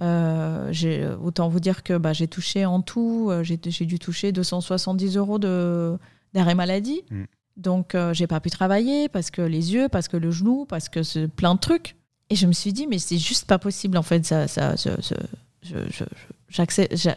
euh, 0.00 0.68
j'ai- 0.72 1.08
autant 1.22 1.48
vous 1.48 1.60
dire 1.60 1.82
que 1.82 1.96
bah, 1.98 2.12
j'ai 2.12 2.28
touché 2.28 2.64
en 2.66 2.80
tout, 2.80 3.28
euh, 3.30 3.42
j'ai 3.42 3.56
dû 3.56 3.98
toucher 3.98 4.32
270 4.32 5.16
euros 5.16 5.38
d'arrêt 5.38 6.54
maladie. 6.54 7.02
Mm. 7.10 7.24
Donc, 7.56 7.94
euh, 7.94 8.12
j'ai 8.14 8.26
pas 8.26 8.40
pu 8.40 8.50
travailler 8.50 9.08
parce 9.08 9.30
que 9.30 9.42
les 9.42 9.72
yeux, 9.74 9.88
parce 9.88 10.08
que 10.08 10.16
le 10.16 10.30
genou, 10.30 10.66
parce 10.66 10.88
que 10.88 11.02
c'est 11.02 11.28
plein 11.28 11.54
de 11.54 11.60
trucs. 11.60 11.96
Et 12.30 12.36
je 12.36 12.46
me 12.46 12.52
suis 12.52 12.72
dit, 12.72 12.86
mais 12.86 12.98
c'est 12.98 13.18
juste 13.18 13.46
pas 13.46 13.58
possible 13.58 13.96
en 13.98 14.02
fait. 14.02 14.24
Ça, 14.24 14.46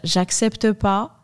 j'accepte 0.03 0.71
pas 0.73 1.16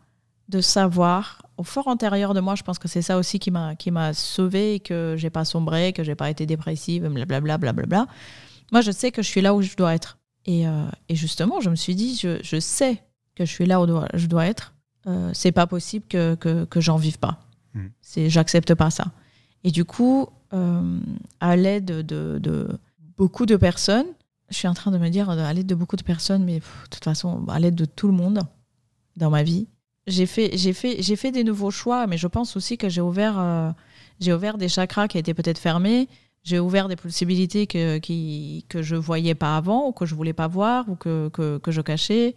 de 0.48 0.60
savoir 0.60 1.42
au 1.56 1.62
fort 1.64 1.88
intérieur 1.88 2.34
de 2.34 2.40
moi. 2.40 2.54
Je 2.54 2.62
pense 2.62 2.78
que 2.78 2.88
c'est 2.88 3.02
ça 3.02 3.16
aussi 3.18 3.38
qui 3.38 3.50
m'a 3.50 3.74
qui 3.76 3.90
m'a 3.90 4.12
sauvé, 4.12 4.80
que 4.80 5.14
j'ai 5.16 5.30
pas 5.30 5.44
sombré, 5.44 5.92
que 5.92 6.02
j'ai 6.04 6.14
pas 6.14 6.30
été 6.30 6.46
dépressive, 6.46 7.06
blablabla, 7.08 7.58
blablabla. 7.58 8.06
Moi, 8.72 8.80
je 8.80 8.90
sais 8.90 9.10
que 9.10 9.22
je 9.22 9.28
suis 9.28 9.40
là 9.40 9.54
où 9.54 9.62
je 9.62 9.74
dois 9.76 9.94
être. 9.94 10.18
Et, 10.46 10.66
euh, 10.66 10.86
et 11.08 11.14
justement, 11.16 11.60
je 11.60 11.70
me 11.70 11.76
suis 11.76 11.94
dit, 11.94 12.16
je, 12.20 12.38
je 12.42 12.60
sais 12.60 13.02
que 13.34 13.44
je 13.44 13.50
suis 13.50 13.66
là 13.66 13.80
où 13.80 13.86
dois- 13.86 14.08
je 14.14 14.26
dois 14.26 14.46
être. 14.46 14.74
Euh, 15.06 15.30
c'est 15.32 15.52
pas 15.52 15.66
possible 15.66 16.06
que, 16.08 16.34
que, 16.34 16.64
que 16.64 16.80
j'en 16.80 16.96
vive 16.96 17.18
pas. 17.18 17.40
Mm. 17.74 17.86
C'est, 18.00 18.28
j'accepte 18.30 18.74
pas 18.74 18.90
ça. 18.90 19.06
Et 19.64 19.70
du 19.70 19.84
coup, 19.84 20.28
euh, 20.52 20.98
à 21.40 21.56
l'aide 21.56 21.86
de, 21.86 22.38
de 22.38 22.68
beaucoup 23.16 23.46
de 23.46 23.56
personnes, 23.56 24.06
je 24.50 24.56
suis 24.56 24.68
en 24.68 24.74
train 24.74 24.90
de 24.90 24.98
me 24.98 25.08
dire, 25.08 25.30
à 25.30 25.52
l'aide 25.54 25.66
de 25.66 25.74
beaucoup 25.74 25.96
de 25.96 26.02
personnes, 26.02 26.44
mais 26.44 26.60
pff, 26.60 26.84
de 26.84 26.88
toute 26.90 27.04
façon, 27.04 27.46
à 27.48 27.58
l'aide 27.58 27.74
de 27.74 27.86
tout 27.86 28.06
le 28.06 28.12
monde 28.12 28.40
dans 29.16 29.30
ma 29.30 29.42
vie, 29.42 29.66
j'ai 30.06 30.26
fait, 30.26 30.50
j'ai 30.56 30.72
fait, 30.72 30.96
j'ai 31.02 31.16
fait 31.16 31.30
des 31.32 31.44
nouveaux 31.44 31.70
choix, 31.70 32.06
mais 32.06 32.16
je 32.18 32.26
pense 32.26 32.56
aussi 32.56 32.76
que 32.78 32.88
j'ai 32.88 33.00
ouvert, 33.00 33.38
euh, 33.38 33.70
j'ai 34.20 34.32
ouvert 34.32 34.58
des 34.58 34.68
chakras 34.68 35.08
qui 35.08 35.18
étaient 35.18 35.34
peut-être 35.34 35.58
fermés. 35.58 36.08
J'ai 36.42 36.58
ouvert 36.58 36.88
des 36.88 36.96
possibilités 36.96 37.66
que, 37.66 37.96
qui, 37.98 38.66
que 38.68 38.82
je 38.82 38.96
voyais 38.96 39.34
pas 39.34 39.56
avant, 39.56 39.88
ou 39.88 39.92
que 39.92 40.04
je 40.04 40.14
voulais 40.14 40.34
pas 40.34 40.46
voir, 40.46 40.86
ou 40.90 40.94
que, 40.94 41.30
que, 41.30 41.56
que 41.56 41.70
je 41.70 41.80
cachais. 41.80 42.34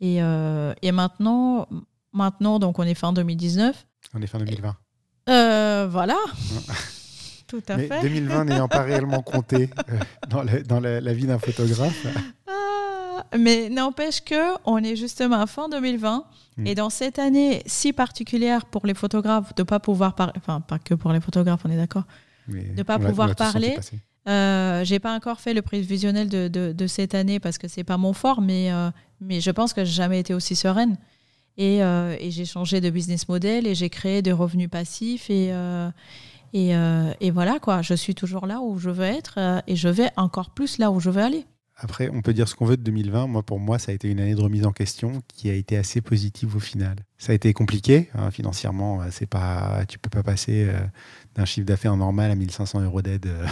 Et, 0.00 0.22
euh, 0.22 0.72
et 0.80 0.90
maintenant, 0.90 1.68
maintenant, 2.12 2.58
donc 2.58 2.78
on 2.78 2.82
est 2.84 2.94
fin 2.94 3.12
2019. 3.12 3.86
On 4.14 4.22
est 4.22 4.26
fin 4.26 4.38
2020. 4.38 4.74
Euh, 5.28 5.86
voilà. 5.90 6.16
Tout 7.46 7.62
à 7.68 7.76
Mais 7.76 7.88
fait. 7.88 8.00
2020 8.00 8.46
n'ayant 8.46 8.68
pas 8.68 8.80
réellement 8.82 9.20
compté 9.20 9.68
euh, 9.90 9.98
dans, 10.30 10.42
la, 10.42 10.62
dans 10.62 10.80
la- 10.80 11.02
la 11.02 11.12
vie 11.12 11.26
d'un 11.26 11.38
photographe. 11.38 12.06
Mais 13.38 13.68
n'empêche 13.68 14.20
que 14.22 14.54
on 14.64 14.78
est 14.78 14.96
justement 14.96 15.40
à 15.40 15.46
fin 15.46 15.68
2020 15.68 16.24
Mm. 16.58 16.66
et 16.66 16.74
dans 16.74 16.90
cette 16.90 17.18
année 17.18 17.62
si 17.64 17.94
particulière 17.94 18.66
pour 18.66 18.86
les 18.86 18.92
photographes 18.92 19.54
de 19.54 19.62
pas 19.62 19.80
pouvoir 19.80 20.14
parler, 20.14 20.34
enfin 20.36 20.60
pas 20.60 20.78
que 20.78 20.92
pour 20.92 21.10
les 21.10 21.20
photographes, 21.20 21.62
on 21.64 21.70
est 21.70 21.78
d'accord. 21.78 22.04
De 22.48 22.82
pas 22.82 22.96
on 22.98 23.02
l'a- 23.02 23.08
pouvoir 23.08 23.28
parler. 23.34 23.76
Euh, 24.28 24.84
j'ai 24.84 24.98
pas 24.98 25.14
encore 25.16 25.40
fait 25.40 25.54
le 25.54 25.62
prévisionnel 25.62 26.28
de, 26.28 26.48
de, 26.48 26.72
de 26.72 26.86
cette 26.86 27.14
année 27.14 27.40
parce 27.40 27.56
que 27.56 27.68
c'est 27.68 27.84
pas 27.84 27.96
mon 27.96 28.12
fort, 28.12 28.42
mais, 28.42 28.70
euh, 28.70 28.90
mais 29.22 29.40
je 29.40 29.50
pense 29.50 29.72
que 29.72 29.82
j'ai 29.86 29.92
jamais 29.94 30.20
été 30.20 30.34
aussi 30.34 30.54
sereine. 30.54 30.98
Et, 31.56 31.82
euh, 31.82 32.16
et 32.20 32.30
j'ai 32.30 32.44
changé 32.44 32.82
de 32.82 32.90
business 32.90 33.28
model 33.28 33.66
et 33.66 33.74
j'ai 33.74 33.88
créé 33.88 34.20
des 34.20 34.32
revenus 34.32 34.68
passifs 34.68 35.30
et, 35.30 35.48
euh, 35.54 35.88
et, 36.52 36.72
et 37.26 37.30
voilà 37.30 37.60
quoi. 37.60 37.80
Je 37.80 37.94
suis 37.94 38.14
toujours 38.14 38.46
là 38.46 38.60
où 38.60 38.78
je 38.78 38.90
veux 38.90 39.04
être 39.06 39.38
et 39.66 39.74
je 39.74 39.88
vais 39.88 40.10
encore 40.18 40.50
plus 40.50 40.76
là 40.76 40.90
où 40.90 41.00
je 41.00 41.08
veux 41.08 41.22
aller. 41.22 41.46
Après, 41.84 42.08
on 42.12 42.22
peut 42.22 42.32
dire 42.32 42.46
ce 42.48 42.54
qu'on 42.54 42.64
veut 42.64 42.76
de 42.76 42.82
2020. 42.82 43.26
Moi, 43.26 43.42
pour 43.42 43.58
moi, 43.58 43.78
ça 43.80 43.90
a 43.90 43.94
été 43.94 44.08
une 44.08 44.20
année 44.20 44.36
de 44.36 44.40
remise 44.40 44.64
en 44.66 44.70
question 44.72 45.20
qui 45.26 45.50
a 45.50 45.54
été 45.54 45.76
assez 45.76 46.00
positive 46.00 46.54
au 46.54 46.60
final. 46.60 46.94
Ça 47.18 47.32
a 47.32 47.34
été 47.34 47.52
compliqué 47.52 48.08
hein, 48.14 48.30
financièrement. 48.30 49.02
euh, 49.02 49.06
C'est 49.10 49.26
pas, 49.26 49.84
tu 49.88 49.98
peux 49.98 50.08
pas 50.08 50.22
passer 50.22 50.66
euh, 50.68 50.78
d'un 51.34 51.44
chiffre 51.44 51.66
d'affaires 51.66 51.96
normal 51.96 52.30
à 52.30 52.36
1500 52.36 52.82
euros 52.82 53.02
d'aide 53.02 53.26
euh, 53.26 53.46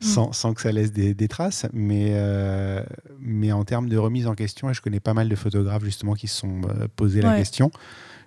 sans, 0.00 0.32
sans 0.32 0.54
que 0.54 0.60
ça 0.60 0.70
laisse 0.70 0.92
des, 0.92 1.12
des 1.12 1.26
traces. 1.26 1.66
Mais, 1.72 2.10
euh, 2.12 2.84
mais 3.18 3.50
en 3.50 3.64
termes 3.64 3.88
de 3.88 3.96
remise 3.98 4.28
en 4.28 4.34
question, 4.34 4.70
et 4.70 4.74
je 4.74 4.80
connais 4.80 5.00
pas 5.00 5.14
mal 5.14 5.28
de 5.28 5.34
photographes 5.34 5.84
justement 5.84 6.14
qui 6.14 6.28
se 6.28 6.38
sont 6.38 6.60
euh, 6.68 6.86
posé 6.94 7.20
la 7.20 7.36
question, 7.36 7.72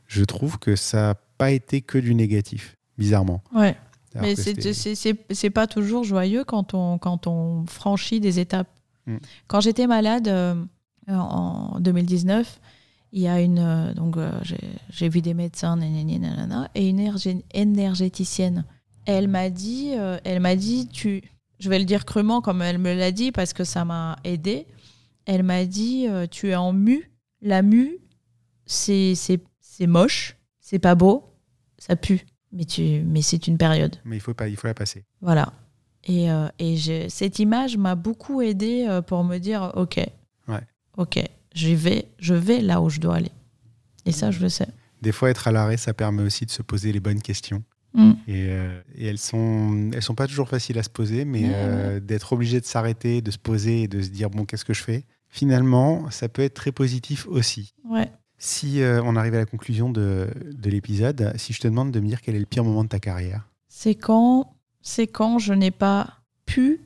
je 0.07 0.25
trouve 0.25 0.59
que 0.59 0.75
ça 0.75 0.97
n'a 0.97 1.15
pas 1.37 1.51
été 1.51 1.79
que 1.81 1.97
du 1.97 2.13
négatif, 2.13 2.75
bizarrement. 2.97 3.41
Ouais. 3.53 3.77
Alors 4.13 4.27
Mais 4.27 4.35
c'est 5.33 5.49
pas 5.49 5.67
toujours 5.67 6.03
joyeux 6.05 6.43
quand 6.45 6.73
on, 6.73 6.97
quand 6.97 7.27
on 7.27 7.65
franchit 7.67 8.19
des 8.21 8.39
étapes. 8.39 8.69
Mm. 9.07 9.17
Quand 9.47 9.59
j'étais 9.61 9.87
malade 9.87 10.27
euh, 10.27 10.55
en 11.07 11.79
2019, 11.79 12.59
il 13.11 13.21
y 13.21 13.27
a 13.27 13.39
une. 13.41 13.59
euh, 13.59 13.93
donc, 13.93 14.17
euh, 14.17 14.31
j'ai- 14.89 15.09
vu 15.09 15.21
des 15.21 15.33
médecins, 15.33 15.75
nanana, 15.77 16.69
et 16.75 16.89
une 16.89 16.99
énergé- 16.99 17.43
énergéticienne. 17.53 18.65
Elle 19.05 19.27
m'a 19.27 19.49
dit, 19.49 19.93
euh, 19.95 20.17
elle 20.23 20.39
m'a 20.39 20.55
dit, 20.55 20.87
tu. 20.87 21.21
Je 21.59 21.69
vais 21.69 21.79
le 21.79 21.85
dire 21.85 22.03
crûment 22.05 22.41
comme 22.41 22.61
elle 22.61 22.79
me 22.79 22.93
l'a 22.93 23.11
dit 23.11 23.31
parce 23.31 23.53
que 23.53 23.63
ça 23.63 23.85
m'a 23.85 24.17
aidé. 24.23 24.67
Elle 25.25 25.43
m'a 25.43 25.65
dit, 25.65 26.07
euh, 26.09 26.27
tu 26.29 26.49
es 26.49 26.55
en 26.55 26.73
mue. 26.73 27.11
La 27.41 27.61
mue, 27.61 27.97
c'est 28.65 29.13
c'est- 29.15 29.43
c'est 29.61 29.87
moche, 29.87 30.35
c'est 30.59 30.79
pas 30.79 30.95
beau, 30.95 31.23
ça 31.77 31.95
pue. 31.95 32.25
Mais, 32.51 32.65
tu, 32.65 33.01
mais 33.05 33.21
c'est 33.21 33.47
une 33.47 33.57
période. 33.57 33.97
Mais 34.05 34.17
il 34.17 34.21
faut, 34.21 34.33
pas, 34.33 34.47
il 34.47 34.55
faut 34.55 34.67
la 34.67 34.73
passer. 34.73 35.03
Voilà. 35.21 35.51
Et, 36.05 36.29
euh, 36.31 36.47
et 36.59 36.77
cette 37.09 37.39
image 37.39 37.77
m'a 37.77 37.95
beaucoup 37.95 38.41
aidé 38.41 38.85
euh, 38.87 39.01
pour 39.01 39.23
me 39.23 39.37
dire 39.37 39.71
ok, 39.75 39.97
Ouais. 40.47 40.61
ok, 40.97 41.19
je 41.55 41.69
vais, 41.69 42.05
je 42.19 42.33
vais 42.35 42.61
là 42.61 42.81
où 42.81 42.89
je 42.89 42.99
dois 42.99 43.15
aller. 43.15 43.31
Et 44.05 44.11
ça, 44.11 44.29
je 44.29 44.39
le 44.39 44.49
sais. 44.49 44.67
Des 45.01 45.11
fois, 45.11 45.29
être 45.31 45.47
à 45.47 45.51
l'arrêt, 45.51 45.77
ça 45.77 45.93
permet 45.93 46.21
aussi 46.21 46.45
de 46.45 46.51
se 46.51 46.61
poser 46.61 46.91
les 46.91 46.99
bonnes 46.99 47.21
questions. 47.21 47.63
Mm. 47.95 48.11
Et, 48.27 48.47
euh, 48.49 48.81
et 48.95 49.07
elles 49.07 49.17
sont 49.17 49.89
elles 49.93 50.01
sont 50.01 50.15
pas 50.15 50.27
toujours 50.27 50.49
faciles 50.49 50.77
à 50.77 50.83
se 50.83 50.89
poser, 50.89 51.25
mais 51.25 51.43
euh, 51.45 51.99
d'être 51.99 52.33
obligé 52.33 52.59
de 52.59 52.65
s'arrêter, 52.65 53.21
de 53.21 53.31
se 53.31 53.37
poser 53.39 53.83
et 53.83 53.87
de 53.87 54.01
se 54.01 54.09
dire 54.09 54.29
bon 54.29 54.45
qu'est-ce 54.45 54.65
que 54.65 54.73
je 54.73 54.83
fais? 54.83 55.05
Finalement, 55.29 56.09
ça 56.11 56.29
peut 56.29 56.41
être 56.43 56.53
très 56.53 56.71
positif 56.71 57.25
aussi. 57.27 57.73
Ouais. 57.89 58.11
Si 58.37 58.81
euh, 58.81 59.01
on 59.03 59.15
arrive 59.15 59.33
à 59.35 59.37
la 59.39 59.45
conclusion 59.45 59.89
de, 59.89 60.27
de 60.51 60.69
l'épisode, 60.69 61.33
si 61.37 61.53
je 61.53 61.59
te 61.61 61.67
demande 61.67 61.91
de 61.91 61.99
me 61.99 62.07
dire 62.07 62.21
quel 62.21 62.35
est 62.35 62.39
le 62.39 62.45
pire 62.45 62.63
moment 62.65 62.83
de 62.83 62.89
ta 62.89 62.99
carrière, 62.99 63.47
C'est 63.69 63.95
quand, 63.95 64.54
c'est 64.85 65.07
quand 65.07 65.39
je 65.39 65.53
n'ai 65.53 65.71
pas 65.71 66.19
pu, 66.45 66.79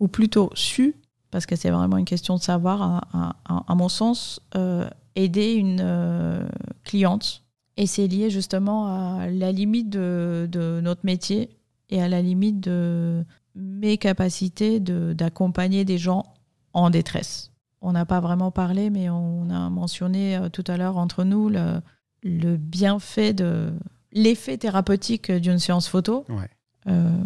ou 0.00 0.08
plutôt 0.08 0.50
su, 0.54 0.96
parce 1.30 1.46
que 1.46 1.54
c'est 1.54 1.70
vraiment 1.70 1.98
une 1.98 2.06
question 2.06 2.36
de 2.36 2.40
savoir, 2.40 3.06
à, 3.12 3.74
mon 3.74 3.88
sens, 3.88 4.40
euh, 4.56 4.88
aider 5.14 5.52
une 5.52 5.80
euh, 5.82 6.48
cliente. 6.82 7.44
Et 7.76 7.86
c'est 7.86 8.06
lié 8.06 8.30
justement 8.30 8.86
à 8.86 9.28
la 9.28 9.52
limite 9.52 9.90
de, 9.90 10.80
notre 10.82 11.04
métier 11.04 11.50
et 11.90 12.02
à 12.02 12.08
la 12.08 12.22
limite 12.22 12.60
de 12.60 13.24
mes 13.54 13.98
capacités 13.98 14.80
d'accompagner 14.80 15.84
des 15.84 15.98
gens 15.98 16.24
en 16.72 16.88
détresse. 16.88 17.52
On 17.82 17.92
n'a 17.92 18.06
pas 18.06 18.20
vraiment 18.20 18.50
parlé, 18.50 18.88
mais 18.88 19.10
on 19.10 19.50
a 19.50 19.68
mentionné 19.68 20.36
euh, 20.36 20.48
tout 20.48 20.64
à 20.68 20.78
l'heure 20.78 20.96
entre 20.96 21.24
nous 21.24 21.50
le, 21.50 21.80
le 22.22 22.56
bienfait 22.56 23.34
de 23.34 23.72
l'effet 24.12 24.56
thérapeutique 24.56 25.30
d'une 25.30 25.58
séance 25.58 25.88
photo. 25.88 26.24
ouais. 26.30 26.48
Euh, 26.88 27.24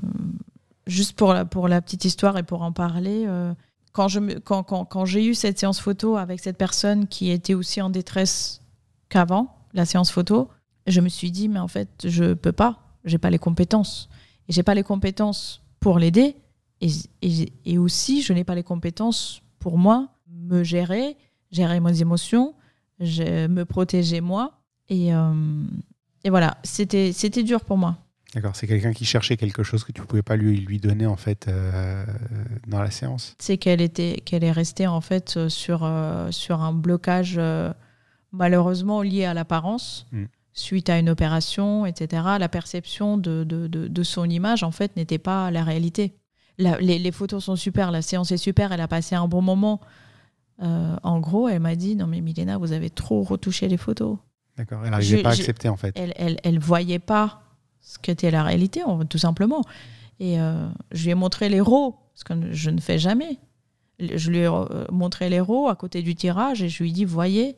juste 0.86 1.14
pour 1.16 1.32
la, 1.32 1.44
pour 1.44 1.68
la 1.68 1.80
petite 1.80 2.04
histoire 2.04 2.36
et 2.38 2.42
pour 2.42 2.62
en 2.62 2.72
parler, 2.72 3.24
euh, 3.26 3.54
quand, 3.92 4.14
me- 4.20 4.38
quand, 4.38 4.62
quand, 4.62 4.84
quand 4.84 5.04
j'ai 5.04 5.26
eu 5.26 5.34
cette 5.34 5.58
séance 5.58 5.80
photo 5.80 6.16
avec 6.16 6.40
cette 6.40 6.58
personne 6.58 7.06
qui 7.08 7.30
était 7.30 7.54
aussi 7.54 7.80
en 7.80 7.90
détresse 7.90 8.60
qu'avant, 9.08 9.56
la 9.72 9.84
séance 9.86 10.10
photo, 10.10 10.48
je 10.86 11.00
me 11.00 11.08
suis 11.08 11.30
dit, 11.30 11.48
mais 11.48 11.58
en 11.58 11.68
fait, 11.68 11.88
je 12.04 12.34
peux 12.34 12.52
pas, 12.52 12.78
j'ai 13.04 13.18
pas 13.18 13.30
les 13.30 13.38
compétences. 13.38 14.08
Et 14.48 14.52
j'ai 14.52 14.62
pas 14.62 14.74
les 14.74 14.84
compétences 14.84 15.62
pour 15.80 15.98
l'aider, 15.98 16.36
et, 16.80 16.88
et, 17.22 17.52
et 17.64 17.78
aussi, 17.78 18.22
je 18.22 18.32
n'ai 18.32 18.44
pas 18.44 18.54
les 18.54 18.62
compétences 18.62 19.42
pour 19.58 19.78
moi, 19.78 20.08
me 20.30 20.62
gérer, 20.62 21.16
gérer 21.50 21.80
mes 21.80 22.00
émotions, 22.00 22.54
me 23.00 23.64
protéger 23.64 24.20
moi. 24.20 24.60
Et, 24.88 25.12
euh, 25.14 25.64
et 26.22 26.30
voilà, 26.30 26.58
c'était 26.62 27.42
dur 27.42 27.64
pour 27.64 27.78
moi. 27.78 27.96
D'accord, 28.34 28.54
c'est 28.56 28.66
quelqu'un 28.66 28.92
qui 28.92 29.04
cherchait 29.04 29.36
quelque 29.36 29.62
chose 29.62 29.84
que 29.84 29.92
tu 29.92 30.02
pouvais 30.02 30.22
pas 30.22 30.36
lui, 30.36 30.56
lui 30.58 30.78
donner 30.78 31.06
en 31.06 31.16
fait 31.16 31.46
euh, 31.48 32.04
dans 32.66 32.80
la 32.82 32.90
séance. 32.90 33.34
c'est 33.38 33.56
qu'elle 33.56 33.80
était 33.80 34.20
qu'elle 34.24 34.44
est 34.44 34.52
restée 34.52 34.86
en 34.86 35.00
fait 35.00 35.36
euh, 35.36 35.48
sur 35.48 35.80
euh, 35.84 36.30
sur 36.32 36.60
un 36.60 36.72
blocage 36.72 37.36
euh, 37.38 37.72
malheureusement 38.32 39.00
lié 39.02 39.24
à 39.24 39.32
l'apparence 39.34 40.06
Mm. 40.12 40.24
suite 40.52 40.90
à 40.90 40.98
une 40.98 41.08
opération 41.08 41.86
etc 41.86 42.22
la 42.38 42.48
perception 42.48 43.16
de, 43.16 43.44
de, 43.44 43.68
de, 43.68 43.88
de 43.88 44.02
son 44.02 44.28
image 44.28 44.62
en 44.64 44.70
fait 44.72 44.96
n'était 44.96 45.18
pas 45.18 45.50
la 45.50 45.62
réalité 45.64 46.16
La- 46.58 46.78
les, 46.78 46.98
les 46.98 47.12
photos 47.12 47.44
sont 47.44 47.56
super 47.56 47.90
la 47.90 48.02
séance 48.02 48.32
est 48.32 48.36
super 48.38 48.72
elle 48.72 48.80
a 48.80 48.88
passé 48.88 49.14
un 49.14 49.28
bon 49.28 49.40
moment 49.42 49.80
en 50.58 51.20
gros 51.20 51.48
elle 51.48 51.60
m'a 51.60 51.76
dit 51.76 51.94
non 51.96 52.06
mais 52.06 52.20
Milena 52.20 52.58
vous 52.58 52.72
avez 52.72 52.90
trop 52.90 53.22
retouché 53.22 53.68
les 53.68 53.76
photos 53.76 54.18
D'accord. 54.58 54.80
Elle 54.84 54.90
n'arrivait 54.90 55.22
pas 55.22 55.28
à 55.28 55.32
accepter 55.32 55.68
en 55.68 55.76
fait. 55.76 55.92
Elle, 55.96 56.14
elle, 56.16 56.38
elle 56.42 56.58
voyait 56.58 56.98
pas 56.98 57.42
ce 57.86 57.98
qu'était 58.00 58.32
la 58.32 58.42
réalité, 58.42 58.82
tout 59.08 59.16
simplement. 59.18 59.62
Et 60.18 60.40
euh, 60.40 60.68
je 60.90 61.04
lui 61.04 61.10
ai 61.10 61.14
montré 61.14 61.48
les 61.48 61.60
rows, 61.60 61.96
ce 62.14 62.24
que 62.24 62.34
je 62.52 62.70
ne 62.70 62.80
fais 62.80 62.98
jamais. 62.98 63.38
Je 64.00 64.30
lui 64.30 64.38
ai 64.38 64.46
euh, 64.46 64.84
montré 64.90 65.30
les 65.30 65.40
rows 65.40 65.68
à 65.68 65.76
côté 65.76 66.02
du 66.02 66.14
tirage 66.16 66.62
et 66.62 66.68
je 66.68 66.82
lui 66.82 66.90
ai 66.90 66.92
dit, 66.92 67.04
voyez, 67.04 67.56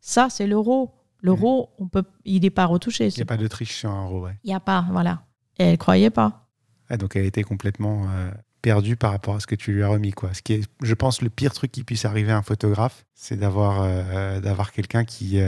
ça 0.00 0.28
c'est 0.30 0.46
le 0.46 0.58
row. 0.58 0.90
Le 1.22 1.32
Mhm. 1.32 1.40
row, 1.40 1.70
on 1.78 1.86
peut, 1.88 2.04
il 2.24 2.42
n'est 2.42 2.50
pas 2.50 2.66
retouché. 2.66 3.08
Il 3.08 3.14
n'y 3.16 3.22
a 3.22 3.24
pas 3.26 3.36
de 3.36 3.46
triche 3.48 3.74
sur 3.76 3.90
un. 3.90 4.10
Ouais. 4.10 4.36
Il 4.44 4.48
n'y 4.48 4.54
a 4.54 4.60
pas, 4.60 4.84
voilà. 4.90 5.22
Et 5.58 5.64
elle 5.64 5.78
croyait 5.78 6.10
pas. 6.10 6.48
Ah, 6.90 6.96
donc 6.98 7.16
elle 7.16 7.24
était 7.24 7.44
complètement 7.44 8.02
euh, 8.10 8.30
perdue 8.60 8.96
par 8.96 9.12
rapport 9.12 9.36
à 9.36 9.40
ce 9.40 9.46
que 9.46 9.54
tu 9.54 9.72
lui 9.72 9.82
as 9.82 9.88
remis. 9.88 10.10
Quoi. 10.12 10.34
Ce 10.34 10.42
qui 10.42 10.52
est, 10.54 10.68
je 10.82 10.94
pense, 10.94 11.22
le 11.22 11.30
pire 11.30 11.54
truc 11.54 11.72
qui 11.72 11.82
puisse 11.84 12.04
arriver 12.04 12.32
à 12.32 12.36
un 12.36 12.42
photographe, 12.42 13.06
c'est 13.14 13.36
d'avoir 13.38 13.82
euh, 13.82 14.40
d'avoir 14.40 14.72
quelqu'un 14.72 15.04
qui, 15.04 15.38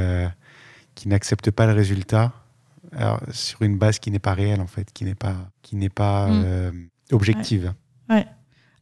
qui 0.94 1.08
n'accepte 1.08 1.50
pas 1.50 1.66
le 1.66 1.72
résultat 1.74 2.32
alors, 2.96 3.20
sur 3.32 3.62
une 3.62 3.78
base 3.78 3.98
qui 3.98 4.10
n'est 4.10 4.18
pas 4.18 4.34
réelle, 4.34 4.60
en 4.60 4.66
fait, 4.66 4.92
qui 4.92 5.04
n'est 5.04 5.14
pas, 5.14 5.36
qui 5.62 5.76
n'est 5.76 5.88
pas 5.88 6.28
Mm. 6.28 6.42
euh, 6.44 6.72
objective. 7.12 7.72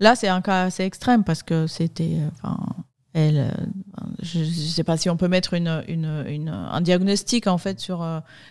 Là, 0.01 0.17
c'est 0.17 0.29
un 0.29 0.41
cas 0.43 0.65
assez 0.65 0.83
extrême 0.83 1.23
parce 1.23 1.43
que 1.43 1.67
c'était. 1.69 2.17
euh, 2.19 2.29
Enfin, 2.43 2.59
elle. 3.13 3.39
euh, 3.39 3.51
Je 4.21 4.41
ne 4.41 4.45
sais 4.45 4.83
pas 4.85 4.97
si 4.97 5.09
on 5.11 5.17
peut 5.17 5.29
mettre 5.29 5.55
une, 5.55 5.85
une, 5.87 6.25
une- 6.27 6.49
un 6.49 6.81
diagnostic 6.81 7.47
en 7.47 7.57
fait 7.59 7.79
sur, 7.79 8.05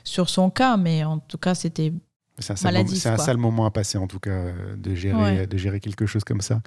sur 0.05 0.30
son 0.30 0.49
cas, 0.49 0.78
mais 0.78 1.03
en 1.03 1.20
tout 1.20 1.38
cas, 1.38 1.53
c'était. 1.55 1.91
C'est 2.39 2.53
un, 2.53 2.55
sale 2.55 2.74
moment, 2.76 2.88
c'est 2.89 3.09
un 3.09 3.16
quoi. 3.16 3.26
sale 3.26 3.38
moment 3.38 3.66
à 3.66 3.72
passer, 3.72 3.97
en 3.97 4.07
tout 4.07 4.20
cas, 4.20 4.45
de 4.78 4.95
gérer, 4.95 5.22
Ouais. 5.22 5.47
de 5.47 5.57
gérer 5.57 5.80
quelque 5.82 6.05
chose 6.05 6.24
comme 6.24 6.41
ça. 6.41 6.62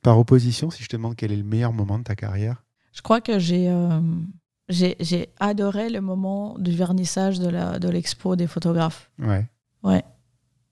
Par 0.00 0.16
opposition, 0.18 0.70
si 0.70 0.82
je 0.84 0.88
te 0.88 0.96
demande 0.96 1.16
quel 1.16 1.32
est 1.32 1.36
le 1.36 1.42
meilleur 1.44 1.72
moment 1.72 1.98
de 1.98 2.04
ta 2.04 2.14
carrière, 2.14 2.62
Je 2.92 3.02
crois 3.02 3.20
que 3.20 3.38
j'ai. 3.38 3.68
euh, 3.68 4.00
j'ai 4.70 5.28
adoré 5.38 5.90
le 5.90 6.00
moment 6.00 6.56
du 6.58 6.72
vernissage 6.72 7.38
de 7.38 7.88
l'expo 7.88 8.36
des 8.36 8.46
photographes. 8.46 9.10
ouais. 9.82 10.04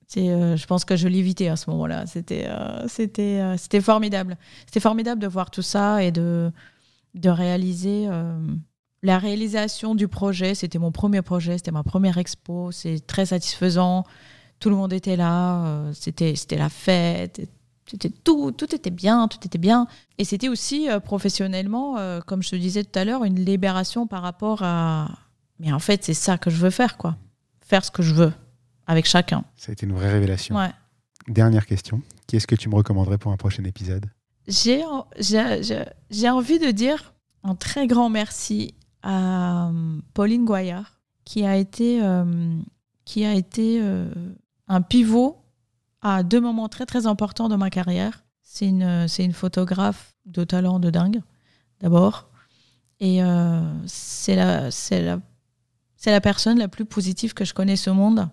C'est, 0.09 0.29
euh, 0.29 0.57
je 0.57 0.65
pense 0.65 0.85
que 0.85 0.95
je 0.95 1.07
l'évitais 1.07 1.49
à 1.49 1.55
ce 1.55 1.69
moment-là. 1.69 2.07
C'était, 2.07 2.47
euh, 2.47 2.87
c'était, 2.87 3.39
euh, 3.41 3.57
c'était 3.57 3.79
formidable. 3.79 4.37
C'était 4.65 4.79
formidable 4.79 5.21
de 5.21 5.27
voir 5.27 5.51
tout 5.51 5.61
ça 5.61 6.03
et 6.03 6.11
de, 6.11 6.51
de 7.13 7.29
réaliser 7.29 8.07
la 9.03 9.19
réalisation 9.19 9.93
du 9.93 10.07
projet. 10.07 10.55
C'était 10.55 10.79
mon 10.79 10.91
premier 10.91 11.21
projet, 11.21 11.59
c'était 11.59 11.71
ma 11.71 11.83
première 11.83 12.17
expo. 12.17 12.71
C'est 12.71 13.05
très 13.05 13.27
satisfaisant. 13.27 14.03
Tout 14.59 14.71
le 14.71 14.75
monde 14.75 14.93
était 14.93 15.15
là. 15.15 15.83
c'était, 15.93 16.35
c'était 16.35 16.57
la 16.57 16.69
fête. 16.69 17.47
Tout, 18.23 18.51
tout 18.51 18.75
était 18.75 18.89
bien, 18.89 19.27
tout 19.27 19.39
était 19.45 19.57
bien. 19.57 19.87
Et 20.17 20.23
c'était 20.23 20.49
aussi 20.49 20.89
euh, 20.89 20.99
professionnellement, 20.99 21.97
euh, 21.97 22.21
comme 22.21 22.43
je 22.43 22.51
te 22.51 22.55
disais 22.55 22.83
tout 22.83 22.97
à 22.99 23.05
l'heure, 23.05 23.23
une 23.23 23.43
libération 23.43 24.07
par 24.07 24.21
rapport 24.21 24.63
à. 24.63 25.09
Mais 25.59 25.71
en 25.71 25.79
fait, 25.79 26.03
c'est 26.03 26.13
ça 26.13 26.37
que 26.37 26.49
je 26.49 26.57
veux 26.57 26.69
faire, 26.69 26.97
quoi. 26.97 27.17
Faire 27.61 27.83
ce 27.83 27.91
que 27.91 28.03
je 28.03 28.13
veux 28.13 28.33
avec 28.87 29.05
chacun. 29.05 29.43
Ça 29.55 29.71
a 29.71 29.73
été 29.73 29.85
une 29.85 29.93
vraie 29.93 30.11
révélation. 30.11 30.55
Ouais. 30.55 30.71
Dernière 31.27 31.65
question. 31.65 32.01
Qui 32.27 32.37
est-ce 32.37 32.47
que 32.47 32.55
tu 32.55 32.69
me 32.69 32.75
recommanderais 32.75 33.17
pour 33.17 33.31
un 33.31 33.37
prochain 33.37 33.63
épisode? 33.63 34.05
J'ai, 34.47 34.83
envie 34.83 36.59
de 36.59 36.71
dire 36.71 37.13
un 37.43 37.55
très 37.55 37.87
grand 37.87 38.09
merci 38.09 38.73
à 39.03 39.69
euh, 39.69 39.99
Pauline 40.13 40.45
Goyard, 40.45 40.99
qui 41.23 41.45
a 41.45 41.55
été, 41.57 42.01
euh, 42.01 42.59
qui 43.05 43.25
a 43.25 43.33
été 43.33 43.81
un 44.67 44.81
pivot 44.81 45.38
à 46.01 46.23
deux 46.23 46.41
moments 46.41 46.69
très 46.69 46.85
très 46.85 47.07
importants 47.07 47.49
de 47.49 47.55
ma 47.55 47.69
carrière. 47.69 48.23
C'est 48.41 48.67
une, 48.67 49.07
c'est 49.07 49.23
une 49.23 49.33
photographe 49.33 50.15
de 50.25 50.43
talent 50.43 50.79
de 50.79 50.89
dingue, 50.89 51.21
d'abord. 51.81 52.29
Et 52.99 53.23
euh, 53.23 53.61
c'est 53.85 54.35
la, 54.35 54.71
c'est 54.71 55.01
la, 55.01 55.19
c'est 55.95 56.11
la 56.11 56.21
personne 56.21 56.57
la 56.57 56.67
plus 56.67 56.85
positive 56.85 57.33
que 57.33 57.45
je 57.45 57.53
connaisse 57.53 57.87
au 57.87 57.93
monde. 57.93 58.27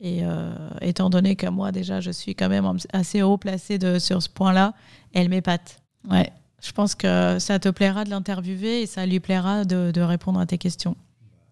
Et 0.00 0.20
euh, 0.22 0.54
étant 0.80 1.08
donné 1.08 1.36
que 1.36 1.46
moi, 1.46 1.72
déjà, 1.72 2.00
je 2.00 2.10
suis 2.10 2.34
quand 2.34 2.48
même 2.48 2.70
assez 2.92 3.22
haut 3.22 3.38
placé 3.38 3.78
de, 3.78 3.98
sur 3.98 4.22
ce 4.22 4.28
point-là, 4.28 4.74
elle 5.12 5.28
m'épate. 5.28 5.80
Ouais. 6.10 6.30
Je 6.62 6.72
pense 6.72 6.94
que 6.94 7.38
ça 7.38 7.58
te 7.58 7.68
plaira 7.68 8.04
de 8.04 8.10
l'interviewer 8.10 8.82
et 8.82 8.86
ça 8.86 9.06
lui 9.06 9.20
plaira 9.20 9.64
de, 9.64 9.90
de 9.92 10.00
répondre 10.00 10.40
à 10.40 10.46
tes 10.46 10.58
questions. 10.58 10.96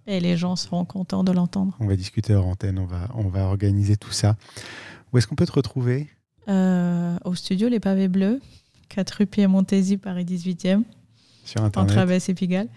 Et 0.07 0.21
les 0.21 0.37
gens 0.37 0.57
seront 0.57 0.85
contents 0.85 1.23
de 1.23 1.33
l'entendre. 1.33 1.77
On 1.79 1.87
va 1.87 1.97
discuter 1.97 2.35
hors 2.35 2.47
antenne, 2.47 2.79
on 2.79 2.87
va, 2.87 3.09
on 3.15 3.29
va 3.29 3.45
organiser 3.45 3.97
tout 3.97 4.11
ça. 4.11 4.37
Où 5.13 5.19
est-ce 5.19 5.27
qu'on 5.27 5.35
peut 5.35 5.47
te 5.47 5.53
retrouver? 5.53 6.09
Euh, 6.49 7.17
au 7.25 7.35
studio 7.35 7.69
Les 7.69 7.81
Pavés 7.81 8.09
Bleus, 8.09 8.41
4 8.89 9.11
rue 9.11 9.27
Pied-Montaisie, 9.27 9.97
Paris 9.97 10.25
18e, 10.25 10.83
sur 11.45 11.63
entre 11.63 11.79
Internet 11.81 12.03
Abbesse 12.03 12.29
et 12.29 12.35
Pigalle. 12.35 12.69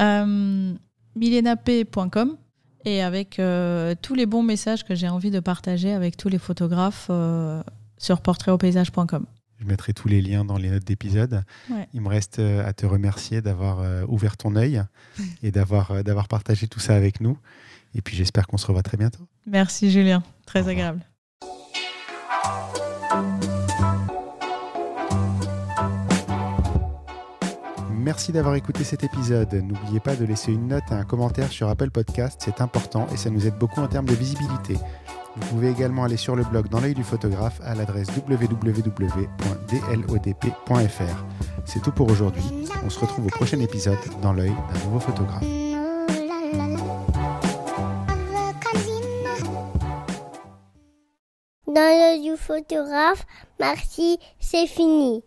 Euh, 0.00 0.74
milenap.com 1.14 2.36
et 2.84 3.02
avec 3.02 3.38
euh, 3.38 3.94
tous 4.00 4.14
les 4.14 4.26
bons 4.26 4.42
messages 4.42 4.84
que 4.84 4.94
j'ai 4.94 5.08
envie 5.08 5.30
de 5.30 5.40
partager 5.40 5.92
avec 5.92 6.16
tous 6.16 6.28
les 6.28 6.38
photographes 6.38 7.06
euh, 7.10 7.62
sur 7.98 8.20
portraitauppaysage.com. 8.20 9.26
Je 9.60 9.64
mettrai 9.66 9.92
tous 9.92 10.08
les 10.08 10.20
liens 10.20 10.44
dans 10.44 10.58
les 10.58 10.68
notes 10.68 10.84
d'épisode. 10.84 11.44
Ouais. 11.70 11.88
Il 11.94 12.00
me 12.00 12.08
reste 12.08 12.40
à 12.40 12.72
te 12.72 12.84
remercier 12.84 13.40
d'avoir 13.40 14.08
ouvert 14.10 14.36
ton 14.36 14.56
œil 14.56 14.82
et 15.42 15.52
d'avoir 15.52 16.28
partagé 16.28 16.66
tout 16.66 16.80
ça 16.80 16.96
avec 16.96 17.20
nous. 17.20 17.38
Et 17.94 18.02
puis 18.02 18.16
j'espère 18.16 18.46
qu'on 18.48 18.58
se 18.58 18.66
revoit 18.66 18.82
très 18.82 18.96
bientôt. 18.96 19.26
Merci 19.46 19.90
Julien, 19.90 20.22
très 20.44 20.68
agréable. 20.68 21.00
Merci 28.04 28.32
d'avoir 28.32 28.54
écouté 28.54 28.84
cet 28.84 29.02
épisode. 29.02 29.50
N'oubliez 29.54 29.98
pas 29.98 30.14
de 30.14 30.26
laisser 30.26 30.52
une 30.52 30.68
note 30.68 30.84
et 30.90 30.94
un 30.94 31.04
commentaire 31.04 31.50
sur 31.50 31.70
Apple 31.70 31.90
Podcast, 31.90 32.38
c'est 32.44 32.60
important 32.60 33.06
et 33.14 33.16
ça 33.16 33.30
nous 33.30 33.46
aide 33.46 33.56
beaucoup 33.56 33.80
en 33.80 33.88
termes 33.88 34.04
de 34.04 34.12
visibilité. 34.12 34.76
Vous 35.36 35.46
pouvez 35.48 35.70
également 35.70 36.04
aller 36.04 36.18
sur 36.18 36.36
le 36.36 36.44
blog 36.44 36.68
dans 36.68 36.80
l'œil 36.80 36.92
du 36.92 37.02
photographe 37.02 37.62
à 37.64 37.74
l'adresse 37.74 38.08
www.dlodp.fr. 38.08 38.84
C'est 41.64 41.80
tout 41.80 41.92
pour 41.92 42.10
aujourd'hui. 42.10 42.44
On 42.84 42.90
se 42.90 43.00
retrouve 43.00 43.24
au 43.24 43.30
prochain 43.30 43.58
épisode 43.60 43.96
dans 44.20 44.34
l'œil 44.34 44.52
d'un 44.52 44.84
nouveau 44.84 45.00
photographe. 45.00 45.42
Dans 51.66 51.74
le 51.74 52.22
du 52.22 52.36
photographe, 52.36 53.24
merci, 53.58 54.18
c'est 54.38 54.66
fini. 54.66 55.24